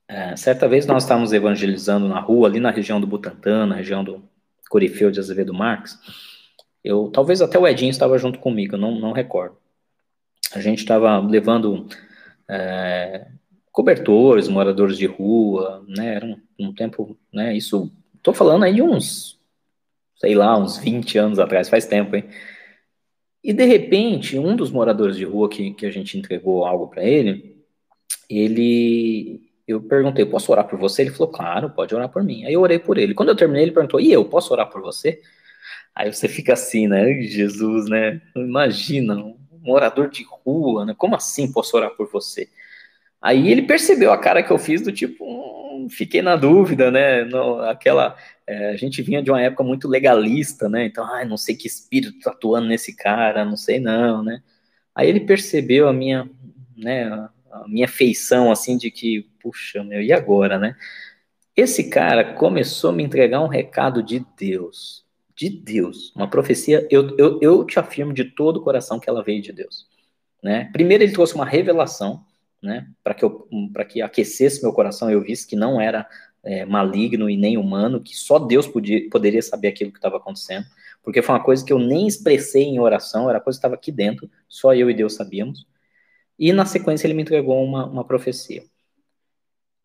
É, 0.08 0.36
certa 0.36 0.68
vez 0.68 0.88
nós 0.88 1.04
estávamos 1.04 1.32
evangelizando 1.32 2.08
na 2.08 2.20
rua, 2.20 2.48
ali 2.48 2.60
na 2.60 2.72
região 2.72 3.00
do 3.00 3.06
Butantã, 3.06 3.68
na 3.68 3.76
região 3.76 4.04
do 4.04 4.24
Corifeu 4.68 5.12
de 5.12 5.20
Azevedo 5.20 5.54
Marques. 5.54 5.96
Eu, 6.84 7.12
talvez 7.14 7.40
até 7.40 7.60
o 7.60 7.68
Edinho 7.68 7.92
estava 7.92 8.18
junto 8.18 8.40
comigo, 8.40 8.76
não, 8.76 9.00
não 9.00 9.12
recordo. 9.12 9.59
A 10.54 10.62
gente 10.62 10.80
estava 10.80 11.20
levando 11.20 11.88
é, 12.48 13.28
cobertores, 13.72 14.48
moradores 14.48 14.98
de 14.98 15.06
rua, 15.06 15.86
né? 15.88 16.16
Era 16.16 16.26
um, 16.26 16.40
um 16.60 16.74
tempo, 16.74 17.18
né? 17.32 17.56
Isso, 17.56 17.92
estou 18.16 18.34
falando 18.34 18.64
aí 18.64 18.74
de 18.74 18.82
uns 18.82 19.40
sei 20.20 20.36
lá, 20.36 20.58
uns 20.58 20.78
20 20.78 21.18
anos 21.18 21.40
atrás, 21.40 21.70
faz 21.70 21.86
tempo, 21.86 22.16
hein? 22.16 22.26
E 23.42 23.54
de 23.54 23.64
repente, 23.64 24.38
um 24.38 24.56
dos 24.56 24.70
moradores 24.70 25.16
de 25.16 25.24
rua 25.24 25.50
que, 25.50 25.74
que 25.74 25.86
a 25.86 25.92
gente 25.92 26.18
entregou 26.18 26.66
algo 26.66 26.90
para 26.90 27.04
ele, 27.04 27.58
ele. 28.30 29.42
Eu 29.66 29.82
perguntei, 29.82 30.26
posso 30.26 30.52
orar 30.52 30.68
por 30.68 30.78
você? 30.78 31.04
Ele 31.04 31.12
falou, 31.12 31.32
claro, 31.32 31.70
pode 31.70 31.94
orar 31.96 32.10
por 32.10 32.24
mim. 32.24 32.44
Aí 32.44 32.54
eu 32.54 32.62
orei 32.62 32.80
por 32.80 32.98
ele. 32.98 33.14
Quando 33.14 33.30
eu 33.30 33.36
terminei, 33.36 33.64
ele 33.64 33.72
perguntou, 33.72 34.00
e 34.02 34.12
eu, 34.12 34.26
posso 34.26 34.52
orar 34.52 34.70
por 34.70 34.82
você? 34.82 35.22
Aí 35.96 36.12
você 36.12 36.28
fica 36.28 36.54
assim, 36.54 36.88
né? 36.88 37.22
Jesus, 37.22 37.88
né? 37.88 38.20
Imagina, 38.36 39.16
morador 39.62 40.10
de 40.10 40.24
rua, 40.24 40.86
né? 40.86 40.96
Como 40.98 41.16
assim 41.16 41.52
posso 41.52 41.76
orar 41.78 41.92
por 41.92 42.10
você? 42.12 42.50
Aí 43.22 43.50
ele 43.52 43.64
percebeu 43.64 44.12
a 44.12 44.18
cara 44.18 44.42
que 44.44 44.52
eu 44.52 44.58
fiz 44.58 44.82
do 44.82 44.92
tipo, 44.92 45.26
hum, 45.26 45.88
fiquei 45.90 46.22
na 46.22 46.36
dúvida, 46.36 46.90
né? 46.92 47.22
Aquela, 47.70 48.16
é, 48.48 48.70
a 48.72 48.76
gente 48.78 49.02
vinha 49.02 49.22
de 49.22 49.30
uma 49.30 49.42
época 49.42 49.64
muito 49.64 49.88
legalista, 49.88 50.70
né? 50.70 50.86
Então, 50.86 51.06
ai, 51.06 51.26
não 51.26 51.38
sei 51.38 51.56
que 51.56 51.68
espírito 51.68 52.20
tá 52.22 52.32
atuando 52.32 52.68
nesse 52.68 52.96
cara, 52.96 53.46
não 53.46 53.58
sei 53.58 53.80
não, 53.80 54.24
né? 54.24 54.42
Aí 54.96 55.10
ele 55.10 55.22
percebeu 55.22 55.88
a 55.88 55.94
minha, 55.94 56.30
né? 56.78 57.10
A 57.52 57.68
minha 57.68 57.88
feição 57.88 58.52
assim 58.52 58.78
de 58.78 58.92
que, 58.92 59.24
puxa, 59.42 59.84
meu, 59.84 60.02
e 60.02 60.14
agora, 60.14 60.58
né? 60.58 60.76
Esse 61.56 61.90
cara 61.90 62.34
começou 62.36 62.92
a 62.92 62.94
me 62.94 63.04
entregar 63.04 63.42
um 63.42 63.48
recado 63.48 64.02
de 64.02 64.26
Deus, 64.38 65.06
de 65.40 65.50
Deus, 65.50 66.14
uma 66.14 66.30
profecia. 66.30 66.86
Eu, 66.92 67.16
eu, 67.18 67.40
eu 67.42 67.66
te 67.66 67.80
afirmo 67.80 68.14
de 68.14 68.26
todo 68.26 68.58
o 68.58 68.62
coração 68.62 69.00
que 69.00 69.10
ela 69.10 69.24
veio 69.24 69.42
de 69.42 69.54
Deus, 69.54 69.88
né? 70.44 70.70
Primeiro 70.74 71.02
ele 71.02 71.14
trouxe 71.14 71.34
uma 71.34 71.46
revelação 71.46 72.26
né, 72.62 72.90
para 73.02 73.14
que, 73.14 73.24
eu, 73.24 73.48
que 73.88 74.02
aquecesse 74.02 74.62
meu 74.62 74.74
coração, 74.74 75.10
eu 75.10 75.22
visse 75.22 75.48
que 75.48 75.56
não 75.56 75.80
era 75.80 76.06
é, 76.44 76.66
maligno 76.66 77.30
e 77.30 77.38
nem 77.38 77.58
humano, 77.58 78.02
que 78.02 78.14
só 78.14 78.38
Deus 78.38 78.68
podia, 78.68 79.10
poderia 79.10 79.42
saber 79.42 79.70
aquilo 79.70 79.94
que 79.94 79.98
estava 79.98 80.18
acontecendo, 80.18 80.66
porque 81.02 81.22
foi 81.22 81.36
uma 81.36 81.44
coisa 81.44 81.64
que 81.64 81.72
eu 81.72 81.80
nem 81.80 82.06
expressei 82.06 82.64
em 82.64 82.78
oração, 82.78 83.30
era 83.30 83.40
coisa 83.40 83.56
que 83.56 83.60
estava 83.60 83.76
aqui 83.76 83.94
dentro, 83.94 84.30
só 84.50 84.74
eu 84.74 84.90
e 84.90 84.94
Deus 84.94 85.16
sabíamos. 85.16 85.66
E 86.38 86.52
na 86.52 86.66
sequência 86.66 87.08
ele 87.08 87.14
me 87.14 87.22
entregou 87.22 87.64
uma, 87.64 87.86
uma 87.86 88.04
profecia. 88.04 88.64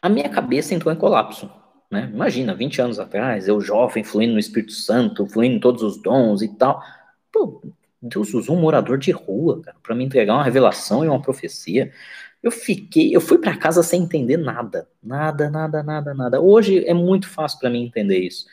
A 0.03 0.09
minha 0.09 0.29
cabeça 0.29 0.75
entrou 0.75 0.93
em 0.93 0.99
colapso. 0.99 1.49
Né? 1.95 2.11
Imagina, 2.13 2.57
20 2.57 2.83
anos 2.83 2.99
atrás, 2.99 3.47
eu 3.47 3.61
jovem, 3.61 4.03
fluindo 4.03 4.33
no 4.33 4.41
Espírito 4.41 4.73
Santo, 4.73 5.29
fluindo 5.29 5.55
em 5.55 5.61
todos 5.61 5.81
os 5.81 5.97
dons 6.03 6.43
e 6.43 6.49
tal. 6.49 6.83
Pô, 7.33 7.63
Deus 8.03 8.35
usou 8.35 8.57
um 8.57 8.61
morador 8.61 8.99
de 8.99 9.13
rua, 9.13 9.63
para 9.81 9.95
me 9.95 10.05
entregar 10.05 10.35
uma 10.35 10.43
revelação 10.43 11.05
e 11.05 11.09
uma 11.09 11.23
profecia. 11.23 11.93
Eu 12.43 12.51
fiquei, 12.51 13.15
eu 13.15 13.21
fui 13.21 13.39
para 13.39 13.57
casa 13.57 13.81
sem 13.85 14.03
entender 14.03 14.37
nada, 14.37 14.89
nada, 15.01 15.49
nada, 15.49 15.85
nada, 15.85 16.13
nada. 16.13 16.41
Hoje 16.41 16.85
é 16.85 16.93
muito 16.93 17.29
fácil 17.29 17.61
para 17.61 17.71
mim 17.71 17.85
entender 17.85 18.19
isso. 18.19 18.45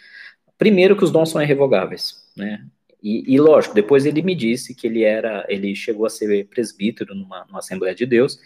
Primeiro 0.55 0.95
que 0.95 1.03
os 1.03 1.09
dons 1.09 1.31
são 1.31 1.41
irrevogáveis, 1.41 2.23
né? 2.37 2.63
E, 3.01 3.33
e, 3.33 3.39
lógico, 3.39 3.73
depois 3.73 4.05
ele 4.05 4.21
me 4.21 4.35
disse 4.35 4.75
que 4.75 4.85
ele 4.85 5.03
era, 5.03 5.43
ele 5.49 5.75
chegou 5.75 6.05
a 6.05 6.09
ser 6.11 6.45
presbítero 6.45 7.15
numa, 7.15 7.43
numa 7.45 7.57
Assembleia 7.57 7.95
de 7.95 8.05
Deus 8.05 8.39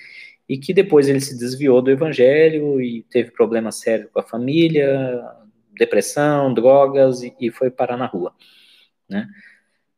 e 0.47 0.57
que 0.57 0.73
depois 0.73 1.07
ele 1.07 1.19
se 1.19 1.37
desviou 1.37 1.81
do 1.81 1.91
Evangelho 1.91 2.79
e 2.81 3.03
teve 3.03 3.31
problemas 3.31 3.75
sérios 3.75 4.09
com 4.11 4.19
a 4.19 4.23
família, 4.23 5.23
depressão, 5.77 6.53
drogas 6.53 7.23
e, 7.23 7.33
e 7.39 7.51
foi 7.51 7.69
parar 7.69 7.97
na 7.97 8.05
rua, 8.05 8.33
né? 9.09 9.27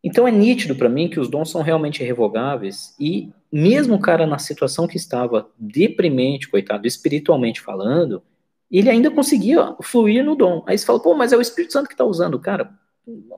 Então 0.03 0.28
é 0.28 0.32
nítido 0.32 0.76
para 0.76 0.88
mim 0.88 1.10
que 1.10 1.19
os 1.19 1.30
dons 1.30 1.49
são 1.49 1.61
realmente 1.61 2.02
irrevogáveis 2.02 2.95
e 2.99 3.30
mesmo 3.52 3.95
o 3.95 3.99
cara 3.99 4.26
na 4.26 4.40
situação 4.40 4.88
que 4.88 4.95
estava 4.95 5.49
deprimente, 5.57 6.48
coitado, 6.48 6.88
espiritualmente 6.88 7.60
falando, 7.60 8.22
ele 8.69 8.90
ainda 8.90 9.10
conseguia 9.10 9.76
fluir 9.82 10.24
no 10.24 10.36
dom. 10.36 10.64
Aí 10.68 10.78
você 10.78 10.86
fala, 10.86 11.02
pô, 11.02 11.14
mas 11.14 11.34
é 11.34 11.38
o 11.38 11.41
Espírito 11.41 11.74
Santo 11.74 11.88
que 11.88 11.94
está 11.94 12.06
usando. 12.06 12.40
Cara, 12.40 12.69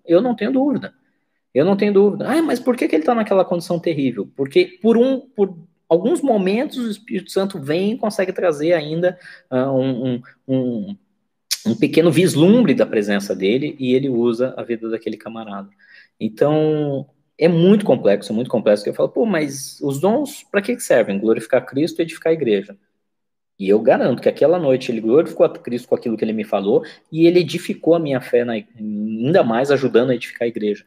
eu 0.06 0.22
não 0.22 0.36
tenho 0.36 0.52
dúvida. 0.52 0.94
Eu 1.54 1.66
não 1.66 1.78
tenho 1.78 1.94
dúvida. 1.94 2.30
Ah, 2.30 2.42
mas 2.42 2.60
por 2.60 2.76
que, 2.76 2.88
que 2.88 2.96
ele 2.96 3.04
está 3.04 3.16
naquela 3.16 3.46
condição 3.46 3.80
terrível? 3.80 4.30
Porque 4.36 4.80
por 4.82 4.98
um, 4.98 5.20
por 5.20 5.58
alguns 5.90 6.22
momentos 6.22 6.78
o 6.78 6.92
Espírito 6.92 7.32
Santo 7.32 7.60
vem 7.60 7.94
e 7.94 7.98
consegue 7.98 8.32
trazer 8.32 8.74
ainda 8.74 9.18
uh, 9.52 9.72
um, 9.72 10.22
um, 10.48 10.96
um 11.66 11.76
pequeno 11.76 12.12
vislumbre 12.12 12.76
da 12.76 12.86
presença 12.86 13.36
dele 13.36 13.76
e 13.80 13.94
ele 13.96 14.08
usa 14.08 14.54
a 14.56 14.64
vida 14.64 14.88
daquele 14.88 15.18
camarada. 15.18 15.70
Então, 16.20 17.08
é 17.38 17.48
muito 17.48 17.86
complexo, 17.86 18.32
é 18.32 18.36
muito 18.36 18.50
complexo, 18.50 18.84
que 18.84 18.90
eu 18.90 18.94
falo, 18.94 19.10
pô, 19.10 19.26
mas 19.26 19.80
os 19.82 20.00
dons, 20.00 20.44
para 20.44 20.62
que 20.62 20.80
servem? 20.80 21.20
Glorificar 21.20 21.66
Cristo 21.66 22.00
e 22.00 22.04
edificar 22.04 22.32
a 22.32 22.34
igreja. 22.34 22.78
E 23.58 23.68
eu 23.68 23.80
garanto 23.82 24.22
que 24.22 24.30
aquela 24.30 24.58
noite 24.58 24.90
ele 24.90 25.02
glorificou 25.02 25.46
a 25.46 25.50
Cristo 25.50 25.90
com 25.90 25.96
aquilo 25.96 26.16
que 26.16 26.24
ele 26.24 26.32
me 26.32 26.46
falou 26.46 26.84
e 27.12 27.28
ele 27.28 27.40
edificou 27.40 27.94
a 27.94 28.00
minha 28.00 28.22
fé, 28.22 28.46
na, 28.46 28.54
ainda 28.54 29.44
mais 29.44 29.70
ajudando 29.70 30.12
a 30.12 30.16
edificar 30.16 30.46
a 30.46 30.48
igreja. 30.48 30.86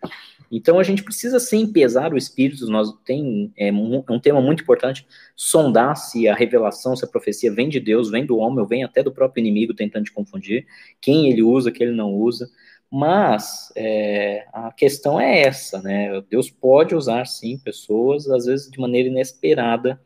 Então 0.53 0.79
a 0.79 0.83
gente 0.83 1.03
precisa 1.03 1.41
sim 1.41 1.73
pesar 1.73 2.12
o 2.12 2.19
espírito, 2.19 2.66
nós 2.66 2.93
tem 3.07 3.51
é, 3.57 3.73
um 3.73 4.20
tema 4.20 4.43
muito 4.43 4.62
importante, 4.62 5.07
sondar 5.35 5.97
se 5.97 6.29
a 6.29 6.35
revelação, 6.35 6.95
se 6.95 7.03
a 7.03 7.09
profecia 7.09 7.51
vem 7.53 7.70
de 7.70 7.81
Deus, 7.81 8.11
vem 8.11 8.27
do 8.27 8.37
homem, 8.37 8.61
ou 8.61 8.66
vem 8.66 8.85
até 8.85 9.03
do 9.03 9.11
próprio 9.11 9.41
inimigo 9.41 9.73
tentando 9.73 10.05
te 10.05 10.12
confundir, 10.12 10.66
quem 11.01 11.31
ele 11.31 11.43
usa, 11.43 11.73
quem 11.73 11.87
ele 11.87 11.97
não 11.97 12.12
usa. 12.12 12.51
Mas 12.91 13.73
é, 13.74 14.47
a 14.53 14.70
questão 14.70 15.19
é 15.19 15.41
essa, 15.41 15.81
né? 15.81 16.20
Deus 16.29 16.51
pode 16.51 16.95
usar 16.95 17.27
sim 17.27 17.59
pessoas, 17.59 18.29
às 18.29 18.45
vezes 18.45 18.70
de 18.70 18.79
maneira 18.79 19.09
inesperada, 19.09 19.99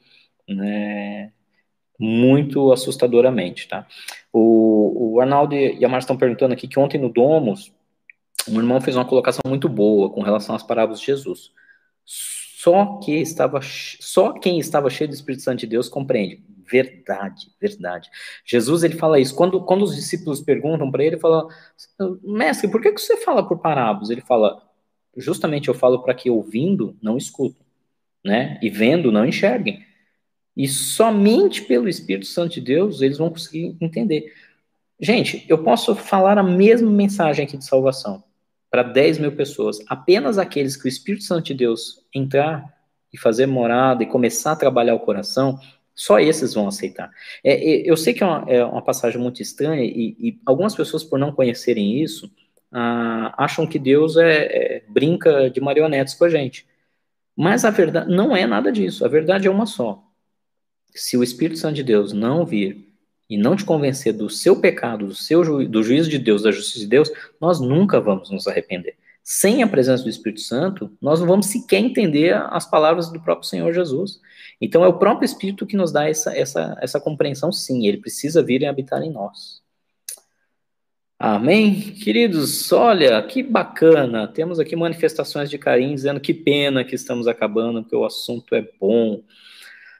né? 0.49 1.33
Muito 1.99 2.71
assustadoramente, 2.71 3.67
tá? 3.67 3.85
O, 4.33 5.15
o 5.15 5.21
Arnaldo 5.21 5.57
e 5.57 5.85
a 5.85 5.89
Marcia 5.89 6.05
estão 6.05 6.17
perguntando 6.17 6.55
aqui 6.55 6.69
que 6.69 6.79
ontem 6.79 7.01
no 7.01 7.09
Domus, 7.09 7.73
um 8.49 8.59
irmão 8.59 8.81
fez 8.81 8.97
uma 8.97 9.05
colocação 9.05 9.41
muito 9.47 9.69
boa 9.69 10.11
com 10.11 10.23
relação 10.23 10.55
às 10.55 10.63
parábolas 10.63 11.01
de 11.01 11.07
Jesus. 11.07 11.51
Só 12.05 12.99
que 12.99 13.13
estava, 13.13 13.61
só 13.63 14.33
quem 14.33 14.59
estava 14.59 14.91
cheio 14.91 15.09
do 15.09 15.15
Espírito 15.15 15.43
Santo 15.43 15.61
de 15.61 15.67
Deus 15.67 15.89
compreende. 15.89 16.45
Verdade, 16.69 17.53
verdade. 17.61 18.11
Jesus 18.45 18.83
ele 18.83 18.97
fala 18.97 19.21
isso. 19.21 19.35
Quando, 19.35 19.61
quando 19.65 19.83
os 19.83 19.95
discípulos 19.95 20.41
perguntam 20.41 20.91
para 20.91 21.05
ele, 21.05 21.15
ele 21.15 21.21
fala: 21.21 21.47
Mestre, 22.23 22.69
por 22.69 22.81
que, 22.81 22.93
que 22.93 23.01
você 23.01 23.17
fala 23.19 23.47
por 23.47 23.59
parábolas? 23.59 24.11
Ele 24.11 24.21
fala: 24.21 24.61
Justamente 25.17 25.69
eu 25.69 25.75
falo 25.75 26.03
para 26.03 26.15
que 26.15 26.29
ouvindo 26.29 26.97
não 27.01 27.17
escutem, 27.17 27.65
né? 28.25 28.59
E 28.61 28.69
vendo 28.69 29.13
não 29.13 29.25
enxerguem. 29.25 29.85
E 30.57 30.67
somente 30.67 31.63
pelo 31.63 31.89
Espírito 31.89 32.27
Santo 32.27 32.55
de 32.55 32.61
Deus 32.61 33.01
eles 33.01 33.19
vão 33.19 33.31
conseguir 33.31 33.77
entender. 33.81 34.33
Gente, 34.99 35.45
eu 35.49 35.63
posso 35.63 35.95
falar 35.95 36.39
a 36.39 36.43
mesma 36.43 36.91
mensagem 36.91 37.45
aqui 37.45 37.57
de 37.57 37.65
salvação 37.65 38.25
para 38.77 38.83
10 38.83 39.21
mil 39.21 39.33
pessoas. 39.33 39.79
Apenas 39.89 40.37
aqueles 40.37 40.77
que 40.77 40.85
o 40.85 40.89
Espírito 40.89 41.25
Santo 41.25 41.47
de 41.47 41.55
Deus 41.55 42.05
entrar 42.15 42.77
e 43.11 43.17
fazer 43.17 43.47
morada 43.47 44.03
e 44.03 44.07
começar 44.07 44.53
a 44.53 44.57
trabalhar 44.57 44.95
o 44.95 45.01
coração, 45.01 45.59
só 45.95 46.21
esses 46.21 46.53
vão 46.53 46.69
aceitar. 46.69 47.11
É, 47.43 47.55
é, 47.55 47.91
eu 47.91 47.97
sei 47.97 48.13
que 48.13 48.23
é 48.23 48.27
uma, 48.27 48.45
é 48.47 48.63
uma, 48.63 48.83
passagem 48.83 49.19
muito 49.19 49.41
estranha 49.41 49.83
e, 49.83 50.15
e, 50.21 50.41
algumas 50.45 50.75
pessoas, 50.75 51.03
por 51.03 51.19
não 51.19 51.33
conhecerem 51.33 52.03
isso, 52.03 52.31
ah, 52.71 53.33
acham 53.39 53.67
que 53.67 53.79
Deus 53.79 54.19
é, 54.19 54.43
é, 54.43 54.83
brinca 54.87 55.49
de 55.49 55.59
marionetes 55.59 56.13
com 56.13 56.27
a 56.27 56.29
gente. 56.29 56.67
Mas 57.35 57.65
a 57.65 57.71
verdade 57.71 58.15
não 58.15 58.37
é 58.37 58.47
nada 58.47 58.71
disso. 58.71 59.07
A 59.07 59.09
verdade 59.09 59.49
é 59.49 59.51
uma 59.51 59.65
só. 59.65 60.05
Se 60.91 61.17
o 61.17 61.23
Espírito 61.23 61.59
Santo 61.59 61.77
de 61.77 61.83
Deus 61.83 62.13
não 62.13 62.45
vir 62.45 62.86
e 63.29 63.37
não 63.37 63.57
te 63.57 63.65
convencer 63.65 64.13
do 64.13 64.31
seu 64.31 64.61
pecado, 64.61 65.07
do 65.07 65.15
seu 65.15 65.45
ju 65.45 65.69
do 65.69 65.83
juízo 65.83 66.09
de 66.09 66.19
Deus, 66.19 66.43
da 66.43 66.53
justiça 66.53 66.81
de 66.81 66.87
Deus, 66.87 67.11
nós 67.41 67.61
nunca 67.61 68.01
vamos 68.01 68.31
nos 68.31 68.47
arrepender. 68.47 68.97
Sem 69.23 69.63
a 69.63 69.67
presença 69.67 70.05
do 70.05 70.09
Espírito 70.09 70.41
Santo, 70.41 70.91
nós 71.03 71.19
não 71.19 71.27
vamos 71.27 71.47
sequer 71.47 71.81
entender 71.81 72.33
as 72.51 72.65
palavras 72.65 73.11
do 73.11 73.21
próprio 73.21 73.49
Senhor 73.49 73.73
Jesus. 73.73 74.21
Então 74.61 74.85
é 74.85 74.89
o 74.89 74.99
próprio 74.99 75.27
Espírito 75.27 75.67
que 75.67 75.77
nos 75.77 75.91
dá 75.91 76.09
essa, 76.09 76.37
essa, 76.37 76.79
essa 76.81 77.01
compreensão, 77.01 77.51
sim, 77.51 77.87
ele 77.87 77.99
precisa 77.99 78.43
vir 78.43 78.63
e 78.63 78.67
habitar 78.67 79.03
em 79.03 79.11
nós. 79.11 79.61
Amém? 81.19 81.81
Queridos, 81.95 82.71
olha, 82.73 83.23
que 83.23 83.43
bacana, 83.43 84.29
temos 84.29 84.61
aqui 84.61 84.77
manifestações 84.77 85.49
de 85.49 85.57
carinho 85.57 85.95
dizendo 85.95 86.21
que 86.21 86.35
pena 86.35 86.85
que 86.85 86.95
estamos 86.95 87.27
acabando, 87.27 87.83
porque 87.83 87.97
o 87.97 88.05
assunto 88.05 88.55
é 88.55 88.63
bom. 88.79 89.23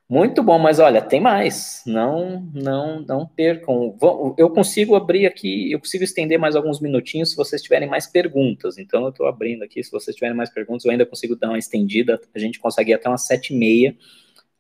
Muito 0.09 0.41
bom, 0.41 0.57
mas 0.57 0.79
olha, 0.79 1.03
tem 1.03 1.21
mais. 1.21 1.83
Não, 1.85 2.41
não, 2.55 3.01
não 3.01 3.27
percam. 3.27 3.97
Eu 4.39 4.49
consigo 4.51 4.95
abrir 4.95 5.27
aqui, 5.27 5.73
eu 5.73 5.81
consigo 5.81 6.05
estender 6.05 6.39
mais 6.39 6.55
alguns 6.55 6.81
minutinhos 6.81 7.31
se 7.31 7.37
vocês 7.37 7.61
tiverem 7.61 7.89
mais 7.89 8.07
perguntas. 8.07 8.79
Então 8.79 9.03
eu 9.03 9.09
estou 9.09 9.27
abrindo 9.27 9.65
aqui. 9.65 9.83
Se 9.83 9.91
vocês 9.91 10.15
tiverem 10.15 10.37
mais 10.37 10.49
perguntas, 10.49 10.85
eu 10.85 10.93
ainda 10.93 11.05
consigo 11.05 11.35
dar 11.35 11.49
uma 11.49 11.59
estendida. 11.59 12.21
A 12.33 12.39
gente 12.39 12.61
consegue 12.61 12.93
ir 12.93 12.95
até 12.95 13.09
umas 13.09 13.27
sete 13.27 13.53
e 13.53 13.59
meia. 13.59 13.97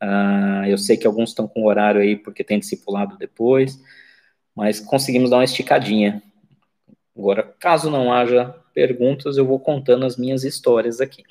Uh, 0.02 0.66
eu 0.66 0.76
sei 0.76 0.96
que 0.96 1.06
alguns 1.06 1.30
estão 1.30 1.46
com 1.46 1.64
horário 1.64 2.00
aí 2.00 2.16
porque 2.16 2.44
tem 2.44 2.58
discipulado 2.58 3.16
depois, 3.16 3.80
mas 4.54 4.80
conseguimos 4.80 5.30
dar 5.30 5.36
uma 5.36 5.44
esticadinha. 5.44 6.22
Agora, 7.16 7.42
caso 7.58 7.88
não 7.88 8.12
haja 8.12 8.54
perguntas, 8.74 9.36
eu 9.38 9.46
vou 9.46 9.58
contando 9.58 10.04
as 10.04 10.16
minhas 10.16 10.44
histórias 10.44 11.00
aqui. 11.00 11.22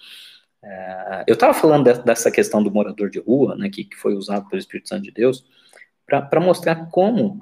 Uh, 0.65 1.23
eu 1.27 1.35
estava 1.35 1.53
falando 1.53 1.93
de, 1.93 2.03
dessa 2.03 2.31
questão 2.31 2.63
do 2.63 2.71
morador 2.71 3.07
de 3.07 3.19
rua, 3.19 3.55
né, 3.55 3.69
que, 3.69 3.83
que 3.83 3.95
foi 3.95 4.15
usado 4.15 4.49
pelo 4.49 4.59
Espírito 4.59 4.89
Santo 4.89 5.03
de 5.03 5.11
Deus, 5.11 5.45
para 6.07 6.39
mostrar 6.39 6.89
como 6.89 7.39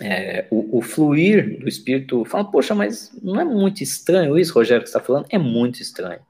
é, 0.00 0.46
o, 0.50 0.78
o, 0.78 0.80
fluir 0.80 1.58
do 1.58 1.68
Espírito, 1.68 2.24
fala, 2.24 2.50
poxa, 2.50 2.74
mas 2.74 3.12
não 3.22 3.38
é 3.38 3.44
muito 3.44 3.82
estranho 3.82 4.38
isso, 4.38 4.54
Rogério, 4.54 4.82
que 4.82 4.88
está 4.88 5.00
falando? 5.00 5.26
É 5.28 5.36
muito 5.36 5.82
estranho. 5.82 6.20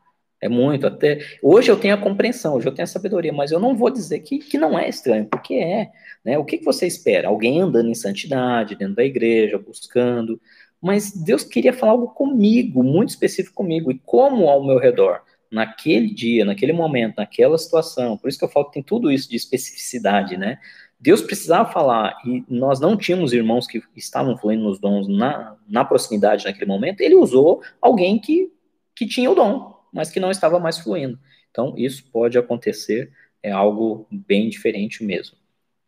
É 0.40 0.48
muito, 0.48 0.86
até. 0.86 1.18
Hoje 1.42 1.70
eu 1.70 1.76
tenho 1.76 1.94
a 1.94 1.98
compreensão, 1.98 2.54
hoje 2.54 2.66
eu 2.68 2.72
tenho 2.72 2.84
a 2.84 2.88
sabedoria, 2.88 3.32
mas 3.32 3.50
eu 3.50 3.58
não 3.58 3.76
vou 3.76 3.90
dizer 3.90 4.20
que, 4.20 4.38
que 4.38 4.56
não 4.56 4.78
é 4.78 4.88
estranho, 4.88 5.26
porque 5.26 5.54
é. 5.54 5.90
Né? 6.24 6.38
O 6.38 6.44
que, 6.44 6.58
que 6.58 6.64
você 6.64 6.86
espera? 6.86 7.28
Alguém 7.28 7.60
andando 7.60 7.90
em 7.90 7.94
santidade, 7.94 8.76
dentro 8.76 8.94
da 8.94 9.04
igreja, 9.04 9.58
buscando. 9.58 10.40
Mas 10.80 11.10
Deus 11.12 11.42
queria 11.42 11.72
falar 11.72 11.92
algo 11.92 12.08
comigo, 12.08 12.84
muito 12.84 13.10
específico 13.10 13.56
comigo, 13.56 13.90
e 13.90 13.98
como 13.98 14.48
ao 14.48 14.64
meu 14.64 14.78
redor, 14.78 15.22
naquele 15.50 16.12
dia, 16.12 16.44
naquele 16.44 16.72
momento, 16.72 17.16
naquela 17.16 17.56
situação. 17.56 18.16
Por 18.16 18.28
isso 18.28 18.38
que 18.38 18.44
eu 18.44 18.48
falo 18.48 18.66
que 18.66 18.74
tem 18.74 18.82
tudo 18.82 19.10
isso 19.10 19.28
de 19.28 19.36
especificidade, 19.36 20.36
né? 20.36 20.58
Deus 21.00 21.22
precisava 21.22 21.70
falar, 21.70 22.20
e 22.26 22.44
nós 22.48 22.80
não 22.80 22.96
tínhamos 22.96 23.32
irmãos 23.32 23.66
que 23.66 23.80
estavam 23.94 24.36
fluindo 24.36 24.64
nos 24.64 24.80
dons 24.80 25.06
na, 25.06 25.56
na 25.68 25.84
proximidade 25.84 26.44
naquele 26.44 26.66
momento, 26.66 27.00
ele 27.00 27.14
usou 27.14 27.62
alguém 27.80 28.18
que, 28.18 28.52
que 28.96 29.06
tinha 29.06 29.30
o 29.30 29.34
dom, 29.34 29.78
mas 29.92 30.10
que 30.10 30.18
não 30.18 30.30
estava 30.30 30.58
mais 30.58 30.78
fluindo. 30.78 31.18
Então, 31.50 31.74
isso 31.76 32.04
pode 32.10 32.36
acontecer, 32.36 33.12
é 33.42 33.52
algo 33.52 34.06
bem 34.10 34.48
diferente 34.48 35.04
mesmo. 35.04 35.36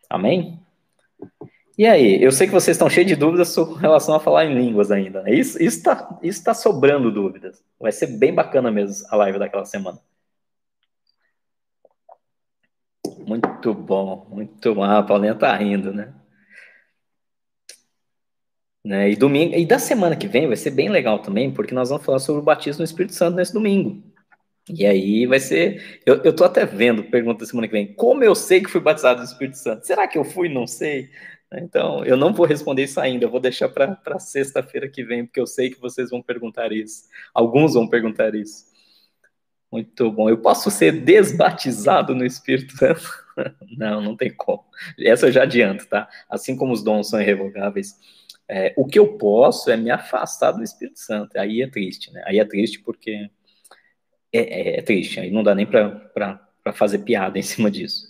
Amém? 0.09 0.61
E 1.81 1.87
aí, 1.87 2.23
eu 2.23 2.31
sei 2.31 2.47
que 2.47 2.53
vocês 2.53 2.75
estão 2.77 2.91
cheios 2.91 3.09
de 3.09 3.17
dúvidas 3.17 3.55
com 3.55 3.73
relação 3.73 4.15
a 4.15 4.21
falar 4.21 4.45
em 4.45 4.55
línguas 4.55 4.91
ainda. 4.91 5.25
Isso 5.27 5.59
está 5.63 6.19
isso 6.23 6.45
tá 6.45 6.53
sobrando 6.53 7.11
dúvidas. 7.11 7.65
Vai 7.81 7.91
ser 7.91 8.07
bem 8.19 8.35
bacana 8.35 8.71
mesmo 8.71 9.07
a 9.09 9.17
live 9.17 9.39
daquela 9.39 9.65
semana. 9.65 9.99
Muito 13.27 13.73
bom, 13.73 14.27
muito 14.31 14.75
bom. 14.75 14.83
Ah, 14.83 14.99
a 14.99 15.03
Paulinha 15.03 15.35
tá 15.35 15.57
rindo, 15.57 15.91
né? 15.93 16.13
Né? 18.85 19.11
E 19.11 19.17
domingo, 19.17 19.55
e 19.55 19.65
da 19.65 19.79
semana 19.79 20.17
que 20.17 20.29
vem 20.29 20.47
vai 20.47 20.57
ser 20.57 20.71
bem 20.73 20.91
legal 20.91 21.21
também, 21.21 21.51
porque 21.53 21.75
nós 21.75 21.89
vamos 21.89 22.05
falar 22.05 22.19
sobre 22.19 22.43
o 22.43 22.45
batismo 22.45 22.81
no 22.81 22.85
Espírito 22.85 23.15
Santo 23.15 23.37
nesse 23.37 23.55
domingo. 23.55 24.03
E 24.69 24.85
aí 24.87 25.27
vai 25.27 25.41
ser. 25.41 26.01
Eu, 26.05 26.23
eu 26.25 26.37
tô 26.37 26.45
até 26.45 26.67
vendo, 26.67 27.05
pergunta 27.05 27.41
da 27.41 27.47
semana 27.47 27.67
que 27.69 27.73
vem, 27.73 27.95
como 27.95 28.23
eu 28.23 28.35
sei 28.35 28.61
que 28.63 28.71
fui 28.71 28.81
batizado 28.83 29.21
no 29.21 29.25
Espírito 29.27 29.57
Santo? 29.57 29.87
Será 29.87 30.07
que 30.07 30.19
eu 30.19 30.25
fui? 30.25 30.49
Não 30.51 30.67
sei. 30.67 31.11
Então, 31.53 32.05
eu 32.05 32.17
não 32.17 32.33
vou 32.33 32.47
responder 32.47 32.85
isso 32.85 33.01
ainda, 33.01 33.25
eu 33.25 33.31
vou 33.31 33.41
deixar 33.41 33.69
para 33.69 34.19
sexta-feira 34.21 34.89
que 34.89 35.03
vem, 35.03 35.27
porque 35.27 35.41
eu 35.41 35.47
sei 35.47 35.71
que 35.71 35.81
vocês 35.81 36.11
vão 36.11 36.23
perguntar 36.23 36.73
isso. 36.73 37.09
Alguns 37.35 37.75
vão 37.75 37.89
perguntar 37.89 38.35
isso. 38.35 38.71
Muito 39.71 40.11
bom. 40.11 40.29
Eu 40.29 40.39
posso 40.39 40.71
ser 40.71 40.93
desbatizado 40.93 42.15
no 42.15 42.25
Espírito 42.25 42.77
Santo? 42.77 43.03
não, 43.77 44.01
não 44.01 44.17
tem 44.17 44.33
como. 44.35 44.65
Essa 44.99 45.27
eu 45.27 45.33
já 45.33 45.43
adianto, 45.43 45.87
tá? 45.87 46.09
Assim 46.29 46.57
como 46.57 46.73
os 46.73 46.83
dons 46.83 47.09
são 47.09 47.21
irrevogáveis 47.21 47.97
é, 48.51 48.75
o 48.77 48.85
que 48.85 48.99
eu 48.99 49.17
posso 49.17 49.71
é 49.71 49.77
me 49.77 49.91
afastar 49.91 50.51
do 50.51 50.63
Espírito 50.63 50.99
Santo. 50.99 51.39
Aí 51.39 51.63
é 51.63 51.69
triste, 51.69 52.13
né? 52.13 52.23
Aí 52.27 52.41
é 52.41 52.45
triste 52.45 52.81
porque 52.81 53.31
é, 54.33 54.41
é, 54.41 54.79
é 54.79 54.83
triste. 54.83 55.21
Aí 55.21 55.31
não 55.31 55.45
dá 55.45 55.55
nem 55.55 55.67
para 55.67 56.41
fazer 56.75 56.99
piada 56.99 57.39
em 57.39 57.43
cima 57.43 57.71
disso. 57.71 58.10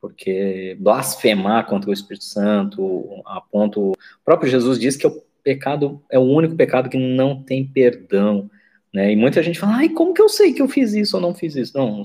Porque 0.00 0.76
blasfemar 0.80 1.66
contra 1.66 1.90
o 1.90 1.92
Espírito 1.92 2.24
Santo, 2.24 3.22
a 3.26 3.40
ponto. 3.40 3.90
O 3.90 3.96
próprio 4.24 4.50
Jesus 4.50 4.78
diz 4.78 4.96
que 4.96 5.06
é 5.06 5.08
o 5.10 5.22
pecado 5.42 6.02
é 6.10 6.18
o 6.18 6.22
único 6.22 6.54
pecado 6.56 6.88
que 6.88 6.96
não 6.96 7.42
tem 7.42 7.66
perdão. 7.66 8.50
Né? 8.92 9.12
E 9.12 9.16
muita 9.16 9.42
gente 9.42 9.58
fala, 9.58 9.76
ai, 9.76 9.88
como 9.88 10.14
que 10.14 10.22
eu 10.22 10.28
sei 10.28 10.52
que 10.52 10.62
eu 10.62 10.68
fiz 10.68 10.94
isso 10.94 11.16
ou 11.16 11.22
não 11.22 11.34
fiz 11.34 11.54
isso? 11.54 11.76
Não, 11.76 12.02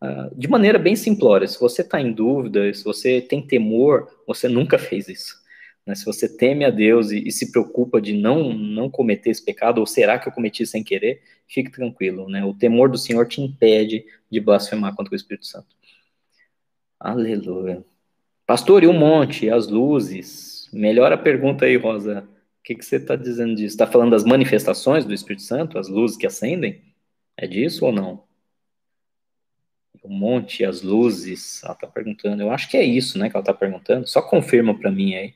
ah, 0.00 0.30
de 0.36 0.48
maneira 0.48 0.78
bem 0.78 0.96
simplória, 0.96 1.46
se 1.46 1.60
você 1.60 1.82
está 1.82 2.00
em 2.00 2.12
dúvida, 2.12 2.72
se 2.74 2.82
você 2.82 3.20
tem 3.20 3.40
temor, 3.40 4.08
você 4.26 4.48
nunca 4.48 4.78
fez 4.78 5.08
isso. 5.08 5.36
Né? 5.86 5.94
Se 5.94 6.04
você 6.04 6.28
teme 6.28 6.64
a 6.64 6.70
Deus 6.70 7.12
e, 7.12 7.28
e, 7.28 7.30
se 7.30 7.52
preocupa 7.52 8.00
de 8.00 8.12
não, 8.12 8.52
não 8.52 8.90
cometer 8.90 9.30
esse 9.30 9.44
pecado, 9.44 9.78
ou 9.78 9.86
será 9.86 10.18
que 10.18 10.28
eu 10.28 10.32
cometi 10.32 10.66
sem 10.66 10.82
querer, 10.82 11.22
fique 11.46 11.70
tranquilo. 11.70 12.28
Né? 12.28 12.44
O 12.44 12.52
temor 12.52 12.90
do 12.90 12.98
Senhor 12.98 13.26
te 13.28 13.40
impede 13.40 14.04
de 14.30 14.40
blasfemar 14.40 14.94
contra 14.94 15.12
o 15.12 15.16
Espírito 15.16 15.46
Santo. 15.46 15.68
Aleluia. 17.04 17.84
Pastor, 18.46 18.84
e 18.84 18.86
o 18.86 18.92
monte, 18.92 19.50
as 19.50 19.66
luzes? 19.66 20.70
Melhor 20.72 21.12
a 21.12 21.18
pergunta 21.18 21.64
aí, 21.64 21.76
Rosa. 21.76 22.20
O 22.20 22.62
que, 22.62 22.76
que 22.76 22.84
você 22.84 22.94
está 22.94 23.16
dizendo 23.16 23.56
disso? 23.56 23.74
Está 23.74 23.88
falando 23.88 24.12
das 24.12 24.22
manifestações 24.22 25.04
do 25.04 25.12
Espírito 25.12 25.42
Santo, 25.42 25.80
as 25.80 25.88
luzes 25.88 26.16
que 26.16 26.28
acendem? 26.28 26.80
É 27.36 27.48
disso 27.48 27.84
ou 27.84 27.90
não? 27.92 28.22
O 30.00 30.08
monte, 30.08 30.64
as 30.64 30.80
luzes, 30.82 31.60
ela 31.64 31.72
está 31.72 31.88
perguntando. 31.88 32.40
Eu 32.40 32.52
acho 32.52 32.70
que 32.70 32.76
é 32.76 32.84
isso, 32.84 33.18
né, 33.18 33.28
que 33.28 33.36
ela 33.36 33.42
está 33.42 33.52
perguntando. 33.52 34.06
Só 34.06 34.22
confirma 34.22 34.78
para 34.78 34.92
mim 34.92 35.16
aí. 35.16 35.34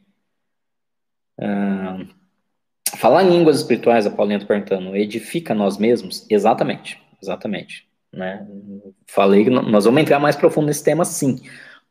Uh, 1.37 2.07
falar 2.97 3.25
em 3.25 3.31
línguas 3.31 3.57
espirituais, 3.57 4.07
a 4.07 4.11
Paulinha 4.11 4.37
está 4.37 4.47
perguntando, 4.47 4.95
edifica 4.95 5.53
nós 5.53 5.79
mesmos? 5.79 6.25
Exatamente, 6.31 7.03
exatamente. 7.21 7.86
Né? 8.17 8.47
Falei 9.07 9.45
que 9.45 9.51
nós 9.51 9.85
vamos 9.85 10.01
entrar 10.01 10.19
mais 10.19 10.35
profundo 10.35 10.69
nesse 10.69 10.83
tema, 10.83 11.05
sim, 11.05 11.39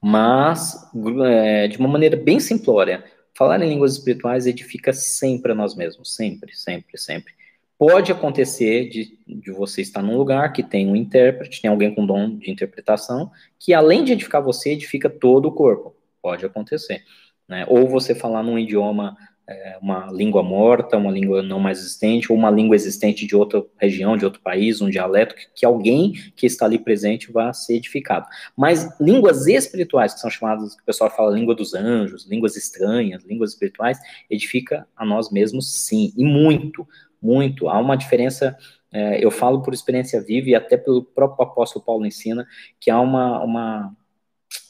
mas 0.02 0.76
é, 1.24 1.68
de 1.68 1.78
uma 1.78 1.88
maneira 1.88 2.18
bem 2.18 2.40
simplória. 2.40 3.04
Falar 3.38 3.62
em 3.62 3.70
línguas 3.70 3.94
espirituais 3.94 4.48
edifica 4.48 4.92
sempre 4.92 5.52
a 5.52 5.56
nós 5.56 5.76
mesmos, 5.76 6.16
sempre, 6.16 6.56
sempre, 6.56 6.98
sempre. 6.98 7.34
Pode 7.78 8.12
acontecer 8.12 8.90
de, 8.90 9.20
de 9.28 9.52
você 9.52 9.82
estar 9.82 10.02
num 10.02 10.18
lugar 10.18 10.52
que 10.52 10.64
tem 10.64 10.88
um 10.88 10.96
intérprete, 10.96 11.62
tem 11.62 11.70
alguém 11.70 11.94
com 11.94 12.06
dom 12.06 12.38
de 12.38 12.50
interpretação, 12.50 13.30
que 13.60 13.74
além 13.74 14.04
de 14.04 14.14
edificar 14.14 14.42
você, 14.42 14.72
edifica 14.72 15.10
todo 15.10 15.48
o 15.48 15.52
corpo. 15.52 15.96
Pode 16.22 16.46
acontecer. 16.46 17.04
Né? 17.48 17.66
Ou 17.68 17.88
você 17.88 18.16
falar 18.16 18.42
num 18.42 18.58
idioma 18.58 19.16
é, 19.48 19.78
uma 19.82 20.12
língua 20.12 20.42
morta, 20.42 20.98
uma 20.98 21.12
língua 21.12 21.44
não 21.44 21.60
mais 21.60 21.80
existente, 21.80 22.32
ou 22.32 22.38
uma 22.38 22.50
língua 22.50 22.76
existente 22.76 23.28
de 23.28 23.36
outra 23.36 23.64
região, 23.78 24.18
de 24.18 24.26
outro 24.26 24.42
país, 24.42 24.82
um 24.82 24.90
dialeto, 24.90 25.36
que, 25.36 25.48
que 25.54 25.66
alguém 25.66 26.14
que 26.36 26.46
está 26.46 26.66
ali 26.66 26.80
presente 26.80 27.32
vá 27.32 27.54
ser 27.54 27.76
edificado. 27.76 28.26
Mas 28.58 28.90
línguas 29.00 29.48
espirituais, 29.48 30.14
que 30.14 30.20
são 30.20 30.30
chamadas, 30.30 30.76
que 30.76 30.82
o 30.82 30.86
pessoal 30.86 31.10
fala 31.10 31.36
língua 31.36 31.54
dos 31.54 31.74
anjos, 31.74 32.26
línguas 32.26 32.56
estranhas, 32.56 33.24
línguas 33.24 33.52
espirituais, 33.52 34.00
edifica 34.30 34.88
a 34.96 35.06
nós 35.06 35.32
mesmos 35.32 35.72
sim, 35.72 36.12
e 36.18 36.26
muito, 36.26 36.88
muito. 37.22 37.70
Há 37.70 37.80
uma 37.80 37.96
diferença 37.96 38.58
é, 38.96 39.24
eu 39.24 39.30
falo 39.30 39.62
por 39.62 39.74
experiência 39.74 40.22
viva 40.22 40.50
e 40.50 40.56
até 40.56 40.78
pelo 40.78 41.04
próprio 41.04 41.46
apóstolo 41.46 41.84
Paulo 41.84 42.06
ensina 42.06 42.48
que 42.80 42.90
há 42.90 42.98
uma, 43.02 43.44
uma, 43.44 43.96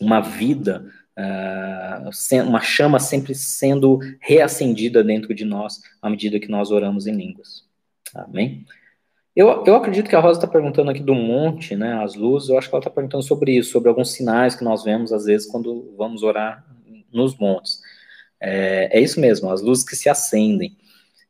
uma 0.02 0.20
vida 0.20 0.92
uh, 1.18 2.44
uma 2.48 2.62
chama 2.62 3.00
sempre 3.00 3.34
sendo 3.34 4.00
reacendida 4.20 5.04
dentro 5.04 5.34
de 5.34 5.46
nós 5.46 5.82
à 6.02 6.10
medida 6.10 6.40
que 6.40 6.50
nós 6.50 6.72
oramos 6.72 7.08
em 7.08 7.16
línguas. 7.16 7.64
Amém? 8.14 8.66
Eu, 9.36 9.66
eu 9.66 9.76
acredito 9.76 10.10
que 10.10 10.16
a 10.16 10.20
Rosa 10.20 10.40
está 10.40 10.48
perguntando 10.48 10.90
aqui 10.90 11.02
do 11.02 11.14
monte, 11.14 11.76
né, 11.76 12.02
as 12.02 12.16
luzes, 12.16 12.48
eu 12.48 12.58
acho 12.58 12.70
que 12.70 12.76
ela 12.76 12.80
está 12.80 12.90
perguntando 12.90 13.22
sobre 13.22 13.58
isso, 13.58 13.72
sobre 13.72 13.90
alguns 13.90 14.14
sinais 14.14 14.56
que 14.56 14.64
nós 14.64 14.84
vemos, 14.84 15.12
às 15.12 15.26
vezes, 15.26 15.46
quando 15.46 15.94
vamos 15.98 16.24
orar 16.24 16.66
nos 17.12 17.38
montes. 17.38 17.82
É, 18.40 18.98
é 18.98 19.02
isso 19.02 19.20
mesmo, 19.20 19.50
as 19.50 19.62
luzes 19.62 19.84
que 19.84 19.96
se 19.96 20.08
acendem. 20.08 20.78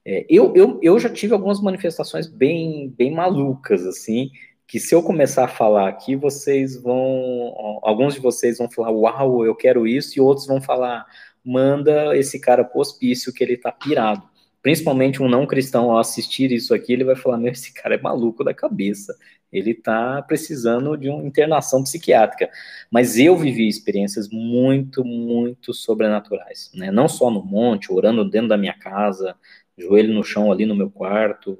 É, 0.05 0.23
eu, 0.29 0.53
eu, 0.55 0.79
eu 0.83 0.99
já 0.99 1.09
tive 1.09 1.33
algumas 1.33 1.59
manifestações 1.59 2.27
bem, 2.27 2.93
bem 2.95 3.11
malucas, 3.11 3.87
assim, 3.87 4.29
que 4.67 4.79
se 4.79 4.95
eu 4.95 5.03
começar 5.03 5.45
a 5.45 5.49
falar 5.49 5.87
aqui, 5.87 6.15
vocês 6.15 6.75
vão, 6.81 7.79
alguns 7.83 8.15
de 8.15 8.19
vocês 8.19 8.57
vão 8.57 8.69
falar, 8.69 8.91
uau, 8.91 9.45
eu 9.45 9.55
quero 9.55 9.87
isso, 9.87 10.17
e 10.17 10.21
outros 10.21 10.47
vão 10.47 10.59
falar, 10.59 11.05
manda 11.43 12.17
esse 12.17 12.39
cara 12.39 12.63
pro 12.63 12.79
hospício 12.79 13.33
que 13.33 13.43
ele 13.43 13.57
tá 13.57 13.71
pirado. 13.71 14.23
Principalmente 14.61 15.21
um 15.21 15.29
não 15.29 15.45
cristão, 15.45 15.91
ao 15.91 15.99
assistir 15.99 16.51
isso 16.51 16.73
aqui, 16.73 16.93
ele 16.93 17.03
vai 17.03 17.15
falar, 17.15 17.37
meu, 17.37 17.51
esse 17.51 17.71
cara 17.71 17.93
é 17.93 18.01
maluco 18.01 18.43
da 18.43 18.53
cabeça, 18.53 19.15
ele 19.51 19.75
tá 19.75 20.23
precisando 20.23 20.97
de 20.97 21.07
uma 21.07 21.23
internação 21.23 21.83
psiquiátrica. 21.83 22.49
Mas 22.89 23.19
eu 23.19 23.37
vivi 23.37 23.67
experiências 23.67 24.27
muito, 24.29 25.05
muito 25.05 25.71
sobrenaturais, 25.71 26.71
né? 26.73 26.89
Não 26.91 27.07
só 27.07 27.29
no 27.29 27.43
monte, 27.45 27.93
orando 27.93 28.27
dentro 28.27 28.49
da 28.49 28.57
minha 28.57 28.73
casa, 28.73 29.35
joelho 29.77 30.13
no 30.13 30.23
chão 30.23 30.51
ali 30.51 30.65
no 30.65 30.75
meu 30.75 30.89
quarto, 30.89 31.59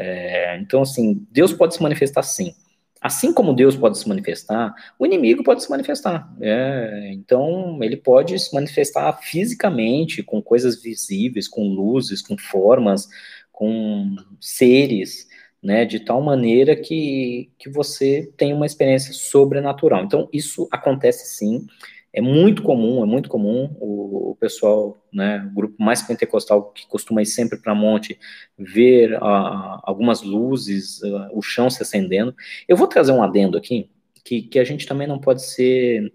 é, 0.00 0.58
então, 0.58 0.82
assim, 0.82 1.26
Deus 1.30 1.52
pode 1.52 1.74
se 1.74 1.82
manifestar 1.82 2.22
sim. 2.22 2.54
Assim 3.00 3.32
como 3.32 3.54
Deus 3.54 3.76
pode 3.76 3.98
se 3.98 4.08
manifestar, 4.08 4.74
o 4.98 5.06
inimigo 5.06 5.42
pode 5.42 5.62
se 5.62 5.70
manifestar. 5.70 6.30
É, 6.40 7.10
então, 7.12 7.78
ele 7.82 7.96
pode 7.96 8.38
se 8.38 8.54
manifestar 8.54 9.12
fisicamente, 9.22 10.22
com 10.22 10.40
coisas 10.42 10.82
visíveis, 10.82 11.48
com 11.48 11.68
luzes, 11.68 12.22
com 12.22 12.36
formas, 12.36 13.08
com 13.52 14.16
seres, 14.40 15.26
né, 15.62 15.84
de 15.84 16.00
tal 16.00 16.22
maneira 16.22 16.74
que, 16.74 17.50
que 17.58 17.68
você 17.68 18.32
tem 18.36 18.54
uma 18.54 18.66
experiência 18.66 19.12
sobrenatural. 19.12 20.04
Então, 20.04 20.28
isso 20.32 20.66
acontece 20.70 21.36
sim. 21.36 21.66
É 22.12 22.20
muito 22.20 22.62
comum, 22.62 23.02
é 23.02 23.06
muito 23.06 23.28
comum 23.28 23.76
o, 23.78 24.30
o 24.32 24.36
pessoal, 24.36 25.00
né, 25.12 25.46
o 25.50 25.54
grupo 25.54 25.82
mais 25.82 26.02
pentecostal 26.02 26.72
que 26.72 26.86
costuma 26.88 27.22
ir 27.22 27.26
sempre 27.26 27.58
para 27.58 27.74
monte, 27.74 28.18
ver 28.58 29.14
uh, 29.14 29.80
algumas 29.84 30.22
luzes, 30.22 31.00
uh, 31.02 31.28
o 31.32 31.40
chão 31.40 31.70
se 31.70 31.82
acendendo. 31.82 32.34
Eu 32.68 32.76
vou 32.76 32.88
trazer 32.88 33.12
um 33.12 33.22
adendo 33.22 33.56
aqui, 33.56 33.88
que, 34.24 34.42
que 34.42 34.58
a 34.58 34.64
gente 34.64 34.86
também 34.86 35.06
não 35.06 35.18
pode 35.18 35.42
ser 35.42 36.12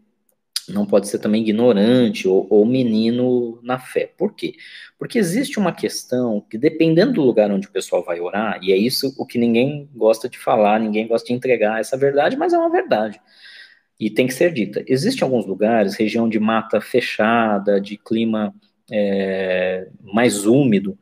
não 0.67 0.85
pode 0.85 1.07
ser 1.07 1.19
também 1.19 1.41
ignorante 1.43 2.27
ou, 2.27 2.47
ou, 2.49 2.65
menino 2.65 3.59
na 3.61 3.77
fé. 3.77 4.11
Por 4.17 4.34
quê? 4.34 4.55
Porque 4.97 5.19
existe 5.19 5.59
uma 5.59 5.72
questão 5.72 6.41
que, 6.49 6.57
dependendo 6.57 7.13
do 7.13 7.22
lugar 7.22 7.51
onde 7.51 7.67
o 7.67 7.72
pessoal 7.72 8.03
vai 8.03 8.19
orar, 8.19 8.59
e 8.63 8.72
é 8.72 8.77
isso 8.77 9.13
o 9.17 9.26
que 9.26 9.38
ninguém 9.38 9.89
gosta 9.93 10.27
de 10.27 10.39
falar, 10.39 10.80
ninguém 10.80 11.07
gosta 11.07 11.27
de 11.27 11.34
entregar 11.34 11.80
essa 11.80 11.97
verdade, 11.97 12.35
mas 12.35 12.53
é 12.53 12.57
uma 12.57 12.69
verdade. 12.69 13.22
E 13.99 14.09
tem 14.09 14.27
que 14.27 14.34
ser 14.34 14.53
dita. 14.53 14.84
Existem 14.88 15.23
alguns 15.23 15.45
lugares, 15.45 15.95
região 15.95 16.27
de 16.27 16.39
mata 16.39 16.81
fechada, 16.81 17.80
de 17.80 17.97
clima 17.97 18.53
é, 18.91 19.88
mais 20.01 20.45
úmido, 20.45 20.97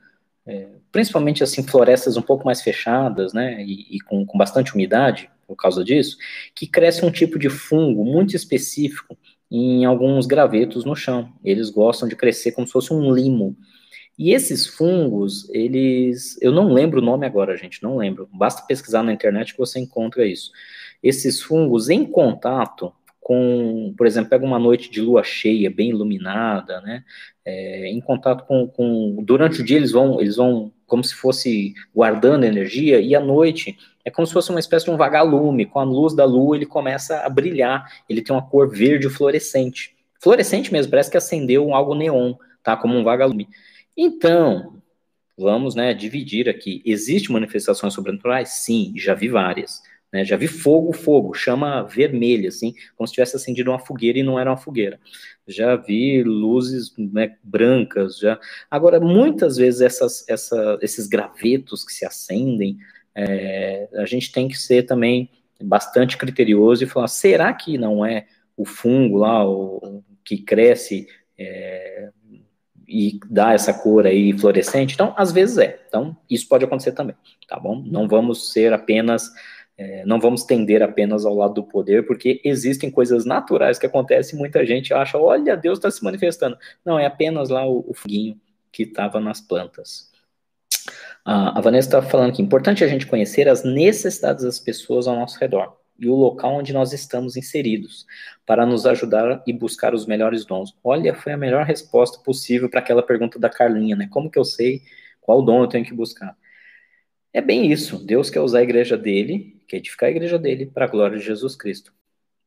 é, 0.46 0.68
principalmente 0.92 1.44
assim 1.44 1.64
florestas 1.64 2.18
um 2.18 2.22
pouco 2.22 2.46
mais 2.46 2.62
fechadas, 2.62 3.34
né, 3.34 3.64
e, 3.64 3.98
e 3.98 4.00
com, 4.02 4.26
com 4.26 4.38
bastante 4.38 4.74
umidade 4.74 5.30
por 5.48 5.56
causa 5.56 5.84
disso, 5.84 6.18
que 6.56 6.68
cresce 6.68 7.04
um 7.06 7.12
tipo 7.12 7.38
de 7.38 7.50
fungo 7.50 8.06
muito 8.06 8.36
específico 8.36 9.18
em 9.52 9.86
alguns 9.86 10.26
gravetos 10.26 10.86
no 10.86 10.96
chão. 10.96 11.32
Eles 11.44 11.70
gostam 11.70 12.08
de 12.08 12.16
crescer 12.16 12.52
como 12.54 12.66
se 12.66 12.74
fosse 12.74 12.94
um 12.94 13.14
limo. 13.14 13.56
E 14.18 14.32
esses 14.32 14.68
fungos, 14.68 15.50
eles. 15.50 16.40
Eu 16.42 16.52
não 16.52 16.72
lembro 16.72 17.02
o 17.02 17.04
nome 17.04 17.26
agora, 17.26 17.58
gente, 17.58 17.82
não 17.82 17.98
lembro. 17.98 18.30
Basta 18.34 18.66
pesquisar 18.68 19.04
na 19.04 19.14
internet 19.14 19.54
que 19.54 19.60
você 19.60 19.80
encontra 19.80 20.26
isso. 20.26 20.52
Esses 21.04 21.42
fungos, 21.42 21.90
em 21.90 22.06
contato 22.06 22.94
com, 23.24 23.94
por 23.98 24.06
exemplo, 24.06 24.30
pega 24.30 24.46
uma 24.46 24.60
noite 24.60 24.92
de 24.92 25.02
lua 25.02 25.24
cheia, 25.24 25.72
bem 25.72 25.90
iluminada, 25.90 26.82
né? 26.82 27.04
É, 27.46 27.88
em 27.88 28.00
contato 28.02 28.46
com, 28.46 28.68
com, 28.68 29.24
Durante 29.24 29.62
o 29.62 29.64
dia 29.64 29.78
eles 29.78 29.92
vão, 29.92 30.20
eles 30.20 30.36
vão 30.36 30.72
como 30.86 31.04
se 31.04 31.16
fosse 31.16 31.74
guardando 31.96 32.44
energia, 32.44 33.00
e 33.00 33.16
à 33.16 33.20
noite 33.20 33.78
é 34.06 34.12
como 34.12 34.28
se 34.28 34.34
fosse 34.34 34.50
uma 34.50 34.60
espécie 34.60 34.86
de 34.86 34.92
um 34.92 34.98
vagalume, 34.98 35.66
com 35.66 35.80
a 35.80 35.84
luz 35.84 36.14
da 36.14 36.26
lua 36.26 36.56
ele 36.56 36.66
começa 36.66 37.22
a 37.22 37.30
brilhar, 37.30 37.90
ele 38.08 38.22
tem 38.22 38.36
uma 38.36 38.46
cor 38.46 38.70
verde 38.70 39.10
fluorescente. 39.10 39.96
Fluorescente 40.22 40.72
mesmo, 40.72 40.92
parece 40.92 41.10
que 41.10 41.18
acendeu 41.18 41.74
algo 41.74 41.96
neon, 41.96 42.34
tá? 42.62 42.78
Como 42.78 42.96
um 42.96 43.04
vagalume. 43.04 43.48
Então, 43.96 44.82
vamos, 45.38 45.76
né, 45.76 45.94
dividir 45.94 46.50
aqui. 46.50 46.82
Existem 46.86 47.34
manifestações 47.34 47.94
sobrenaturais? 47.94 48.50
Sim, 48.50 48.94
já 48.96 49.14
vi 49.14 49.30
várias. 49.30 49.82
Né? 50.14 50.24
Já 50.24 50.38
vi 50.38 50.48
fogo, 50.48 50.94
fogo, 50.94 51.34
chama 51.34 51.82
vermelha, 51.82 52.50
assim, 52.50 52.76
como 52.96 53.08
se 53.08 53.16
tivesse 53.16 53.36
acendido 53.36 53.72
uma 53.72 53.80
fogueira 53.80 54.20
e 54.20 54.24
não 54.24 54.40
era 54.40 54.52
uma 54.52 54.58
fogueira. 54.58 55.00
Já 55.48 55.76
vi 55.76 56.24
luzes 56.24 56.94
né, 56.96 57.36
brancas, 57.44 58.20
já. 58.20 58.40
Agora, 58.70 59.00
muitas 59.00 59.58
vezes 59.58 59.82
essas, 59.82 60.24
essa, 60.30 60.78
esses 60.84 61.08
gravetos 61.08 61.84
que 61.84 61.92
se 61.92 62.06
acendem, 62.06 62.78
é, 63.16 63.90
a 63.96 64.06
gente 64.06 64.32
tem 64.32 64.48
que 64.48 64.58
ser 64.58 64.84
também 64.84 65.30
bastante 65.62 66.16
criterioso 66.16 66.84
e 66.84 66.88
falar: 66.88 67.08
será 67.08 67.52
que 67.52 67.76
não 67.76 68.06
é 68.06 68.28
o 68.56 68.66
fungo 68.66 69.18
lá 69.18 69.48
o, 69.48 70.04
que 70.24 70.38
cresce 70.38 71.08
é, 71.38 72.10
e 72.88 73.20
dá 73.30 73.54
essa 73.54 73.74
cor 73.74 74.06
aí 74.06 74.32
fluorescente? 74.38 74.94
Então, 74.94 75.14
às 75.18 75.32
vezes 75.32 75.58
é. 75.58 75.84
Então, 75.88 76.16
isso 76.30 76.48
pode 76.48 76.64
acontecer 76.64 76.92
também, 76.92 77.16
tá 77.48 77.60
bom? 77.60 77.84
Não 77.86 78.08
vamos 78.08 78.52
ser 78.52 78.72
apenas 78.74 79.32
é, 79.78 80.06
não 80.06 80.20
vamos 80.20 80.44
tender 80.44 80.84
apenas 80.84 81.26
ao 81.26 81.36
lado 81.36 81.56
do 81.56 81.64
poder, 81.64 82.06
porque 82.06 82.40
existem 82.44 82.92
coisas 82.92 83.26
naturais 83.26 83.80
que 83.80 83.86
acontecem 83.86 84.36
e 84.36 84.40
muita 84.40 84.66
gente 84.66 84.94
acha, 84.94 85.18
olha, 85.18 85.58
Deus 85.58 85.80
está 85.80 85.90
se 85.90 86.04
manifestando. 86.04 86.58
Não, 86.86 87.00
é 87.00 87.06
apenas 87.06 87.50
lá 87.50 87.66
o, 87.68 87.84
o 87.88 87.94
foguinho 87.94 88.40
que 88.72 88.84
estava 88.84 89.20
nas 89.20 89.42
plantas. 89.42 90.12
a 91.26 91.60
Vanessa 91.62 91.88
está 91.88 92.02
falando 92.02 92.34
que 92.34 92.42
é 92.42 92.46
importante 92.46 92.84
a 92.84 92.88
gente 92.88 93.08
conhecer 93.08 93.48
as 93.48 93.64
necessidades 93.64 94.44
das 94.44 94.60
pessoas 94.60 95.08
ao 95.08 95.16
nosso 95.16 95.40
redor 95.40 95.78
e 95.98 96.08
o 96.10 96.16
local 96.16 96.56
onde 96.56 96.74
nós 96.74 96.92
estamos 96.92 97.38
inseridos, 97.38 98.06
para 98.46 98.66
nos 98.66 98.86
ajudar 98.86 99.44
e 99.46 99.54
buscar 99.54 99.94
os 99.94 100.06
melhores 100.06 100.44
dons. 100.46 100.76
Olha, 100.84 101.14
foi 101.14 101.34
a 101.34 101.38
melhor 101.38 101.66
resposta 101.66 102.20
possível 102.24 102.70
para 102.70 102.80
aquela 102.80 103.04
pergunta 103.04 103.40
da 103.40 103.50
Carlinha, 103.50 103.96
né? 103.96 104.08
Como 104.10 104.30
que 104.30 104.40
eu 104.40 104.44
sei 104.44 104.82
qual 105.22 105.42
dom 105.42 105.62
eu 105.62 105.68
tenho 105.68 105.86
que 105.86 105.94
buscar? 105.94 106.36
É 107.34 107.42
bem 107.42 107.72
isso. 107.72 107.98
Deus 107.98 108.30
quer 108.30 108.42
usar 108.42 108.60
a 108.60 108.64
igreja 108.64 108.96
dele, 108.96 109.60
quer 109.68 109.78
edificar 109.78 110.08
a 110.08 110.12
igreja 110.12 110.38
dele 110.38 110.68
para 110.68 110.86
a 110.86 110.88
glória 110.88 111.18
de 111.18 111.26
Jesus 111.26 111.56
Cristo. 111.56 111.92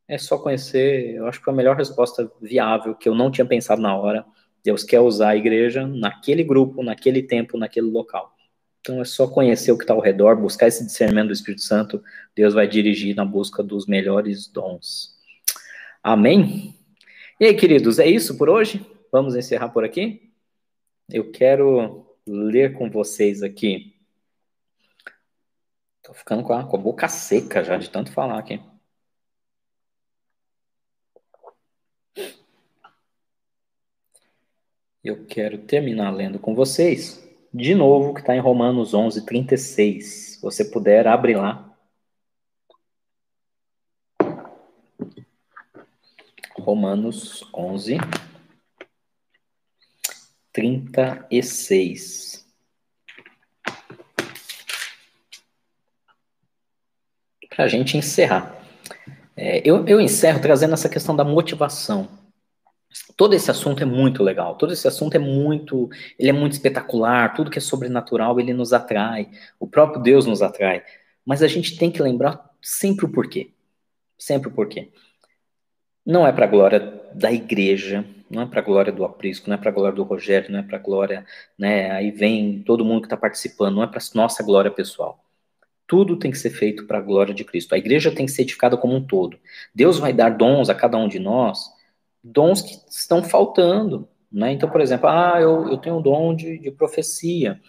É 0.06 0.16
só 0.16 0.38
conhecer, 0.38 1.16
eu 1.16 1.26
acho 1.26 1.40
que 1.40 1.44
foi 1.44 1.52
a 1.52 1.56
melhor 1.56 1.76
resposta 1.76 2.30
viável 2.40 2.94
que 2.94 3.08
eu 3.08 3.14
não 3.14 3.28
tinha 3.28 3.44
pensado 3.44 3.82
na 3.82 3.96
hora. 3.96 4.24
Deus 4.62 4.84
quer 4.84 5.00
usar 5.00 5.30
a 5.30 5.36
igreja 5.36 5.84
naquele 5.84 6.44
grupo, 6.44 6.84
naquele 6.84 7.20
tempo, 7.20 7.58
naquele 7.58 7.88
local. 7.90 8.32
Então 8.80 9.00
é 9.00 9.04
só 9.04 9.26
conhecer 9.26 9.72
o 9.72 9.76
que 9.76 9.82
está 9.82 9.92
ao 9.92 10.00
redor, 10.00 10.36
buscar 10.36 10.68
esse 10.68 10.86
discernimento 10.86 11.26
do 11.28 11.32
Espírito 11.32 11.62
Santo. 11.62 12.00
Deus 12.36 12.54
vai 12.54 12.68
dirigir 12.68 13.16
na 13.16 13.24
busca 13.24 13.64
dos 13.64 13.86
melhores 13.86 14.46
dons. 14.46 15.16
Amém? 16.00 16.72
E 17.40 17.46
aí, 17.46 17.54
queridos, 17.54 17.98
é 17.98 18.06
isso 18.06 18.38
por 18.38 18.48
hoje? 18.48 18.86
Vamos 19.10 19.34
encerrar 19.34 19.70
por 19.70 19.84
aqui? 19.84 20.30
Eu 21.10 21.32
quero 21.32 22.06
ler 22.24 22.74
com 22.74 22.88
vocês 22.88 23.42
aqui 23.42 23.95
Tô 26.06 26.14
ficando 26.14 26.44
com 26.44 26.52
a, 26.52 26.64
com 26.64 26.76
a 26.76 26.80
boca 26.80 27.08
seca 27.08 27.64
já 27.64 27.76
de 27.76 27.90
tanto 27.90 28.12
falar 28.12 28.38
aqui. 28.38 28.60
Eu 35.02 35.26
quero 35.26 35.58
terminar 35.58 36.10
lendo 36.12 36.38
com 36.38 36.54
vocês, 36.54 37.20
de 37.52 37.74
novo, 37.74 38.14
que 38.14 38.20
está 38.20 38.36
em 38.36 38.40
Romanos 38.40 38.94
11, 38.94 39.26
36. 39.26 40.04
Se 40.06 40.40
você 40.40 40.64
puder, 40.64 41.08
abre 41.08 41.34
lá. 41.34 41.76
Romanos 46.56 47.44
11, 47.52 47.96
36. 50.52 52.45
Para 57.56 57.64
a 57.64 57.68
gente 57.68 57.96
encerrar. 57.96 58.54
É, 59.34 59.66
eu, 59.68 59.86
eu 59.88 59.98
encerro 59.98 60.40
trazendo 60.40 60.74
essa 60.74 60.90
questão 60.90 61.16
da 61.16 61.24
motivação. 61.24 62.06
Todo 63.16 63.34
esse 63.34 63.50
assunto 63.50 63.82
é 63.82 63.86
muito 63.86 64.22
legal, 64.22 64.54
todo 64.56 64.72
esse 64.72 64.86
assunto 64.86 65.14
é 65.14 65.18
muito, 65.18 65.88
ele 66.18 66.30
é 66.30 66.32
muito 66.32 66.52
espetacular, 66.52 67.34
tudo 67.34 67.50
que 67.50 67.58
é 67.58 67.60
sobrenatural, 67.60 68.38
ele 68.38 68.52
nos 68.52 68.72
atrai, 68.72 69.28
o 69.58 69.66
próprio 69.66 70.02
Deus 70.02 70.26
nos 70.26 70.40
atrai, 70.40 70.82
mas 71.24 71.42
a 71.42 71.48
gente 71.48 71.76
tem 71.76 71.90
que 71.90 72.02
lembrar 72.02 72.50
sempre 72.62 73.04
o 73.04 73.08
porquê, 73.08 73.50
sempre 74.18 74.48
o 74.48 74.52
porquê. 74.52 74.90
Não 76.04 76.26
é 76.26 76.32
para 76.32 76.44
a 76.44 76.48
glória 76.48 77.02
da 77.12 77.32
igreja, 77.32 78.04
não 78.30 78.42
é 78.42 78.46
para 78.46 78.60
a 78.60 78.64
glória 78.64 78.92
do 78.92 79.04
aprisco, 79.04 79.48
não 79.48 79.56
é 79.56 79.58
para 79.58 79.70
a 79.70 79.74
glória 79.74 79.96
do 79.96 80.02
Rogério, 80.02 80.50
não 80.50 80.60
é 80.60 80.62
para 80.62 80.76
a 80.76 80.80
glória, 80.80 81.26
né, 81.58 81.90
aí 81.90 82.10
vem 82.10 82.62
todo 82.62 82.84
mundo 82.84 83.02
que 83.02 83.06
está 83.06 83.16
participando, 83.16 83.76
não 83.76 83.82
é 83.82 83.86
para 83.86 84.00
nossa 84.14 84.42
glória 84.42 84.70
pessoal. 84.70 85.25
Tudo 85.86 86.18
tem 86.18 86.30
que 86.30 86.38
ser 86.38 86.50
feito 86.50 86.86
para 86.86 86.98
a 86.98 87.02
glória 87.02 87.34
de 87.34 87.44
Cristo. 87.44 87.74
A 87.74 87.78
igreja 87.78 88.10
tem 88.10 88.26
que 88.26 88.32
ser 88.32 88.42
edificada 88.42 88.76
como 88.76 88.94
um 88.94 89.04
todo. 89.04 89.38
Deus 89.74 89.98
vai 89.98 90.12
dar 90.12 90.30
dons 90.30 90.68
a 90.68 90.74
cada 90.74 90.98
um 90.98 91.08
de 91.08 91.18
nós, 91.18 91.70
dons 92.22 92.62
que 92.62 92.76
estão 92.90 93.22
faltando. 93.22 94.08
Né? 94.30 94.52
Então, 94.52 94.68
por 94.68 94.80
exemplo, 94.80 95.08
ah, 95.08 95.38
eu, 95.40 95.68
eu 95.68 95.78
tenho 95.78 95.98
um 95.98 96.02
dom 96.02 96.34
de, 96.34 96.58
de 96.58 96.70
profecia, 96.70 97.60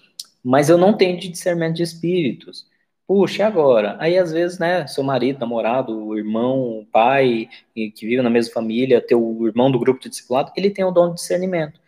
mas 0.43 0.69
eu 0.69 0.77
não 0.77 0.95
tenho 0.97 1.19
de 1.19 1.29
discernimento 1.29 1.75
de 1.75 1.83
espíritos. 1.83 2.67
Puxa, 3.07 3.41
e 3.41 3.45
agora? 3.45 3.95
Aí, 3.99 4.17
às 4.17 4.33
vezes, 4.33 4.59
né, 4.59 4.85
seu 4.85 5.01
marido, 5.03 5.39
namorado, 5.39 6.17
irmão, 6.17 6.85
pai, 6.91 7.47
que 7.73 8.05
vive 8.05 8.21
na 8.21 8.29
mesma 8.29 8.53
família, 8.53 8.99
teu 8.99 9.45
irmão 9.45 9.71
do 9.71 9.79
grupo 9.79 10.01
de 10.01 10.09
discipulado, 10.09 10.51
ele 10.57 10.69
tem 10.69 10.83
o 10.83 10.91
dom 10.91 11.09
de 11.09 11.15
discernimento. 11.15 11.79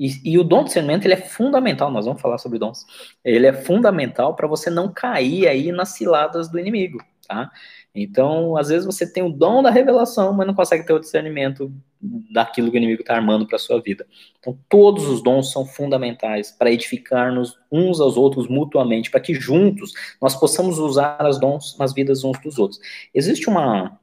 E, 0.00 0.32
e, 0.32 0.38
o 0.38 0.42
dom 0.42 0.60
de 0.60 0.68
discernimento 0.68 1.04
ele 1.04 1.12
é 1.12 1.18
fundamental, 1.18 1.90
nós 1.90 2.06
vamos 2.06 2.22
falar 2.22 2.38
sobre 2.38 2.58
dons. 2.58 2.86
Ele 3.22 3.46
é 3.46 3.52
fundamental 3.52 4.34
para 4.34 4.48
você 4.48 4.70
não 4.70 4.90
cair 4.90 5.46
aí 5.46 5.70
nas 5.70 5.90
ciladas 5.90 6.48
do 6.48 6.58
inimigo, 6.58 6.98
tá? 7.28 7.50
Então, 7.94 8.56
às 8.56 8.68
vezes 8.68 8.86
você 8.86 9.06
tem 9.10 9.22
o 9.22 9.30
dom 9.30 9.62
da 9.62 9.70
revelação, 9.70 10.32
mas 10.32 10.46
não 10.46 10.54
consegue 10.54 10.86
ter 10.86 10.94
o 10.94 10.98
discernimento 10.98 11.70
daquilo 12.00 12.70
que 12.70 12.76
o 12.76 12.78
inimigo 12.78 13.02
está 13.02 13.14
armando 13.14 13.46
para 13.46 13.58
sua 13.58 13.78
vida. 13.78 14.06
Então, 14.38 14.58
todos 14.70 15.06
os 15.06 15.22
dons 15.22 15.52
são 15.52 15.66
fundamentais 15.66 16.50
para 16.50 16.72
edificar-nos 16.72 17.58
uns 17.70 18.00
aos 18.00 18.16
outros 18.16 18.48
mutuamente, 18.48 19.10
para 19.10 19.20
que 19.20 19.34
juntos 19.34 19.92
nós 20.20 20.34
possamos 20.34 20.78
usar 20.78 21.28
os 21.28 21.38
dons 21.38 21.76
nas 21.78 21.92
vidas 21.92 22.24
uns 22.24 22.38
dos 22.40 22.58
outros. 22.58 22.80
Existe 23.14 23.50
uma 23.50 24.00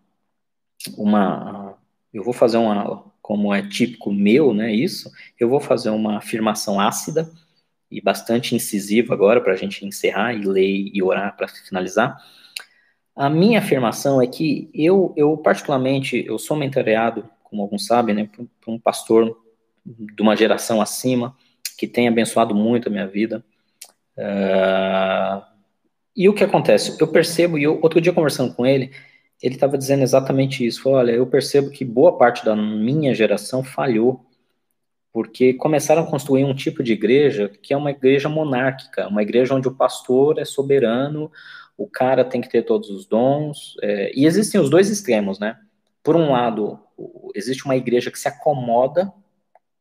uma 0.96 1.77
eu 2.18 2.24
vou 2.24 2.34
fazer 2.34 2.58
uma 2.58 3.06
como 3.22 3.54
é 3.54 3.62
típico 3.62 4.12
meu, 4.12 4.54
né, 4.54 4.74
isso, 4.74 5.12
eu 5.40 5.50
vou 5.50 5.60
fazer 5.60 5.90
uma 5.90 6.18
afirmação 6.18 6.80
ácida 6.80 7.30
e 7.92 8.02
bastante 8.02 8.56
incisiva 8.56 9.14
agora 9.14 9.42
para 9.42 9.54
a 9.54 9.56
gente 9.56 9.86
encerrar 9.86 10.34
e 10.34 10.46
ler 10.46 10.90
e 10.94 11.04
orar 11.04 11.36
para 11.36 11.48
finalizar. 11.48 12.18
A 13.16 13.30
minha 13.30 13.60
afirmação 13.60 14.22
é 14.22 14.28
que 14.28 14.70
eu, 14.74 15.14
eu 15.18 15.36
particularmente, 15.38 16.26
eu 16.26 16.40
sou 16.40 16.56
mentoreado, 16.56 17.30
como 17.44 17.62
alguns 17.62 17.86
sabem, 17.86 18.16
né, 18.16 18.30
por, 18.34 18.48
um 18.72 18.80
pastor 18.80 19.38
de 19.86 20.22
uma 20.22 20.36
geração 20.36 20.82
acima 20.82 21.36
que 21.78 21.88
tem 21.88 22.08
abençoado 22.08 22.56
muito 22.56 22.88
a 22.88 22.92
minha 22.92 23.08
vida. 23.08 23.44
Uh, 24.18 25.44
e 26.16 26.28
o 26.28 26.34
que 26.34 26.44
acontece? 26.44 26.98
Eu 27.00 27.08
percebo, 27.08 27.58
e 27.58 27.64
eu, 27.64 27.80
outro 27.82 28.02
dia 28.02 28.14
conversando 28.14 28.54
com 28.54 28.66
ele, 28.66 28.92
ele 29.42 29.56
estava 29.56 29.78
dizendo 29.78 30.04
exatamente 30.04 30.66
isso. 30.66 30.82
Falou, 30.82 31.00
olha, 31.00 31.12
eu 31.12 31.28
percebo 31.28 31.70
que 31.70 31.86
boa 31.86 32.18
parte 32.18 32.44
da 32.44 32.56
minha 32.56 33.14
geração 33.14 33.64
falhou, 33.64 34.26
porque 35.12 35.54
começaram 35.54 36.04
a 36.04 36.08
construir 36.08 36.44
um 36.44 36.56
tipo 36.56 36.84
de 36.84 36.94
igreja 36.94 37.50
que 37.62 37.74
é 37.74 37.78
uma 37.78 37.92
igreja 37.92 38.30
monárquica, 38.30 39.08
uma 39.08 39.22
igreja 39.22 39.56
onde 39.56 39.68
o 39.68 39.76
pastor 39.76 40.40
é 40.40 40.46
soberano, 40.46 41.32
o 41.78 41.88
cara 41.88 42.26
tem 42.26 42.42
que 42.42 42.50
ter 42.50 42.64
todos 42.64 42.90
os 42.90 43.06
dons, 43.06 43.76
é, 43.82 44.12
e 44.16 44.26
existem 44.26 44.60
os 44.60 44.70
dois 44.70 44.90
extremos, 44.90 45.40
né? 45.40 45.58
Por 46.04 46.16
um 46.16 46.32
lado, 46.32 46.80
existe 47.36 47.66
uma 47.66 47.76
igreja 47.76 48.10
que 48.10 48.20
se 48.20 48.28
acomoda 48.28 49.12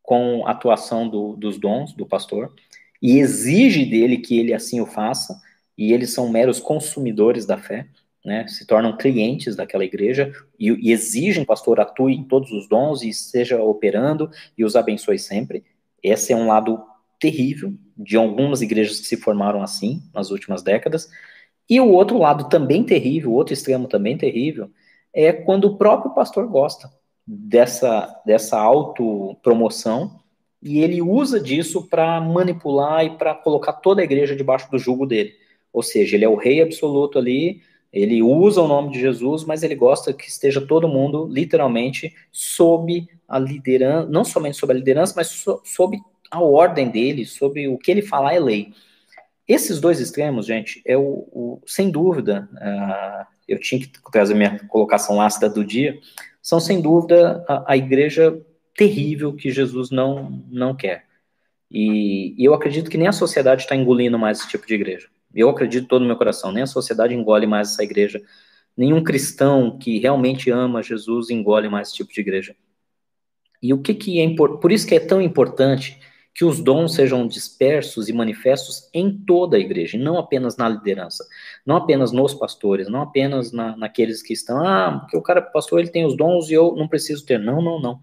com 0.02 0.46
a 0.46 0.50
atuação 0.50 1.08
do, 1.08 1.36
dos 1.36 1.58
dons 1.58 1.92
do 1.94 2.06
pastor 2.06 2.52
e 3.00 3.18
exige 3.18 3.84
dele 3.84 4.18
que 4.18 4.38
ele 4.38 4.52
assim 4.52 4.80
o 4.80 4.86
faça, 4.86 5.40
e 5.76 5.92
eles 5.92 6.10
são 6.10 6.28
meros 6.28 6.58
consumidores 6.58 7.44
da 7.44 7.58
fé, 7.58 7.86
né, 8.27 8.44
se 8.48 8.66
tornam 8.66 8.97
clientes 8.97 9.55
daquela 9.55 9.85
igreja 9.85 10.32
e, 10.59 10.69
e 10.89 10.90
exigem 10.90 11.44
que 11.44 11.44
o 11.44 11.47
pastor 11.47 11.78
atue 11.78 12.12
em 12.12 12.24
todos 12.24 12.51
os 12.51 12.69
dons 12.69 13.03
e 13.03 13.09
esteja 13.09 13.62
operando 13.62 14.28
e 14.59 14.65
os 14.65 14.74
abençoe 14.74 15.16
sempre. 15.16 15.65
Esse 16.03 16.32
é 16.32 16.36
um 16.36 16.48
lado 16.48 16.82
terrível 17.20 17.73
de 17.97 18.16
algumas 18.16 18.62
igrejas 18.62 18.98
que 18.98 19.07
se 19.07 19.16
formaram 19.16 19.62
assim 19.62 20.03
nas 20.12 20.32
últimas 20.32 20.61
décadas. 20.61 21.09
E 21.70 21.81
o 21.81 21.89
outro 21.89 22.19
lado 22.19 22.48
também 22.48 22.82
terrível, 22.82 23.31
o 23.31 23.35
outro 23.35 23.55
extremo 23.55 23.86
também 23.86 24.19
terrível, 24.19 24.73
é 25.15 25.32
quando 25.32 25.66
o 25.66 25.77
próprio 25.77 26.12
pastor 26.12 26.48
gosta 26.48 26.90
dessa, 27.24 28.12
dessa 28.27 28.59
autopromoção 28.59 30.19
e 30.61 30.81
ele 30.81 31.01
usa 31.01 31.39
disso 31.39 31.86
para 31.89 32.20
manipular 32.20 33.05
e 33.05 33.11
para 33.11 33.36
colocar 33.36 33.74
toda 33.74 34.01
a 34.01 34.05
igreja 34.05 34.35
debaixo 34.35 34.69
do 34.69 34.81
jugo 34.81 35.07
dele. 35.07 35.32
Ou 35.73 35.82
seja, 35.82 36.16
ele 36.16 36.24
é 36.24 36.28
o 36.28 36.35
rei 36.35 36.61
absoluto 36.61 37.20
ali, 37.20 37.62
ele 37.97 38.23
usa 38.23 38.60
o 38.60 38.68
nome 38.68 38.93
de 38.93 39.01
Jesus, 39.01 39.43
mas 39.43 39.62
ele 39.62 39.74
gosta 39.74 40.12
que 40.12 40.28
esteja 40.28 40.60
todo 40.60 40.86
mundo, 40.86 41.27
literalmente, 41.27 42.14
sob 42.31 43.09
a 43.27 43.39
liderança, 43.39 44.06
não 44.10 44.23
somente 44.23 44.59
sob 44.59 44.70
a 44.70 44.77
liderança, 44.77 45.14
mas 45.16 45.28
so, 45.28 45.62
sob 45.64 45.98
a 46.31 46.39
ordem 46.43 46.90
dele, 46.90 47.24
sobre 47.24 47.66
o 47.68 47.78
que 47.78 47.90
ele 47.90 48.02
falar 48.02 48.35
é 48.35 48.39
lei. 48.39 48.74
Esses 49.48 49.81
dois 49.81 49.98
extremos, 49.98 50.44
gente, 50.44 50.82
é 50.85 50.94
o, 50.94 51.27
o 51.32 51.62
sem 51.66 51.90
dúvida, 51.90 52.47
uh, 52.56 53.27
eu 53.48 53.59
tinha 53.59 53.81
que 53.81 53.90
trazer 54.12 54.35
minha 54.35 54.59
colocação 54.68 55.18
ácida 55.18 55.48
do 55.48 55.64
dia, 55.64 55.98
são 56.43 56.60
sem 56.60 56.82
dúvida 56.82 57.43
a, 57.48 57.73
a 57.73 57.77
igreja 57.78 58.39
terrível 58.77 59.32
que 59.32 59.51
Jesus 59.51 59.90
não, 59.90 60.44
não 60.51 60.77
quer. 60.77 61.06
E, 61.70 62.35
e 62.36 62.44
eu 62.44 62.52
acredito 62.52 62.90
que 62.90 62.98
nem 62.98 63.09
a 63.09 63.12
sociedade 63.12 63.62
está 63.62 63.74
engolindo 63.74 64.18
mais 64.18 64.40
esse 64.40 64.51
tipo 64.51 64.66
de 64.66 64.74
igreja. 64.74 65.09
Eu 65.36 65.50
acredito 65.50 65.86
todo 65.86 66.02
o 66.02 66.06
meu 66.06 66.16
coração, 66.16 66.50
nem 66.50 66.62
a 66.62 66.66
sociedade 66.66 67.14
engole 67.14 67.46
mais 67.46 67.72
essa 67.72 67.82
igreja. 67.82 68.20
Nenhum 68.76 69.02
cristão 69.02 69.78
que 69.78 69.98
realmente 69.98 70.50
ama 70.50 70.82
Jesus 70.82 71.30
engole 71.30 71.68
mais 71.68 71.88
esse 71.88 71.96
tipo 71.96 72.12
de 72.12 72.20
igreja. 72.20 72.56
E 73.62 73.72
o 73.72 73.80
que, 73.80 73.94
que 73.94 74.20
é 74.20 74.24
importante? 74.24 74.60
Por 74.60 74.72
isso 74.72 74.86
que 74.86 74.94
é 74.94 75.00
tão 75.00 75.20
importante 75.20 75.98
que 76.36 76.44
os 76.44 76.60
dons 76.60 76.94
sejam 76.94 77.26
dispersos 77.26 78.10
e 78.10 78.12
manifestos 78.12 78.90
em 78.92 79.10
toda 79.10 79.56
a 79.56 79.60
igreja, 79.60 79.96
não 79.96 80.18
apenas 80.18 80.54
na 80.58 80.68
liderança, 80.68 81.24
não 81.64 81.76
apenas 81.76 82.12
nos 82.12 82.34
pastores, 82.34 82.90
não 82.90 83.00
apenas 83.00 83.52
na, 83.52 83.74
naqueles 83.74 84.22
que 84.22 84.34
estão, 84.34 84.62
ah, 84.62 84.98
porque 85.00 85.16
o 85.16 85.22
cara 85.22 85.40
pastor 85.40 85.80
ele 85.80 85.88
tem 85.88 86.04
os 86.04 86.14
dons 86.14 86.50
e 86.50 86.52
eu 86.52 86.74
não 86.76 86.86
preciso 86.86 87.24
ter. 87.24 87.38
Não, 87.38 87.62
não, 87.62 87.80
não. 87.80 88.00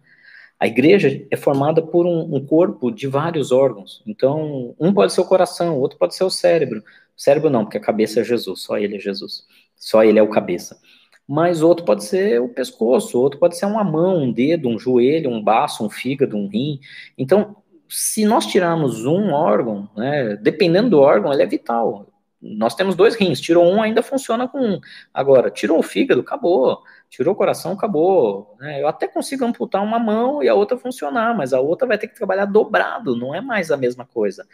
A 0.60 0.65
igreja 0.65 1.23
é 1.30 1.38
formada 1.38 1.81
por 1.81 2.07
um, 2.07 2.35
um 2.35 2.43
corpo 2.43 2.89
de 2.89 3.05
vários 3.05 3.51
órgãos. 3.51 4.01
Então, 4.07 4.73
um 4.80 4.91
pode 4.91 5.14
ser 5.14 5.22
o 5.22 5.26
coração, 5.26 5.77
outro 5.77 5.99
pode 5.99 6.15
ser 6.15 6.23
o 6.23 6.30
cérebro. 6.31 6.84
O 7.18 7.22
cérebro 7.22 7.49
não, 7.49 7.64
porque 7.64 7.77
a 7.77 7.81
cabeça 7.81 8.22
é 8.22 8.23
Jesus, 8.23 8.61
só 8.61 8.77
ele 8.77 8.98
é 8.98 8.99
Jesus. 8.99 9.45
Só 9.76 10.03
ele 10.03 10.19
é 10.19 10.23
o 10.23 10.30
cabeça. 10.30 10.80
Mas 11.27 11.61
outro 11.61 11.85
pode 11.85 12.03
ser 12.03 12.41
o 12.41 12.49
pescoço, 12.49 13.19
outro 13.19 13.40
pode 13.40 13.57
ser 13.57 13.65
uma 13.65 13.84
mão, 13.84 14.23
um 14.23 14.31
dedo, 14.31 14.68
um 14.68 14.77
joelho, 14.77 15.30
um 15.30 15.41
baço, 15.41 15.85
um 15.85 15.90
fígado, 15.90 16.35
um 16.35 16.48
rim. 16.48 16.80
Então, 17.18 17.56
se 17.88 18.26
nós 18.26 18.45
tirarmos 18.45 19.06
um 19.06 19.31
órgão, 19.31 19.90
né, 19.95 20.35
dependendo 20.38 20.90
do 20.90 20.99
órgão, 20.99 21.31
ele 21.31 21.44
é 21.44 21.45
vital. 21.45 22.07
Nós 22.41 22.76
temos 22.76 22.95
dois 22.95 23.15
rins, 23.15 23.40
tirou 23.40 23.65
um, 23.65 23.81
ainda 23.81 24.03
funciona 24.03 24.49
com 24.49 24.60
um. 24.60 24.81
Agora, 25.14 25.49
tirou 25.49 25.80
o 25.80 25.84
fígado, 25.84 26.19
acabou. 26.19 26.81
Tirou 27.10 27.34
o 27.34 27.38
coração, 27.38 27.72
acabou. 27.72 28.57
Né? 28.60 28.81
Eu 28.81 28.88
até 28.88 29.07
consigo 29.07 29.45
amputar 29.45 29.81
uma 29.81 29.98
mão 29.98 30.44
e 30.44 30.49
a 30.49 30.53
outra 30.56 30.77
funcionar, 30.77 31.38
mas 31.38 31.53
a 31.53 31.61
outra 31.61 31.88
vai 31.88 31.98
ter 31.98 32.07
que 32.07 32.15
trabalhar 32.15 32.45
dobrado, 32.45 33.15
não 33.15 33.34
é 33.34 33.40
mais 33.40 33.72
a 33.72 33.77
mesma 33.77 34.06
coisa. 34.06 34.45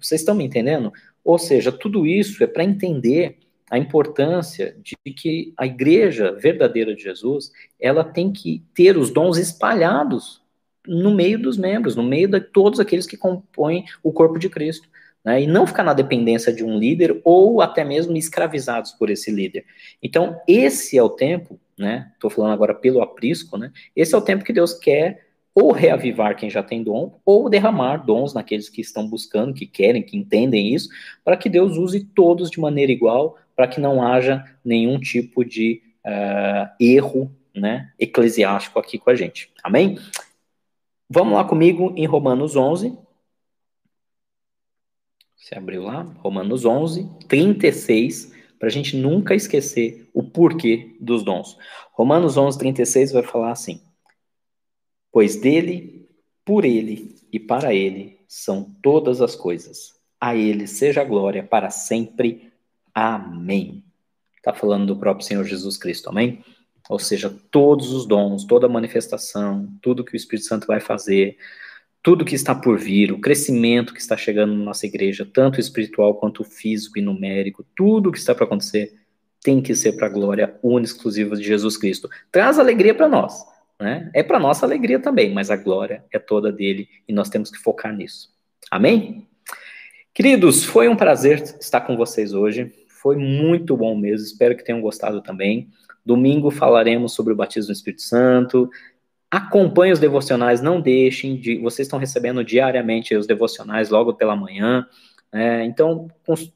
Vocês 0.00 0.20
estão 0.20 0.34
me 0.34 0.44
entendendo? 0.44 0.92
Ou 1.24 1.38
seja, 1.38 1.72
tudo 1.72 2.06
isso 2.06 2.44
é 2.44 2.46
para 2.46 2.64
entender 2.64 3.38
a 3.70 3.78
importância 3.78 4.76
de 4.82 4.94
que 5.12 5.54
a 5.56 5.66
igreja 5.66 6.32
verdadeira 6.32 6.94
de 6.94 7.02
Jesus, 7.02 7.50
ela 7.80 8.04
tem 8.04 8.30
que 8.30 8.62
ter 8.74 8.96
os 8.96 9.10
dons 9.10 9.38
espalhados 9.38 10.42
no 10.86 11.14
meio 11.14 11.40
dos 11.40 11.56
membros, 11.56 11.96
no 11.96 12.02
meio 12.02 12.28
de 12.28 12.40
todos 12.40 12.78
aqueles 12.78 13.06
que 13.06 13.16
compõem 13.16 13.86
o 14.02 14.12
corpo 14.12 14.38
de 14.38 14.50
Cristo. 14.50 14.88
Né, 15.24 15.42
e 15.42 15.46
não 15.46 15.66
ficar 15.66 15.82
na 15.82 15.94
dependência 15.94 16.52
de 16.52 16.62
um 16.62 16.78
líder 16.78 17.18
ou 17.24 17.62
até 17.62 17.82
mesmo 17.82 18.14
escravizados 18.14 18.92
por 18.92 19.08
esse 19.08 19.30
líder. 19.30 19.64
Então, 20.02 20.38
esse 20.46 20.98
é 20.98 21.02
o 21.02 21.08
tempo, 21.08 21.58
né? 21.78 22.10
Estou 22.12 22.28
falando 22.28 22.52
agora 22.52 22.74
pelo 22.74 23.00
aprisco, 23.00 23.56
né? 23.56 23.72
Esse 23.96 24.14
é 24.14 24.18
o 24.18 24.20
tempo 24.20 24.44
que 24.44 24.52
Deus 24.52 24.74
quer 24.74 25.24
ou 25.54 25.70
reavivar 25.70 26.36
quem 26.36 26.50
já 26.50 26.62
tem 26.62 26.82
dom, 26.82 27.20
ou 27.24 27.48
derramar 27.48 27.98
dons 27.98 28.34
naqueles 28.34 28.68
que 28.68 28.80
estão 28.80 29.08
buscando, 29.08 29.54
que 29.54 29.66
querem, 29.66 30.02
que 30.02 30.16
entendem 30.16 30.74
isso, 30.74 30.88
para 31.22 31.36
que 31.36 31.48
Deus 31.48 31.76
use 31.76 32.04
todos 32.04 32.50
de 32.50 32.58
maneira 32.58 32.90
igual, 32.90 33.38
para 33.54 33.68
que 33.68 33.80
não 33.80 34.02
haja 34.02 34.44
nenhum 34.64 34.98
tipo 34.98 35.44
de 35.44 35.80
uh, 36.04 36.68
erro 36.80 37.30
né, 37.54 37.92
eclesiástico 37.98 38.78
aqui 38.78 38.98
com 38.98 39.10
a 39.10 39.14
gente. 39.14 39.52
Amém? 39.62 39.96
Vamos 41.08 41.34
lá 41.34 41.44
comigo 41.44 41.92
em 41.96 42.06
Romanos 42.06 42.56
11. 42.56 42.98
Você 45.36 45.54
abriu 45.54 45.84
lá? 45.84 46.02
Romanos 46.18 46.64
11, 46.64 47.08
36, 47.28 48.32
para 48.58 48.68
a 48.68 48.70
gente 48.70 48.96
nunca 48.96 49.34
esquecer 49.34 50.08
o 50.12 50.22
porquê 50.22 50.96
dos 50.98 51.22
dons. 51.22 51.56
Romanos 51.92 52.36
11, 52.36 52.58
36 52.58 53.12
vai 53.12 53.22
falar 53.22 53.52
assim: 53.52 53.80
Pois 55.14 55.36
dele, 55.36 56.08
por 56.44 56.64
ele 56.64 57.14
e 57.32 57.38
para 57.38 57.72
ele 57.72 58.18
são 58.26 58.74
todas 58.82 59.20
as 59.20 59.36
coisas. 59.36 59.92
A 60.20 60.34
ele 60.34 60.66
seja 60.66 61.02
a 61.02 61.04
glória 61.04 61.40
para 61.40 61.70
sempre. 61.70 62.52
Amém. 62.92 63.84
Está 64.36 64.52
falando 64.52 64.86
do 64.86 64.96
próprio 64.96 65.24
Senhor 65.24 65.44
Jesus 65.44 65.76
Cristo, 65.76 66.08
amém? 66.08 66.44
Ou 66.90 66.98
seja, 66.98 67.32
todos 67.52 67.92
os 67.92 68.06
dons, 68.06 68.44
toda 68.44 68.68
manifestação, 68.68 69.72
tudo 69.80 70.02
que 70.02 70.14
o 70.14 70.16
Espírito 70.16 70.48
Santo 70.48 70.66
vai 70.66 70.80
fazer, 70.80 71.36
tudo 72.02 72.24
que 72.24 72.34
está 72.34 72.52
por 72.52 72.76
vir, 72.76 73.12
o 73.12 73.20
crescimento 73.20 73.94
que 73.94 74.00
está 74.00 74.16
chegando 74.16 74.52
na 74.52 74.64
nossa 74.64 74.84
igreja, 74.84 75.24
tanto 75.24 75.60
espiritual 75.60 76.16
quanto 76.16 76.42
físico 76.42 76.98
e 76.98 77.02
numérico, 77.02 77.64
tudo 77.76 78.10
que 78.10 78.18
está 78.18 78.34
para 78.34 78.46
acontecer 78.46 78.92
tem 79.40 79.62
que 79.62 79.76
ser 79.76 79.92
para 79.92 80.06
a 80.06 80.10
glória 80.10 80.58
única 80.60 80.90
e 80.90 80.92
exclusiva 80.92 81.36
de 81.36 81.44
Jesus 81.44 81.76
Cristo. 81.76 82.10
Traz 82.32 82.58
alegria 82.58 82.96
para 82.96 83.08
nós, 83.08 83.53
né? 83.84 84.10
É 84.14 84.22
para 84.22 84.40
nossa 84.40 84.64
alegria 84.64 84.98
também, 84.98 85.32
mas 85.32 85.50
a 85.50 85.56
glória 85.56 86.02
é 86.10 86.18
toda 86.18 86.50
dele 86.50 86.88
e 87.06 87.12
nós 87.12 87.28
temos 87.28 87.50
que 87.50 87.58
focar 87.58 87.94
nisso. 87.94 88.30
Amém? 88.70 89.28
Queridos, 90.14 90.64
foi 90.64 90.88
um 90.88 90.96
prazer 90.96 91.42
estar 91.60 91.82
com 91.82 91.94
vocês 91.96 92.32
hoje. 92.32 92.72
Foi 92.88 93.16
muito 93.16 93.76
bom 93.76 93.94
mesmo. 93.94 94.26
Espero 94.26 94.56
que 94.56 94.64
tenham 94.64 94.80
gostado 94.80 95.20
também. 95.20 95.68
Domingo 96.04 96.50
falaremos 96.50 97.12
sobre 97.12 97.34
o 97.34 97.36
batismo 97.36 97.72
do 97.72 97.76
Espírito 97.76 98.02
Santo. 98.02 98.70
Acompanhe 99.30 99.92
os 99.92 99.98
devocionais, 99.98 100.62
não 100.62 100.80
deixem 100.80 101.36
de. 101.36 101.58
Vocês 101.58 101.86
estão 101.86 101.98
recebendo 101.98 102.42
diariamente 102.42 103.14
os 103.14 103.26
devocionais 103.26 103.90
logo 103.90 104.14
pela 104.14 104.34
manhã. 104.34 104.86
É, 105.30 105.64
então, 105.64 106.08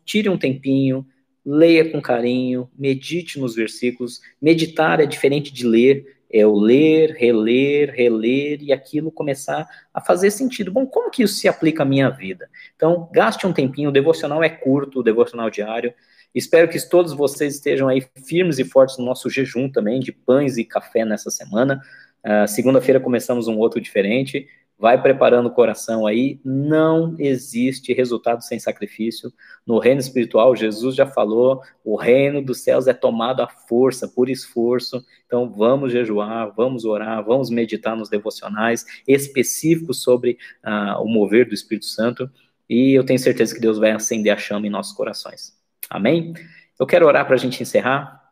tire 0.04 0.28
um 0.28 0.38
tempinho, 0.38 1.04
leia 1.44 1.90
com 1.90 2.00
carinho, 2.00 2.70
medite 2.78 3.38
nos 3.38 3.54
versículos. 3.54 4.20
Meditar 4.40 5.00
é 5.00 5.06
diferente 5.06 5.52
de 5.52 5.66
ler, 5.66 6.17
é 6.30 6.46
o 6.46 6.54
ler, 6.54 7.12
reler, 7.12 7.90
reler 7.90 8.62
e 8.62 8.72
aquilo 8.72 9.10
começar 9.10 9.66
a 9.92 10.00
fazer 10.00 10.30
sentido. 10.30 10.70
Bom, 10.70 10.86
como 10.86 11.10
que 11.10 11.22
isso 11.22 11.34
se 11.34 11.48
aplica 11.48 11.82
à 11.82 11.86
minha 11.86 12.10
vida? 12.10 12.48
Então, 12.76 13.08
gaste 13.12 13.46
um 13.46 13.52
tempinho, 13.52 13.88
o 13.88 13.92
devocional 13.92 14.42
é 14.42 14.48
curto, 14.48 15.00
o 15.00 15.02
devocional 15.02 15.50
diário. 15.50 15.92
Espero 16.34 16.68
que 16.68 16.78
todos 16.88 17.12
vocês 17.12 17.54
estejam 17.54 17.88
aí 17.88 18.06
firmes 18.26 18.58
e 18.58 18.64
fortes 18.64 18.98
no 18.98 19.04
nosso 19.04 19.30
jejum 19.30 19.68
também, 19.68 20.00
de 20.00 20.12
pães 20.12 20.58
e 20.58 20.64
café 20.64 21.04
nessa 21.04 21.30
semana. 21.30 21.80
Uh, 22.24 22.46
Segunda-feira 22.46 23.00
começamos 23.00 23.48
um 23.48 23.56
outro 23.56 23.80
diferente. 23.80 24.46
Vai 24.78 25.02
preparando 25.02 25.46
o 25.46 25.50
coração 25.50 26.06
aí. 26.06 26.40
Não 26.44 27.16
existe 27.18 27.92
resultado 27.92 28.42
sem 28.42 28.60
sacrifício. 28.60 29.32
No 29.66 29.78
reino 29.78 30.00
espiritual, 30.00 30.54
Jesus 30.54 30.94
já 30.94 31.04
falou: 31.04 31.60
o 31.84 31.96
reino 31.96 32.40
dos 32.40 32.60
céus 32.60 32.86
é 32.86 32.94
tomado 32.94 33.42
à 33.42 33.48
força, 33.48 34.06
por 34.06 34.30
esforço. 34.30 35.04
Então, 35.26 35.50
vamos 35.50 35.90
jejuar, 35.90 36.52
vamos 36.56 36.84
orar, 36.84 37.24
vamos 37.24 37.50
meditar 37.50 37.96
nos 37.96 38.08
devocionais 38.08 38.84
específicos 39.06 40.00
sobre 40.02 40.38
uh, 40.64 41.02
o 41.02 41.08
mover 41.08 41.48
do 41.48 41.54
Espírito 41.54 41.86
Santo. 41.86 42.30
E 42.70 42.92
eu 42.92 43.04
tenho 43.04 43.18
certeza 43.18 43.54
que 43.54 43.60
Deus 43.60 43.78
vai 43.78 43.90
acender 43.90 44.32
a 44.32 44.36
chama 44.36 44.66
em 44.66 44.70
nossos 44.70 44.92
corações. 44.92 45.56
Amém? 45.90 46.34
Eu 46.78 46.86
quero 46.86 47.06
orar 47.06 47.26
para 47.26 47.34
a 47.34 47.38
gente 47.38 47.60
encerrar. 47.60 48.22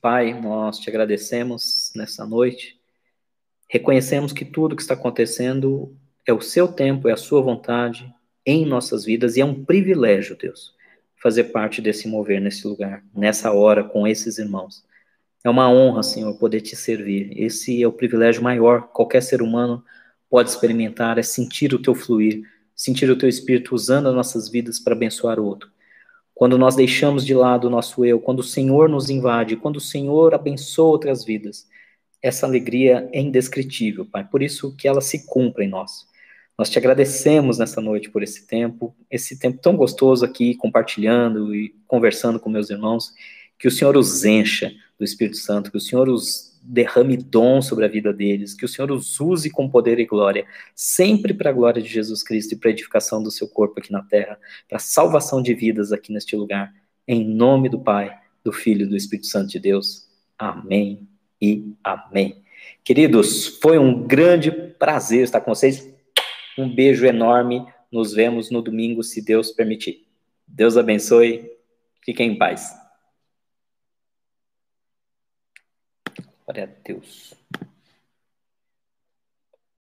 Pai, 0.00 0.38
nós 0.40 0.78
te 0.78 0.90
agradecemos 0.90 1.92
nessa 1.94 2.26
noite. 2.26 2.75
Reconhecemos 3.68 4.32
que 4.32 4.44
tudo 4.44 4.76
que 4.76 4.82
está 4.82 4.94
acontecendo 4.94 5.94
é 6.26 6.32
o 6.32 6.40
seu 6.40 6.68
tempo, 6.68 7.08
é 7.08 7.12
a 7.12 7.16
sua 7.16 7.40
vontade 7.40 8.12
em 8.44 8.64
nossas 8.64 9.04
vidas 9.04 9.36
e 9.36 9.40
é 9.40 9.44
um 9.44 9.64
privilégio, 9.64 10.36
Deus, 10.36 10.74
fazer 11.20 11.44
parte 11.44 11.82
desse 11.82 12.06
mover 12.06 12.40
nesse 12.40 12.66
lugar, 12.66 13.02
nessa 13.14 13.52
hora, 13.52 13.82
com 13.82 14.06
esses 14.06 14.38
irmãos. 14.38 14.84
É 15.42 15.50
uma 15.50 15.70
honra, 15.70 16.02
Senhor, 16.02 16.36
poder 16.38 16.60
te 16.60 16.74
servir. 16.76 17.30
Esse 17.36 17.82
é 17.82 17.86
o 17.86 17.92
privilégio 17.92 18.42
maior 18.42 18.88
que 18.88 18.94
qualquer 18.94 19.22
ser 19.22 19.42
humano 19.42 19.84
pode 20.28 20.50
experimentar, 20.50 21.18
é 21.18 21.22
sentir 21.22 21.72
o 21.74 21.78
teu 21.80 21.94
fluir, 21.94 22.42
sentir 22.74 23.08
o 23.10 23.16
teu 23.16 23.28
espírito 23.28 23.74
usando 23.74 24.08
as 24.08 24.14
nossas 24.14 24.48
vidas 24.48 24.78
para 24.78 24.94
abençoar 24.94 25.38
o 25.38 25.44
outro. 25.44 25.70
Quando 26.34 26.58
nós 26.58 26.76
deixamos 26.76 27.24
de 27.24 27.34
lado 27.34 27.66
o 27.66 27.70
nosso 27.70 28.04
eu, 28.04 28.20
quando 28.20 28.40
o 28.40 28.44
Senhor 28.44 28.88
nos 28.88 29.08
invade, 29.08 29.56
quando 29.56 29.76
o 29.76 29.80
Senhor 29.80 30.34
abençoa 30.34 30.90
outras 30.90 31.24
vidas, 31.24 31.66
essa 32.26 32.46
alegria 32.46 33.08
é 33.12 33.20
indescritível, 33.20 34.04
Pai. 34.04 34.24
Por 34.24 34.42
isso 34.42 34.74
que 34.76 34.88
ela 34.88 35.00
se 35.00 35.26
cumpra 35.26 35.64
em 35.64 35.68
nós. 35.68 36.06
Nós 36.58 36.70
te 36.70 36.78
agradecemos 36.78 37.58
nessa 37.58 37.80
noite 37.80 38.10
por 38.10 38.22
esse 38.22 38.46
tempo, 38.46 38.96
esse 39.10 39.38
tempo 39.38 39.58
tão 39.60 39.76
gostoso 39.76 40.24
aqui, 40.24 40.54
compartilhando 40.54 41.54
e 41.54 41.74
conversando 41.86 42.40
com 42.40 42.48
meus 42.48 42.70
irmãos. 42.70 43.12
Que 43.58 43.68
o 43.68 43.70
Senhor 43.70 43.96
os 43.96 44.24
encha 44.24 44.72
do 44.98 45.04
Espírito 45.04 45.36
Santo, 45.36 45.70
que 45.70 45.76
o 45.76 45.80
Senhor 45.80 46.08
os 46.08 46.58
derrame 46.62 47.16
dom 47.16 47.62
sobre 47.62 47.84
a 47.84 47.88
vida 47.88 48.12
deles, 48.12 48.54
que 48.54 48.64
o 48.64 48.68
Senhor 48.68 48.90
os 48.90 49.20
use 49.20 49.50
com 49.50 49.68
poder 49.68 50.00
e 50.00 50.06
glória, 50.06 50.44
sempre 50.74 51.32
para 51.32 51.50
a 51.50 51.52
glória 51.52 51.80
de 51.80 51.88
Jesus 51.88 52.22
Cristo 52.22 52.54
e 52.54 52.56
para 52.56 52.70
a 52.70 52.72
edificação 52.72 53.22
do 53.22 53.30
seu 53.30 53.48
corpo 53.48 53.78
aqui 53.78 53.92
na 53.92 54.02
terra, 54.02 54.38
para 54.68 54.76
a 54.76 54.80
salvação 54.80 55.40
de 55.40 55.54
vidas 55.54 55.92
aqui 55.92 56.12
neste 56.12 56.34
lugar. 56.34 56.74
Em 57.06 57.24
nome 57.24 57.68
do 57.68 57.78
Pai, 57.78 58.18
do 58.42 58.50
Filho 58.50 58.84
e 58.84 58.88
do 58.88 58.96
Espírito 58.96 59.28
Santo 59.28 59.50
de 59.50 59.60
Deus. 59.60 60.08
Amém 60.38 61.06
e 61.40 61.74
amém. 61.82 62.42
Queridos, 62.84 63.46
foi 63.60 63.78
um 63.78 64.06
grande 64.06 64.50
prazer 64.50 65.24
estar 65.24 65.40
com 65.40 65.54
vocês. 65.54 65.92
Um 66.56 66.72
beijo 66.72 67.04
enorme. 67.04 67.66
Nos 67.90 68.12
vemos 68.12 68.50
no 68.50 68.62
domingo, 68.62 69.02
se 69.02 69.24
Deus 69.24 69.50
permitir. 69.50 70.06
Deus 70.46 70.76
abençoe. 70.76 71.50
Fiquem 72.04 72.32
em 72.32 72.38
paz. 72.38 72.72
Glória 76.44 76.64
a 76.64 76.82
Deus. 76.84 77.34